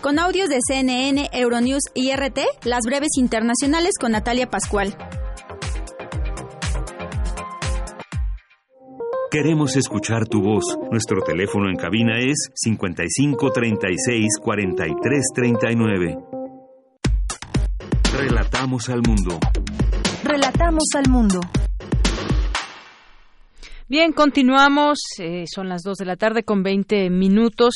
Con 0.00 0.20
audios 0.20 0.48
de 0.48 0.60
CNN, 0.64 1.30
Euronews 1.32 1.82
y 1.94 2.12
RT, 2.12 2.38
las 2.62 2.84
breves 2.84 3.10
internacionales 3.16 3.94
con 3.98 4.12
Natalia 4.12 4.48
Pascual. 4.48 4.96
Queremos 9.30 9.76
escuchar 9.76 10.26
tu 10.26 10.40
voz. 10.40 10.64
Nuestro 10.90 11.20
teléfono 11.20 11.68
en 11.68 11.76
cabina 11.76 12.18
es 12.18 12.48
55 12.54 13.50
36 13.52 14.26
43 14.40 15.24
39. 15.34 16.18
Relatamos 18.16 18.88
al 18.88 19.02
mundo. 19.06 19.38
Relatamos 20.24 20.84
al 20.96 21.10
mundo. 21.10 21.40
Bien, 23.86 24.12
continuamos. 24.12 24.98
Eh, 25.18 25.44
son 25.46 25.68
las 25.68 25.82
2 25.82 25.98
de 25.98 26.04
la 26.06 26.16
tarde 26.16 26.42
con 26.42 26.62
20 26.62 27.10
minutos. 27.10 27.74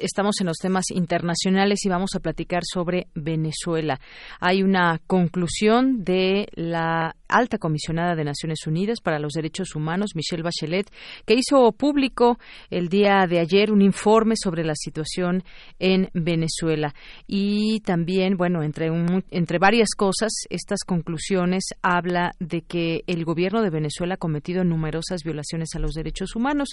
Estamos 0.00 0.40
en 0.40 0.48
los 0.48 0.56
temas 0.56 0.84
internacionales 0.90 1.84
y 1.84 1.88
vamos 1.88 2.10
a 2.16 2.20
platicar 2.20 2.62
sobre 2.64 3.06
Venezuela. 3.14 4.00
Hay 4.40 4.62
una 4.62 5.00
conclusión 5.06 6.04
de 6.04 6.48
la 6.54 7.14
alta 7.32 7.58
comisionada 7.58 8.14
de 8.14 8.24
Naciones 8.24 8.66
Unidas 8.66 9.00
para 9.00 9.18
los 9.18 9.32
Derechos 9.32 9.74
Humanos, 9.74 10.12
Michelle 10.14 10.42
Bachelet, 10.42 10.90
que 11.26 11.34
hizo 11.34 11.72
público 11.72 12.38
el 12.70 12.88
día 12.88 13.26
de 13.28 13.40
ayer 13.40 13.72
un 13.72 13.82
informe 13.82 14.34
sobre 14.36 14.64
la 14.64 14.74
situación 14.74 15.44
en 15.78 16.10
Venezuela. 16.12 16.94
Y 17.26 17.80
también, 17.80 18.36
bueno, 18.36 18.62
entre, 18.62 18.90
entre 19.30 19.58
varias 19.58 19.90
cosas, 19.96 20.32
estas 20.50 20.80
conclusiones 20.84 21.64
habla 21.82 22.32
de 22.38 22.62
que 22.62 23.04
el 23.06 23.24
gobierno 23.24 23.62
de 23.62 23.70
Venezuela 23.70 24.14
ha 24.14 24.18
cometido 24.18 24.64
numerosas 24.64 25.22
violaciones 25.24 25.70
a 25.74 25.78
los 25.78 25.92
derechos 25.92 26.36
humanos. 26.36 26.70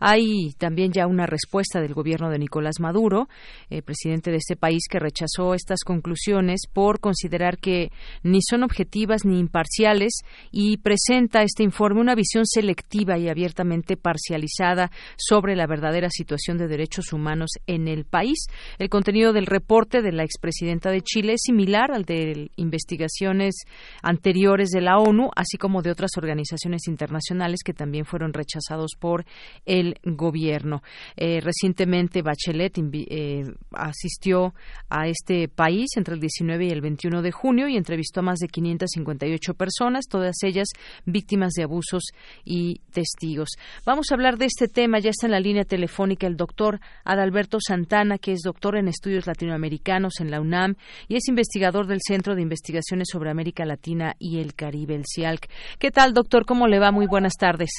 Hay 0.00 0.52
también 0.58 0.92
ya 0.92 1.06
una 1.06 1.26
respuesta 1.26 1.80
del 1.80 1.94
gobierno 1.94 2.30
de 2.30 2.38
Nicolás 2.38 2.80
Maduro, 2.80 3.28
eh, 3.70 3.82
presidente 3.82 4.30
de 4.30 4.38
este 4.38 4.56
país, 4.56 4.82
que 4.90 4.98
rechazó 4.98 5.54
estas 5.54 5.80
conclusiones 5.84 6.62
por 6.72 7.00
considerar 7.00 7.58
que 7.58 7.90
ni 8.22 8.40
son 8.42 8.62
objetivas 8.62 9.24
ni 9.24 9.38
imparciales 9.38 10.01
y 10.50 10.78
presenta 10.78 11.42
este 11.42 11.62
informe 11.62 12.00
una 12.00 12.14
visión 12.14 12.46
selectiva 12.46 13.18
y 13.18 13.28
abiertamente 13.28 13.96
parcializada 13.96 14.90
sobre 15.16 15.56
la 15.56 15.66
verdadera 15.66 16.08
situación 16.10 16.58
de 16.58 16.68
derechos 16.68 17.12
humanos 17.12 17.50
en 17.66 17.88
el 17.88 18.04
país. 18.04 18.46
El 18.78 18.88
contenido 18.88 19.32
del 19.32 19.46
reporte 19.46 20.02
de 20.02 20.12
la 20.12 20.24
expresidenta 20.24 20.90
de 20.90 21.02
Chile 21.02 21.34
es 21.34 21.42
similar 21.44 21.92
al 21.92 22.04
de 22.04 22.50
investigaciones 22.56 23.54
anteriores 24.02 24.70
de 24.70 24.80
la 24.80 24.98
ONU, 24.98 25.30
así 25.36 25.56
como 25.58 25.82
de 25.82 25.90
otras 25.90 26.12
organizaciones 26.16 26.88
internacionales 26.88 27.60
que 27.64 27.74
también 27.74 28.04
fueron 28.04 28.32
rechazados 28.32 28.92
por 28.98 29.24
el 29.64 29.96
gobierno. 30.04 30.82
Eh, 31.16 31.40
recientemente 31.40 32.22
Bachelet 32.22 32.78
eh, 32.78 33.44
asistió 33.72 34.54
a 34.88 35.08
este 35.08 35.48
país 35.48 35.90
entre 35.96 36.14
el 36.14 36.20
19 36.20 36.66
y 36.66 36.70
el 36.70 36.80
21 36.80 37.22
de 37.22 37.32
junio 37.32 37.68
y 37.68 37.76
entrevistó 37.76 38.20
a 38.20 38.24
más 38.24 38.38
de 38.38 38.48
558 38.48 39.54
personas 39.54 39.91
todas 40.08 40.36
ellas 40.42 40.68
víctimas 41.04 41.52
de 41.52 41.64
abusos 41.64 42.02
y 42.44 42.80
testigos. 42.92 43.50
Vamos 43.86 44.06
a 44.10 44.14
hablar 44.14 44.38
de 44.38 44.46
este 44.46 44.68
tema, 44.68 44.98
ya 44.98 45.10
está 45.10 45.26
en 45.26 45.32
la 45.32 45.40
línea 45.40 45.64
telefónica 45.64 46.26
el 46.26 46.36
doctor 46.36 46.80
Adalberto 47.04 47.58
Santana, 47.60 48.18
que 48.18 48.32
es 48.32 48.40
doctor 48.44 48.76
en 48.76 48.88
estudios 48.88 49.26
latinoamericanos 49.26 50.20
en 50.20 50.30
la 50.30 50.40
UNAM 50.40 50.74
y 51.08 51.16
es 51.16 51.28
investigador 51.28 51.86
del 51.86 52.00
Centro 52.00 52.34
de 52.34 52.42
Investigaciones 52.42 53.08
sobre 53.10 53.30
América 53.30 53.64
Latina 53.64 54.14
y 54.18 54.40
el 54.40 54.54
Caribe, 54.54 54.94
el 54.94 55.04
CIALC. 55.06 55.48
¿Qué 55.78 55.90
tal, 55.90 56.12
doctor? 56.12 56.44
¿Cómo 56.44 56.66
le 56.66 56.78
va? 56.78 56.90
Muy 56.90 57.06
buenas 57.06 57.34
tardes. 57.34 57.70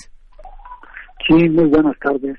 Sí, 1.28 1.50
muy 1.50 1.70
buenas 1.70 1.98
tardes. 2.00 2.38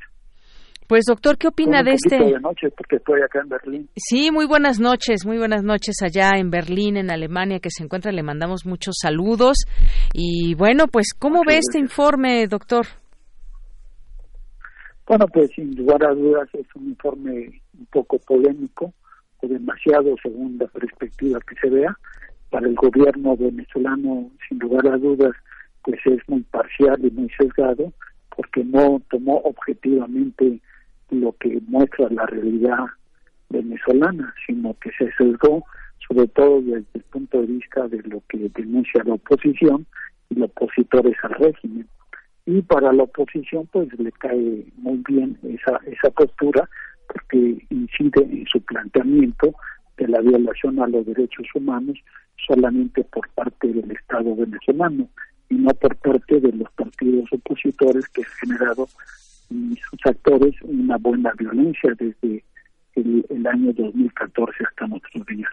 Pues 0.86 1.04
doctor, 1.08 1.38
¿qué 1.38 1.48
opina 1.48 1.82
de 1.82 1.92
este? 1.92 2.18
De 2.18 2.40
noche 2.40 2.68
porque 2.76 2.96
estoy 2.96 3.22
acá 3.22 3.40
en 3.40 3.48
Berlín. 3.48 3.88
Sí, 3.96 4.30
muy 4.30 4.46
buenas 4.46 4.80
noches, 4.80 5.24
muy 5.24 5.38
buenas 5.38 5.62
noches 5.62 5.96
allá 6.02 6.32
en 6.36 6.50
Berlín, 6.50 6.98
en 6.98 7.10
Alemania, 7.10 7.58
que 7.58 7.70
se 7.70 7.82
encuentra. 7.82 8.12
Le 8.12 8.22
mandamos 8.22 8.66
muchos 8.66 8.96
saludos 9.00 9.64
y 10.12 10.54
bueno, 10.54 10.86
pues 10.86 11.14
¿cómo 11.18 11.40
ve 11.46 11.58
este 11.58 11.78
informe, 11.78 12.46
doctor? 12.46 12.84
Bueno, 15.06 15.26
pues 15.28 15.50
sin 15.54 15.74
lugar 15.74 16.04
a 16.04 16.14
dudas 16.14 16.48
es 16.52 16.66
un 16.74 16.88
informe 16.88 17.62
un 17.78 17.86
poco 17.86 18.18
polémico 18.18 18.92
o 19.40 19.46
demasiado 19.46 20.14
según 20.22 20.58
la 20.58 20.66
perspectiva 20.66 21.38
que 21.48 21.54
se 21.62 21.70
vea. 21.70 21.96
Para 22.50 22.68
el 22.68 22.74
gobierno 22.74 23.36
venezolano, 23.36 24.30
sin 24.48 24.58
lugar 24.58 24.86
a 24.86 24.98
dudas, 24.98 25.32
pues 25.82 25.98
es 26.04 26.20
muy 26.28 26.42
parcial 26.42 26.98
y 27.02 27.10
muy 27.10 27.30
sesgado 27.38 27.90
porque 28.36 28.64
no 28.64 29.00
tomó 29.10 29.38
objetivamente 29.38 30.60
lo 31.10 31.32
que 31.38 31.60
muestra 31.66 32.08
la 32.10 32.26
realidad 32.26 32.86
venezolana, 33.50 34.34
sino 34.46 34.74
que 34.80 34.90
se 34.98 35.12
sesgó 35.12 35.64
sobre 36.08 36.26
todo 36.28 36.60
desde 36.60 36.86
el 36.94 37.02
punto 37.02 37.40
de 37.40 37.46
vista 37.46 37.88
de 37.88 38.02
lo 38.02 38.22
que 38.28 38.50
denuncia 38.54 39.02
la 39.04 39.14
oposición 39.14 39.86
y 40.30 40.34
los 40.34 40.50
opositores 40.50 41.16
al 41.22 41.34
régimen. 41.34 41.88
Y 42.46 42.60
para 42.62 42.92
la 42.92 43.04
oposición 43.04 43.66
pues 43.72 43.88
le 43.98 44.12
cae 44.12 44.66
muy 44.76 45.02
bien 45.08 45.38
esa, 45.44 45.80
esa 45.86 46.10
postura 46.10 46.68
porque 47.08 47.64
incide 47.70 48.22
en 48.22 48.46
su 48.46 48.60
planteamiento 48.62 49.54
de 49.96 50.08
la 50.08 50.20
violación 50.20 50.80
a 50.80 50.86
los 50.88 51.06
derechos 51.06 51.46
humanos 51.54 51.98
solamente 52.46 53.04
por 53.04 53.28
parte 53.30 53.68
del 53.68 53.90
Estado 53.90 54.34
venezolano 54.36 55.08
y 55.48 55.54
no 55.54 55.70
por 55.70 55.96
parte 55.96 56.40
de 56.40 56.52
los 56.52 56.70
partidos 56.72 57.32
opositores 57.32 58.08
que 58.08 58.22
han 58.22 58.48
generado 58.48 58.88
y 59.50 59.76
sus 59.76 60.00
actores 60.04 60.54
una 60.62 60.96
buena 60.96 61.32
violencia 61.38 61.92
desde 61.98 62.44
el, 62.94 63.26
el 63.28 63.46
año 63.46 63.72
2014 63.72 64.64
hasta 64.64 64.86
nuestros 64.86 65.26
días. 65.26 65.50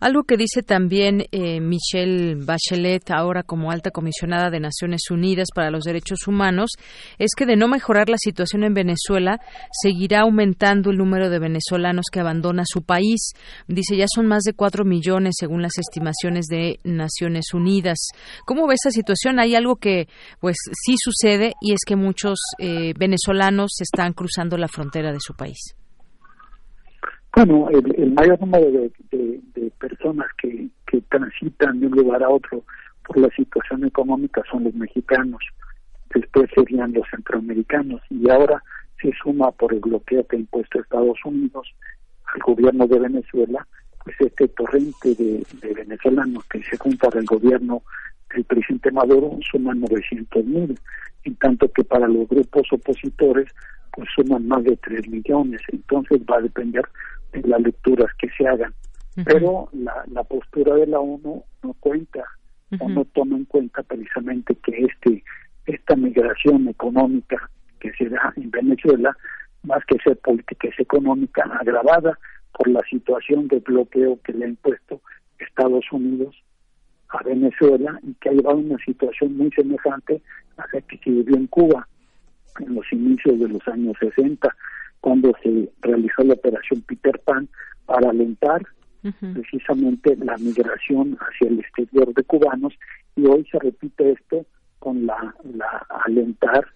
Algo 0.00 0.24
que 0.24 0.36
dice 0.36 0.62
también 0.62 1.26
eh, 1.30 1.60
Michelle 1.60 2.34
Bachelet, 2.34 3.10
ahora 3.10 3.44
como 3.44 3.70
alta 3.70 3.90
comisionada 3.90 4.50
de 4.50 4.58
Naciones 4.58 5.02
Unidas 5.10 5.48
para 5.54 5.70
los 5.70 5.84
Derechos 5.84 6.26
Humanos, 6.26 6.70
es 7.18 7.30
que 7.36 7.46
de 7.46 7.56
no 7.56 7.68
mejorar 7.68 8.08
la 8.08 8.18
situación 8.18 8.64
en 8.64 8.74
Venezuela, 8.74 9.38
seguirá 9.70 10.22
aumentando 10.22 10.90
el 10.90 10.98
número 10.98 11.30
de 11.30 11.38
venezolanos 11.38 12.06
que 12.12 12.20
abandona 12.20 12.64
su 12.66 12.82
país. 12.82 13.32
Dice, 13.68 13.96
ya 13.96 14.06
son 14.12 14.26
más 14.26 14.42
de 14.42 14.54
cuatro 14.54 14.84
millones 14.84 15.34
según 15.38 15.62
las 15.62 15.78
estimaciones 15.78 16.46
de 16.46 16.80
Naciones 16.82 17.54
Unidas. 17.54 17.98
¿Cómo 18.44 18.66
ve 18.66 18.74
esta 18.74 18.90
situación? 18.90 19.38
Hay 19.38 19.54
algo 19.54 19.76
que, 19.76 20.08
pues, 20.40 20.56
sí 20.84 20.96
sucede 20.98 21.54
y 21.60 21.72
es 21.72 21.80
que 21.86 21.96
muchos 21.96 22.38
eh, 22.58 22.94
venezolanos 22.98 23.70
están 23.80 24.12
cruzando 24.12 24.56
la 24.56 24.68
frontera 24.68 25.12
de 25.12 25.20
su 25.20 25.34
país. 25.34 25.76
Bueno, 27.36 27.68
el, 27.70 28.12
mayor 28.12 28.40
número 28.40 28.70
de, 28.70 29.40
personas 29.78 30.28
que, 30.40 30.68
que 30.86 31.00
transitan 31.02 31.80
de 31.80 31.88
un 31.88 31.96
lugar 31.96 32.22
a 32.22 32.28
otro 32.28 32.62
por 33.06 33.18
la 33.18 33.28
situación 33.30 33.84
económica 33.84 34.42
son 34.50 34.64
los 34.64 34.74
mexicanos, 34.74 35.42
después 36.14 36.48
serían 36.54 36.92
los 36.92 37.06
centroamericanos 37.10 38.00
y 38.08 38.30
ahora 38.30 38.62
se 39.00 39.12
suma 39.22 39.50
por 39.50 39.72
el 39.74 39.80
bloqueo 39.80 40.26
que 40.26 40.36
ha 40.36 40.38
impuesto 40.38 40.80
Estados 40.80 41.18
Unidos 41.24 41.74
al 42.32 42.40
gobierno 42.40 42.86
de 42.86 43.00
Venezuela, 43.00 43.66
pues 44.02 44.16
este 44.20 44.48
torrente 44.48 45.14
de, 45.14 45.44
venezolanos 45.74 46.44
que 46.46 46.62
se 46.62 46.76
junta 46.78 47.08
al 47.12 47.24
gobierno 47.24 47.82
del 48.34 48.44
presidente 48.44 48.90
Maduro 48.90 49.38
suma 49.50 49.74
900 49.74 50.44
mil, 50.44 50.78
en 51.24 51.36
tanto 51.36 51.70
que 51.72 51.84
para 51.84 52.08
los 52.08 52.28
grupos 52.28 52.66
opositores 52.72 53.48
pues 53.92 54.08
suman 54.14 54.48
más 54.48 54.64
de 54.64 54.76
3 54.76 55.08
millones, 55.08 55.60
entonces 55.72 56.20
va 56.22 56.38
a 56.38 56.42
depender 56.42 56.84
de 57.34 57.48
las 57.48 57.60
lecturas 57.60 58.10
que 58.18 58.28
se 58.36 58.46
hagan. 58.46 58.74
Pero 59.24 59.68
la, 59.72 60.04
la 60.10 60.24
postura 60.24 60.74
de 60.74 60.86
la 60.86 60.98
ONU 60.98 61.44
no 61.62 61.72
cuenta 61.74 62.24
o 62.80 62.88
no 62.88 63.04
toma 63.04 63.36
en 63.36 63.44
cuenta 63.44 63.82
precisamente 63.84 64.56
que 64.56 64.86
este 64.86 65.22
esta 65.66 65.96
migración 65.96 66.68
económica 66.68 67.50
que 67.80 67.92
se 67.92 68.08
da 68.08 68.32
en 68.36 68.50
Venezuela, 68.50 69.16
más 69.62 69.82
que 69.86 69.96
ser 69.98 70.18
política, 70.18 70.68
es 70.68 70.78
económica 70.78 71.42
agravada 71.60 72.18
por 72.52 72.68
la 72.68 72.80
situación 72.90 73.48
de 73.48 73.60
bloqueo 73.60 74.20
que 74.22 74.32
le 74.32 74.44
ha 74.44 74.48
impuesto 74.48 75.00
Estados 75.38 75.84
Unidos 75.90 76.36
a 77.08 77.22
Venezuela 77.22 77.98
y 78.02 78.14
que 78.14 78.28
ha 78.28 78.32
llevado 78.32 78.58
a 78.58 78.60
una 78.60 78.78
situación 78.78 79.36
muy 79.36 79.50
semejante 79.52 80.20
a 80.56 80.64
la 80.72 80.80
que 80.82 80.98
se 80.98 81.10
vivió 81.10 81.36
en 81.36 81.46
Cuba 81.46 81.88
en 82.60 82.74
los 82.74 82.92
inicios 82.92 83.38
de 83.38 83.48
los 83.48 83.66
años 83.68 83.96
60, 84.00 84.48
cuando 85.04 85.34
se 85.42 85.70
realizó 85.82 86.22
la 86.22 86.32
operación 86.32 86.80
Peter 86.80 87.20
Pan 87.26 87.46
para 87.84 88.08
alentar 88.08 88.62
precisamente 89.34 90.16
la 90.16 90.34
migración 90.38 91.18
hacia 91.20 91.48
el 91.48 91.58
exterior 91.60 92.14
de 92.14 92.22
cubanos 92.22 92.72
y 93.14 93.26
hoy 93.26 93.46
se 93.52 93.58
repite 93.58 94.12
esto 94.12 94.46
con 94.78 95.04
la, 95.04 95.34
la 95.44 95.86
alentar 96.06 96.66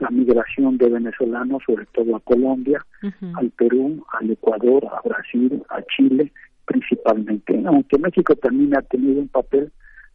la 0.00 0.10
migración 0.10 0.78
de 0.78 0.88
venezolanos, 0.88 1.62
sobre 1.64 1.86
todo 1.94 2.16
a 2.16 2.20
Colombia, 2.20 2.84
al 3.36 3.50
Perú, 3.50 4.04
al 4.18 4.32
Ecuador, 4.32 4.88
a 4.90 5.08
Brasil, 5.08 5.62
a 5.68 5.80
Chile, 5.96 6.32
principalmente. 6.64 7.62
Aunque 7.66 8.00
México 8.00 8.34
también 8.34 8.76
ha 8.76 8.82
tenido 8.82 9.20
un 9.20 9.28
papel 9.28 9.70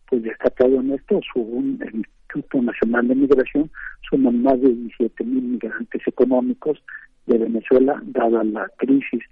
pues 0.10 0.24
destacado 0.24 0.82
en 0.82 0.92
esto, 0.92 1.22
según 1.34 1.80
el 1.88 1.96
Instituto 1.96 2.62
Nacional 2.62 3.08
de 3.08 3.16
Migración, 3.16 3.72
suman 4.10 4.44
más 4.44 4.60
de 4.60 4.74
17 4.74 5.24
mil 5.24 5.44
migrantes 5.44 6.02
económicos 6.06 6.84
de 7.30 7.38
Venezuela, 7.38 8.02
dada 8.04 8.44
la 8.44 8.68
crisis 8.78 9.24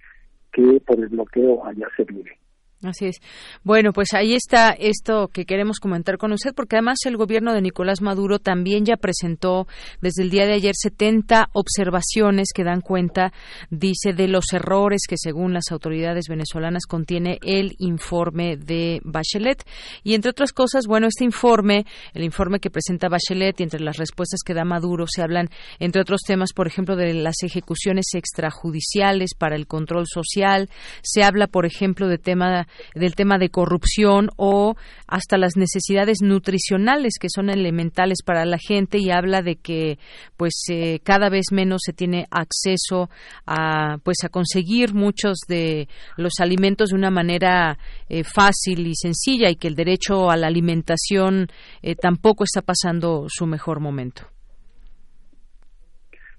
que 0.52 0.80
por 0.86 0.99
el 0.99 1.10
bloqueo 1.10 1.65
allá 1.65 1.88
se 1.95 2.03
vive. 2.03 2.38
Así 2.83 3.07
es. 3.07 3.15
Bueno, 3.63 3.91
pues 3.91 4.09
ahí 4.13 4.35
está 4.35 4.69
esto 4.69 5.29
que 5.29 5.45
queremos 5.45 5.79
comentar 5.79 6.19
con 6.19 6.31
usted, 6.31 6.53
porque 6.53 6.75
además 6.75 6.99
el 7.05 7.17
gobierno 7.17 7.53
de 7.53 7.61
Nicolás 7.63 8.01
Maduro 8.01 8.37
también 8.37 8.85
ya 8.85 8.97
presentó 8.97 9.67
desde 9.99 10.21
el 10.21 10.29
día 10.29 10.45
de 10.45 10.53
ayer 10.53 10.75
70 10.75 11.49
observaciones 11.53 12.49
que 12.53 12.63
dan 12.63 12.81
cuenta, 12.81 13.33
dice, 13.71 14.13
de 14.13 14.27
los 14.27 14.53
errores 14.53 15.01
que 15.09 15.17
según 15.17 15.55
las 15.55 15.71
autoridades 15.71 16.25
venezolanas 16.29 16.85
contiene 16.85 17.39
el 17.41 17.73
informe 17.79 18.57
de 18.57 19.01
Bachelet. 19.03 19.63
Y 20.03 20.13
entre 20.13 20.29
otras 20.29 20.53
cosas, 20.53 20.85
bueno, 20.85 21.07
este 21.07 21.25
informe, 21.25 21.83
el 22.13 22.23
informe 22.23 22.59
que 22.59 22.69
presenta 22.69 23.09
Bachelet 23.09 23.59
y 23.59 23.63
entre 23.63 23.79
las 23.79 23.97
respuestas 23.97 24.41
que 24.45 24.53
da 24.53 24.65
Maduro 24.65 25.05
se 25.07 25.23
hablan, 25.23 25.49
entre 25.79 26.01
otros 26.01 26.21
temas, 26.21 26.53
por 26.53 26.67
ejemplo, 26.67 26.95
de 26.95 27.15
las 27.15 27.41
ejecuciones 27.41 28.05
extrajudiciales 28.13 29.33
para 29.33 29.55
el 29.55 29.65
control 29.65 30.05
social, 30.05 30.69
se 31.01 31.23
habla, 31.23 31.47
por 31.47 31.65
ejemplo, 31.65 32.07
de 32.07 32.19
tema 32.19 32.66
del 32.95 33.15
tema 33.15 33.38
de 33.38 33.49
corrupción 33.49 34.30
o 34.38 34.76
hasta 35.07 35.38
las 35.38 35.57
necesidades 35.57 36.19
nutricionales 36.22 37.15
que 37.19 37.30
son 37.30 37.49
elementales 37.49 38.19
para 38.26 38.45
la 38.45 38.57
gente 38.57 38.98
y 38.99 39.11
habla 39.11 39.41
de 39.41 39.56
que 39.56 39.99
pues 40.35 40.64
eh, 40.69 40.99
cada 41.03 41.30
vez 41.30 41.48
menos 41.52 41.81
se 41.84 41.94
tiene 41.94 42.26
acceso 42.31 43.10
a 43.45 43.98
pues 44.03 44.18
a 44.23 44.30
conseguir 44.30 44.94
muchos 44.94 45.39
de 45.48 45.88
los 46.18 46.39
alimentos 46.39 46.89
de 46.89 46.95
una 46.95 47.11
manera 47.11 47.77
eh, 48.10 48.23
fácil 48.23 48.88
y 48.88 48.95
sencilla 48.95 49.49
y 49.49 49.56
que 49.56 49.68
el 49.68 49.76
derecho 49.76 50.30
a 50.30 50.38
la 50.38 50.48
alimentación 50.48 51.48
eh, 51.81 51.95
tampoco 51.95 52.44
está 52.44 52.61
pasando 52.61 53.26
su 53.27 53.45
mejor 53.45 53.80
momento. 53.80 54.27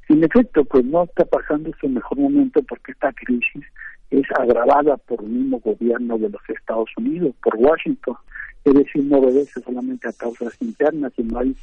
En 0.09 0.25
efecto, 0.25 0.65
pues 0.65 0.85
no 0.87 1.05
está 1.05 1.25
pasando 1.27 1.71
su 1.81 1.89
mejor 1.89 2.19
momento 2.19 2.63
porque 2.63 2.93
esta 2.93 3.13
crisis 3.13 3.65
es 4.11 4.27
agravada 4.39 4.97
por 4.97 5.23
el 5.23 5.29
mismo 5.29 5.61
gobierno 5.61 6.19
de 6.19 6.31
los 6.31 6.43
Estados 6.49 6.91
Unidos, 6.97 7.35
por 7.43 7.57
Washington. 7.57 8.17
Es 8.65 8.75
decir, 8.75 9.05
no 9.05 9.19
obedece 9.19 9.61
solamente 9.61 10.09
a 10.09 10.13
causas 10.13 10.55
internas, 10.61 11.13
sino 11.17 11.39
hay 11.39 11.55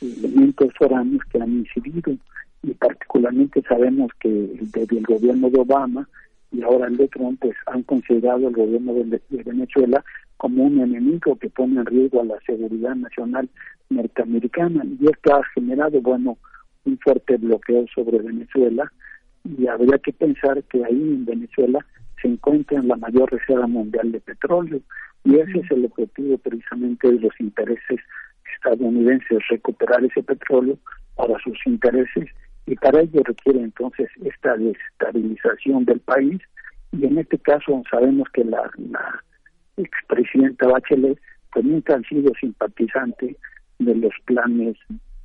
elementos 0.00 0.72
foráneos 0.78 1.22
que 1.30 1.40
han 1.40 1.50
incidido. 1.50 2.12
Y 2.62 2.72
particularmente 2.74 3.62
sabemos 3.62 4.10
que 4.20 4.28
desde 4.28 4.98
el 4.98 5.04
gobierno 5.04 5.50
de 5.50 5.60
Obama 5.60 6.08
y 6.50 6.62
ahora 6.62 6.86
el 6.86 6.96
de 6.96 7.08
Trump, 7.08 7.38
pues 7.40 7.54
han 7.66 7.82
considerado 7.82 8.48
el 8.48 8.54
gobierno 8.54 8.94
de, 8.94 9.20
Venezuela 9.30 10.02
como 10.36 10.64
un 10.64 10.80
enemigo 10.80 11.36
que 11.36 11.50
pone 11.50 11.80
en 11.80 11.86
riesgo 11.86 12.22
a 12.22 12.24
la 12.24 12.40
seguridad 12.46 12.94
nacional 12.94 13.48
norteamericana. 13.90 14.84
Y 15.00 15.06
esto 15.06 15.34
ha 15.34 15.44
generado, 15.54 16.00
bueno, 16.00 16.38
un 16.84 16.98
fuerte 16.98 17.36
bloqueo 17.36 17.86
sobre 17.94 18.18
Venezuela 18.18 18.90
y 19.44 19.66
habría 19.66 19.98
que 19.98 20.12
pensar 20.12 20.62
que 20.64 20.84
ahí 20.84 21.00
en 21.00 21.24
Venezuela 21.24 21.84
se 22.20 22.28
encuentra 22.28 22.82
la 22.82 22.96
mayor 22.96 23.30
reserva 23.30 23.66
mundial 23.66 24.12
de 24.12 24.20
petróleo 24.20 24.80
y 25.24 25.36
ese 25.36 25.58
es 25.58 25.70
el 25.70 25.84
objetivo 25.84 26.38
precisamente 26.38 27.10
de 27.10 27.20
los 27.20 27.32
intereses 27.38 28.00
estadounidenses, 28.56 29.46
recuperar 29.48 30.04
ese 30.04 30.22
petróleo 30.22 30.78
para 31.16 31.38
sus 31.40 31.58
intereses 31.66 32.28
y 32.66 32.74
para 32.76 33.00
ello 33.00 33.22
requiere 33.24 33.60
entonces 33.60 34.08
esta 34.24 34.56
desestabilización 34.56 35.84
del 35.84 36.00
país 36.00 36.40
y 36.92 37.06
en 37.06 37.18
este 37.18 37.38
caso 37.38 37.82
sabemos 37.90 38.28
que 38.32 38.44
la, 38.44 38.70
la 38.90 39.22
expresidenta 39.76 40.66
Bachelet 40.68 41.18
también 41.54 41.82
ha 41.88 42.08
sido 42.08 42.32
simpatizante 42.40 43.36
de 43.78 43.94
los 43.94 44.12
planes 44.26 44.76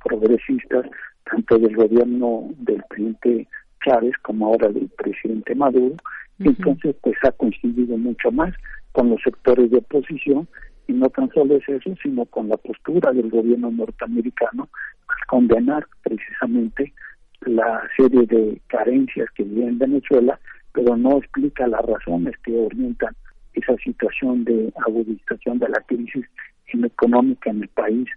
progresistas 0.02 0.86
tanto 1.30 1.58
del 1.58 1.74
gobierno 1.74 2.50
del 2.58 2.82
presidente 2.88 3.48
Chávez 3.84 4.14
como 4.22 4.46
ahora 4.46 4.68
del 4.68 4.88
presidente 4.88 5.54
Maduro, 5.54 5.96
entonces 6.38 6.96
pues 7.02 7.16
ha 7.22 7.32
coincidido 7.32 7.96
mucho 7.96 8.30
más 8.30 8.54
con 8.92 9.10
los 9.10 9.20
sectores 9.22 9.70
de 9.70 9.78
oposición 9.78 10.48
y 10.86 10.92
no 10.92 11.08
tan 11.10 11.30
solo 11.32 11.56
es 11.56 11.68
eso, 11.68 11.94
sino 12.02 12.24
con 12.26 12.48
la 12.48 12.56
postura 12.56 13.12
del 13.12 13.30
gobierno 13.30 13.70
norteamericano 13.70 14.68
al 15.08 15.26
condenar 15.26 15.86
precisamente 16.02 16.92
la 17.40 17.82
serie 17.96 18.26
de 18.26 18.60
carencias 18.68 19.28
que 19.34 19.44
vive 19.44 19.66
en 19.66 19.78
Venezuela, 19.78 20.38
pero 20.72 20.96
no 20.96 21.18
explica 21.18 21.66
las 21.66 21.84
razones 21.84 22.34
que 22.44 22.56
orientan 22.56 23.14
esa 23.54 23.76
situación 23.76 24.44
de 24.44 24.72
agudización 24.86 25.58
de 25.58 25.68
la 25.68 25.80
crisis 25.86 26.24
económica 26.82 27.50
en 27.50 27.62
el 27.62 27.68
país 27.68 28.08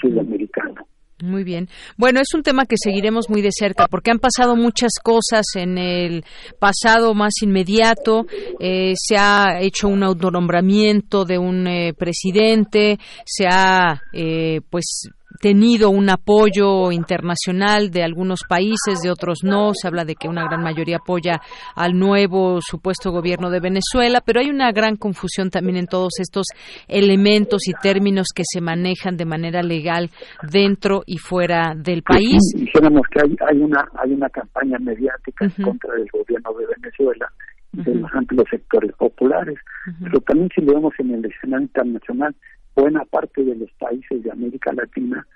sudamericano. 0.00 0.86
Muy 1.20 1.44
bien. 1.44 1.68
Bueno, 1.96 2.20
es 2.20 2.34
un 2.34 2.42
tema 2.42 2.66
que 2.66 2.74
seguiremos 2.76 3.30
muy 3.30 3.42
de 3.42 3.50
cerca 3.52 3.86
porque 3.86 4.10
han 4.10 4.18
pasado 4.18 4.56
muchas 4.56 4.92
cosas 5.00 5.46
en 5.54 5.78
el 5.78 6.24
pasado 6.58 7.14
más 7.14 7.34
inmediato. 7.42 8.26
Eh, 8.58 8.94
se 8.96 9.16
ha 9.16 9.60
hecho 9.60 9.86
un 9.86 10.02
autonombramiento 10.02 11.24
de 11.24 11.38
un 11.38 11.68
eh, 11.68 11.94
presidente, 11.94 12.98
se 13.24 13.46
ha, 13.46 14.02
eh, 14.12 14.62
pues, 14.68 15.08
tenido 15.40 15.90
un 15.90 16.10
apoyo 16.10 16.92
internacional 16.92 17.90
de 17.90 18.02
algunos 18.02 18.42
países, 18.48 19.00
de 19.02 19.10
otros 19.10 19.40
no. 19.42 19.72
Se 19.74 19.88
habla 19.88 20.04
de 20.04 20.14
que 20.14 20.28
una 20.28 20.44
gran 20.44 20.62
mayoría 20.62 20.96
apoya 20.96 21.40
al 21.74 21.98
nuevo 21.98 22.60
supuesto 22.60 23.10
gobierno 23.10 23.50
de 23.50 23.60
Venezuela, 23.60 24.22
pero 24.24 24.40
hay 24.40 24.50
una 24.50 24.72
gran 24.72 24.96
confusión 24.96 25.50
también 25.50 25.76
en 25.76 25.86
todos 25.86 26.18
estos 26.18 26.46
elementos 26.88 27.68
y 27.68 27.72
términos 27.72 28.28
que 28.34 28.42
se 28.44 28.60
manejan 28.60 29.16
de 29.16 29.24
manera 29.24 29.62
legal 29.62 30.10
dentro 30.50 31.02
y 31.06 31.18
fuera 31.18 31.74
del 31.76 32.02
país. 32.02 32.38
dijéramos 32.54 33.02
que 33.10 33.20
hay, 33.22 33.36
hay, 33.48 33.62
una 33.62 33.88
hay 33.98 34.12
una 34.12 34.28
campaña 34.28 34.78
mediática 34.78 35.44
en 35.44 35.64
contra 35.64 35.94
del 35.94 36.08
gobierno 36.12 36.52
de 36.54 36.66
Venezuela 36.66 37.30
de 37.72 37.94
los 37.94 38.10
amplios 38.12 38.44
sectores 38.50 38.92
populares, 38.92 39.58
pero 40.02 40.20
también 40.20 40.50
si 40.54 40.60
lo 40.60 40.74
vemos 40.74 40.92
en 40.98 41.14
el 41.14 41.24
escenario 41.24 41.64
internacional, 41.64 42.34
buena 42.74 43.04
parte 43.04 43.44
de 43.44 43.54
los 43.54 43.70
países 43.72 44.22
de 44.22 44.30
América 44.30 44.72
Latina 44.72 45.26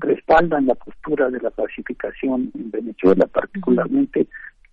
respaldan 0.00 0.66
la 0.66 0.74
postura 0.74 1.30
de 1.30 1.40
la 1.40 1.50
pacificación 1.50 2.50
en 2.54 2.70
Venezuela, 2.70 3.26
particularmente 3.26 4.26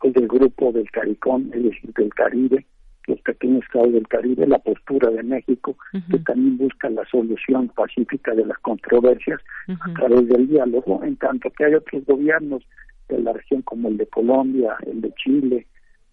el 0.04 0.14
del 0.14 0.28
grupo 0.28 0.72
del 0.72 0.90
CARICOM, 0.92 1.50
es 1.54 1.64
decir, 1.64 1.94
del 1.94 2.14
Caribe, 2.14 2.66
los 3.08 3.20
pequeños 3.22 3.64
estados 3.64 3.92
del 3.94 4.08
Caribe, 4.08 4.48
la 4.48 4.60
postura 4.60 5.10
de 5.10 5.24
México, 5.24 5.76
que 6.10 6.20
también 6.20 6.58
busca 6.58 6.90
la 6.90 7.06
solución 7.06 7.70
pacífica 7.70 8.34
de 8.34 8.46
las 8.46 8.58
controversias 8.60 9.42
a 9.68 9.94
través 9.94 10.28
del 10.28 10.48
diálogo, 10.48 11.04
en 11.04 11.16
tanto 11.18 11.50
que 11.52 11.66
hay 11.66 11.74
otros 11.76 12.06
gobiernos 12.06 12.64
de 13.10 13.20
la 13.20 13.34
región 13.34 13.62
como 13.64 13.90
el 13.90 13.98
de 13.98 14.08
Colombia, 14.08 14.76
el 14.86 15.02
de 15.02 15.14
Chile, 15.16 15.68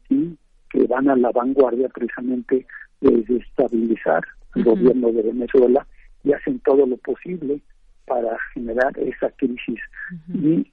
que 0.08 0.86
van 0.86 1.08
a 1.08 1.16
la 1.16 1.30
vanguardia 1.30 1.88
precisamente 1.88 2.66
de 3.00 3.10
desestabilizar 3.10 4.22
el 4.56 4.64
gobierno 4.64 5.12
de 5.12 5.22
Venezuela 5.22 5.86
y 6.24 6.32
hacen 6.32 6.60
todo 6.60 6.86
lo 6.86 6.96
posible 6.98 7.60
para 8.06 8.36
generar 8.54 8.98
esa 8.98 9.30
crisis 9.30 9.78
y 10.34 10.66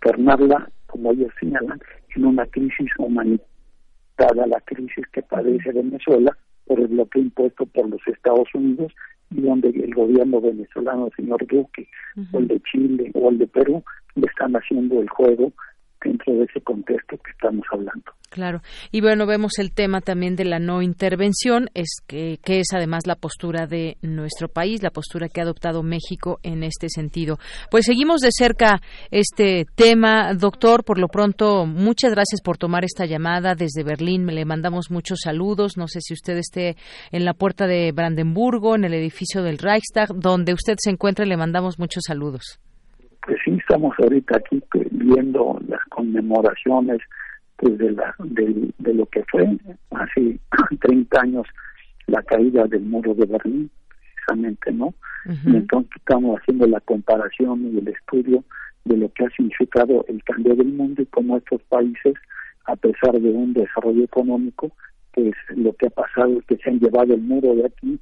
tornarla, 0.00 0.70
como 0.86 1.12
ellos 1.12 1.32
señalan, 1.40 1.80
en 2.14 2.24
una 2.24 2.46
crisis 2.46 2.90
humanitaria, 2.98 4.46
la 4.46 4.60
crisis 4.60 5.06
que 5.12 5.22
padece 5.22 5.72
Venezuela 5.72 6.36
por 6.66 6.78
el 6.80 6.88
bloqueo 6.88 7.22
impuesto 7.22 7.66
por 7.66 7.88
los 7.88 8.00
Estados 8.06 8.48
Unidos 8.54 8.92
y 9.30 9.40
donde 9.40 9.70
el 9.70 9.94
gobierno 9.94 10.40
venezolano, 10.40 11.06
el 11.06 11.12
señor 11.14 11.46
Duque, 11.46 11.88
o 12.32 12.38
el 12.38 12.48
de 12.48 12.60
Chile 12.60 13.10
o 13.14 13.30
el 13.30 13.38
de 13.38 13.46
Perú, 13.46 13.82
le 14.14 14.26
están 14.26 14.54
haciendo 14.54 15.00
el 15.00 15.08
juego 15.08 15.52
dentro 16.02 16.34
de 16.34 16.44
ese 16.44 16.60
contexto 16.60 17.16
que 17.18 17.30
estamos 17.30 17.66
hablando. 17.72 18.12
Claro. 18.30 18.62
Y 18.92 19.00
bueno, 19.00 19.26
vemos 19.26 19.58
el 19.58 19.72
tema 19.72 20.00
también 20.00 20.36
de 20.36 20.44
la 20.44 20.60
no 20.60 20.82
intervención, 20.82 21.68
es 21.74 21.96
que, 22.06 22.38
que, 22.44 22.60
es 22.60 22.68
además 22.72 23.06
la 23.06 23.16
postura 23.16 23.66
de 23.66 23.96
nuestro 24.02 24.48
país, 24.48 24.84
la 24.84 24.90
postura 24.90 25.28
que 25.28 25.40
ha 25.40 25.44
adoptado 25.44 25.82
México 25.82 26.38
en 26.44 26.62
este 26.62 26.88
sentido. 26.88 27.38
Pues 27.72 27.86
seguimos 27.86 28.20
de 28.20 28.30
cerca 28.30 28.80
este 29.10 29.66
tema, 29.74 30.32
doctor. 30.34 30.84
Por 30.84 30.98
lo 30.98 31.08
pronto, 31.08 31.66
muchas 31.66 32.12
gracias 32.12 32.40
por 32.40 32.56
tomar 32.56 32.84
esta 32.84 33.04
llamada 33.04 33.56
desde 33.56 33.82
Berlín. 33.82 34.26
Le 34.26 34.44
mandamos 34.44 34.92
muchos 34.92 35.18
saludos. 35.24 35.76
No 35.76 35.88
sé 35.88 36.00
si 36.00 36.14
usted 36.14 36.36
esté 36.36 36.76
en 37.10 37.24
la 37.24 37.34
puerta 37.34 37.66
de 37.66 37.90
Brandenburgo, 37.90 38.76
en 38.76 38.84
el 38.84 38.94
edificio 38.94 39.42
del 39.42 39.58
Reichstag, 39.58 40.14
donde 40.14 40.54
usted 40.54 40.76
se 40.78 40.90
encuentre, 40.90 41.26
le 41.26 41.36
mandamos 41.36 41.80
muchos 41.80 42.04
saludos. 42.06 42.60
Estamos 43.70 43.94
ahorita 44.00 44.36
aquí 44.36 44.60
viendo 44.90 45.56
las 45.68 45.78
conmemoraciones 45.90 46.98
pues 47.56 47.78
de, 47.78 47.92
la, 47.92 48.12
de, 48.18 48.94
lo 48.94 49.06
que 49.06 49.22
fue 49.30 49.46
hace 49.92 50.40
30 50.80 51.20
años 51.20 51.46
la 52.08 52.20
caída 52.24 52.66
del 52.66 52.80
muro 52.80 53.14
de 53.14 53.26
Berlín, 53.26 53.70
precisamente, 54.26 54.72
¿no? 54.72 54.92
Y 55.46 55.54
entonces 55.54 55.92
estamos 55.94 56.40
haciendo 56.40 56.66
la 56.66 56.80
comparación 56.80 57.72
y 57.72 57.78
el 57.78 57.86
estudio 57.86 58.42
de 58.86 58.96
lo 58.96 59.08
que 59.12 59.26
ha 59.26 59.30
significado 59.30 60.04
el 60.08 60.20
cambio 60.24 60.56
del 60.56 60.72
mundo 60.72 61.02
y 61.02 61.06
cómo 61.06 61.36
estos 61.36 61.62
países, 61.68 62.14
a 62.64 62.74
pesar 62.74 63.20
de 63.20 63.30
un 63.30 63.52
desarrollo 63.52 64.02
económico, 64.02 64.72
pues 65.12 65.32
lo 65.54 65.72
que 65.74 65.86
ha 65.86 65.90
pasado 65.90 66.40
es 66.40 66.44
que 66.46 66.56
se 66.56 66.70
han 66.70 66.80
llevado 66.80 67.14
el 67.14 67.20
muro 67.20 67.54
de 67.54 67.66
aquí 67.66 68.00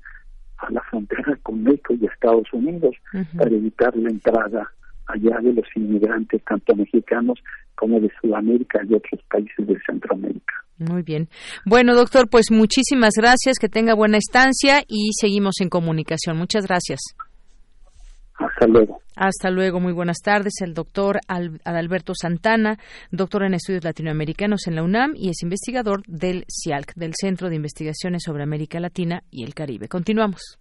a 0.56 0.70
la 0.70 0.80
frontera 0.84 1.38
con 1.42 1.62
México 1.62 1.92
y 1.92 2.06
Estados 2.06 2.50
Unidos 2.54 2.96
para 3.36 3.50
evitar 3.50 3.94
la 3.98 4.08
entrada 4.08 4.72
allá 5.08 5.38
de 5.42 5.52
los 5.52 5.66
inmigrantes, 5.74 6.42
tanto 6.44 6.74
mexicanos 6.76 7.38
como 7.74 8.00
de 8.00 8.10
Sudamérica 8.20 8.80
y 8.88 8.94
otros 8.94 9.20
países 9.30 9.66
de 9.66 9.76
Centroamérica. 9.86 10.54
Muy 10.78 11.02
bien. 11.02 11.28
Bueno, 11.64 11.94
doctor, 11.94 12.28
pues 12.30 12.50
muchísimas 12.50 13.14
gracias, 13.16 13.58
que 13.60 13.68
tenga 13.68 13.94
buena 13.94 14.18
estancia 14.18 14.82
y 14.86 15.10
seguimos 15.18 15.56
en 15.60 15.68
comunicación. 15.68 16.36
Muchas 16.36 16.66
gracias. 16.66 17.00
Hasta 18.38 18.68
luego. 18.68 19.00
Hasta 19.16 19.50
luego, 19.50 19.80
muy 19.80 19.92
buenas 19.92 20.18
tardes. 20.22 20.54
El 20.60 20.74
doctor 20.74 21.18
Adalberto 21.26 22.12
Santana, 22.14 22.78
doctor 23.10 23.42
en 23.42 23.54
estudios 23.54 23.82
latinoamericanos 23.82 24.68
en 24.68 24.76
la 24.76 24.84
UNAM 24.84 25.14
y 25.16 25.30
es 25.30 25.42
investigador 25.42 26.02
del 26.06 26.44
CIALC, 26.48 26.94
del 26.94 27.14
Centro 27.16 27.48
de 27.48 27.56
Investigaciones 27.56 28.22
sobre 28.24 28.44
América 28.44 28.78
Latina 28.78 29.24
y 29.30 29.42
el 29.42 29.54
Caribe. 29.54 29.88
Continuamos. 29.88 30.60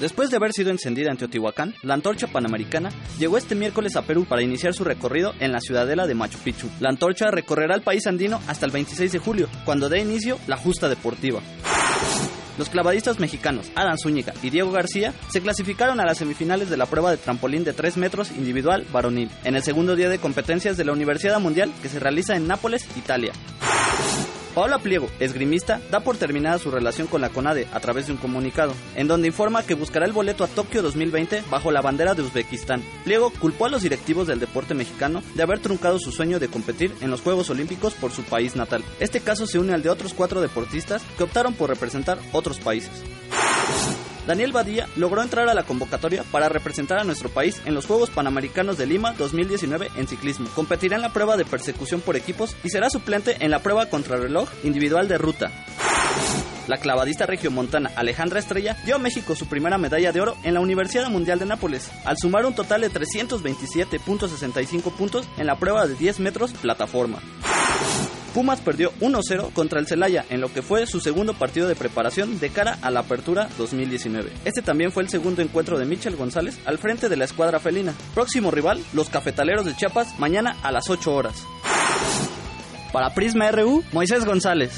Después 0.00 0.30
de 0.30 0.36
haber 0.36 0.52
sido 0.52 0.70
encendida 0.70 1.10
en 1.10 1.16
Teotihuacán, 1.16 1.74
la 1.82 1.94
antorcha 1.94 2.28
panamericana 2.28 2.90
llegó 3.18 3.36
este 3.36 3.56
miércoles 3.56 3.96
a 3.96 4.02
Perú 4.02 4.26
para 4.28 4.42
iniciar 4.42 4.72
su 4.72 4.84
recorrido 4.84 5.34
en 5.40 5.50
la 5.50 5.60
ciudadela 5.60 6.06
de 6.06 6.14
Machu 6.14 6.38
Picchu. 6.38 6.68
La 6.78 6.90
antorcha 6.90 7.32
recorrerá 7.32 7.74
el 7.74 7.82
país 7.82 8.06
andino 8.06 8.40
hasta 8.46 8.64
el 8.64 8.70
26 8.70 9.10
de 9.10 9.18
julio, 9.18 9.48
cuando 9.64 9.88
dé 9.88 9.98
inicio 9.98 10.38
la 10.46 10.56
justa 10.56 10.88
deportiva. 10.88 11.40
Los 12.58 12.68
clavadistas 12.70 13.18
mexicanos 13.18 13.70
Adán 13.74 13.98
Zúñiga 13.98 14.34
y 14.42 14.50
Diego 14.50 14.70
García 14.70 15.14
se 15.30 15.40
clasificaron 15.40 16.00
a 16.00 16.04
las 16.04 16.18
semifinales 16.18 16.70
de 16.70 16.76
la 16.76 16.86
prueba 16.86 17.10
de 17.10 17.16
trampolín 17.16 17.64
de 17.64 17.72
3 17.72 17.96
metros 17.96 18.30
individual 18.30 18.86
varonil, 18.92 19.30
en 19.42 19.56
el 19.56 19.62
segundo 19.64 19.96
día 19.96 20.08
de 20.08 20.18
competencias 20.18 20.76
de 20.76 20.84
la 20.84 20.92
Universidad 20.92 21.40
Mundial 21.40 21.72
que 21.82 21.88
se 21.88 21.98
realiza 21.98 22.36
en 22.36 22.46
Nápoles, 22.46 22.88
Italia. 22.96 23.32
Paola 24.58 24.80
Pliego, 24.80 25.08
esgrimista, 25.20 25.80
da 25.88 26.00
por 26.00 26.16
terminada 26.16 26.58
su 26.58 26.72
relación 26.72 27.06
con 27.06 27.20
la 27.20 27.28
CONADE 27.28 27.68
a 27.72 27.78
través 27.78 28.08
de 28.08 28.12
un 28.14 28.18
comunicado, 28.18 28.74
en 28.96 29.06
donde 29.06 29.28
informa 29.28 29.62
que 29.62 29.74
buscará 29.74 30.04
el 30.04 30.12
boleto 30.12 30.42
a 30.42 30.48
Tokio 30.48 30.82
2020 30.82 31.44
bajo 31.48 31.70
la 31.70 31.80
bandera 31.80 32.14
de 32.14 32.22
Uzbekistán. 32.22 32.82
Pliego 33.04 33.30
culpó 33.30 33.66
a 33.66 33.68
los 33.68 33.82
directivos 33.82 34.26
del 34.26 34.40
deporte 34.40 34.74
mexicano 34.74 35.22
de 35.36 35.44
haber 35.44 35.60
truncado 35.60 36.00
su 36.00 36.10
sueño 36.10 36.40
de 36.40 36.48
competir 36.48 36.92
en 37.00 37.08
los 37.12 37.20
Juegos 37.20 37.50
Olímpicos 37.50 37.94
por 37.94 38.10
su 38.10 38.24
país 38.24 38.56
natal. 38.56 38.82
Este 38.98 39.20
caso 39.20 39.46
se 39.46 39.60
une 39.60 39.74
al 39.74 39.84
de 39.84 39.90
otros 39.90 40.12
cuatro 40.12 40.40
deportistas 40.40 41.04
que 41.16 41.22
optaron 41.22 41.54
por 41.54 41.70
representar 41.70 42.18
otros 42.32 42.58
países. 42.58 42.90
Daniel 44.28 44.52
Badía 44.52 44.86
logró 44.94 45.22
entrar 45.22 45.48
a 45.48 45.54
la 45.54 45.62
convocatoria 45.62 46.22
para 46.22 46.50
representar 46.50 46.98
a 46.98 47.04
nuestro 47.04 47.30
país 47.30 47.62
en 47.64 47.74
los 47.74 47.86
Juegos 47.86 48.10
Panamericanos 48.10 48.76
de 48.76 48.84
Lima 48.84 49.14
2019 49.14 49.88
en 49.96 50.06
ciclismo. 50.06 50.50
Competirá 50.54 50.96
en 50.96 51.02
la 51.02 51.14
prueba 51.14 51.38
de 51.38 51.46
persecución 51.46 52.02
por 52.02 52.14
equipos 52.14 52.54
y 52.62 52.68
será 52.68 52.90
suplente 52.90 53.38
en 53.40 53.50
la 53.50 53.60
prueba 53.60 53.86
contrarreloj 53.86 54.50
individual 54.64 55.08
de 55.08 55.16
ruta. 55.16 55.50
La 56.66 56.76
clavadista 56.76 57.24
regiomontana 57.24 57.90
Alejandra 57.96 58.38
Estrella 58.38 58.76
dio 58.84 58.96
a 58.96 58.98
México 58.98 59.34
su 59.34 59.46
primera 59.46 59.78
medalla 59.78 60.12
de 60.12 60.20
oro 60.20 60.36
en 60.42 60.52
la 60.52 60.60
Universidad 60.60 61.08
Mundial 61.08 61.38
de 61.38 61.46
Nápoles, 61.46 61.90
al 62.04 62.18
sumar 62.18 62.44
un 62.44 62.54
total 62.54 62.82
de 62.82 62.90
327.65 62.90 64.92
puntos 64.92 65.26
en 65.38 65.46
la 65.46 65.58
prueba 65.58 65.86
de 65.86 65.94
10 65.94 66.20
metros 66.20 66.52
plataforma. 66.52 67.18
Pumas 68.38 68.60
perdió 68.60 68.92
1-0 69.00 69.52
contra 69.52 69.80
el 69.80 69.88
Celaya 69.88 70.24
en 70.30 70.40
lo 70.40 70.52
que 70.52 70.62
fue 70.62 70.86
su 70.86 71.00
segundo 71.00 71.34
partido 71.34 71.66
de 71.66 71.74
preparación 71.74 72.38
de 72.38 72.50
cara 72.50 72.78
a 72.82 72.90
la 72.92 73.00
Apertura 73.00 73.48
2019. 73.58 74.30
Este 74.44 74.62
también 74.62 74.92
fue 74.92 75.02
el 75.02 75.08
segundo 75.08 75.42
encuentro 75.42 75.76
de 75.76 75.84
Michel 75.86 76.14
González 76.14 76.56
al 76.64 76.78
frente 76.78 77.08
de 77.08 77.16
la 77.16 77.24
escuadra 77.24 77.58
felina. 77.58 77.94
Próximo 78.14 78.52
rival, 78.52 78.80
los 78.92 79.08
Cafetaleros 79.08 79.66
de 79.66 79.74
Chiapas, 79.74 80.20
mañana 80.20 80.56
a 80.62 80.70
las 80.70 80.88
8 80.88 81.12
horas. 81.12 81.44
Para 82.92 83.12
Prisma 83.12 83.50
RU, 83.50 83.82
Moisés 83.90 84.24
González. 84.24 84.70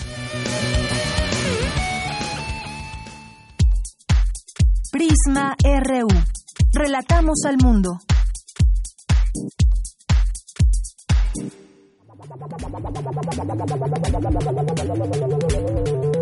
Prisma 4.90 5.54
RU. 5.62 6.08
Relatamos 6.72 7.40
al 7.46 7.58
mundo. 7.58 7.90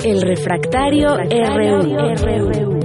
El 0.03 0.23
refractario, 0.23 1.17
RU. 1.17 2.79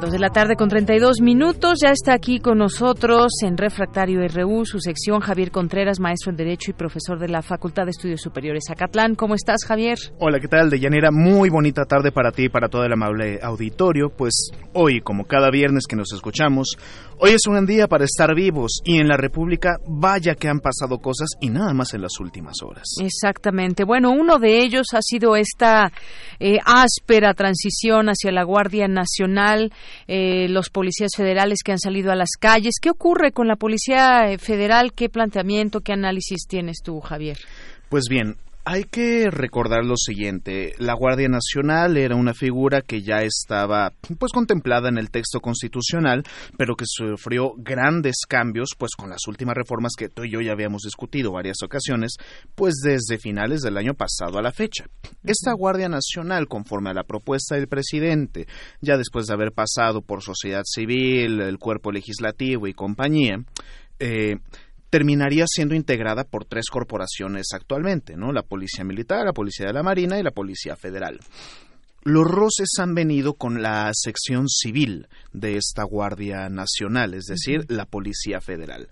Dos 0.00 0.12
de 0.12 0.18
la 0.18 0.30
tarde 0.30 0.56
con 0.56 0.68
32 0.68 1.20
minutos. 1.20 1.78
Ya 1.82 1.90
está 1.90 2.14
aquí 2.14 2.38
con 2.38 2.58
nosotros 2.58 3.32
en 3.42 3.58
Refractario 3.58 4.20
RU, 4.28 4.64
su 4.64 4.78
sección, 4.78 5.20
Javier 5.20 5.50
Contreras, 5.50 6.00
maestro 6.00 6.30
en 6.30 6.36
Derecho 6.36 6.70
y 6.70 6.74
profesor 6.74 7.18
de 7.18 7.28
la 7.28 7.42
Facultad 7.42 7.84
de 7.84 7.90
Estudios 7.90 8.22
Superiores 8.22 8.70
Acatlán. 8.70 9.14
¿Cómo 9.14 9.34
estás, 9.34 9.64
Javier? 9.66 9.98
Hola, 10.18 10.38
¿qué 10.40 10.48
tal? 10.48 10.70
De 10.70 10.78
Llanera, 10.78 11.10
muy 11.10 11.50
bonita 11.50 11.84
tarde 11.84 12.12
para 12.12 12.30
ti 12.30 12.44
y 12.44 12.48
para 12.48 12.68
todo 12.68 12.84
el 12.84 12.92
amable 12.92 13.40
auditorio. 13.42 14.08
Pues 14.08 14.50
hoy, 14.74 15.00
como 15.00 15.24
cada 15.24 15.50
viernes 15.50 15.84
que 15.88 15.96
nos 15.96 16.12
escuchamos, 16.12 16.76
Hoy 17.18 17.30
es 17.30 17.46
un 17.46 17.54
gran 17.54 17.64
día 17.64 17.88
para 17.88 18.04
estar 18.04 18.34
vivos 18.34 18.82
y 18.84 18.98
en 18.98 19.08
la 19.08 19.16
República 19.16 19.78
vaya 19.86 20.34
que 20.34 20.48
han 20.48 20.60
pasado 20.60 20.98
cosas 20.98 21.30
y 21.40 21.48
nada 21.48 21.72
más 21.72 21.94
en 21.94 22.02
las 22.02 22.20
últimas 22.20 22.56
horas. 22.62 22.84
Exactamente. 23.00 23.84
Bueno, 23.84 24.10
uno 24.10 24.38
de 24.38 24.62
ellos 24.62 24.88
ha 24.92 25.00
sido 25.00 25.34
esta 25.34 25.90
eh, 26.38 26.58
áspera 26.66 27.32
transición 27.32 28.08
hacia 28.08 28.32
la 28.32 28.42
Guardia 28.42 28.86
Nacional, 28.86 29.72
eh, 30.06 30.46
los 30.50 30.68
policías 30.68 31.12
federales 31.16 31.60
que 31.64 31.72
han 31.72 31.78
salido 31.78 32.12
a 32.12 32.16
las 32.16 32.32
calles. 32.38 32.74
¿Qué 32.82 32.90
ocurre 32.90 33.32
con 33.32 33.48
la 33.48 33.56
Policía 33.56 34.36
Federal? 34.38 34.92
¿Qué 34.92 35.08
planteamiento, 35.08 35.80
qué 35.80 35.94
análisis 35.94 36.46
tienes 36.46 36.82
tú, 36.84 37.00
Javier? 37.00 37.38
Pues 37.88 38.08
bien, 38.10 38.36
hay 38.68 38.82
que 38.82 39.30
recordar 39.30 39.84
lo 39.84 39.96
siguiente, 39.96 40.74
la 40.78 40.94
Guardia 40.94 41.28
Nacional 41.28 41.96
era 41.96 42.16
una 42.16 42.34
figura 42.34 42.82
que 42.82 43.00
ya 43.00 43.22
estaba 43.22 43.92
pues 44.18 44.32
contemplada 44.32 44.88
en 44.88 44.98
el 44.98 45.12
texto 45.12 45.38
constitucional, 45.38 46.24
pero 46.58 46.74
que 46.74 46.84
sufrió 46.84 47.52
grandes 47.56 48.22
cambios 48.28 48.70
pues 48.76 48.96
con 48.96 49.08
las 49.08 49.28
últimas 49.28 49.54
reformas 49.54 49.92
que 49.96 50.08
tú 50.08 50.24
y 50.24 50.32
yo 50.32 50.40
ya 50.40 50.50
habíamos 50.50 50.82
discutido 50.82 51.30
varias 51.30 51.58
ocasiones, 51.62 52.16
pues 52.56 52.74
desde 52.82 53.18
finales 53.18 53.60
del 53.60 53.76
año 53.76 53.94
pasado 53.94 54.36
a 54.36 54.42
la 54.42 54.50
fecha. 54.50 54.86
Esta 55.22 55.52
Guardia 55.52 55.88
Nacional, 55.88 56.48
conforme 56.48 56.90
a 56.90 56.94
la 56.94 57.04
propuesta 57.04 57.54
del 57.54 57.68
presidente, 57.68 58.48
ya 58.80 58.96
después 58.96 59.28
de 59.28 59.34
haber 59.34 59.52
pasado 59.52 60.02
por 60.02 60.24
sociedad 60.24 60.64
civil, 60.64 61.40
el 61.40 61.58
cuerpo 61.60 61.92
legislativo 61.92 62.66
y 62.66 62.74
compañía, 62.74 63.36
eh, 64.00 64.38
terminaría 64.96 65.44
siendo 65.46 65.74
integrada 65.74 66.24
por 66.24 66.46
tres 66.46 66.70
corporaciones 66.70 67.48
actualmente, 67.52 68.16
¿no? 68.16 68.32
La 68.32 68.40
Policía 68.40 68.82
Militar, 68.82 69.26
la 69.26 69.34
Policía 69.34 69.66
de 69.66 69.74
la 69.74 69.82
Marina 69.82 70.18
y 70.18 70.22
la 70.22 70.30
Policía 70.30 70.74
Federal. 70.74 71.20
Los 72.02 72.24
roces 72.24 72.70
han 72.78 72.94
venido 72.94 73.34
con 73.34 73.60
la 73.60 73.90
sección 73.92 74.48
civil 74.48 75.06
de 75.34 75.58
esta 75.58 75.82
Guardia 75.82 76.48
Nacional, 76.48 77.12
es 77.12 77.24
decir, 77.24 77.66
la 77.68 77.84
Policía 77.84 78.40
Federal. 78.40 78.88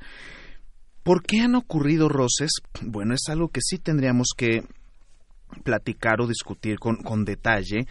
¿Por 1.04 1.22
qué 1.22 1.40
han 1.40 1.54
ocurrido 1.54 2.10
roces? 2.10 2.50
Bueno, 2.82 3.14
es 3.14 3.22
algo 3.30 3.48
que 3.48 3.62
sí 3.62 3.78
tendríamos 3.78 4.28
que 4.36 4.62
platicar 5.62 6.20
o 6.20 6.26
discutir 6.26 6.78
con, 6.78 6.96
con 6.96 7.24
detalle. 7.24 7.86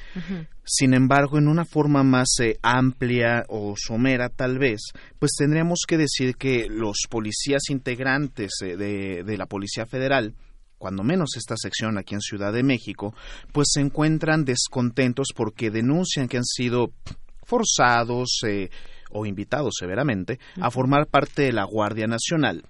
Sin 0.66 0.94
embargo, 0.94 1.38
en 1.38 1.48
una 1.48 1.66
forma 1.66 2.04
más 2.04 2.30
eh, 2.42 2.58
amplia 2.62 3.46
o 3.50 3.76
somera 3.78 4.30
tal 4.30 4.60
vez, 4.60 4.82
pues 5.20 5.32
tendríamos 5.38 5.82
que 5.88 5.98
decir 5.98 6.36
que 6.36 6.68
los 6.70 7.02
policías 7.10 7.64
integrantes 7.70 8.52
eh, 8.62 8.78
de, 8.78 9.24
de 9.24 9.38
la 9.38 9.46
Policía 9.46 9.86
Federal, 9.86 10.36
cuando 10.78 11.04
menos 11.04 11.38
esta 11.38 11.56
sección 11.58 11.98
aquí 11.98 12.14
en 12.14 12.22
Ciudad 12.22 12.54
de 12.54 12.64
México, 12.64 13.14
pues 13.52 13.70
se 13.74 13.82
encuentran 13.82 14.46
descontentos 14.46 15.28
porque 15.36 15.70
denuncian 15.70 16.28
que 16.28 16.38
han 16.38 16.46
sido 16.46 16.92
forzados 17.44 18.40
eh, 18.48 18.70
o 19.12 19.26
invitados 19.26 19.76
severamente 19.78 20.40
a 20.60 20.72
formar 20.72 21.08
parte 21.08 21.44
de 21.44 21.54
la 21.54 21.66
Guardia 21.66 22.08
Nacional 22.08 22.64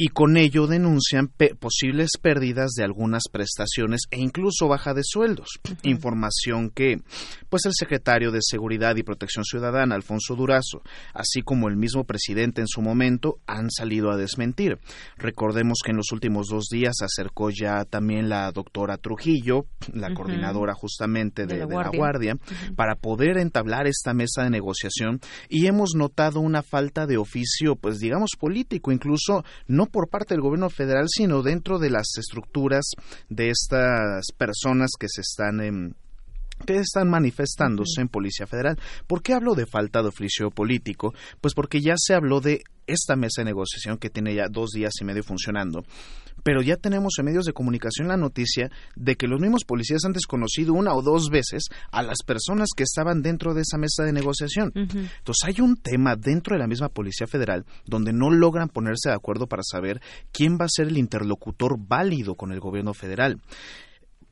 y 0.00 0.08
con 0.08 0.36
ello 0.36 0.68
denuncian 0.68 1.28
posibles 1.58 2.10
pérdidas 2.22 2.70
de 2.76 2.84
algunas 2.84 3.24
prestaciones 3.32 4.02
e 4.12 4.20
incluso 4.20 4.68
baja 4.68 4.94
de 4.94 5.02
sueldos. 5.02 5.48
Información 5.82 6.70
que, 6.70 7.02
pues 7.48 7.66
el 7.66 7.72
secretario 7.74 8.30
de 8.30 8.38
Seguridad 8.40 8.94
y 8.94 9.02
Protección 9.02 9.44
Ciudadana, 9.44 9.96
Alfonso 9.96 10.36
Durazo, 10.36 10.82
así 11.14 11.42
como 11.42 11.68
el 11.68 11.76
mismo 11.76 12.04
presidente 12.04 12.60
en 12.60 12.68
su 12.68 12.80
momento, 12.80 13.40
han 13.48 13.72
salido 13.72 14.12
a 14.12 14.16
desmentir. 14.16 14.78
Recordemos 15.16 15.78
que 15.84 15.90
en 15.90 15.96
los 15.96 16.12
últimos 16.12 16.46
dos 16.46 16.66
días 16.70 16.94
se 16.96 17.04
acercó 17.04 17.50
ya 17.50 17.84
también 17.84 18.28
la 18.28 18.52
doctora 18.52 18.98
Trujillo, 18.98 19.66
la 19.92 20.14
coordinadora 20.14 20.74
justamente 20.74 21.44
de, 21.46 21.58
la 21.58 21.90
Guardia, 21.92 22.36
para 22.76 22.94
poder 22.94 23.36
entablar 23.36 23.88
esta 23.88 24.14
mesa 24.14 24.44
de 24.44 24.50
negociación 24.50 25.18
y 25.48 25.66
hemos 25.66 25.96
notado 25.96 26.38
una 26.38 26.62
falta 26.62 27.04
de 27.08 27.16
oficio, 27.16 27.74
pues 27.74 27.98
digamos 27.98 28.30
político, 28.38 28.92
incluso 28.92 29.44
no 29.66 29.87
por 29.88 30.08
parte 30.08 30.34
del 30.34 30.42
gobierno 30.42 30.70
federal, 30.70 31.06
sino 31.08 31.42
dentro 31.42 31.78
de 31.78 31.90
las 31.90 32.06
estructuras 32.18 32.90
de 33.28 33.50
estas 33.50 34.26
personas 34.36 34.90
que 34.98 35.08
se 35.08 35.22
están 35.22 35.94
que 36.66 36.76
están 36.76 37.08
manifestándose 37.08 38.00
en 38.00 38.08
Policía 38.08 38.46
Federal. 38.46 38.78
¿Por 39.06 39.22
qué 39.22 39.34
hablo 39.34 39.54
de 39.54 39.66
falta 39.66 40.02
de 40.02 40.08
oficio 40.08 40.50
político? 40.50 41.14
Pues 41.40 41.54
porque 41.54 41.80
ya 41.80 41.94
se 41.96 42.14
habló 42.14 42.40
de 42.40 42.62
esta 42.86 43.16
mesa 43.16 43.42
de 43.42 43.46
negociación 43.46 43.98
que 43.98 44.10
tiene 44.10 44.34
ya 44.34 44.48
dos 44.48 44.70
días 44.70 44.92
y 45.00 45.04
medio 45.04 45.22
funcionando 45.22 45.84
pero 46.42 46.62
ya 46.62 46.76
tenemos 46.76 47.14
en 47.18 47.26
medios 47.26 47.44
de 47.44 47.52
comunicación 47.52 48.08
la 48.08 48.16
noticia 48.16 48.70
de 48.96 49.16
que 49.16 49.26
los 49.26 49.40
mismos 49.40 49.64
policías 49.64 50.04
han 50.04 50.12
desconocido 50.12 50.72
una 50.72 50.94
o 50.94 51.02
dos 51.02 51.30
veces 51.30 51.64
a 51.90 52.02
las 52.02 52.18
personas 52.24 52.68
que 52.76 52.84
estaban 52.84 53.22
dentro 53.22 53.54
de 53.54 53.62
esa 53.62 53.78
mesa 53.78 54.04
de 54.04 54.12
negociación. 54.12 54.72
Entonces 54.74 55.44
hay 55.44 55.60
un 55.60 55.76
tema 55.76 56.16
dentro 56.16 56.54
de 56.54 56.60
la 56.60 56.66
misma 56.66 56.88
Policía 56.88 57.26
Federal 57.26 57.64
donde 57.84 58.12
no 58.12 58.30
logran 58.30 58.68
ponerse 58.68 59.08
de 59.08 59.14
acuerdo 59.14 59.46
para 59.46 59.62
saber 59.62 60.00
quién 60.32 60.58
va 60.60 60.66
a 60.66 60.74
ser 60.74 60.88
el 60.88 60.98
interlocutor 60.98 61.76
válido 61.78 62.34
con 62.34 62.52
el 62.52 62.60
gobierno 62.60 62.94
federal 62.94 63.40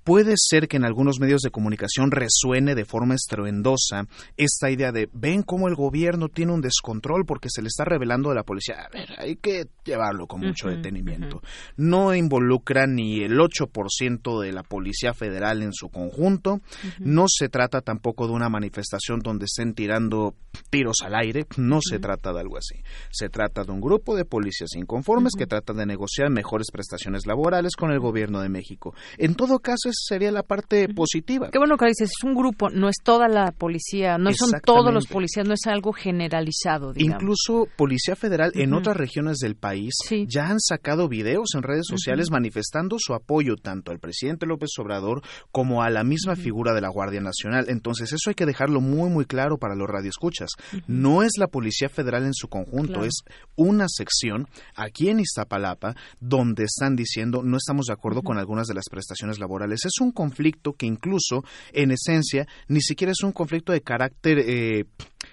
puede 0.07 0.35
ser 0.37 0.69
que 0.69 0.77
en 0.77 0.85
algunos 0.85 1.19
medios 1.19 1.41
de 1.41 1.51
comunicación 1.51 2.13
resuene 2.13 2.77
de 2.77 2.85
forma 2.85 3.17
estruendosa 3.17 4.07
esta 4.37 4.71
idea 4.71 4.93
de 4.93 5.09
ven 5.13 5.43
cómo 5.43 5.67
el 5.67 5.75
gobierno 5.75 6.29
tiene 6.29 6.53
un 6.53 6.61
descontrol 6.61 7.27
porque 7.27 7.49
se 7.51 7.61
le 7.61 7.67
está 7.67 7.85
revelando 7.85 8.29
de 8.29 8.37
la 8.37 8.45
policía. 8.45 8.77
A 8.87 8.89
ver, 8.89 9.09
hay 9.19 9.35
que 9.35 9.67
llevarlo 9.85 10.29
con 10.29 10.43
mucho 10.43 10.69
detenimiento. 10.69 11.43
No 11.77 12.15
involucra 12.15 12.87
ni 12.87 13.25
el 13.25 13.37
8% 13.37 14.41
de 14.41 14.53
la 14.53 14.63
Policía 14.63 15.13
Federal 15.13 15.63
en 15.63 15.73
su 15.73 15.89
conjunto. 15.89 16.61
No 17.01 17.25
se 17.29 17.49
trata 17.49 17.81
tampoco 17.81 18.29
de 18.29 18.33
una 18.35 18.49
manifestación 18.49 19.19
donde 19.19 19.47
estén 19.47 19.75
tirando 19.75 20.37
tiros 20.71 20.99
al 21.05 21.17
aire. 21.17 21.47
No 21.57 21.81
se 21.83 21.99
trata 21.99 22.33
de 22.33 22.41
algo 22.41 22.59
así. 22.59 22.77
Se 23.11 23.29
trata 23.29 23.65
de 23.65 23.73
un 23.73 23.81
grupo 23.81 24.15
de 24.15 24.25
policías 24.25 24.71
inconformes 24.77 25.33
que 25.37 25.49
tratan 25.49 25.79
de 25.79 25.87
negociar 25.87 26.31
mejores 26.31 26.69
prestaciones 26.71 27.27
laborales 27.27 27.75
con 27.75 27.91
el 27.91 27.99
gobierno 27.99 28.41
de 28.41 28.49
México. 28.49 28.95
En 29.19 29.35
todo 29.35 29.59
caso, 29.59 29.89
sería 30.07 30.31
la 30.31 30.43
parte 30.43 30.89
positiva. 30.89 31.51
Qué 31.51 31.59
bueno 31.59 31.77
que 31.77 31.87
dices, 31.87 32.11
es 32.17 32.25
un 32.25 32.35
grupo, 32.35 32.71
no 32.71 32.89
es 32.89 32.97
toda 33.03 33.29
la 33.29 33.53
policía, 33.53 34.19
no 34.19 34.33
son 34.33 34.51
todos 34.65 34.93
los 34.93 35.07
policías, 35.07 35.47
no 35.47 35.55
es 35.55 35.67
algo 35.67 35.93
generalizado. 35.93 36.93
Incluso 36.97 37.69
Policía 37.77 38.17
Federal 38.17 38.53
en 38.55 38.75
otras 38.75 38.97
regiones 38.97 39.39
del 39.39 39.57
país 39.57 39.95
ya 40.29 40.49
han 40.49 40.61
sacado 40.61 41.09
videos 41.09 41.49
en 41.55 41.63
redes 41.63 41.87
sociales 41.89 42.31
manifestando 42.31 42.97
su 42.99 43.15
apoyo 43.15 43.57
tanto 43.57 43.93
al 43.93 43.99
presidente 43.99 44.47
López 44.47 44.71
Obrador 44.79 45.23
como 45.53 45.83
a 45.83 45.91
la 45.91 46.05
misma 46.05 46.37
figura 46.37 46.75
de 46.75 46.81
la 46.81 46.89
Guardia 46.89 47.21
Nacional. 47.21 47.67
Entonces 47.69 48.13
eso 48.13 48.31
hay 48.31 48.35
que 48.35 48.47
dejarlo 48.47 48.81
muy 48.81 49.11
muy 49.11 49.25
claro 49.25 49.59
para 49.59 49.75
los 49.75 49.89
radioescuchas. 49.89 50.51
No 50.87 51.23
es 51.23 51.33
la 51.39 51.49
Policía 51.49 51.89
Federal 51.89 52.25
en 52.25 52.35
su 52.35 52.49
conjunto, 52.49 53.05
es 53.05 53.23
una 53.57 53.87
sección 53.89 54.49
aquí 54.75 55.09
en 55.09 55.21
Iztapalapa 55.21 55.95
donde 56.21 56.65
están 56.65 56.97
diciendo 56.97 57.43
no 57.43 57.57
estamos 57.57 57.87
de 57.87 57.93
acuerdo 57.93 58.23
con 58.23 58.39
algunas 58.39 58.67
de 58.67 58.75
las 58.75 58.89
prestaciones 58.91 59.39
laborales 59.39 59.81
es 59.87 60.01
un 60.01 60.13
conflicto 60.13 60.75
que 60.75 60.87
incluso, 60.87 61.45
en 61.73 61.91
esencia, 61.91 62.47
ni 62.69 62.81
siquiera 62.81 63.13
es 63.13 63.23
un 63.23 63.33
conflicto 63.33 63.73
de 63.73 63.81
carácter, 63.81 64.39
eh, 64.39 64.85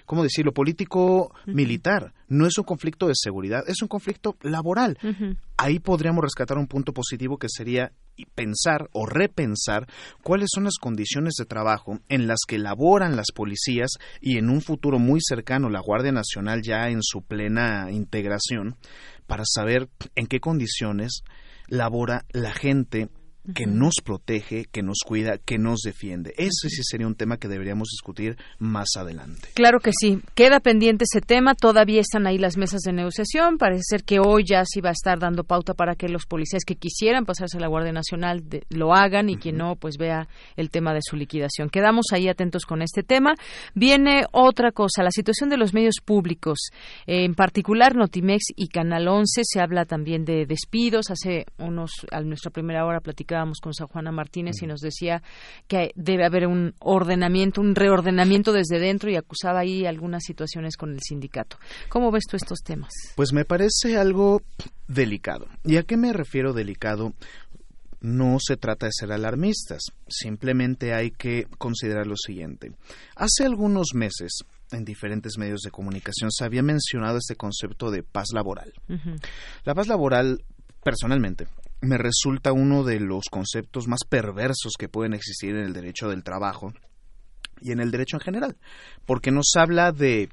¿cómo 0.06 0.22
decirlo?, 0.22 0.52
político-militar. 0.52 2.14
No 2.28 2.46
es 2.46 2.56
un 2.58 2.64
conflicto 2.64 3.06
de 3.06 3.14
seguridad, 3.14 3.62
es 3.66 3.82
un 3.82 3.88
conflicto 3.88 4.36
laboral. 4.42 4.98
Ahí 5.56 5.78
podríamos 5.78 6.22
rescatar 6.22 6.58
un 6.58 6.66
punto 6.66 6.92
positivo 6.92 7.38
que 7.38 7.48
sería 7.48 7.92
pensar 8.34 8.88
o 8.92 9.06
repensar 9.06 9.86
cuáles 10.22 10.48
son 10.54 10.64
las 10.64 10.78
condiciones 10.80 11.34
de 11.38 11.46
trabajo 11.46 11.98
en 12.08 12.26
las 12.26 12.40
que 12.46 12.58
laboran 12.58 13.16
las 13.16 13.32
policías 13.34 13.90
y 14.20 14.38
en 14.38 14.50
un 14.50 14.60
futuro 14.62 14.98
muy 14.98 15.20
cercano 15.20 15.68
la 15.68 15.80
Guardia 15.80 16.12
Nacional 16.12 16.62
ya 16.62 16.88
en 16.88 17.02
su 17.02 17.22
plena 17.22 17.90
integración 17.90 18.76
para 19.26 19.44
saber 19.46 19.88
en 20.14 20.26
qué 20.26 20.40
condiciones 20.40 21.22
labora 21.68 22.24
la 22.32 22.52
gente 22.52 23.08
que 23.52 23.66
nos 23.66 23.94
protege, 24.02 24.64
que 24.72 24.82
nos 24.82 25.00
cuida, 25.04 25.36
que 25.36 25.58
nos 25.58 25.80
defiende. 25.80 26.32
Ese 26.38 26.68
sí 26.70 26.82
sería 26.82 27.06
un 27.06 27.14
tema 27.14 27.36
que 27.36 27.48
deberíamos 27.48 27.88
discutir 27.90 28.38
más 28.58 28.88
adelante. 28.96 29.48
Claro 29.54 29.80
que 29.80 29.90
sí. 29.92 30.20
Queda 30.34 30.60
pendiente 30.60 31.04
ese 31.04 31.20
tema. 31.20 31.54
Todavía 31.54 32.00
están 32.00 32.26
ahí 32.26 32.38
las 32.38 32.56
mesas 32.56 32.80
de 32.80 32.92
negociación. 32.92 33.58
Parece 33.58 33.82
ser 33.84 34.04
que 34.04 34.18
hoy 34.18 34.44
ya 34.48 34.64
sí 34.64 34.80
va 34.80 34.90
a 34.90 34.92
estar 34.92 35.18
dando 35.18 35.44
pauta 35.44 35.74
para 35.74 35.94
que 35.94 36.08
los 36.08 36.24
policías 36.24 36.64
que 36.64 36.76
quisieran 36.76 37.26
pasarse 37.26 37.58
a 37.58 37.60
la 37.60 37.68
Guardia 37.68 37.92
Nacional 37.92 38.42
lo 38.70 38.94
hagan 38.94 39.28
y 39.28 39.36
quien 39.36 39.58
no, 39.58 39.76
pues 39.76 39.98
vea 39.98 40.26
el 40.56 40.70
tema 40.70 40.94
de 40.94 41.00
su 41.02 41.16
liquidación. 41.16 41.68
Quedamos 41.68 42.06
ahí 42.12 42.28
atentos 42.28 42.64
con 42.64 42.80
este 42.80 43.02
tema. 43.02 43.34
Viene 43.74 44.24
otra 44.32 44.72
cosa, 44.72 45.02
la 45.02 45.10
situación 45.10 45.50
de 45.50 45.58
los 45.58 45.74
medios 45.74 45.96
públicos. 46.02 46.70
En 47.06 47.34
particular, 47.34 47.94
Notimex 47.94 48.44
y 48.56 48.68
Canal 48.68 49.06
11. 49.06 49.42
Se 49.44 49.60
habla 49.60 49.84
también 49.84 50.24
de 50.24 50.46
despidos. 50.46 51.10
Hace 51.10 51.44
unos, 51.58 51.90
a 52.10 52.20
nuestra 52.22 52.50
primera 52.50 52.86
hora 52.86 53.00
platicamos 53.00 53.33
con 53.60 53.74
San 53.74 53.88
Juana 53.88 54.12
Martínez 54.12 54.56
y 54.62 54.66
nos 54.66 54.80
decía 54.80 55.22
que 55.66 55.92
debe 55.94 56.24
haber 56.24 56.46
un 56.46 56.74
ordenamiento, 56.80 57.60
un 57.60 57.74
reordenamiento 57.74 58.52
desde 58.52 58.78
dentro 58.78 59.10
y 59.10 59.16
acusaba 59.16 59.60
ahí 59.60 59.86
algunas 59.86 60.24
situaciones 60.24 60.76
con 60.76 60.92
el 60.92 61.00
sindicato. 61.00 61.58
¿Cómo 61.88 62.10
ves 62.10 62.24
tú 62.28 62.36
estos 62.36 62.60
temas? 62.60 62.92
Pues 63.16 63.32
me 63.32 63.44
parece 63.44 63.96
algo 63.96 64.42
delicado. 64.88 65.46
¿Y 65.64 65.76
a 65.76 65.82
qué 65.82 65.96
me 65.96 66.12
refiero 66.12 66.52
delicado? 66.52 67.12
no 68.04 68.36
se 68.38 68.58
trata 68.58 68.84
de 68.84 68.92
ser 68.92 69.12
alarmistas, 69.12 69.80
simplemente 70.08 70.92
hay 70.92 71.10
que 71.10 71.46
considerar 71.56 72.06
lo 72.06 72.16
siguiente. 72.16 72.72
Hace 73.16 73.46
algunos 73.46 73.94
meses, 73.94 74.40
en 74.72 74.84
diferentes 74.84 75.38
medios 75.38 75.62
de 75.62 75.70
comunicación, 75.70 76.30
se 76.30 76.44
había 76.44 76.62
mencionado 76.62 77.16
este 77.16 77.34
concepto 77.34 77.90
de 77.90 78.02
paz 78.02 78.28
laboral. 78.34 78.74
La 79.64 79.74
paz 79.74 79.88
laboral, 79.88 80.44
personalmente, 80.82 81.46
me 81.80 81.98
resulta 81.98 82.52
uno 82.52 82.84
de 82.84 83.00
los 83.00 83.24
conceptos 83.30 83.88
más 83.88 84.00
perversos 84.08 84.74
que 84.78 84.88
pueden 84.88 85.14
existir 85.14 85.50
en 85.50 85.64
el 85.64 85.72
derecho 85.72 86.08
del 86.08 86.24
trabajo 86.24 86.72
y 87.60 87.72
en 87.72 87.80
el 87.80 87.90
derecho 87.90 88.16
en 88.16 88.20
general, 88.20 88.56
porque 89.06 89.30
nos 89.30 89.52
habla 89.56 89.92
de 89.92 90.28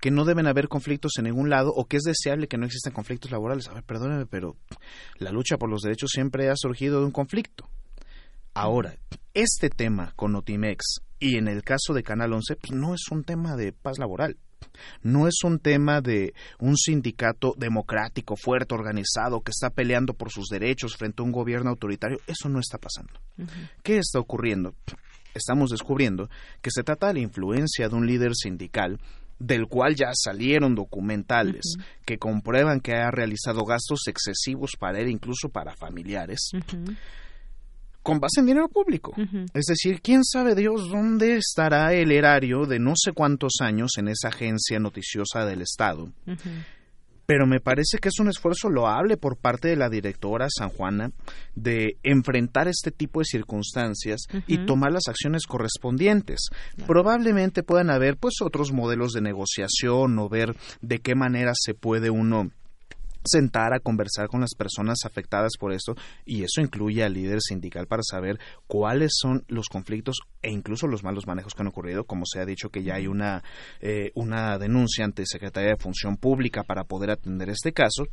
que 0.00 0.10
no 0.10 0.24
deben 0.24 0.46
haber 0.46 0.68
conflictos 0.68 1.12
en 1.18 1.24
ningún 1.24 1.50
lado 1.50 1.72
o 1.74 1.86
que 1.86 1.98
es 1.98 2.02
deseable 2.04 2.48
que 2.48 2.56
no 2.56 2.64
existan 2.64 2.92
conflictos 2.92 3.30
laborales. 3.30 3.68
A 3.68 3.74
ver, 3.74 3.84
perdóneme, 3.84 4.26
pero 4.26 4.56
la 5.18 5.30
lucha 5.30 5.58
por 5.58 5.68
los 5.68 5.82
derechos 5.82 6.10
siempre 6.12 6.48
ha 6.48 6.56
surgido 6.56 7.00
de 7.00 7.06
un 7.06 7.12
conflicto. 7.12 7.68
Ahora, 8.54 8.96
este 9.34 9.68
tema 9.68 10.12
con 10.16 10.32
Notimex 10.32 11.02
y 11.18 11.36
en 11.36 11.48
el 11.48 11.62
caso 11.62 11.92
de 11.92 12.02
Canal 12.02 12.32
11 12.32 12.56
pues 12.56 12.72
no 12.72 12.94
es 12.94 13.02
un 13.10 13.24
tema 13.24 13.56
de 13.56 13.72
paz 13.72 13.98
laboral 13.98 14.38
no 15.02 15.26
es 15.26 15.42
un 15.44 15.58
tema 15.58 16.00
de 16.00 16.34
un 16.58 16.76
sindicato 16.76 17.54
democrático, 17.56 18.36
fuerte, 18.36 18.74
organizado, 18.74 19.40
que 19.40 19.50
está 19.50 19.70
peleando 19.70 20.14
por 20.14 20.30
sus 20.30 20.48
derechos 20.48 20.96
frente 20.96 21.22
a 21.22 21.24
un 21.24 21.32
gobierno 21.32 21.70
autoritario. 21.70 22.18
Eso 22.26 22.48
no 22.48 22.60
está 22.60 22.78
pasando. 22.78 23.12
¿Qué 23.82 23.98
está 23.98 24.18
ocurriendo? 24.18 24.74
Estamos 25.34 25.70
descubriendo 25.70 26.28
que 26.60 26.70
se 26.70 26.82
trata 26.82 27.08
de 27.08 27.14
la 27.14 27.20
influencia 27.20 27.88
de 27.88 27.94
un 27.94 28.06
líder 28.06 28.34
sindical 28.34 28.98
del 29.38 29.66
cual 29.68 29.94
ya 29.96 30.10
salieron 30.12 30.74
documentales 30.74 31.76
que 32.04 32.18
comprueban 32.18 32.80
que 32.80 32.94
ha 32.94 33.10
realizado 33.10 33.64
gastos 33.64 34.06
excesivos 34.06 34.72
para 34.78 35.00
él, 35.00 35.08
incluso 35.08 35.48
para 35.48 35.74
familiares 35.74 36.50
con 38.02 38.20
base 38.20 38.40
en 38.40 38.46
dinero 38.46 38.68
público. 38.68 39.14
Es 39.54 39.66
decir, 39.66 40.00
quién 40.00 40.24
sabe 40.24 40.54
Dios 40.54 40.88
dónde 40.88 41.36
estará 41.36 41.92
el 41.92 42.12
erario 42.12 42.66
de 42.66 42.78
no 42.78 42.94
sé 42.96 43.12
cuántos 43.12 43.54
años 43.60 43.92
en 43.98 44.08
esa 44.08 44.28
agencia 44.28 44.78
noticiosa 44.78 45.44
del 45.44 45.62
Estado. 45.62 46.10
pero 47.30 47.46
me 47.46 47.60
parece 47.60 47.98
que 47.98 48.08
es 48.08 48.18
un 48.18 48.28
esfuerzo 48.28 48.68
loable 48.68 49.16
por 49.16 49.36
parte 49.36 49.68
de 49.68 49.76
la 49.76 49.88
directora 49.88 50.48
San 50.50 50.68
Juana 50.68 51.12
de 51.54 51.96
enfrentar 52.02 52.66
este 52.66 52.90
tipo 52.90 53.20
de 53.20 53.24
circunstancias 53.24 54.22
y 54.48 54.66
tomar 54.66 54.90
las 54.90 55.06
acciones 55.06 55.46
correspondientes. 55.46 56.48
Probablemente 56.88 57.62
puedan 57.62 57.88
haber 57.88 58.16
pues 58.16 58.34
otros 58.42 58.72
modelos 58.72 59.12
de 59.12 59.20
negociación 59.20 60.18
o 60.18 60.28
ver 60.28 60.56
de 60.80 60.98
qué 60.98 61.14
manera 61.14 61.52
se 61.54 61.72
puede 61.74 62.10
uno 62.10 62.50
sentar 63.24 63.74
a 63.74 63.80
conversar 63.80 64.28
con 64.28 64.40
las 64.40 64.54
personas 64.56 64.98
afectadas 65.04 65.52
por 65.58 65.72
esto 65.72 65.94
y 66.24 66.42
eso 66.42 66.60
incluye 66.60 67.04
al 67.04 67.14
líder 67.14 67.40
sindical 67.40 67.86
para 67.86 68.02
saber 68.02 68.38
cuáles 68.66 69.12
son 69.14 69.44
los 69.48 69.68
conflictos 69.68 70.18
e 70.42 70.50
incluso 70.50 70.86
los 70.86 71.04
malos 71.04 71.26
manejos 71.26 71.54
que 71.54 71.62
han 71.62 71.68
ocurrido. 71.68 72.04
Como 72.04 72.24
se 72.26 72.40
ha 72.40 72.46
dicho 72.46 72.70
que 72.70 72.82
ya 72.82 72.94
hay 72.94 73.06
una 73.06 73.42
eh, 73.80 74.10
una 74.14 74.58
denuncia 74.58 75.04
ante 75.04 75.24
Secretaría 75.26 75.70
de 75.70 75.76
Función 75.76 76.16
Pública 76.16 76.62
para 76.62 76.84
poder 76.84 77.10
atender 77.10 77.50
este 77.50 77.72
caso 77.72 78.06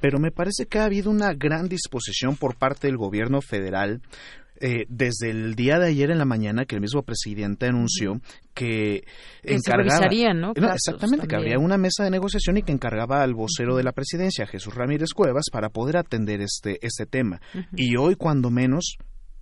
pero 0.00 0.18
me 0.18 0.30
parece 0.30 0.66
que 0.66 0.78
ha 0.78 0.84
habido 0.84 1.10
una 1.10 1.32
gran 1.34 1.68
disposición 1.68 2.36
por 2.36 2.56
parte 2.56 2.86
del 2.86 2.96
gobierno 2.96 3.40
federal 3.40 4.00
eh, 4.60 4.86
desde 4.88 5.30
el 5.30 5.54
día 5.54 5.78
de 5.78 5.88
ayer 5.88 6.10
en 6.10 6.18
la 6.18 6.24
mañana 6.24 6.64
que 6.64 6.74
el 6.74 6.80
mismo 6.80 7.02
presidente 7.02 7.66
anunció 7.66 8.20
que, 8.54 9.04
encargaba 9.42 10.08
¿no? 10.34 10.52
exactamente 10.54 11.26
que 11.26 11.36
habría 11.36 11.58
una 11.58 11.76
mesa 11.76 12.04
de 12.04 12.10
negociación 12.10 12.56
y 12.56 12.62
que 12.62 12.72
encargaba 12.72 13.22
al 13.22 13.34
vocero 13.34 13.76
de 13.76 13.84
la 13.84 13.92
presidencia 13.92 14.46
Jesús 14.46 14.74
Ramírez 14.74 15.10
Cuevas 15.14 15.46
para 15.52 15.68
poder 15.68 15.98
atender 15.98 16.40
este 16.40 16.78
este 16.80 17.06
tema. 17.06 17.40
Y 17.74 17.96
hoy 17.96 18.16
cuando 18.16 18.50
menos 18.50 18.96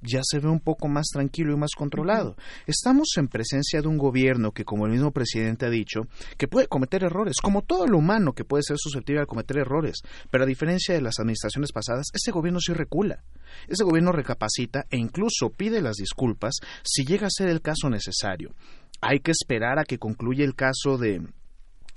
ya 0.04 0.20
se 0.22 0.38
ve 0.38 0.48
un 0.48 0.60
poco 0.60 0.88
más 0.88 1.06
tranquilo 1.12 1.52
y 1.52 1.56
más 1.56 1.72
controlado. 1.76 2.36
Estamos 2.66 3.08
en 3.16 3.28
presencia 3.28 3.80
de 3.80 3.88
un 3.88 3.98
gobierno 3.98 4.52
que, 4.52 4.64
como 4.64 4.86
el 4.86 4.92
mismo 4.92 5.10
presidente 5.10 5.66
ha 5.66 5.70
dicho, 5.70 6.02
que 6.36 6.48
puede 6.48 6.68
cometer 6.68 7.04
errores, 7.04 7.36
como 7.42 7.62
todo 7.62 7.86
lo 7.86 7.98
humano 7.98 8.32
que 8.32 8.44
puede 8.44 8.62
ser 8.62 8.76
susceptible 8.78 9.22
a 9.22 9.26
cometer 9.26 9.58
errores, 9.58 9.96
pero 10.30 10.44
a 10.44 10.46
diferencia 10.46 10.94
de 10.94 11.00
las 11.00 11.18
administraciones 11.18 11.72
pasadas, 11.72 12.06
ese 12.12 12.30
gobierno 12.30 12.60
sí 12.60 12.72
recula. 12.72 13.22
Ese 13.68 13.84
gobierno 13.84 14.12
recapacita 14.12 14.86
e 14.90 14.96
incluso 14.96 15.50
pide 15.50 15.80
las 15.80 15.96
disculpas 15.96 16.54
si 16.82 17.04
llega 17.04 17.26
a 17.26 17.30
ser 17.30 17.48
el 17.48 17.62
caso 17.62 17.88
necesario. 17.88 18.54
Hay 19.00 19.20
que 19.20 19.32
esperar 19.32 19.78
a 19.78 19.84
que 19.84 19.98
concluya 19.98 20.44
el 20.44 20.54
caso 20.54 20.98
de 20.98 21.22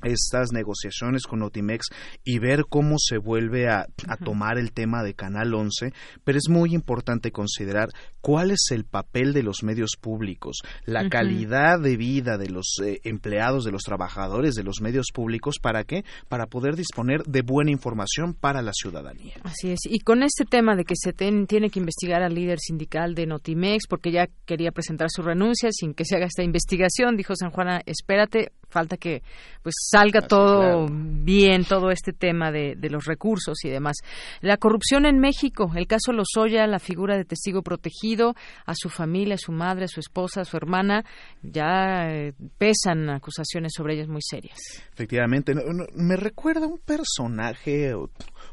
estas 0.04 0.52
negociaciones 0.52 1.24
con 1.24 1.40
Notimex 1.40 1.88
y 2.24 2.40
ver 2.40 2.66
cómo 2.70 2.96
se 3.00 3.18
vuelve 3.18 3.70
a, 3.70 3.88
tomar 4.24 4.58
el 4.58 4.72
tema 4.72 5.04
de 5.04 5.14
Canal 5.14 5.54
11, 5.54 5.94
pero 6.24 6.38
es 6.38 6.50
muy 6.50 6.74
importante 6.74 7.32
considerar 7.32 7.90
cuál 8.22 8.52
es 8.52 8.68
el 8.72 8.86
papel 8.86 9.34
de 9.34 9.44
los 9.44 9.64
medios 9.64 9.92
públicos, 10.00 10.58
la 10.86 11.10
calidad 11.10 11.80
de 11.80 11.98
vida 11.98 12.38
de 12.38 12.50
los 12.50 12.78
eh, 12.84 13.00
empleados, 13.04 13.64
de 13.64 13.72
los 13.72 13.84
trabajadores 13.84 14.56
de 14.56 14.64
los 14.64 14.82
medios 14.82 15.08
públicos, 15.14 15.58
¿para 15.62 15.84
qué? 15.84 16.04
Para 16.28 16.48
poder 16.48 16.76
disponer 16.76 17.24
de 17.24 17.42
buena 17.42 17.72
información 17.72 18.34
para 18.34 18.62
la 18.62 18.72
ciudadanía. 18.74 19.36
Así 19.44 19.72
es, 19.72 19.80
y 19.86 20.00
con 20.00 20.24
este 20.24 20.46
tema 20.46 20.76
de 20.76 20.84
que 20.84 20.96
se 20.96 21.14
tiene 21.14 21.70
que 21.70 21.80
investigar 21.80 22.22
al 22.22 22.36
líder 22.36 22.60
sindical 22.60 23.16
de 23.16 23.26
Notimex, 23.26 23.88
porque 23.88 24.12
ya 24.12 24.28
quería 24.46 24.72
presentar 24.72 25.08
su 25.10 25.22
renuncia 25.22 25.70
sin 25.72 25.94
que 25.94 26.06
se 26.06 26.16
haga 26.16 26.26
esta 26.26 26.44
investigación, 26.44 27.16
dijo 27.18 27.36
San 27.36 27.52
Juana, 27.52 27.82
espérate, 27.86 28.52
falta 28.70 28.98
que 28.98 29.22
pues 29.62 29.76
salga 29.90 30.22
todo 30.22 30.88
bien, 30.90 31.66
todo 31.66 31.92
este 31.92 32.14
tema 32.14 32.52
de, 32.52 32.76
de, 32.76 32.90
los 32.90 33.06
recursos 33.06 33.64
y 33.64 33.70
demás. 33.70 33.98
La 34.42 34.58
corrupción 34.58 35.06
en 35.06 35.20
México, 35.20 35.72
el 35.76 35.88
caso 35.88 36.14
Lozoya, 36.14 36.68
la 36.68 36.80
figura 36.80 37.18
de 37.18 37.26
testigo 37.26 37.62
protegido, 37.62 38.36
a 38.66 38.74
su 38.76 38.90
familia, 38.90 39.36
a 39.36 39.40
su 39.40 39.52
madre, 39.52 39.86
a 39.86 39.88
su 39.88 40.00
esposa, 40.00 40.42
a 40.42 40.46
su 40.46 40.58
hermana, 40.58 41.04
ya 41.42 42.10
eh, 42.10 42.34
pesan 42.58 43.10
acusaciones 43.10 43.74
sobre 43.76 43.96
ellas 43.96 44.08
muy 44.08 44.22
serias. 44.22 44.58
Efectivamente, 44.94 45.54
me 45.96 46.16
recuerda 46.16 46.68
un 46.68 46.80
personaje, 46.80 47.94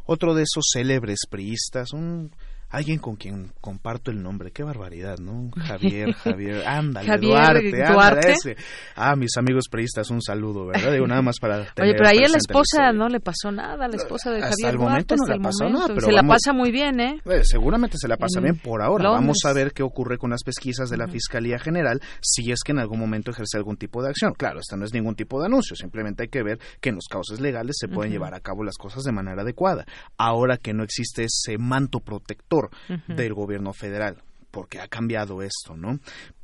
otro 0.06 0.34
de 0.34 0.42
esos 0.42 0.64
célebres 0.72 1.20
priistas, 1.28 1.92
un 1.92 2.32
alguien 2.74 2.98
con 2.98 3.14
quien 3.14 3.52
comparto 3.60 4.10
el 4.10 4.20
nombre, 4.22 4.50
qué 4.50 4.64
barbaridad, 4.64 5.18
¿no? 5.18 5.50
Javier, 5.56 6.12
Javier, 6.14 6.66
ándale, 6.66 7.18
Duarte, 7.18 7.70
Duarte. 7.70 8.56
Ah, 8.96 9.14
mis 9.16 9.36
amigos 9.36 9.68
periodistas, 9.70 10.10
un 10.10 10.20
saludo, 10.20 10.66
¿verdad? 10.66 10.92
Digo, 10.92 11.06
nada 11.06 11.22
más 11.22 11.38
para 11.38 11.72
tener 11.72 11.74
Oye, 11.82 11.94
pero 11.96 12.08
ahí 12.08 12.24
a 12.24 12.28
la 12.28 12.38
esposa 12.38 12.92
no 12.92 13.08
le 13.08 13.20
pasó 13.20 13.52
nada, 13.52 13.86
la 13.86 13.96
esposa 13.96 14.30
de 14.30 14.40
Javier 14.40 14.52
Hasta 14.52 14.70
el 14.70 14.78
momento 14.78 15.14
no 15.16 15.34
le 15.34 15.40
pasó 15.40 15.68
nada, 15.68 15.86
pero 15.88 16.00
se 16.00 16.12
la 16.12 16.22
pasa 16.22 16.52
muy 16.52 16.72
bien, 16.72 17.00
¿eh? 17.00 17.20
¿eh? 17.24 17.44
Seguramente 17.44 17.96
se 17.98 18.08
la 18.08 18.16
pasa 18.16 18.40
bien 18.40 18.58
por 18.58 18.82
ahora. 18.82 19.10
Vamos 19.10 19.38
a 19.44 19.52
ver 19.52 19.72
qué 19.72 19.82
ocurre 19.82 20.18
con 20.18 20.30
las 20.30 20.42
pesquisas 20.42 20.90
de 20.90 20.96
la 20.96 21.06
Fiscalía 21.06 21.58
General 21.58 22.00
si 22.20 22.50
es 22.50 22.60
que 22.64 22.72
en 22.72 22.80
algún 22.80 22.98
momento 22.98 23.30
ejerce 23.30 23.56
algún 23.56 23.76
tipo 23.76 24.02
de 24.02 24.10
acción. 24.10 24.34
Claro, 24.34 24.58
esto 24.60 24.76
no 24.76 24.84
es 24.84 24.92
ningún 24.92 25.14
tipo 25.14 25.38
de 25.40 25.46
anuncio, 25.46 25.76
simplemente 25.76 26.24
hay 26.24 26.28
que 26.28 26.42
ver 26.42 26.58
que 26.80 26.88
en 26.88 26.96
los 26.96 27.06
causas 27.08 27.40
legales 27.40 27.76
se 27.78 27.88
pueden 27.88 28.10
llevar 28.10 28.34
a 28.34 28.40
cabo 28.40 28.64
las 28.64 28.76
cosas 28.76 29.04
de 29.04 29.12
manera 29.12 29.42
adecuada. 29.42 29.84
Ahora 30.16 30.56
que 30.56 30.72
no 30.72 30.82
existe 30.82 31.24
ese 31.24 31.56
manto 31.58 32.00
protector 32.00 32.63
del 33.08 33.34
gobierno 33.34 33.72
federal, 33.72 34.22
porque 34.50 34.80
ha 34.80 34.88
cambiado 34.88 35.42
esto, 35.42 35.76
¿no? 35.76 36.00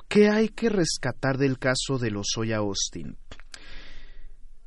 ¿Qué 0.09 0.29
hay 0.29 0.49
que 0.49 0.69
rescatar 0.69 1.39
del 1.39 1.59
caso 1.59 1.99
de 1.99 2.11
los 2.11 2.27
Lozoya 2.35 2.57
Austin? 2.57 3.17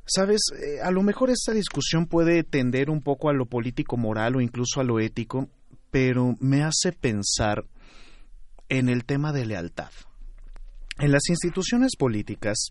Sabes, 0.06 0.40
eh, 0.52 0.80
a 0.82 0.90
lo 0.90 1.02
mejor 1.02 1.30
esta 1.30 1.52
discusión 1.52 2.06
puede 2.06 2.44
tender 2.44 2.90
un 2.90 3.02
poco 3.02 3.28
a 3.30 3.32
lo 3.32 3.46
político 3.46 3.96
moral 3.96 4.36
o 4.36 4.40
incluso 4.40 4.80
a 4.80 4.84
lo 4.84 5.00
ético, 5.00 5.48
pero 5.90 6.34
me 6.40 6.62
hace 6.62 6.92
pensar 6.92 7.64
en 8.68 8.88
el 8.88 9.04
tema 9.04 9.32
de 9.32 9.46
lealtad. 9.46 9.90
En 10.98 11.10
las 11.10 11.28
instituciones 11.28 11.96
políticas, 11.96 12.68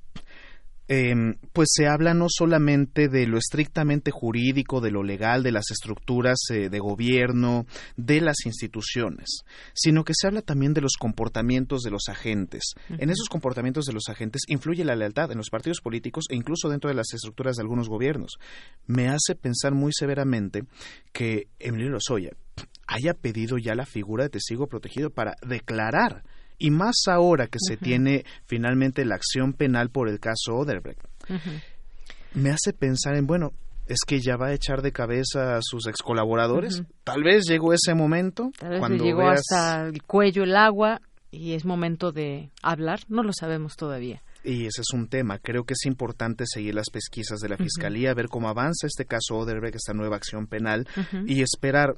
Em, 0.89 1.35
pues 1.53 1.69
se 1.71 1.87
habla 1.87 2.13
no 2.13 2.27
solamente 2.29 3.07
de 3.07 3.25
lo 3.25 3.37
estrictamente 3.37 4.11
jurídico, 4.11 4.81
de 4.81 4.91
lo 4.91 5.01
legal, 5.01 5.41
de 5.41 5.53
las 5.53 5.71
estructuras 5.71 6.37
eh, 6.49 6.69
de 6.69 6.79
gobierno, 6.79 7.65
de 7.95 8.19
las 8.19 8.45
instituciones, 8.45 9.43
sino 9.73 10.03
que 10.03 10.13
se 10.13 10.27
habla 10.27 10.41
también 10.41 10.73
de 10.73 10.81
los 10.81 10.97
comportamientos 10.99 11.83
de 11.83 11.91
los 11.91 12.09
agentes. 12.09 12.73
En 12.89 13.09
esos 13.09 13.29
comportamientos 13.29 13.85
de 13.85 13.93
los 13.93 14.09
agentes 14.09 14.41
influye 14.47 14.83
la 14.83 14.95
lealtad 14.95 15.31
en 15.31 15.37
los 15.37 15.49
partidos 15.49 15.79
políticos 15.79 16.25
e 16.29 16.35
incluso 16.35 16.67
dentro 16.67 16.89
de 16.89 16.95
las 16.95 17.13
estructuras 17.13 17.55
de 17.55 17.61
algunos 17.61 17.87
gobiernos. 17.87 18.33
Me 18.85 19.07
hace 19.07 19.35
pensar 19.35 19.73
muy 19.73 19.93
severamente 19.93 20.65
que 21.13 21.47
Emilio 21.59 21.91
Lozoya 21.91 22.31
haya 22.87 23.13
pedido 23.13 23.57
ya 23.57 23.73
la 23.73 23.85
figura 23.85 24.25
de 24.25 24.31
testigo 24.31 24.67
protegido 24.67 25.09
para 25.09 25.35
declarar 25.47 26.23
y 26.57 26.71
más 26.71 26.95
ahora 27.07 27.47
que 27.47 27.59
se 27.59 27.77
tiene 27.77 28.25
finalmente 28.45 29.05
la 29.05 29.15
acción 29.15 29.53
penal 29.53 29.89
por 29.89 30.09
el 30.09 30.19
caso 30.19 30.55
Oderbrecht. 30.55 31.01
Me 32.33 32.49
hace 32.49 32.73
pensar 32.73 33.15
en, 33.15 33.27
bueno, 33.27 33.51
es 33.87 33.99
que 34.07 34.19
ya 34.19 34.37
va 34.37 34.47
a 34.47 34.53
echar 34.53 34.81
de 34.81 34.91
cabeza 34.91 35.57
a 35.57 35.59
sus 35.61 35.87
ex 35.87 36.01
colaboradores. 36.01 36.83
Tal 37.03 37.23
vez 37.23 37.43
llegó 37.47 37.73
ese 37.73 37.93
momento. 37.93 38.51
Tal 38.57 38.71
vez 38.71 38.79
cuando 38.79 39.03
llegó 39.03 39.27
hasta 39.29 39.87
el 39.87 40.03
cuello 40.03 40.43
el 40.43 40.55
agua 40.55 41.01
y 41.31 41.53
es 41.53 41.65
momento 41.65 42.11
de 42.11 42.51
hablar. 42.61 43.01
No 43.07 43.23
lo 43.23 43.33
sabemos 43.33 43.75
todavía. 43.75 44.21
Y 44.43 44.65
ese 44.65 44.81
es 44.81 44.93
un 44.93 45.07
tema. 45.07 45.39
Creo 45.39 45.63
que 45.63 45.73
es 45.73 45.85
importante 45.85 46.43
seguir 46.45 46.75
las 46.75 46.89
pesquisas 46.89 47.39
de 47.39 47.49
la 47.49 47.57
Fiscalía, 47.57 48.13
ver 48.13 48.27
cómo 48.27 48.49
avanza 48.49 48.87
este 48.87 49.05
caso 49.05 49.37
Oderbrecht, 49.37 49.75
esta 49.75 49.93
nueva 49.93 50.17
acción 50.17 50.47
penal, 50.47 50.85
y 51.25 51.41
esperar 51.41 51.95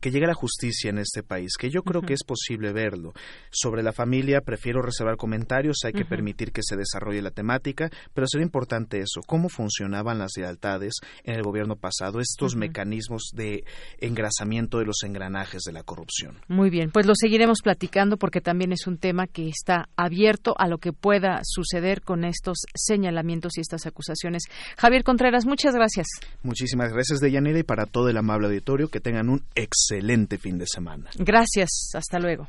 que 0.00 0.10
llegue 0.10 0.26
la 0.26 0.34
justicia 0.34 0.90
en 0.90 0.98
este 0.98 1.22
país, 1.22 1.52
que 1.58 1.70
yo 1.70 1.82
creo 1.82 2.02
que 2.02 2.14
es 2.14 2.24
posible 2.24 2.72
verlo. 2.72 3.12
Sobre 3.50 3.82
la 3.82 3.92
familia 3.92 4.40
prefiero 4.40 4.82
reservar 4.82 5.16
comentarios, 5.16 5.78
hay 5.84 5.92
que 5.92 6.04
permitir 6.04 6.52
que 6.52 6.62
se 6.62 6.76
desarrolle 6.76 7.22
la 7.22 7.30
temática, 7.30 7.90
pero 8.14 8.26
sería 8.26 8.44
importante 8.44 8.98
eso, 8.98 9.20
cómo 9.26 9.48
funcionaban 9.48 10.18
las 10.18 10.32
lealtades 10.36 10.94
en 11.24 11.34
el 11.34 11.42
gobierno 11.42 11.76
pasado, 11.76 12.20
estos 12.20 12.56
mecanismos 12.56 13.30
de 13.34 13.64
engrasamiento 13.98 14.78
de 14.78 14.86
los 14.86 15.02
engranajes 15.04 15.62
de 15.62 15.72
la 15.72 15.82
corrupción. 15.82 16.38
Muy 16.48 16.70
bien, 16.70 16.90
pues 16.90 17.06
lo 17.06 17.14
seguiremos 17.14 17.60
platicando 17.62 18.16
porque 18.16 18.40
también 18.40 18.72
es 18.72 18.86
un 18.86 18.98
tema 18.98 19.26
que 19.26 19.48
está 19.48 19.88
abierto 19.96 20.54
a 20.58 20.68
lo 20.68 20.78
que 20.78 20.92
pueda 20.92 21.40
suceder 21.42 22.02
con 22.02 22.24
estos 22.24 22.58
señalamientos 22.74 23.56
y 23.56 23.60
estas 23.60 23.86
acusaciones. 23.86 24.44
Javier 24.76 25.04
Contreras, 25.04 25.46
muchas 25.46 25.74
gracias. 25.74 26.06
Muchísimas 26.42 26.92
gracias, 26.92 27.20
Deyanira, 27.20 27.58
y 27.58 27.62
para 27.62 27.86
todo 27.86 28.08
el 28.08 28.16
amable 28.16 28.46
auditorio, 28.48 28.88
que 28.88 29.00
tengan 29.00 29.28
un 29.28 29.44
excelente 29.82 30.38
fin 30.38 30.58
de 30.58 30.66
semana. 30.66 31.10
Gracias, 31.18 31.90
hasta 31.94 32.18
luego. 32.18 32.48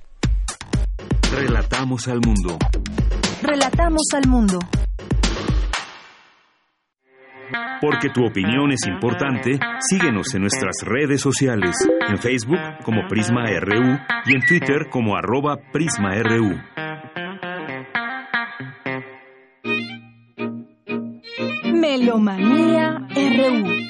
Relatamos 1.31 2.07
al 2.07 2.19
mundo. 2.25 2.57
Relatamos 3.41 4.03
al 4.13 4.29
mundo. 4.29 4.59
Porque 7.81 8.09
tu 8.09 8.25
opinión 8.25 8.71
es 8.71 8.87
importante, 8.87 9.59
síguenos 9.79 10.33
en 10.33 10.41
nuestras 10.41 10.75
redes 10.83 11.21
sociales, 11.21 11.75
en 12.07 12.17
Facebook 12.17 12.59
como 12.83 13.07
Prisma 13.07 13.45
RU 13.59 13.97
y 14.25 14.35
en 14.35 14.45
Twitter 14.47 14.87
como 14.89 15.15
arroba 15.15 15.57
PrismaRU. 15.71 16.61
Melomanía 21.73 23.07
RU 23.09 23.83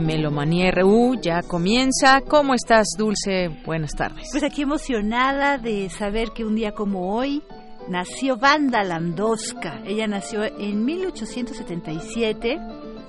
Melomanía 0.00 0.70
RU 0.70 1.16
ya 1.20 1.42
comienza. 1.42 2.20
¿Cómo 2.20 2.54
estás, 2.54 2.88
Dulce? 2.96 3.48
Buenas 3.64 3.92
tardes. 3.92 4.28
Pues 4.30 4.42
aquí 4.42 4.62
emocionada 4.62 5.58
de 5.58 5.88
saber 5.90 6.30
que 6.30 6.44
un 6.44 6.54
día 6.54 6.72
como 6.72 7.14
hoy 7.14 7.42
nació 7.88 8.36
Wanda 8.36 8.82
Landowska. 8.82 9.82
Ella 9.86 10.06
nació 10.06 10.44
en 10.44 10.84
1877 10.84 12.58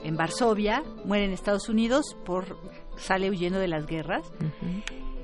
en 0.04 0.16
Varsovia, 0.16 0.84
muere 1.06 1.26
en 1.26 1.32
Estados 1.32 1.70
Unidos 1.70 2.16
por 2.26 2.58
sale 2.98 3.30
huyendo 3.30 3.60
de 3.60 3.68
las 3.68 3.86
guerras. 3.86 4.26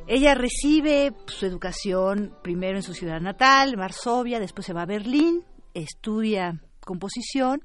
Ella 0.08 0.36
recibe 0.36 1.14
su 1.28 1.46
educación 1.46 2.36
primero 2.44 2.78
en 2.78 2.84
su 2.84 2.94
ciudad 2.94 3.22
natal, 3.22 3.76
Varsovia, 3.78 4.40
después 4.40 4.66
se 4.66 4.74
va 4.74 4.82
a 4.82 4.86
Berlín, 4.86 5.44
estudia 5.74 6.62
composición 6.82 7.62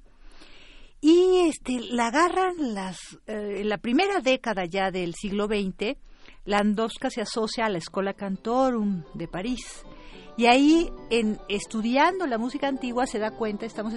y 1.01 1.49
este 1.49 1.81
la 1.93 2.09
agarran 2.09 2.75
las 2.75 2.99
eh, 3.27 3.61
en 3.61 3.69
la 3.69 3.79
primera 3.79 4.21
década 4.21 4.65
ya 4.65 4.91
del 4.91 5.15
siglo 5.15 5.47
XX 5.47 5.97
Landowska 6.49 7.11
se 7.11 7.21
asocia 7.21 7.67
a 7.67 7.69
la 7.69 7.77
Escola 7.77 8.15
Cantorum 8.15 9.05
de 9.13 9.29
París. 9.29 9.85
Y 10.39 10.47
ahí 10.47 10.89
en 11.11 11.39
estudiando 11.49 12.27
la 12.27 12.39
música 12.39 12.69
antigua 12.69 13.07
se 13.07 13.19
da 13.19 13.33
cuenta 13.33 13.67
estamos 13.67 13.93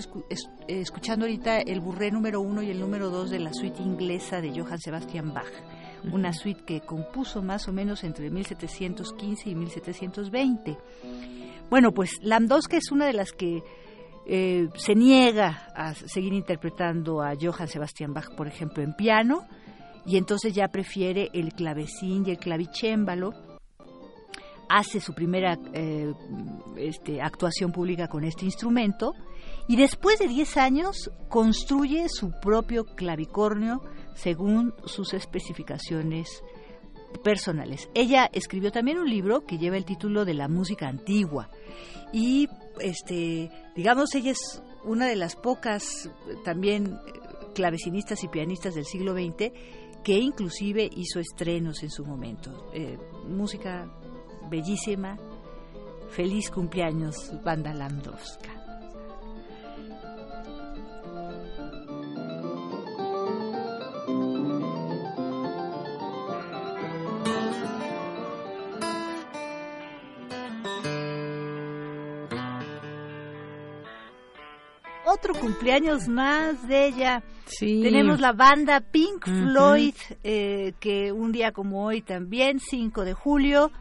escuchando 0.67 1.25
ahorita 1.25 1.59
el 1.59 1.79
burré 1.79 2.11
número 2.11 2.41
uno 2.41 2.61
y 2.61 2.69
el 2.69 2.79
número 2.79 3.09
dos 3.09 3.29
de 3.29 3.39
la 3.39 3.53
suite 3.53 3.81
inglesa 3.81 4.41
de 4.41 4.49
Johann 4.49 4.79
Sebastian 4.79 5.33
Bach. 5.33 5.51
Una 6.11 6.33
suite 6.33 6.63
que 6.65 6.81
compuso 6.81 7.41
más 7.41 7.69
o 7.69 7.71
menos 7.71 8.03
entre 8.03 8.29
1715 8.29 9.49
y 9.49 9.55
1720 9.55 10.77
bueno 11.71 11.93
pues 11.93 12.17
Landowska 12.21 12.75
es 12.75 12.91
una 12.91 13.05
de 13.05 13.13
las 13.13 13.31
que 13.31 13.63
eh, 14.25 14.69
se 14.75 14.95
niega 14.95 15.67
a 15.75 15.93
seguir 15.93 16.33
interpretando 16.33 17.21
a 17.21 17.33
Johann 17.39 17.67
Sebastian 17.67 18.13
Bach, 18.13 18.33
por 18.35 18.47
ejemplo, 18.47 18.83
en 18.83 18.93
piano, 18.93 19.47
y 20.05 20.17
entonces 20.17 20.53
ya 20.53 20.67
prefiere 20.67 21.29
el 21.33 21.53
clavecín 21.53 22.23
y 22.25 22.31
el 22.31 22.37
clavicémbalo. 22.37 23.33
Hace 24.69 25.01
su 25.01 25.13
primera 25.13 25.57
eh, 25.73 26.13
este, 26.77 27.21
actuación 27.21 27.71
pública 27.71 28.07
con 28.07 28.23
este 28.23 28.45
instrumento 28.45 29.13
y 29.67 29.75
después 29.75 30.17
de 30.19 30.27
10 30.27 30.57
años 30.57 31.11
construye 31.27 32.07
su 32.07 32.31
propio 32.41 32.85
clavicornio 32.85 33.81
según 34.15 34.73
sus 34.85 35.13
especificaciones 35.13 36.41
personales. 37.23 37.89
Ella 37.93 38.29
escribió 38.31 38.71
también 38.71 38.97
un 38.97 39.09
libro 39.09 39.45
que 39.45 39.57
lleva 39.57 39.77
el 39.77 39.85
título 39.85 40.23
de 40.23 40.33
La 40.33 40.47
música 40.47 40.87
antigua 40.87 41.49
y 42.13 42.47
este, 42.81 43.49
digamos, 43.75 44.13
ella 44.15 44.31
es 44.31 44.61
una 44.83 45.07
de 45.07 45.15
las 45.15 45.35
pocas 45.35 46.09
también 46.43 46.97
clavecinistas 47.53 48.23
y 48.23 48.27
pianistas 48.27 48.75
del 48.75 48.85
siglo 48.85 49.13
XX 49.13 49.51
que 50.03 50.17
inclusive 50.17 50.89
hizo 50.91 51.19
estrenos 51.19 51.83
en 51.83 51.91
su 51.91 52.05
momento. 52.05 52.71
Eh, 52.73 52.97
música 53.27 53.87
bellísima. 54.49 55.17
Feliz 56.09 56.49
cumpleaños, 56.49 57.31
Banda 57.43 57.73
Landowska. 57.73 58.60
Otro 75.11 75.33
cumpleaños 75.33 76.07
más 76.07 76.67
de 76.67 76.87
ella. 76.87 77.23
Tenemos 77.59 78.19
la 78.19 78.31
banda 78.31 78.79
Pink 78.79 79.25
Floyd, 79.25 79.95
eh, 80.23 80.73
que 80.79 81.11
un 81.11 81.31
día 81.31 81.51
como 81.51 81.85
hoy 81.85 82.01
también, 82.01 82.59
5 82.59 83.03
de 83.03 83.13
julio, 83.13 83.71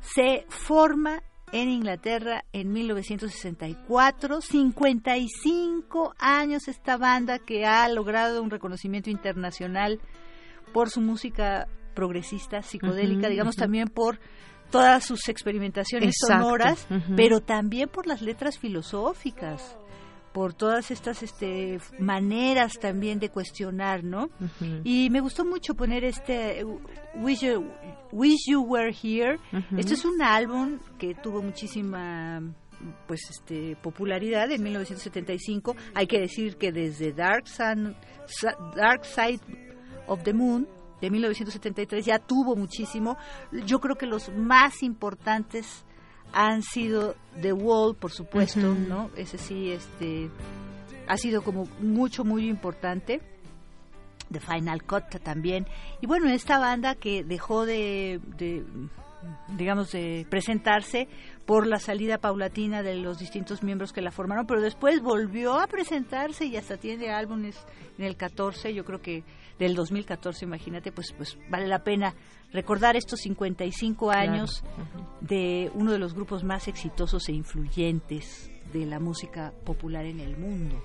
se 0.00 0.46
forma 0.48 1.22
en 1.52 1.68
Inglaterra 1.68 2.44
en 2.52 2.72
1964. 2.72 4.40
55 4.40 6.14
años 6.18 6.66
esta 6.68 6.96
banda 6.96 7.38
que 7.38 7.66
ha 7.66 7.88
logrado 7.88 8.42
un 8.42 8.50
reconocimiento 8.50 9.10
internacional 9.10 10.00
por 10.72 10.90
su 10.90 11.00
música 11.00 11.68
progresista, 11.94 12.62
psicodélica, 12.62 13.28
digamos 13.28 13.56
también 13.56 13.88
por 13.88 14.18
todas 14.70 15.04
sus 15.04 15.28
experimentaciones 15.28 16.14
sonoras, 16.26 16.86
pero 17.16 17.40
también 17.40 17.88
por 17.88 18.06
las 18.06 18.22
letras 18.22 18.58
filosóficas 18.58 19.76
por 20.32 20.54
todas 20.54 20.90
estas 20.90 21.22
este, 21.22 21.80
maneras 21.98 22.78
también 22.80 23.18
de 23.18 23.30
cuestionar, 23.30 24.04
¿no? 24.04 24.30
Y 24.84 25.10
me 25.10 25.20
gustó 25.20 25.44
mucho 25.44 25.74
poner 25.74 26.04
este 26.04 26.64
Wish 27.16 27.40
You, 27.40 27.68
Wish 28.12 28.48
you 28.48 28.62
Were 28.62 28.92
Here. 28.92 29.38
Este 29.76 29.94
es 29.94 30.04
un 30.04 30.22
álbum 30.22 30.78
que 30.98 31.14
tuvo 31.14 31.42
muchísima 31.42 32.40
pues 33.06 33.28
este 33.30 33.76
popularidad 33.76 34.50
en 34.50 34.62
1975. 34.62 35.76
Hay 35.94 36.06
que 36.06 36.20
decir 36.20 36.56
que 36.56 36.72
desde 36.72 37.12
Dark, 37.12 37.48
Sun, 37.48 37.96
Dark 38.76 39.04
Side 39.04 39.40
of 40.06 40.22
the 40.22 40.32
Moon 40.32 40.66
de 41.00 41.10
1973 41.10 42.04
ya 42.04 42.18
tuvo 42.18 42.56
muchísimo. 42.56 43.16
Yo 43.66 43.80
creo 43.80 43.96
que 43.96 44.06
los 44.06 44.30
más 44.34 44.82
importantes 44.82 45.84
han 46.32 46.62
sido 46.62 47.16
The 47.40 47.52
Wall, 47.52 47.96
por 47.96 48.12
supuesto, 48.12 48.74
¿no? 48.74 49.10
Ese 49.16 49.38
sí, 49.38 49.70
este, 49.70 50.30
ha 51.06 51.16
sido 51.16 51.42
como 51.42 51.66
mucho, 51.80 52.24
muy 52.24 52.48
importante. 52.48 53.20
The 54.30 54.40
Final 54.40 54.84
Cut 54.84 55.08
también. 55.22 55.66
Y 56.00 56.06
bueno, 56.06 56.28
esta 56.30 56.58
banda 56.58 56.94
que 56.94 57.24
dejó 57.24 57.66
de, 57.66 58.20
de 58.38 58.64
digamos, 59.56 59.92
de 59.92 60.26
presentarse 60.28 61.08
por 61.46 61.66
la 61.66 61.78
salida 61.78 62.18
paulatina 62.18 62.82
de 62.82 62.94
los 62.96 63.18
distintos 63.18 63.62
miembros 63.62 63.92
que 63.92 64.00
la 64.00 64.10
formaron, 64.10 64.46
pero 64.46 64.60
después 64.60 65.02
volvió 65.02 65.58
a 65.58 65.66
presentarse 65.66 66.46
y 66.46 66.56
hasta 66.56 66.76
tiene 66.76 67.10
álbumes 67.10 67.56
en 67.98 68.04
el 68.04 68.16
14, 68.16 68.72
yo 68.72 68.84
creo 68.84 69.02
que 69.02 69.24
del 69.60 69.74
2014, 69.74 70.46
imagínate, 70.46 70.90
pues, 70.90 71.12
pues 71.12 71.38
vale 71.50 71.68
la 71.68 71.84
pena 71.84 72.14
recordar 72.50 72.96
estos 72.96 73.20
55 73.20 74.10
años 74.10 74.64
de 75.20 75.70
uno 75.74 75.92
de 75.92 75.98
los 75.98 76.14
grupos 76.14 76.42
más 76.42 76.66
exitosos 76.66 77.28
e 77.28 77.32
influyentes 77.32 78.50
de 78.72 78.86
la 78.86 78.98
música 78.98 79.52
popular 79.64 80.06
en 80.06 80.20
el 80.20 80.38
mundo. 80.38 80.82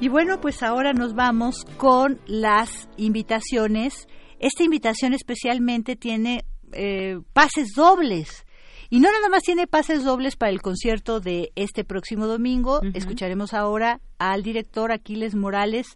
Y 0.00 0.08
bueno, 0.08 0.40
pues 0.40 0.62
ahora 0.62 0.94
nos 0.94 1.14
vamos 1.14 1.66
con 1.76 2.20
las 2.26 2.88
invitaciones. 2.96 4.08
Esta 4.38 4.64
invitación 4.64 5.12
especialmente 5.12 5.94
tiene 5.94 6.46
eh, 6.72 7.20
pases 7.34 7.74
dobles. 7.76 8.46
Y 8.88 9.00
no 9.00 9.12
nada 9.12 9.28
más 9.28 9.42
tiene 9.42 9.66
pases 9.66 10.02
dobles 10.02 10.36
para 10.36 10.52
el 10.52 10.62
concierto 10.62 11.20
de 11.20 11.52
este 11.54 11.84
próximo 11.84 12.26
domingo. 12.26 12.80
Escucharemos 12.94 13.52
ahora 13.52 14.00
al 14.18 14.42
director 14.42 14.90
Aquiles 14.90 15.34
Morales 15.34 15.86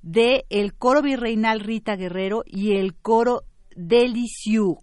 de 0.00 0.46
el 0.48 0.72
coro 0.74 1.02
virreinal 1.02 1.58
Rita 1.58 1.96
Guerrero 1.96 2.44
y 2.46 2.76
el 2.76 2.94
coro 2.94 3.42
Deliciu. 3.74 4.78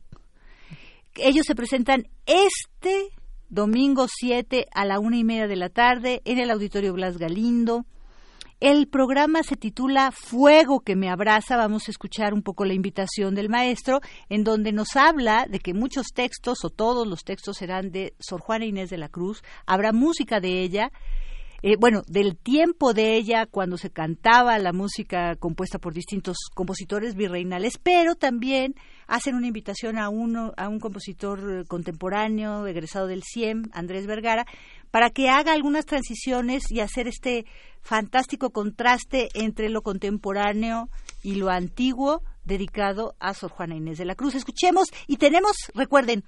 Ellos 1.16 1.46
se 1.46 1.56
presentan 1.56 2.10
este 2.26 3.08
domingo 3.48 4.08
7 4.10 4.68
a 4.74 4.84
la 4.84 5.00
una 5.00 5.16
y 5.16 5.24
media 5.24 5.48
de 5.48 5.56
la 5.56 5.70
tarde 5.70 6.22
en 6.26 6.38
el 6.38 6.52
Auditorio 6.52 6.92
Blas 6.92 7.18
Galindo. 7.18 7.86
El 8.60 8.88
programa 8.88 9.44
se 9.44 9.56
titula 9.56 10.12
Fuego 10.12 10.80
que 10.80 10.96
me 10.96 11.12
abraza. 11.12 11.58
Vamos 11.58 11.88
a 11.88 11.92
escuchar 11.92 12.34
un 12.34 12.42
poco 12.42 12.66
la 12.66 12.74
invitación 12.74 13.36
del 13.36 13.50
maestro, 13.50 14.00
en 14.30 14.44
donde 14.44 14.72
nos 14.72 14.96
habla 14.96 15.46
de 15.48 15.60
que 15.60 15.76
muchos 15.76 16.08
textos 16.08 16.66
o 16.66 16.72
todos 16.72 17.06
los 17.06 17.24
textos 17.24 17.58
serán 17.58 17.92
de 17.92 18.16
Sor 18.20 18.42
Juana 18.42 18.66
Inés 18.66 18.90
de 18.90 18.98
la 18.98 19.10
Cruz. 19.10 19.44
Habrá 19.68 19.92
música 19.92 20.40
de 20.40 20.64
ella. 20.64 20.92
Eh, 21.62 21.76
bueno, 21.80 22.02
del 22.08 22.36
tiempo 22.36 22.94
de 22.94 23.16
ella 23.16 23.46
cuando 23.46 23.78
se 23.78 23.92
cantaba 23.92 24.58
la 24.58 24.74
música 24.74 25.36
compuesta 25.36 25.78
por 25.78 25.94
distintos 25.94 26.38
compositores 26.56 27.16
virreinales, 27.16 27.78
pero 27.78 28.16
también 28.16 28.74
hacen 29.08 29.36
una 29.36 29.48
invitación 29.48 29.98
a 29.98 30.10
uno, 30.10 30.54
a 30.58 30.68
un 30.68 30.80
compositor 30.80 31.68
contemporáneo, 31.68 32.66
egresado 32.68 33.08
del 33.08 33.24
CIEM, 33.24 33.70
Andrés 33.72 34.06
Vergara, 34.06 34.46
para 34.92 35.10
que 35.10 35.30
haga 35.30 35.54
algunas 35.54 35.86
transiciones 35.86 36.72
y 36.72 36.80
hacer 36.80 37.08
este 37.08 37.46
fantástico 37.82 38.52
contraste 38.52 39.30
entre 39.34 39.70
lo 39.70 39.82
contemporáneo 39.82 40.90
y 41.24 41.36
lo 41.36 41.50
antiguo 41.50 42.22
dedicado 42.44 43.16
a 43.20 43.34
Sor 43.34 43.52
Juana 43.52 43.76
Inés 43.76 43.98
de 43.98 44.06
la 44.06 44.16
Cruz. 44.16 44.36
Escuchemos 44.36 44.88
y 45.08 45.18
tenemos, 45.18 45.56
recuerden, 45.74 46.24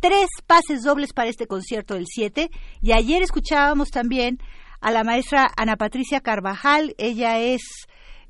tres 0.00 0.28
pases 0.46 0.82
dobles 0.82 1.12
para 1.12 1.28
este 1.28 1.46
concierto 1.46 1.94
del 1.94 2.06
7 2.06 2.50
y 2.82 2.92
ayer 2.92 3.22
escuchábamos 3.22 3.90
también 3.90 4.38
a 4.80 4.90
la 4.90 5.04
maestra 5.04 5.50
Ana 5.56 5.76
Patricia 5.76 6.20
Carvajal. 6.20 6.94
Ella 6.98 7.38
es 7.38 7.62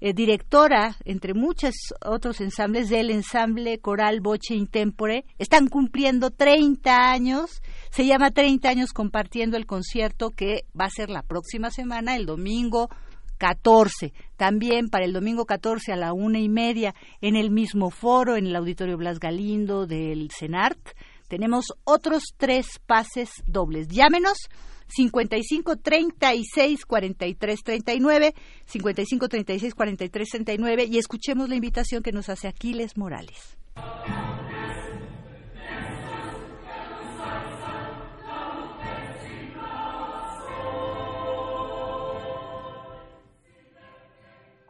eh, 0.01 0.13
directora, 0.13 0.97
entre 1.05 1.35
muchos 1.35 1.75
otros 2.05 2.41
ensambles, 2.41 2.89
del 2.89 3.11
ensamble 3.11 3.79
coral 3.79 4.21
Boche 4.21 4.55
Intempore. 4.55 5.25
Están 5.39 5.69
cumpliendo 5.69 6.31
30 6.31 7.11
años. 7.11 7.63
Se 7.91 8.07
llama 8.07 8.31
30 8.31 8.69
años 8.69 8.93
compartiendo 8.93 9.57
el 9.57 9.67
concierto 9.67 10.31
que 10.31 10.65
va 10.79 10.85
a 10.85 10.91
ser 10.91 11.11
la 11.11 11.23
próxima 11.23 11.71
semana, 11.71 12.17
el 12.17 12.27
domingo 12.27 12.89
14. 13.39 14.13
También 14.37 14.89
para 14.89 15.05
el 15.05 15.13
domingo 15.13 15.47
14 15.47 15.93
a 15.93 15.97
la 15.97 16.13
una 16.13 16.39
y 16.39 16.49
media 16.49 16.95
en 17.21 17.37
el 17.37 17.51
mismo 17.51 17.91
foro, 17.91 18.37
en 18.37 18.47
el 18.47 18.57
Auditorio 18.57 18.97
Blas 18.97 19.19
Galindo 19.19 19.87
del 19.87 20.31
CENART. 20.31 20.79
Tenemos 21.29 21.67
otros 21.85 22.23
tres 22.37 22.81
pases 22.87 23.31
dobles. 23.47 23.89
Llámenos 23.89 24.49
55 24.89 25.77
36 25.77 26.85
43 26.85 27.63
39, 27.63 28.35
55 28.65 29.29
36 29.29 29.75
43 29.75 30.29
39 30.29 30.85
y 30.91 30.99
escuchemos 30.99 31.49
la 31.49 31.57
invitación 31.57 32.03
que 32.03 32.13
nos 32.13 32.29
hace 32.29 32.49
Aquiles 32.49 32.97
Morales. 32.97 33.57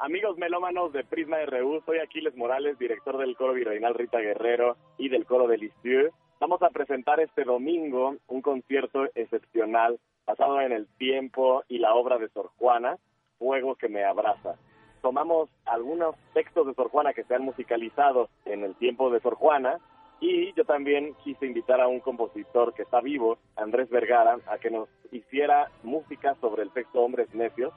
Amigos 0.01 0.39
melómanos 0.39 0.93
de 0.93 1.03
Prisma 1.03 1.39
RU, 1.45 1.83
soy 1.85 1.99
Aquiles 1.99 2.37
Morales, 2.37 2.79
director 2.79 3.19
del 3.19 3.37
coro 3.37 3.53
virreinal 3.53 3.95
Rita 3.95 4.19
Guerrero 4.21 4.77
y 4.97 5.09
del 5.09 5.27
coro 5.27 5.49
de 5.49 5.59
Lisieux. 5.59 6.13
Vamos 6.41 6.63
a 6.63 6.71
presentar 6.71 7.19
este 7.19 7.43
domingo 7.43 8.15
un 8.29 8.43
concierto 8.43 9.07
excepcional 9.17 9.99
basado 10.25 10.61
en 10.61 10.71
el 10.71 10.87
tiempo 10.97 11.65
y 11.67 11.79
la 11.79 11.95
obra 11.95 12.17
de 12.17 12.29
Sor 12.29 12.51
Juana, 12.59 12.97
Fuego 13.39 13.75
que 13.75 13.89
me 13.89 14.05
abraza. 14.05 14.55
Tomamos 15.03 15.51
algunos 15.65 16.15
textos 16.35 16.69
de 16.69 16.75
Sor 16.75 16.91
Juana 16.91 17.13
que 17.13 17.25
se 17.25 17.35
han 17.35 17.43
musicalizado 17.43 18.29
en 18.45 18.63
el 18.63 18.77
tiempo 18.77 19.11
de 19.11 19.19
Sor 19.19 19.35
Juana 19.35 19.81
y 20.21 20.53
yo 20.53 20.65
también 20.65 21.15
quise 21.25 21.45
invitar 21.45 21.81
a 21.81 21.89
un 21.89 21.99
compositor 21.99 22.73
que 22.73 22.83
está 22.83 23.01
vivo, 23.01 23.39
Andrés 23.57 23.91
Vergara, 23.91 24.39
a 24.47 24.59
que 24.59 24.71
nos 24.71 24.89
hiciera 25.11 25.73
música 25.83 26.37
sobre 26.41 26.63
el 26.63 26.71
texto 26.71 27.01
Hombres 27.01 27.35
Necios 27.35 27.73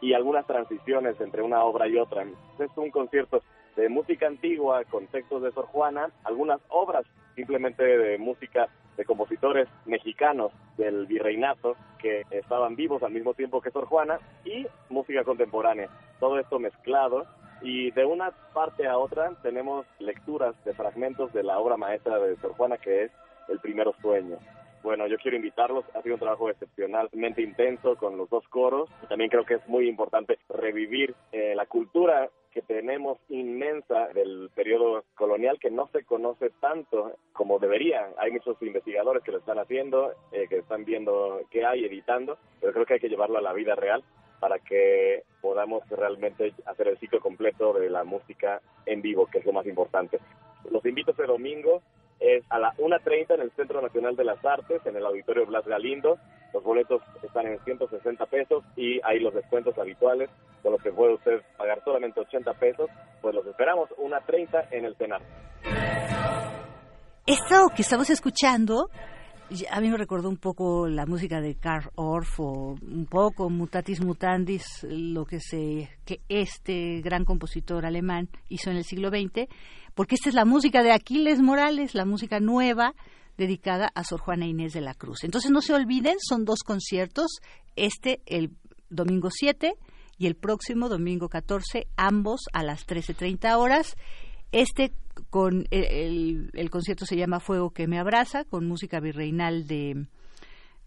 y 0.00 0.12
algunas 0.12 0.46
transiciones 0.46 1.20
entre 1.20 1.42
una 1.42 1.64
obra 1.64 1.88
y 1.88 1.96
otra. 1.96 2.24
Es 2.60 2.70
un 2.76 2.92
concierto 2.92 3.42
de 3.76 3.88
música 3.88 4.26
antigua 4.26 4.84
con 4.84 5.06
textos 5.06 5.42
de 5.42 5.52
Sor 5.52 5.66
Juana, 5.66 6.10
algunas 6.24 6.60
obras 6.68 7.04
simplemente 7.34 7.84
de 7.84 8.18
música 8.18 8.68
de 8.96 9.04
compositores 9.04 9.68
mexicanos 9.84 10.52
del 10.78 11.06
virreinato 11.06 11.76
que 11.98 12.22
estaban 12.30 12.76
vivos 12.76 13.02
al 13.02 13.12
mismo 13.12 13.34
tiempo 13.34 13.60
que 13.60 13.70
Sor 13.70 13.84
Juana 13.84 14.18
y 14.44 14.66
música 14.88 15.22
contemporánea. 15.22 15.90
Todo 16.18 16.38
esto 16.38 16.58
mezclado 16.58 17.26
y 17.60 17.90
de 17.90 18.04
una 18.04 18.30
parte 18.54 18.86
a 18.86 18.96
otra 18.98 19.32
tenemos 19.42 19.86
lecturas 19.98 20.54
de 20.64 20.72
fragmentos 20.72 21.32
de 21.32 21.42
la 21.42 21.58
obra 21.58 21.76
maestra 21.76 22.18
de 22.18 22.36
Sor 22.36 22.54
Juana 22.54 22.78
que 22.78 23.04
es 23.04 23.12
El 23.48 23.60
Primero 23.60 23.94
Sueño. 24.00 24.38
Bueno, 24.82 25.08
yo 25.08 25.16
quiero 25.18 25.36
invitarlos. 25.36 25.84
Ha 25.94 26.02
sido 26.02 26.14
un 26.14 26.20
trabajo 26.20 26.48
excepcionalmente 26.48 27.42
intenso 27.42 27.96
con 27.96 28.16
los 28.16 28.30
dos 28.30 28.46
coros. 28.48 28.88
También 29.08 29.30
creo 29.30 29.44
que 29.44 29.54
es 29.54 29.68
muy 29.68 29.88
importante 29.88 30.38
revivir 30.48 31.12
eh, 31.32 31.54
la 31.56 31.66
cultura 31.66 32.30
que 32.56 32.62
tenemos 32.62 33.18
inmensa 33.28 34.08
del 34.14 34.48
periodo 34.54 35.04
colonial 35.14 35.58
que 35.60 35.70
no 35.70 35.90
se 35.92 36.04
conoce 36.04 36.48
tanto 36.58 37.18
como 37.34 37.58
debería. 37.58 38.08
Hay 38.16 38.30
muchos 38.30 38.56
investigadores 38.62 39.22
que 39.22 39.30
lo 39.30 39.40
están 39.40 39.58
haciendo, 39.58 40.14
eh, 40.32 40.46
que 40.48 40.60
están 40.60 40.86
viendo 40.86 41.42
qué 41.50 41.66
hay, 41.66 41.84
editando, 41.84 42.38
pero 42.58 42.72
creo 42.72 42.86
que 42.86 42.94
hay 42.94 43.00
que 43.00 43.10
llevarlo 43.10 43.36
a 43.36 43.42
la 43.42 43.52
vida 43.52 43.74
real 43.74 44.02
para 44.40 44.58
que 44.58 45.24
podamos 45.42 45.86
realmente 45.90 46.54
hacer 46.64 46.88
el 46.88 46.98
ciclo 46.98 47.20
completo 47.20 47.74
de 47.74 47.90
la 47.90 48.04
música 48.04 48.62
en 48.86 49.02
vivo, 49.02 49.26
que 49.26 49.40
es 49.40 49.44
lo 49.44 49.52
más 49.52 49.66
importante. 49.66 50.18
Los 50.70 50.86
invito 50.86 51.10
este 51.10 51.26
domingo 51.26 51.82
es 52.20 52.44
a 52.50 52.58
la 52.58 52.72
1.30 52.74 53.34
en 53.34 53.40
el 53.42 53.50
Centro 53.52 53.80
Nacional 53.80 54.16
de 54.16 54.24
las 54.24 54.44
Artes, 54.44 54.84
en 54.86 54.96
el 54.96 55.04
Auditorio 55.04 55.46
Blas 55.46 55.66
Galindo. 55.66 56.18
Los 56.52 56.62
boletos 56.62 57.02
están 57.22 57.46
en 57.46 57.58
160 57.64 58.26
pesos 58.26 58.64
y 58.76 59.00
hay 59.04 59.20
los 59.20 59.34
descuentos 59.34 59.76
habituales, 59.78 60.30
con 60.62 60.72
los 60.72 60.82
que 60.82 60.92
puede 60.92 61.14
usted 61.14 61.42
pagar 61.56 61.82
solamente 61.84 62.20
80 62.20 62.52
pesos. 62.54 62.88
Pues 63.20 63.34
los 63.34 63.46
esperamos, 63.46 63.90
1.30 63.98 64.68
en 64.70 64.84
el 64.84 64.96
Senado. 64.96 65.24
Esto 67.26 67.68
que 67.74 67.82
estamos 67.82 68.08
escuchando 68.08 68.88
a 69.70 69.80
mí 69.80 69.90
me 69.90 69.96
recordó 69.96 70.28
un 70.28 70.36
poco 70.36 70.88
la 70.88 71.06
música 71.06 71.40
de 71.40 71.54
Karl 71.54 71.90
Orff 71.94 72.40
o 72.40 72.76
un 72.80 73.06
poco 73.06 73.48
Mutatis 73.48 74.02
Mutandis, 74.02 74.86
lo 74.88 75.24
que 75.24 75.40
se 75.40 75.88
que 76.04 76.20
este 76.28 77.00
gran 77.00 77.24
compositor 77.24 77.86
alemán 77.86 78.28
hizo 78.48 78.70
en 78.70 78.76
el 78.76 78.84
siglo 78.84 79.10
XX 79.10 79.48
porque 79.96 80.14
esta 80.16 80.28
es 80.28 80.34
la 80.34 80.44
música 80.44 80.82
de 80.82 80.92
Aquiles 80.92 81.40
Morales, 81.40 81.94
la 81.94 82.04
música 82.04 82.38
nueva 82.38 82.94
dedicada 83.38 83.90
a 83.94 84.04
Sor 84.04 84.20
Juana 84.20 84.46
Inés 84.46 84.74
de 84.74 84.82
la 84.82 84.94
Cruz. 84.94 85.24
Entonces 85.24 85.50
no 85.50 85.62
se 85.62 85.72
olviden, 85.72 86.16
son 86.20 86.44
dos 86.44 86.60
conciertos, 86.64 87.40
este 87.76 88.20
el 88.26 88.50
domingo 88.90 89.30
7 89.30 89.74
y 90.18 90.26
el 90.26 90.36
próximo 90.36 90.90
domingo 90.90 91.28
14, 91.30 91.86
ambos 91.96 92.42
a 92.52 92.62
las 92.62 92.86
13.30 92.86 93.56
horas. 93.56 93.96
Este 94.52 94.92
con 95.30 95.66
el, 95.70 96.70
concierto 96.70 97.06
se 97.06 97.16
llama 97.16 97.40
Fuego 97.40 97.70
que 97.70 97.86
me 97.86 97.98
abraza, 97.98 98.44
con 98.44 98.66
música 98.66 99.00
virreinal 99.00 99.66
de 99.66 100.06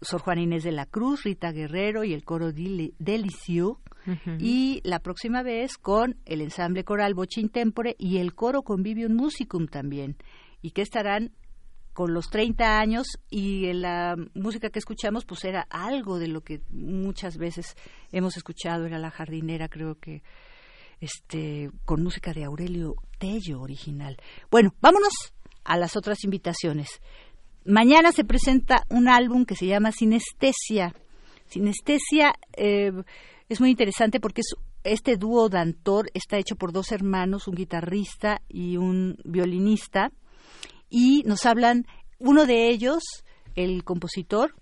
Sor 0.00 0.20
Juana 0.20 0.42
Inés 0.42 0.64
de 0.64 0.72
la 0.72 0.86
Cruz, 0.86 1.24
Rita 1.24 1.52
Guerrero 1.52 2.04
y 2.04 2.14
el 2.14 2.24
coro 2.24 2.52
Delicieux 2.52 3.78
y 4.38 4.80
la 4.82 5.00
próxima 5.00 5.42
vez 5.42 5.76
con 5.76 6.16
el 6.24 6.40
ensamble 6.40 6.84
coral 6.84 7.14
Bochín 7.14 7.50
Tempore 7.50 7.96
y 7.98 8.18
el 8.18 8.34
coro 8.34 8.62
Convivium 8.62 9.12
Musicum 9.12 9.66
también, 9.66 10.16
y 10.62 10.70
que 10.70 10.82
estarán 10.82 11.32
con 11.92 12.14
los 12.14 12.30
30 12.30 12.78
años 12.78 13.06
y 13.28 13.72
la 13.72 14.16
música 14.34 14.70
que 14.70 14.78
escuchamos 14.78 15.24
pues 15.24 15.44
era 15.44 15.66
algo 15.68 16.18
de 16.18 16.28
lo 16.28 16.42
que 16.42 16.62
muchas 16.70 17.36
veces 17.36 17.76
hemos 18.12 18.36
escuchado, 18.36 18.86
era 18.86 18.98
la 18.98 19.10
jardinera 19.10 19.68
creo 19.68 19.96
que 19.96 20.22
este 21.00 21.70
con 21.84 22.02
música 22.02 22.32
de 22.32 22.44
Aurelio 22.44 22.96
Tello 23.18 23.60
original. 23.60 24.16
Bueno, 24.50 24.74
vámonos 24.80 25.12
a 25.64 25.76
las 25.76 25.96
otras 25.96 26.24
invitaciones. 26.24 27.00
Mañana 27.64 28.12
se 28.12 28.24
presenta 28.24 28.84
un 28.88 29.08
álbum 29.08 29.44
que 29.44 29.56
se 29.56 29.66
llama 29.66 29.92
Sinestesia. 29.92 30.94
Sinestesia 31.46 32.32
eh, 32.56 32.92
es 33.48 33.60
muy 33.60 33.70
interesante 33.70 34.20
porque 34.20 34.42
este 34.84 35.16
dúo 35.16 35.48
Dantor 35.48 36.10
está 36.14 36.38
hecho 36.38 36.56
por 36.56 36.72
dos 36.72 36.92
hermanos, 36.92 37.48
un 37.48 37.54
guitarrista 37.54 38.40
y 38.48 38.76
un 38.76 39.18
violinista, 39.24 40.12
y 40.88 41.22
nos 41.26 41.44
hablan, 41.46 41.86
uno 42.18 42.46
de 42.46 42.70
ellos, 42.70 43.02
el 43.56 43.84
compositor, 43.84 44.54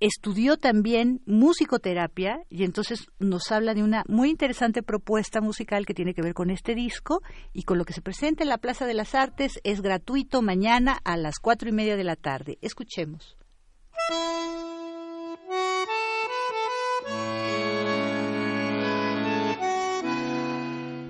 estudió 0.00 0.56
también 0.56 1.20
musicoterapia 1.26 2.40
y 2.48 2.64
entonces 2.64 3.06
nos 3.18 3.50
habla 3.52 3.74
de 3.74 3.82
una 3.82 4.04
muy 4.08 4.30
interesante 4.30 4.82
propuesta 4.82 5.40
musical 5.40 5.86
que 5.86 5.94
tiene 5.94 6.14
que 6.14 6.22
ver 6.22 6.34
con 6.34 6.50
este 6.50 6.74
disco 6.74 7.22
y 7.52 7.62
con 7.62 7.78
lo 7.78 7.84
que 7.84 7.92
se 7.92 8.02
presenta 8.02 8.42
en 8.42 8.48
la 8.48 8.58
Plaza 8.58 8.86
de 8.86 8.94
las 8.94 9.14
Artes. 9.14 9.60
Es 9.64 9.80
gratuito 9.80 10.42
mañana 10.42 10.98
a 11.04 11.16
las 11.16 11.38
cuatro 11.38 11.68
y 11.68 11.72
media 11.72 11.96
de 11.96 12.04
la 12.04 12.16
tarde. 12.16 12.58
Escuchemos. 12.60 13.36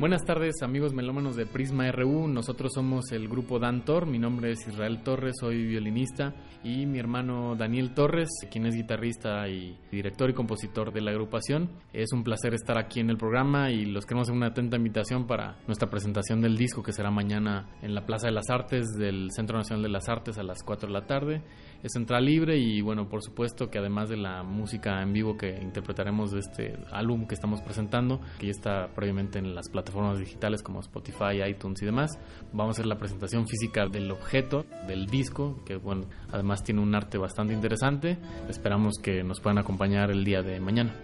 Buenas 0.05 0.27
tardes 0.27 0.61
amigos 0.61 0.93
melómanos 0.93 1.35
de 1.35 1.47
Prisma 1.47 1.91
RU, 1.91 2.29
nosotros 2.29 2.73
somos 2.75 3.11
el 3.13 3.27
grupo 3.27 3.59
Dantor, 3.59 4.05
mi 4.05 4.19
nombre 4.19 4.51
es 4.51 4.59
Israel 4.69 5.03
Torres, 5.03 5.33
soy 5.41 5.65
violinista. 5.65 6.35
Y 6.63 6.85
mi 6.85 6.99
hermano 6.99 7.57
Daniel 7.57 7.95
Torres, 7.95 8.29
quien 8.51 8.67
es 8.67 8.75
guitarrista 8.75 9.49
y 9.49 9.79
director 9.91 10.29
y 10.29 10.35
compositor 10.35 10.93
de 10.93 11.01
la 11.01 11.11
agrupación. 11.11 11.71
Es 11.95 12.13
un 12.13 12.23
placer 12.23 12.53
estar 12.53 12.77
aquí 12.77 13.01
en 13.01 13.09
el 13.09 13.17
programa 13.17 13.71
y 13.71 13.87
los 13.87 14.05
queremos 14.05 14.29
hacer 14.29 14.37
una 14.37 14.49
atenta 14.49 14.77
invitación 14.77 15.27
para 15.27 15.57
nuestra 15.67 15.89
presentación 15.89 16.43
del 16.43 16.59
disco 16.59 16.83
que 16.83 16.93
será 16.93 17.11
mañana 17.11 17.71
en 17.81 17.95
la 17.95 18.05
Plaza 18.05 18.27
de 18.27 18.35
las 18.35 18.51
Artes 18.51 18.87
del 18.99 19.29
Centro 19.31 19.57
Nacional 19.57 19.83
de 19.85 19.89
las 19.89 20.11
Artes 20.11 20.37
a 20.37 20.43
las 20.43 20.63
4 20.63 20.87
de 20.87 20.93
la 20.93 21.07
tarde 21.07 21.43
es 21.85 21.93
central 21.93 22.25
libre 22.25 22.57
y 22.57 22.81
bueno, 22.81 23.11
por 23.11 23.23
supuesto 23.23 23.69
que 23.69 23.79
además 23.79 24.09
de 24.09 24.17
la 24.17 24.43
música 24.43 25.03
en 25.03 25.13
vivo 25.13 25.37
que 25.37 25.51
interpretaremos 25.61 26.33
de 26.33 26.39
este 26.39 26.79
álbum 26.91 27.27
que 27.27 27.35
estamos 27.35 27.61
presentando, 27.61 28.21
que 28.39 28.47
ya 28.47 28.53
está 28.53 28.89
previamente 28.95 29.39
en 29.39 29.55
las 29.55 29.69
plataformas 29.69 30.19
digitales 30.19 30.63
como 30.63 30.81
Spotify, 30.81 31.43
iTunes 31.47 31.83
y 31.83 31.85
demás, 31.85 32.19
vamos 32.55 32.71
a 32.71 32.81
hacer 32.81 32.87
la 32.87 32.97
presentación 32.97 33.47
física 33.47 33.87
del 33.87 34.11
objeto, 34.11 34.65
del 34.89 35.07
disco, 35.07 35.63
que 35.67 35.77
bueno, 35.77 36.07
además 36.33 36.65
tiene 36.65 36.81
un 36.81 36.95
arte 36.95 37.19
bastante 37.19 37.53
interesante. 37.53 38.17
Esperamos 38.49 38.95
que 39.03 39.23
nos 39.23 39.41
puedan 39.41 39.59
acompañar 39.59 40.11
el 40.11 40.25
día 40.25 40.41
de 40.41 40.61
mañana. 40.61 40.95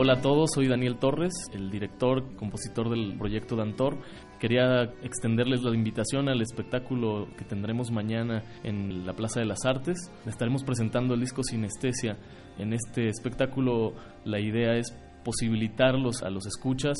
Hola 0.00 0.12
a 0.12 0.20
todos, 0.20 0.50
soy 0.54 0.68
Daniel 0.68 0.96
Torres, 0.96 1.32
el 1.52 1.72
director, 1.72 2.36
compositor 2.36 2.88
del 2.88 3.18
proyecto 3.18 3.56
Dantor. 3.56 3.98
Quería 4.38 4.84
extenderles 5.02 5.62
la 5.62 5.74
invitación 5.74 6.28
al 6.28 6.40
espectáculo 6.40 7.26
que 7.36 7.44
tendremos 7.44 7.90
mañana 7.90 8.44
en 8.62 9.04
la 9.04 9.14
Plaza 9.14 9.40
de 9.40 9.46
las 9.46 9.64
Artes. 9.64 10.12
Estaremos 10.26 10.62
presentando 10.62 11.14
el 11.14 11.20
disco 11.20 11.42
Sinestesia. 11.42 12.16
En 12.56 12.72
este 12.72 13.08
espectáculo 13.08 13.94
la 14.24 14.38
idea 14.38 14.76
es 14.76 14.94
posibilitarlos 15.24 16.22
a 16.22 16.30
los 16.30 16.46
escuchas 16.46 16.96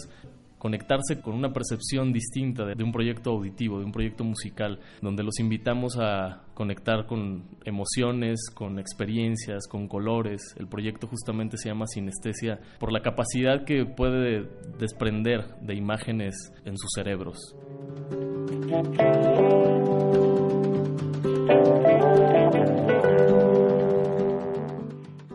conectarse 0.58 1.20
con 1.20 1.34
una 1.34 1.52
percepción 1.52 2.12
distinta 2.12 2.64
de, 2.64 2.82
un 2.82 2.92
proyecto 2.92 3.30
auditivo, 3.30 3.78
de 3.78 3.84
un 3.84 3.92
proyecto 3.92 4.24
musical, 4.24 4.80
donde 5.00 5.22
los 5.22 5.38
invitamos 5.38 5.96
a 5.98 6.42
conectar 6.54 7.06
con 7.06 7.44
emociones, 7.64 8.50
con 8.52 8.78
experiencias, 8.78 9.66
con 9.68 9.88
colores. 9.88 10.54
El 10.58 10.66
proyecto 10.66 11.06
justamente 11.06 11.56
se 11.56 11.68
llama 11.68 11.86
Sinestesia 11.86 12.60
por 12.78 12.92
la 12.92 13.00
capacidad 13.00 13.64
que 13.64 13.84
puede 13.84 14.48
desprender 14.78 15.56
de 15.60 15.74
imágenes 15.74 16.52
en 16.64 16.76
sus 16.76 16.90
cerebros. 16.94 17.54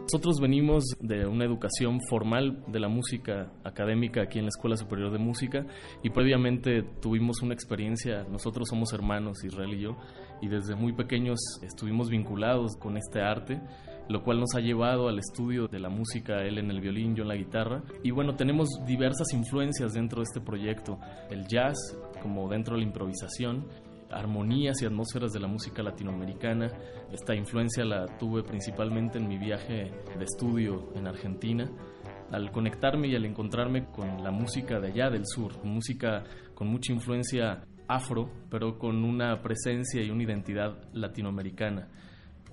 Nosotros 0.03 0.39
venimos 0.41 0.83
de 0.99 1.25
una 1.25 1.45
educación 1.45 1.99
formal 2.09 2.63
de 2.67 2.79
la 2.79 2.89
música 2.89 3.51
académica 3.63 4.21
aquí 4.21 4.37
en 4.37 4.45
la 4.45 4.49
Escuela 4.49 4.75
Superior 4.75 5.11
de 5.11 5.17
Música 5.17 5.65
y 6.03 6.09
previamente 6.09 6.83
tuvimos 7.01 7.41
una 7.41 7.53
experiencia, 7.53 8.25
nosotros 8.29 8.67
somos 8.69 8.91
hermanos, 8.93 9.43
Israel 9.45 9.73
y 9.73 9.81
yo, 9.81 9.97
y 10.41 10.49
desde 10.49 10.75
muy 10.75 10.93
pequeños 10.93 11.39
estuvimos 11.63 12.09
vinculados 12.09 12.75
con 12.77 12.97
este 12.97 13.21
arte 13.21 13.61
lo 14.09 14.23
cual 14.23 14.39
nos 14.39 14.53
ha 14.55 14.59
llevado 14.59 15.07
al 15.07 15.19
estudio 15.19 15.67
de 15.67 15.79
la 15.79 15.89
música, 15.89 16.41
él 16.43 16.57
en 16.57 16.69
el 16.69 16.81
violín, 16.81 17.15
yo 17.15 17.23
en 17.23 17.29
la 17.29 17.35
guitarra. 17.35 17.83
Y 18.03 18.11
bueno, 18.11 18.35
tenemos 18.35 18.67
diversas 18.85 19.31
influencias 19.33 19.93
dentro 19.93 20.19
de 20.19 20.23
este 20.23 20.41
proyecto, 20.41 20.99
el 21.29 21.47
jazz 21.47 21.77
como 22.21 22.49
dentro 22.49 22.75
de 22.75 22.81
la 22.81 22.87
improvisación, 22.87 23.65
armonías 24.13 24.81
y 24.81 24.85
atmósferas 24.85 25.31
de 25.31 25.39
la 25.39 25.47
música 25.47 25.83
latinoamericana. 25.83 26.71
Esta 27.11 27.35
influencia 27.35 27.83
la 27.83 28.05
tuve 28.17 28.43
principalmente 28.43 29.17
en 29.17 29.27
mi 29.27 29.37
viaje 29.37 29.91
de 30.17 30.23
estudio 30.23 30.89
en 30.95 31.07
Argentina. 31.07 31.69
Al 32.31 32.51
conectarme 32.51 33.07
y 33.07 33.15
al 33.15 33.25
encontrarme 33.25 33.85
con 33.91 34.23
la 34.23 34.31
música 34.31 34.79
de 34.79 34.87
allá 34.87 35.09
del 35.09 35.25
sur, 35.25 35.63
música 35.63 36.23
con 36.55 36.67
mucha 36.67 36.91
influencia 36.91 37.63
afro, 37.87 38.29
pero 38.49 38.79
con 38.79 39.03
una 39.03 39.41
presencia 39.41 40.01
y 40.01 40.09
una 40.09 40.23
identidad 40.23 40.77
latinoamericana. 40.93 41.89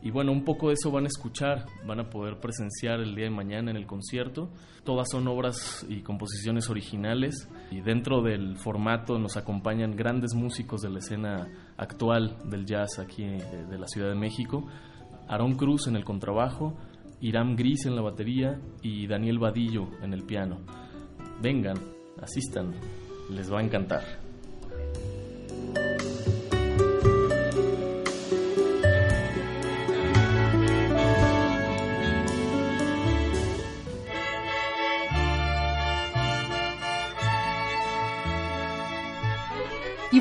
Y 0.02 0.10
bueno, 0.10 0.32
un 0.32 0.44
poco 0.44 0.68
de 0.68 0.74
eso 0.74 0.90
van 0.90 1.05
a 1.05 1.09
escuchar, 1.09 1.66
van 1.86 2.01
a 2.01 2.09
poder 2.09 2.40
presenciar 2.40 3.01
el 3.01 3.14
día 3.14 3.24
de 3.24 3.31
mañana 3.31 3.70
en 3.70 3.77
el 3.77 3.86
concierto. 3.86 4.48
Todas 4.82 5.10
son 5.10 5.28
obras 5.28 5.85
y 5.90 6.01
composiciones 6.01 6.70
originales 6.70 7.48
y 7.70 7.81
dentro 7.81 8.22
del 8.22 8.56
formato 8.56 9.18
nos 9.18 9.36
acompañan 9.36 9.97
grandes 9.97 10.35
músicos 10.35 10.81
de 10.81 10.89
la 10.89 11.01
escena 11.01 11.48
actual 11.77 12.39
del 12.48 12.64
jazz 12.64 12.98
aquí 12.98 13.24
de, 13.24 13.78
la 13.78 13.86
Ciudad 13.86 14.09
de 14.09 14.14
México. 14.14 14.66
Aarón 15.28 15.56
Cruz 15.56 15.86
en 15.86 15.97
el 15.97 16.05
contrabajo, 16.05 16.78
Iram 17.20 17.55
Gris 17.55 17.85
en 17.85 17.94
la 17.94 18.02
batería 18.02 18.59
y 18.82 19.06
Daniel 19.06 19.39
Vadillo 19.39 19.90
en 20.02 20.14
el 20.14 20.24
piano. 20.24 20.60
Vengan, 21.43 21.77
asistan, 22.22 22.72
les 23.31 23.52
va 23.52 23.60
a 23.60 23.62
encantar. 23.62 24.30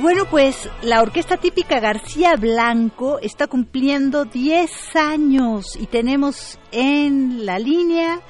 Bueno, 0.01 0.23
pues 0.29 0.69
la 0.81 1.01
orquesta 1.01 1.35
típica 1.35 1.81
García 1.81 2.37
Blanco 2.37 3.19
está 3.21 3.47
cumpliendo 3.47 4.23
10 4.23 4.95
años 4.95 5.75
y 5.77 5.87
tenemos 5.87 6.57
en 6.71 7.45
la 7.45 7.59
línea 7.59 8.21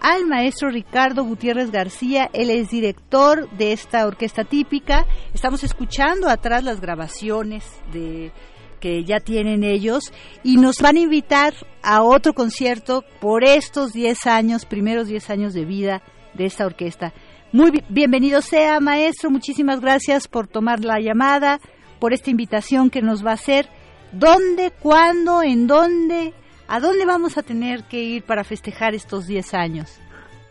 al 0.00 0.24
maestro 0.24 0.70
Ricardo 0.70 1.24
Gutiérrez 1.24 1.70
García, 1.70 2.30
él 2.32 2.48
es 2.48 2.70
director 2.70 3.50
de 3.58 3.72
esta 3.72 4.06
orquesta 4.06 4.44
típica. 4.44 5.04
Estamos 5.34 5.62
escuchando 5.64 6.30
atrás 6.30 6.64
las 6.64 6.80
grabaciones 6.80 7.64
de 7.92 8.32
que 8.80 9.04
ya 9.04 9.20
tienen 9.20 9.64
ellos 9.64 10.12
y 10.42 10.56
nos 10.56 10.78
van 10.80 10.96
a 10.96 11.00
invitar 11.00 11.52
a 11.82 12.02
otro 12.02 12.32
concierto 12.32 13.04
por 13.20 13.44
estos 13.44 13.92
10 13.92 14.26
años, 14.28 14.64
primeros 14.64 15.08
10 15.08 15.28
años 15.28 15.52
de 15.52 15.66
vida 15.66 16.02
de 16.32 16.46
esta 16.46 16.64
orquesta. 16.64 17.12
Muy 17.50 17.82
bienvenido 17.88 18.42
sea, 18.42 18.78
maestro. 18.78 19.30
Muchísimas 19.30 19.80
gracias 19.80 20.28
por 20.28 20.48
tomar 20.48 20.84
la 20.84 21.00
llamada, 21.00 21.60
por 21.98 22.12
esta 22.12 22.30
invitación 22.30 22.90
que 22.90 23.00
nos 23.00 23.24
va 23.24 23.30
a 23.30 23.34
hacer. 23.34 23.64
¿Dónde, 24.12 24.70
cuándo, 24.78 25.42
en 25.42 25.66
dónde, 25.66 26.34
a 26.68 26.78
dónde 26.78 27.06
vamos 27.06 27.38
a 27.38 27.42
tener 27.42 27.84
que 27.84 28.02
ir 28.02 28.22
para 28.24 28.44
festejar 28.44 28.94
estos 28.94 29.26
10 29.26 29.54
años? 29.54 29.98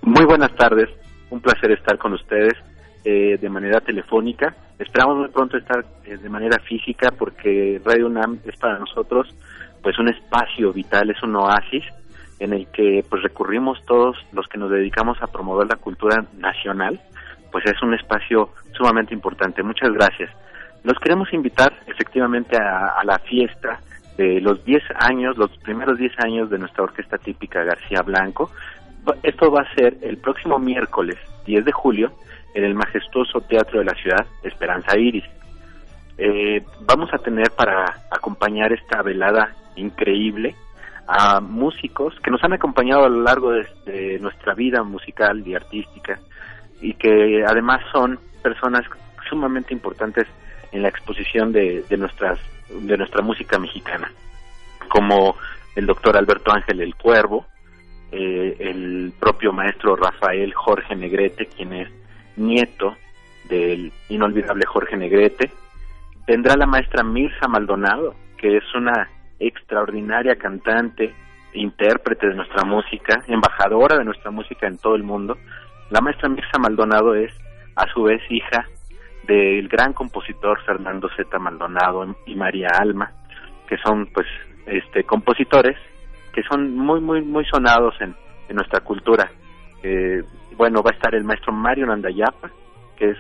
Muy 0.02 0.26
buenas 0.26 0.56
tardes. 0.56 0.90
Un 1.30 1.40
placer 1.40 1.72
estar 1.72 2.00
con 2.00 2.14
ustedes 2.14 2.54
eh, 3.06 3.38
de 3.40 3.50
manera 3.50 3.80
telefónica. 3.80 4.56
Esperamos 4.80 5.18
muy 5.18 5.30
pronto 5.30 5.56
estar 5.56 5.86
eh, 6.04 6.18
de 6.18 6.30
manera 6.30 6.58
física 6.68 7.12
porque 7.12 7.80
Radio 7.86 8.08
UNAM 8.08 8.40
es 8.44 8.58
para 8.58 8.80
nosotros 8.80 9.28
pues 9.84 10.00
un 10.00 10.08
espacio 10.10 10.74
vital, 10.74 11.12
es 11.12 11.22
un 11.22 11.36
oasis 11.36 11.84
en 12.40 12.54
el 12.54 12.68
que 12.68 13.04
pues 13.10 13.24
recurrimos 13.24 13.84
todos 13.86 14.18
los 14.32 14.48
que 14.48 14.58
nos 14.58 14.70
dedicamos 14.70 15.22
a 15.22 15.28
promover 15.28 15.68
la 15.68 15.78
cultura 15.78 16.26
nacional, 16.38 17.00
pues 17.52 17.66
es 17.66 17.82
un 17.82 17.94
espacio 17.94 18.50
sumamente 18.74 19.14
importante. 19.14 19.64
Muchas 19.64 19.92
gracias. 19.92 20.30
Los 20.84 21.00
queremos 21.00 21.34
invitar 21.34 21.74
efectivamente 21.88 22.58
a, 22.58 23.04
la 23.04 23.20
fiesta 23.20 23.80
de 24.18 24.40
los 24.42 24.64
10 24.64 24.84
años, 25.00 25.38
los 25.38 25.56
primeros 25.60 25.98
10 25.98 26.14
años 26.20 26.50
de 26.50 26.60
nuestra 26.60 26.84
orquesta 26.84 27.18
típica 27.18 27.64
García 27.64 28.02
Blanco. 28.02 28.52
Esto 29.24 29.52
va 29.52 29.62
a 29.62 29.76
ser 29.76 29.98
el 30.02 30.18
próximo 30.18 30.60
miércoles 30.60 31.18
10 31.46 31.66
de 31.66 31.72
julio 31.72 32.12
en 32.54 32.64
el 32.64 32.76
majestuoso 32.76 33.42
Teatro 33.42 33.80
de 33.80 33.86
la 33.86 33.94
Ciudad, 33.96 34.26
Esperanza 34.44 34.98
Iris. 34.98 35.26
Eh, 36.18 36.64
vamos 36.82 37.14
a 37.14 37.18
tener 37.20 37.52
para 37.52 37.94
acompañar 38.12 38.74
esta 38.74 39.02
velada 39.02 39.56
increíble 39.76 40.56
a 41.08 41.40
músicos 41.40 42.14
que 42.22 42.32
nos 42.32 42.44
han 42.44 42.54
acompañado 42.54 43.06
a 43.06 43.10
lo 43.10 43.22
largo 43.22 43.52
de, 43.52 44.20
nuestra 44.20 44.54
vida 44.54 44.84
musical 44.84 45.42
y 45.48 45.56
artística 45.56 46.20
y 46.82 46.94
que 46.94 47.44
además 47.46 47.82
son 47.92 48.20
personas 48.44 48.84
sumamente 49.30 49.74
importantes 49.74 50.28
en 50.72 50.82
la 50.82 50.90
exposición 50.90 51.52
de, 51.54 51.86
nuestras 51.98 52.40
de 52.70 52.98
nuestra 52.98 53.22
música 53.22 53.58
mexicana 53.58 54.12
como 54.90 55.36
el 55.76 55.86
doctor 55.86 56.18
Alberto 56.18 56.52
Ángel 56.52 56.82
el 56.82 56.96
Cuervo 56.96 57.46
eh, 58.12 58.58
el 58.60 59.14
propio 59.18 59.54
maestro 59.54 59.96
Rafael 59.96 60.54
Jorge 60.54 60.96
Negrete 60.96 61.46
quien 61.46 61.74
es 61.74 61.90
nieto 62.36 62.96
del 63.50 63.92
inolvidable 64.10 64.66
Jorge 64.66 64.98
Negrete. 64.98 65.52
Tendrá 66.26 66.56
la 66.56 66.66
maestra 66.66 67.04
Mirza 67.04 67.48
Maldonado 67.48 68.16
que 68.38 68.58
es 68.58 68.64
una 68.76 69.10
extraordinaria 69.40 70.36
cantante, 70.36 71.14
intérprete 71.54 72.28
de 72.28 72.36
nuestra 72.36 72.64
música, 72.64 73.24
embajadora 73.28 73.98
de 73.98 74.06
nuestra 74.06 74.32
música 74.32 74.68
en 74.68 74.78
todo 74.78 74.96
el 74.96 75.04
mundo. 75.04 75.38
La 75.90 76.02
maestra 76.02 76.30
Mirza 76.30 76.60
Maldonado 76.60 77.16
es, 77.16 77.32
a 77.76 77.86
su 77.94 78.04
vez, 78.04 78.22
hija 78.30 78.66
del 79.28 79.68
gran 79.68 79.94
compositor 79.94 80.60
Fernando 80.64 81.10
Z. 81.16 81.38
Maldonado 81.40 82.16
y 82.26 82.36
María 82.36 82.70
Alma, 82.80 83.12
que 83.68 83.78
son, 83.78 84.08
pues, 84.08 84.28
este, 84.66 85.04
compositores 85.04 85.78
que 86.34 86.44
son 86.44 86.76
muy, 86.76 87.02
muy, 87.02 87.22
muy 87.22 87.46
sonados 87.46 87.96
en, 88.00 88.16
nuestra 88.56 88.80
cultura. 88.80 89.30
Eh, 89.84 90.24
bueno, 90.56 90.82
va 90.82 90.92
a 90.92 90.94
estar 90.94 91.14
el 91.14 91.26
maestro 91.26 91.52
Mario 91.52 91.86
Nandayapa, 91.88 92.50
que 92.96 93.10
es 93.10 93.18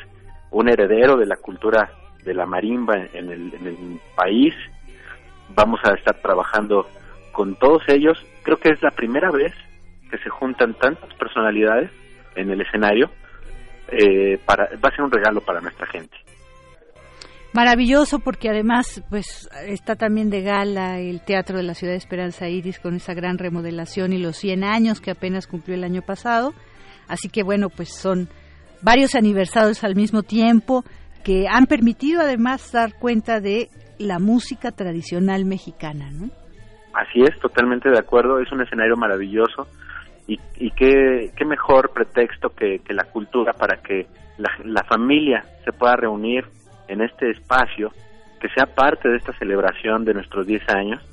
un 0.51 0.69
heredero 0.69 1.17
de 1.17 1.25
la 1.25 1.35
cultura 1.35 1.89
de 2.23 2.33
la 2.33 2.45
marimba 2.45 2.95
en 3.13 3.29
el 3.29 3.99
país 4.15 4.53
vamos 5.55 5.79
a 5.83 5.93
estar 5.93 6.15
trabajando 6.21 6.87
con 7.31 7.55
todos 7.55 7.83
ellos. 7.87 8.17
Creo 8.43 8.57
que 8.57 8.69
es 8.69 8.81
la 8.81 8.91
primera 8.91 9.31
vez 9.31 9.53
que 10.09 10.17
se 10.19 10.29
juntan 10.29 10.73
tantas 10.75 11.13
personalidades 11.15 11.91
en 12.35 12.49
el 12.49 12.61
escenario. 12.61 13.09
Eh, 13.89 14.37
para, 14.45 14.65
va 14.83 14.89
a 14.89 14.95
ser 14.95 15.05
un 15.05 15.11
regalo 15.11 15.41
para 15.41 15.61
nuestra 15.61 15.87
gente. 15.87 16.17
Maravilloso 17.53 18.19
porque 18.19 18.49
además 18.49 19.01
pues 19.09 19.49
está 19.65 19.95
también 19.95 20.29
de 20.29 20.41
gala 20.41 20.99
el 20.99 21.21
Teatro 21.21 21.57
de 21.57 21.63
la 21.63 21.73
Ciudad 21.73 21.93
de 21.93 21.97
Esperanza 21.97 22.49
Iris 22.49 22.79
con 22.79 22.95
esa 22.95 23.13
gran 23.13 23.37
remodelación 23.37 24.13
y 24.13 24.17
los 24.17 24.35
100 24.37 24.63
años 24.63 25.01
que 25.01 25.11
apenas 25.11 25.47
cumplió 25.47 25.75
el 25.75 25.83
año 25.83 26.01
pasado. 26.01 26.53
Así 27.07 27.29
que 27.29 27.43
bueno, 27.43 27.69
pues 27.69 27.93
son 27.93 28.29
varios 28.81 29.15
aniversarios 29.15 29.83
al 29.83 29.95
mismo 29.95 30.23
tiempo 30.23 30.83
que 31.23 31.47
han 31.49 31.65
permitido 31.65 32.21
además 32.21 32.71
dar 32.71 32.93
cuenta 32.99 33.39
de 33.39 33.69
la 33.99 34.19
música 34.19 34.71
tradicional 34.71 35.45
mexicana, 35.45 36.09
¿no? 36.11 36.29
Así 36.93 37.21
es, 37.21 37.37
totalmente 37.39 37.89
de 37.89 37.99
acuerdo, 37.99 38.39
es 38.39 38.51
un 38.51 38.61
escenario 38.61 38.95
maravilloso 38.95 39.67
y, 40.27 40.39
y 40.57 40.71
qué, 40.71 41.31
qué 41.35 41.45
mejor 41.45 41.91
pretexto 41.93 42.49
que, 42.49 42.79
que 42.79 42.93
la 42.93 43.03
cultura 43.05 43.53
para 43.53 43.77
que 43.81 44.07
la, 44.37 44.49
la 44.63 44.83
familia 44.83 45.43
se 45.63 45.71
pueda 45.71 45.95
reunir 45.95 46.45
en 46.87 47.01
este 47.01 47.29
espacio, 47.29 47.91
que 48.39 48.49
sea 48.49 48.65
parte 48.65 49.09
de 49.09 49.17
esta 49.17 49.33
celebración 49.37 50.05
de 50.05 50.13
nuestros 50.13 50.45
10 50.47 50.69
años. 50.69 51.03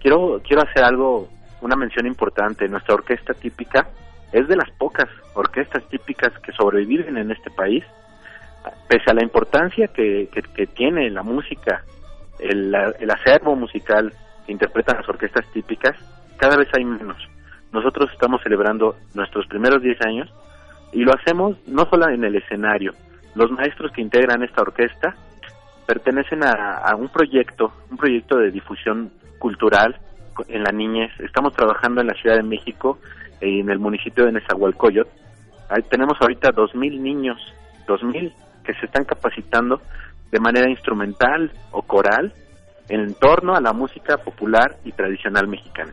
Quiero, 0.00 0.40
quiero 0.46 0.62
hacer 0.62 0.84
algo, 0.84 1.28
una 1.60 1.76
mención 1.76 2.06
importante. 2.06 2.68
Nuestra 2.68 2.94
orquesta 2.94 3.34
típica 3.34 3.88
es 4.32 4.48
de 4.48 4.56
las 4.56 4.70
pocas 4.72 5.08
orquestas 5.34 5.86
típicas 5.88 6.32
que 6.40 6.52
sobreviven 6.52 7.16
en 7.16 7.30
este 7.30 7.50
país, 7.50 7.84
pese 8.88 9.10
a 9.10 9.14
la 9.14 9.22
importancia 9.22 9.88
que, 9.88 10.28
que, 10.32 10.42
que 10.42 10.66
tiene 10.66 11.10
la 11.10 11.22
música, 11.22 11.84
el, 12.42 12.74
el 12.98 13.10
acervo 13.10 13.56
musical 13.56 14.12
que 14.46 14.52
interpretan 14.52 14.96
las 14.96 15.08
orquestas 15.08 15.46
típicas, 15.52 15.96
cada 16.36 16.56
vez 16.56 16.68
hay 16.76 16.84
menos. 16.84 17.16
Nosotros 17.72 18.10
estamos 18.12 18.42
celebrando 18.42 18.96
nuestros 19.14 19.46
primeros 19.46 19.82
10 19.82 20.00
años 20.02 20.32
y 20.92 21.04
lo 21.04 21.14
hacemos 21.14 21.56
no 21.66 21.86
solo 21.86 22.08
en 22.08 22.24
el 22.24 22.36
escenario. 22.36 22.92
Los 23.34 23.50
maestros 23.50 23.92
que 23.92 24.02
integran 24.02 24.42
esta 24.42 24.62
orquesta 24.62 25.14
pertenecen 25.86 26.44
a, 26.44 26.78
a 26.78 26.96
un 26.96 27.08
proyecto, 27.08 27.72
un 27.90 27.96
proyecto 27.96 28.36
de 28.36 28.50
difusión 28.50 29.10
cultural 29.38 29.98
en 30.48 30.62
la 30.62 30.72
niñez. 30.72 31.10
Estamos 31.20 31.54
trabajando 31.54 32.00
en 32.00 32.08
la 32.08 32.14
Ciudad 32.14 32.36
de 32.36 32.42
México 32.42 32.98
y 33.40 33.60
en 33.60 33.70
el 33.70 33.78
municipio 33.78 34.24
de 34.26 34.32
Nezahualcóyotl. 34.32 35.10
Ahí 35.68 35.82
tenemos 35.88 36.20
ahorita 36.20 36.50
2.000 36.50 37.00
niños, 37.00 37.40
2.000 37.86 38.32
que 38.64 38.74
se 38.74 38.86
están 38.86 39.04
capacitando 39.04 39.80
de 40.32 40.40
manera 40.40 40.68
instrumental 40.68 41.52
o 41.70 41.82
coral 41.82 42.32
en 42.88 43.14
torno 43.14 43.54
a 43.54 43.60
la 43.60 43.72
música 43.72 44.16
popular 44.16 44.78
y 44.84 44.92
tradicional 44.92 45.46
mexicana. 45.46 45.92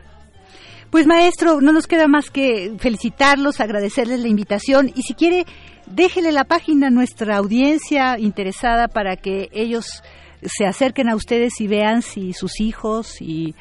Pues 0.90 1.06
maestro, 1.06 1.60
no 1.60 1.72
nos 1.72 1.86
queda 1.86 2.08
más 2.08 2.30
que 2.30 2.72
felicitarlos, 2.78 3.60
agradecerles 3.60 4.20
la 4.20 4.28
invitación 4.28 4.88
y 4.88 5.02
si 5.02 5.14
quiere, 5.14 5.44
déjele 5.86 6.32
la 6.32 6.44
página 6.44 6.88
a 6.88 6.90
nuestra 6.90 7.36
audiencia 7.36 8.18
interesada 8.18 8.88
para 8.88 9.16
que 9.16 9.48
ellos 9.52 10.02
se 10.42 10.66
acerquen 10.66 11.08
a 11.08 11.14
ustedes 11.14 11.60
y 11.60 11.68
vean 11.68 12.02
si 12.02 12.32
sus 12.32 12.60
hijos 12.60 13.20
y 13.20 13.54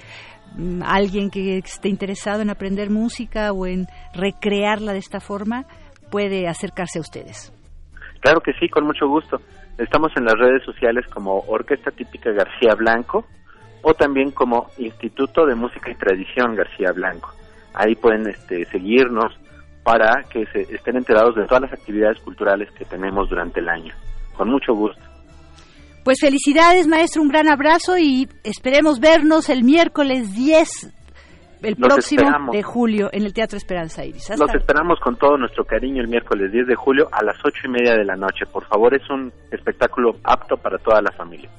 mm, 0.56 0.82
alguien 0.84 1.30
que 1.30 1.60
esté 1.60 1.90
interesado 1.90 2.42
en 2.42 2.50
aprender 2.50 2.90
música 2.90 3.52
o 3.52 3.68
en 3.68 3.86
recrearla 4.16 4.94
de 4.94 5.00
esta 5.00 5.20
forma 5.20 5.66
puede 6.10 6.48
acercarse 6.48 6.98
a 6.98 7.02
ustedes. 7.02 7.54
Claro 8.22 8.42
que 8.42 8.54
sí, 8.54 8.70
con 8.70 8.86
mucho 8.86 9.08
gusto. 9.08 9.40
Estamos 9.80 10.12
en 10.18 10.26
las 10.26 10.38
redes 10.38 10.62
sociales 10.64 11.06
como 11.08 11.40
Orquesta 11.48 11.90
Típica 11.92 12.32
García 12.32 12.76
Blanco 12.76 13.26
o 13.82 13.94
también 13.94 14.32
como 14.32 14.68
Instituto 14.78 15.46
de 15.46 15.56
Música 15.56 15.90
y 15.90 15.96
Tradición 15.96 16.54
García 16.54 16.92
Blanco. 16.92 17.34
Ahí 17.74 17.96
pueden 17.96 18.28
este, 18.28 18.66
seguirnos 18.66 19.34
para 19.84 20.24
que 20.30 20.46
se 20.48 20.64
estén 20.76 20.98
enterados 20.98 21.36
de 21.36 21.46
todas 21.46 21.62
las 21.62 21.74
actividades 21.74 22.20
culturales 22.20 22.70
que 22.72 22.84
tenemos 22.84 23.30
durante 23.30 23.62
el 23.62 23.70
año. 23.70 23.94
Con 24.36 24.50
mucho 24.50 24.74
gusto. 24.74 25.02
Pues 26.04 26.20
felicidades, 26.20 26.86
maestro, 26.88 27.22
un 27.22 27.30
gran 27.30 27.48
abrazo 27.48 27.98
y 27.98 28.28
esperemos 28.44 29.00
vernos 29.00 29.50
el 29.50 29.64
miércoles 29.64 30.34
10, 30.34 30.92
el 31.62 31.76
Los 31.78 31.94
próximo 31.94 32.22
esperamos. 32.22 32.56
de 32.56 32.64
julio, 32.64 33.10
en 33.12 33.24
el 33.26 33.34
Teatro 33.34 33.58
Esperanza 33.58 34.06
Iris. 34.06 34.30
Hasta- 34.32 34.46
Los 34.46 34.56
esperamos 34.56 35.00
con 35.00 35.16
todo 35.18 35.38
nuestro 35.38 35.66
cariño 35.66 36.02
el 36.02 36.08
miércoles 36.08 36.52
10 36.52 36.68
de 36.68 36.76
julio 36.76 37.08
a 37.12 37.24
las 37.24 37.38
ocho 37.46 37.62
y 37.66 37.70
media 37.70 37.94
de 37.96 38.06
la 38.06 38.16
noche. 38.16 38.46
Por 38.52 38.66
favor, 38.66 38.94
es 38.96 39.10
un 39.10 39.32
espectáculo 39.52 40.16
apto 40.24 40.56
para 40.58 40.78
toda 40.78 41.02
la 41.02 41.12
familia. 41.12 41.50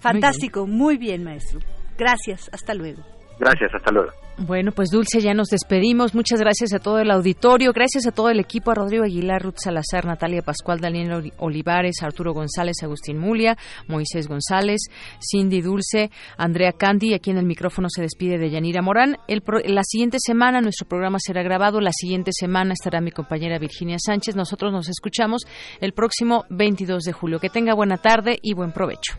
Fantástico, 0.00 0.66
muy 0.66 0.96
bien, 0.98 1.24
maestro. 1.24 1.60
Gracias, 1.98 2.48
hasta 2.52 2.74
luego. 2.74 3.02
Gracias, 3.38 3.70
hasta 3.74 3.90
luego. 3.92 4.10
Bueno, 4.38 4.70
pues 4.72 4.90
Dulce, 4.90 5.20
ya 5.20 5.32
nos 5.32 5.48
despedimos. 5.48 6.14
Muchas 6.14 6.40
gracias 6.40 6.74
a 6.74 6.78
todo 6.78 6.98
el 6.98 7.10
auditorio, 7.10 7.72
gracias 7.72 8.06
a 8.06 8.12
todo 8.12 8.28
el 8.28 8.38
equipo, 8.38 8.70
a 8.70 8.74
Rodrigo 8.74 9.04
Aguilar, 9.04 9.42
Ruth 9.42 9.56
Salazar, 9.62 10.04
Natalia 10.04 10.42
Pascual, 10.42 10.78
Daniel 10.80 11.12
Oli- 11.12 11.32
Olivares, 11.38 12.02
Arturo 12.02 12.34
González, 12.34 12.76
Agustín 12.82 13.18
Mulia, 13.18 13.56
Moisés 13.88 14.28
González, 14.28 14.80
Cindy 15.20 15.62
Dulce, 15.62 16.10
Andrea 16.36 16.72
Candy. 16.72 17.14
Aquí 17.14 17.30
en 17.30 17.38
el 17.38 17.46
micrófono 17.46 17.88
se 17.88 18.02
despide 18.02 18.36
de 18.36 18.50
Yanira 18.50 18.82
Morán. 18.82 19.16
El 19.26 19.40
pro- 19.40 19.60
la 19.64 19.82
siguiente 19.84 20.18
semana 20.20 20.60
nuestro 20.60 20.86
programa 20.86 21.16
será 21.18 21.42
grabado. 21.42 21.80
La 21.80 21.92
siguiente 21.92 22.30
semana 22.34 22.74
estará 22.74 23.00
mi 23.00 23.10
compañera 23.12 23.58
Virginia 23.58 23.96
Sánchez. 23.98 24.36
Nosotros 24.36 24.70
nos 24.70 24.88
escuchamos 24.90 25.42
el 25.80 25.92
próximo 25.92 26.44
22 26.50 27.04
de 27.04 27.12
julio. 27.12 27.38
Que 27.38 27.48
tenga 27.48 27.72
buena 27.74 27.96
tarde 27.96 28.38
y 28.42 28.52
buen 28.54 28.72
provecho. 28.72 29.14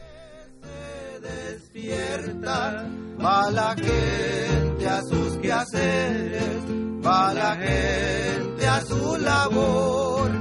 Va 3.23 3.51
la 3.51 3.75
gente 3.75 4.87
a 4.87 5.01
sus 5.01 5.37
quehaceres, 5.37 6.63
va 7.05 7.33
la 7.33 7.55
gente 7.55 8.67
a 8.67 8.81
su 8.81 9.17
labor. 9.17 10.31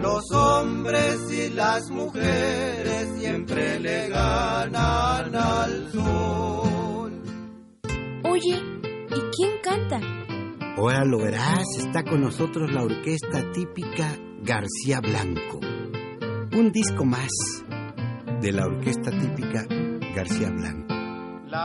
Los 0.00 0.30
hombres 0.32 1.18
y 1.30 1.50
las 1.50 1.88
mujeres 1.90 3.08
siempre 3.18 3.78
le 3.78 4.08
ganan 4.08 5.34
al 5.34 5.92
sol. 5.92 7.22
Oye, 8.24 8.56
¿y 8.56 9.20
quién 9.36 9.50
canta? 9.62 10.00
Ahora 10.76 11.04
lo 11.04 11.18
verás, 11.18 11.64
está 11.78 12.02
con 12.02 12.22
nosotros 12.22 12.72
la 12.72 12.82
orquesta 12.82 13.52
típica 13.52 14.16
García 14.42 15.00
Blanco. 15.00 15.60
Un 16.56 16.72
disco 16.72 17.04
más 17.04 17.30
de 18.40 18.52
la 18.52 18.66
orquesta 18.66 19.10
típica 19.12 19.64
García 20.16 20.50
Blanco. 20.50 21.01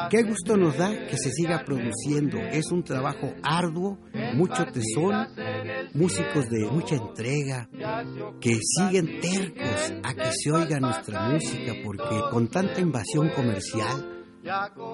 Qué 0.09 0.23
gusto 0.23 0.57
nos 0.57 0.77
da 0.77 0.89
que 1.07 1.17
se 1.17 1.31
siga 1.31 1.63
produciendo. 1.63 2.37
Es 2.37 2.71
un 2.71 2.83
trabajo 2.83 3.33
arduo, 3.43 3.97
mucho 4.33 4.65
tesón, 4.65 5.27
músicos 5.93 6.49
de 6.49 6.65
mucha 6.69 6.95
entrega, 6.95 7.69
que 8.41 8.57
siguen 8.61 9.19
tercos 9.21 9.93
a 10.03 10.13
que 10.13 10.31
se 10.33 10.51
oiga 10.51 10.79
nuestra 10.79 11.29
música, 11.29 11.73
porque 11.83 12.19
con 12.31 12.47
tanta 12.49 12.81
invasión 12.81 13.29
comercial 13.29 14.25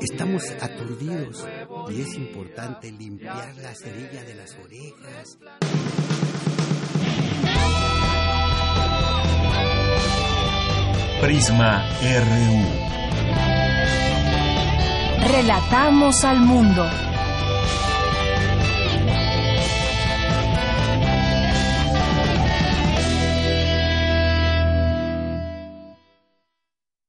estamos 0.02 0.44
aturdidos 0.62 1.48
y 1.92 2.02
es 2.02 2.16
importante 2.16 2.92
limpiar 2.92 3.56
la 3.58 3.74
cerilla 3.76 4.24
de 4.24 4.36
las 4.36 4.56
orejas. 4.58 5.38
Prisma 11.22 11.86
RU. 12.02 12.84
Relatamos 15.26 16.24
al 16.26 16.42
mundo. 16.42 16.86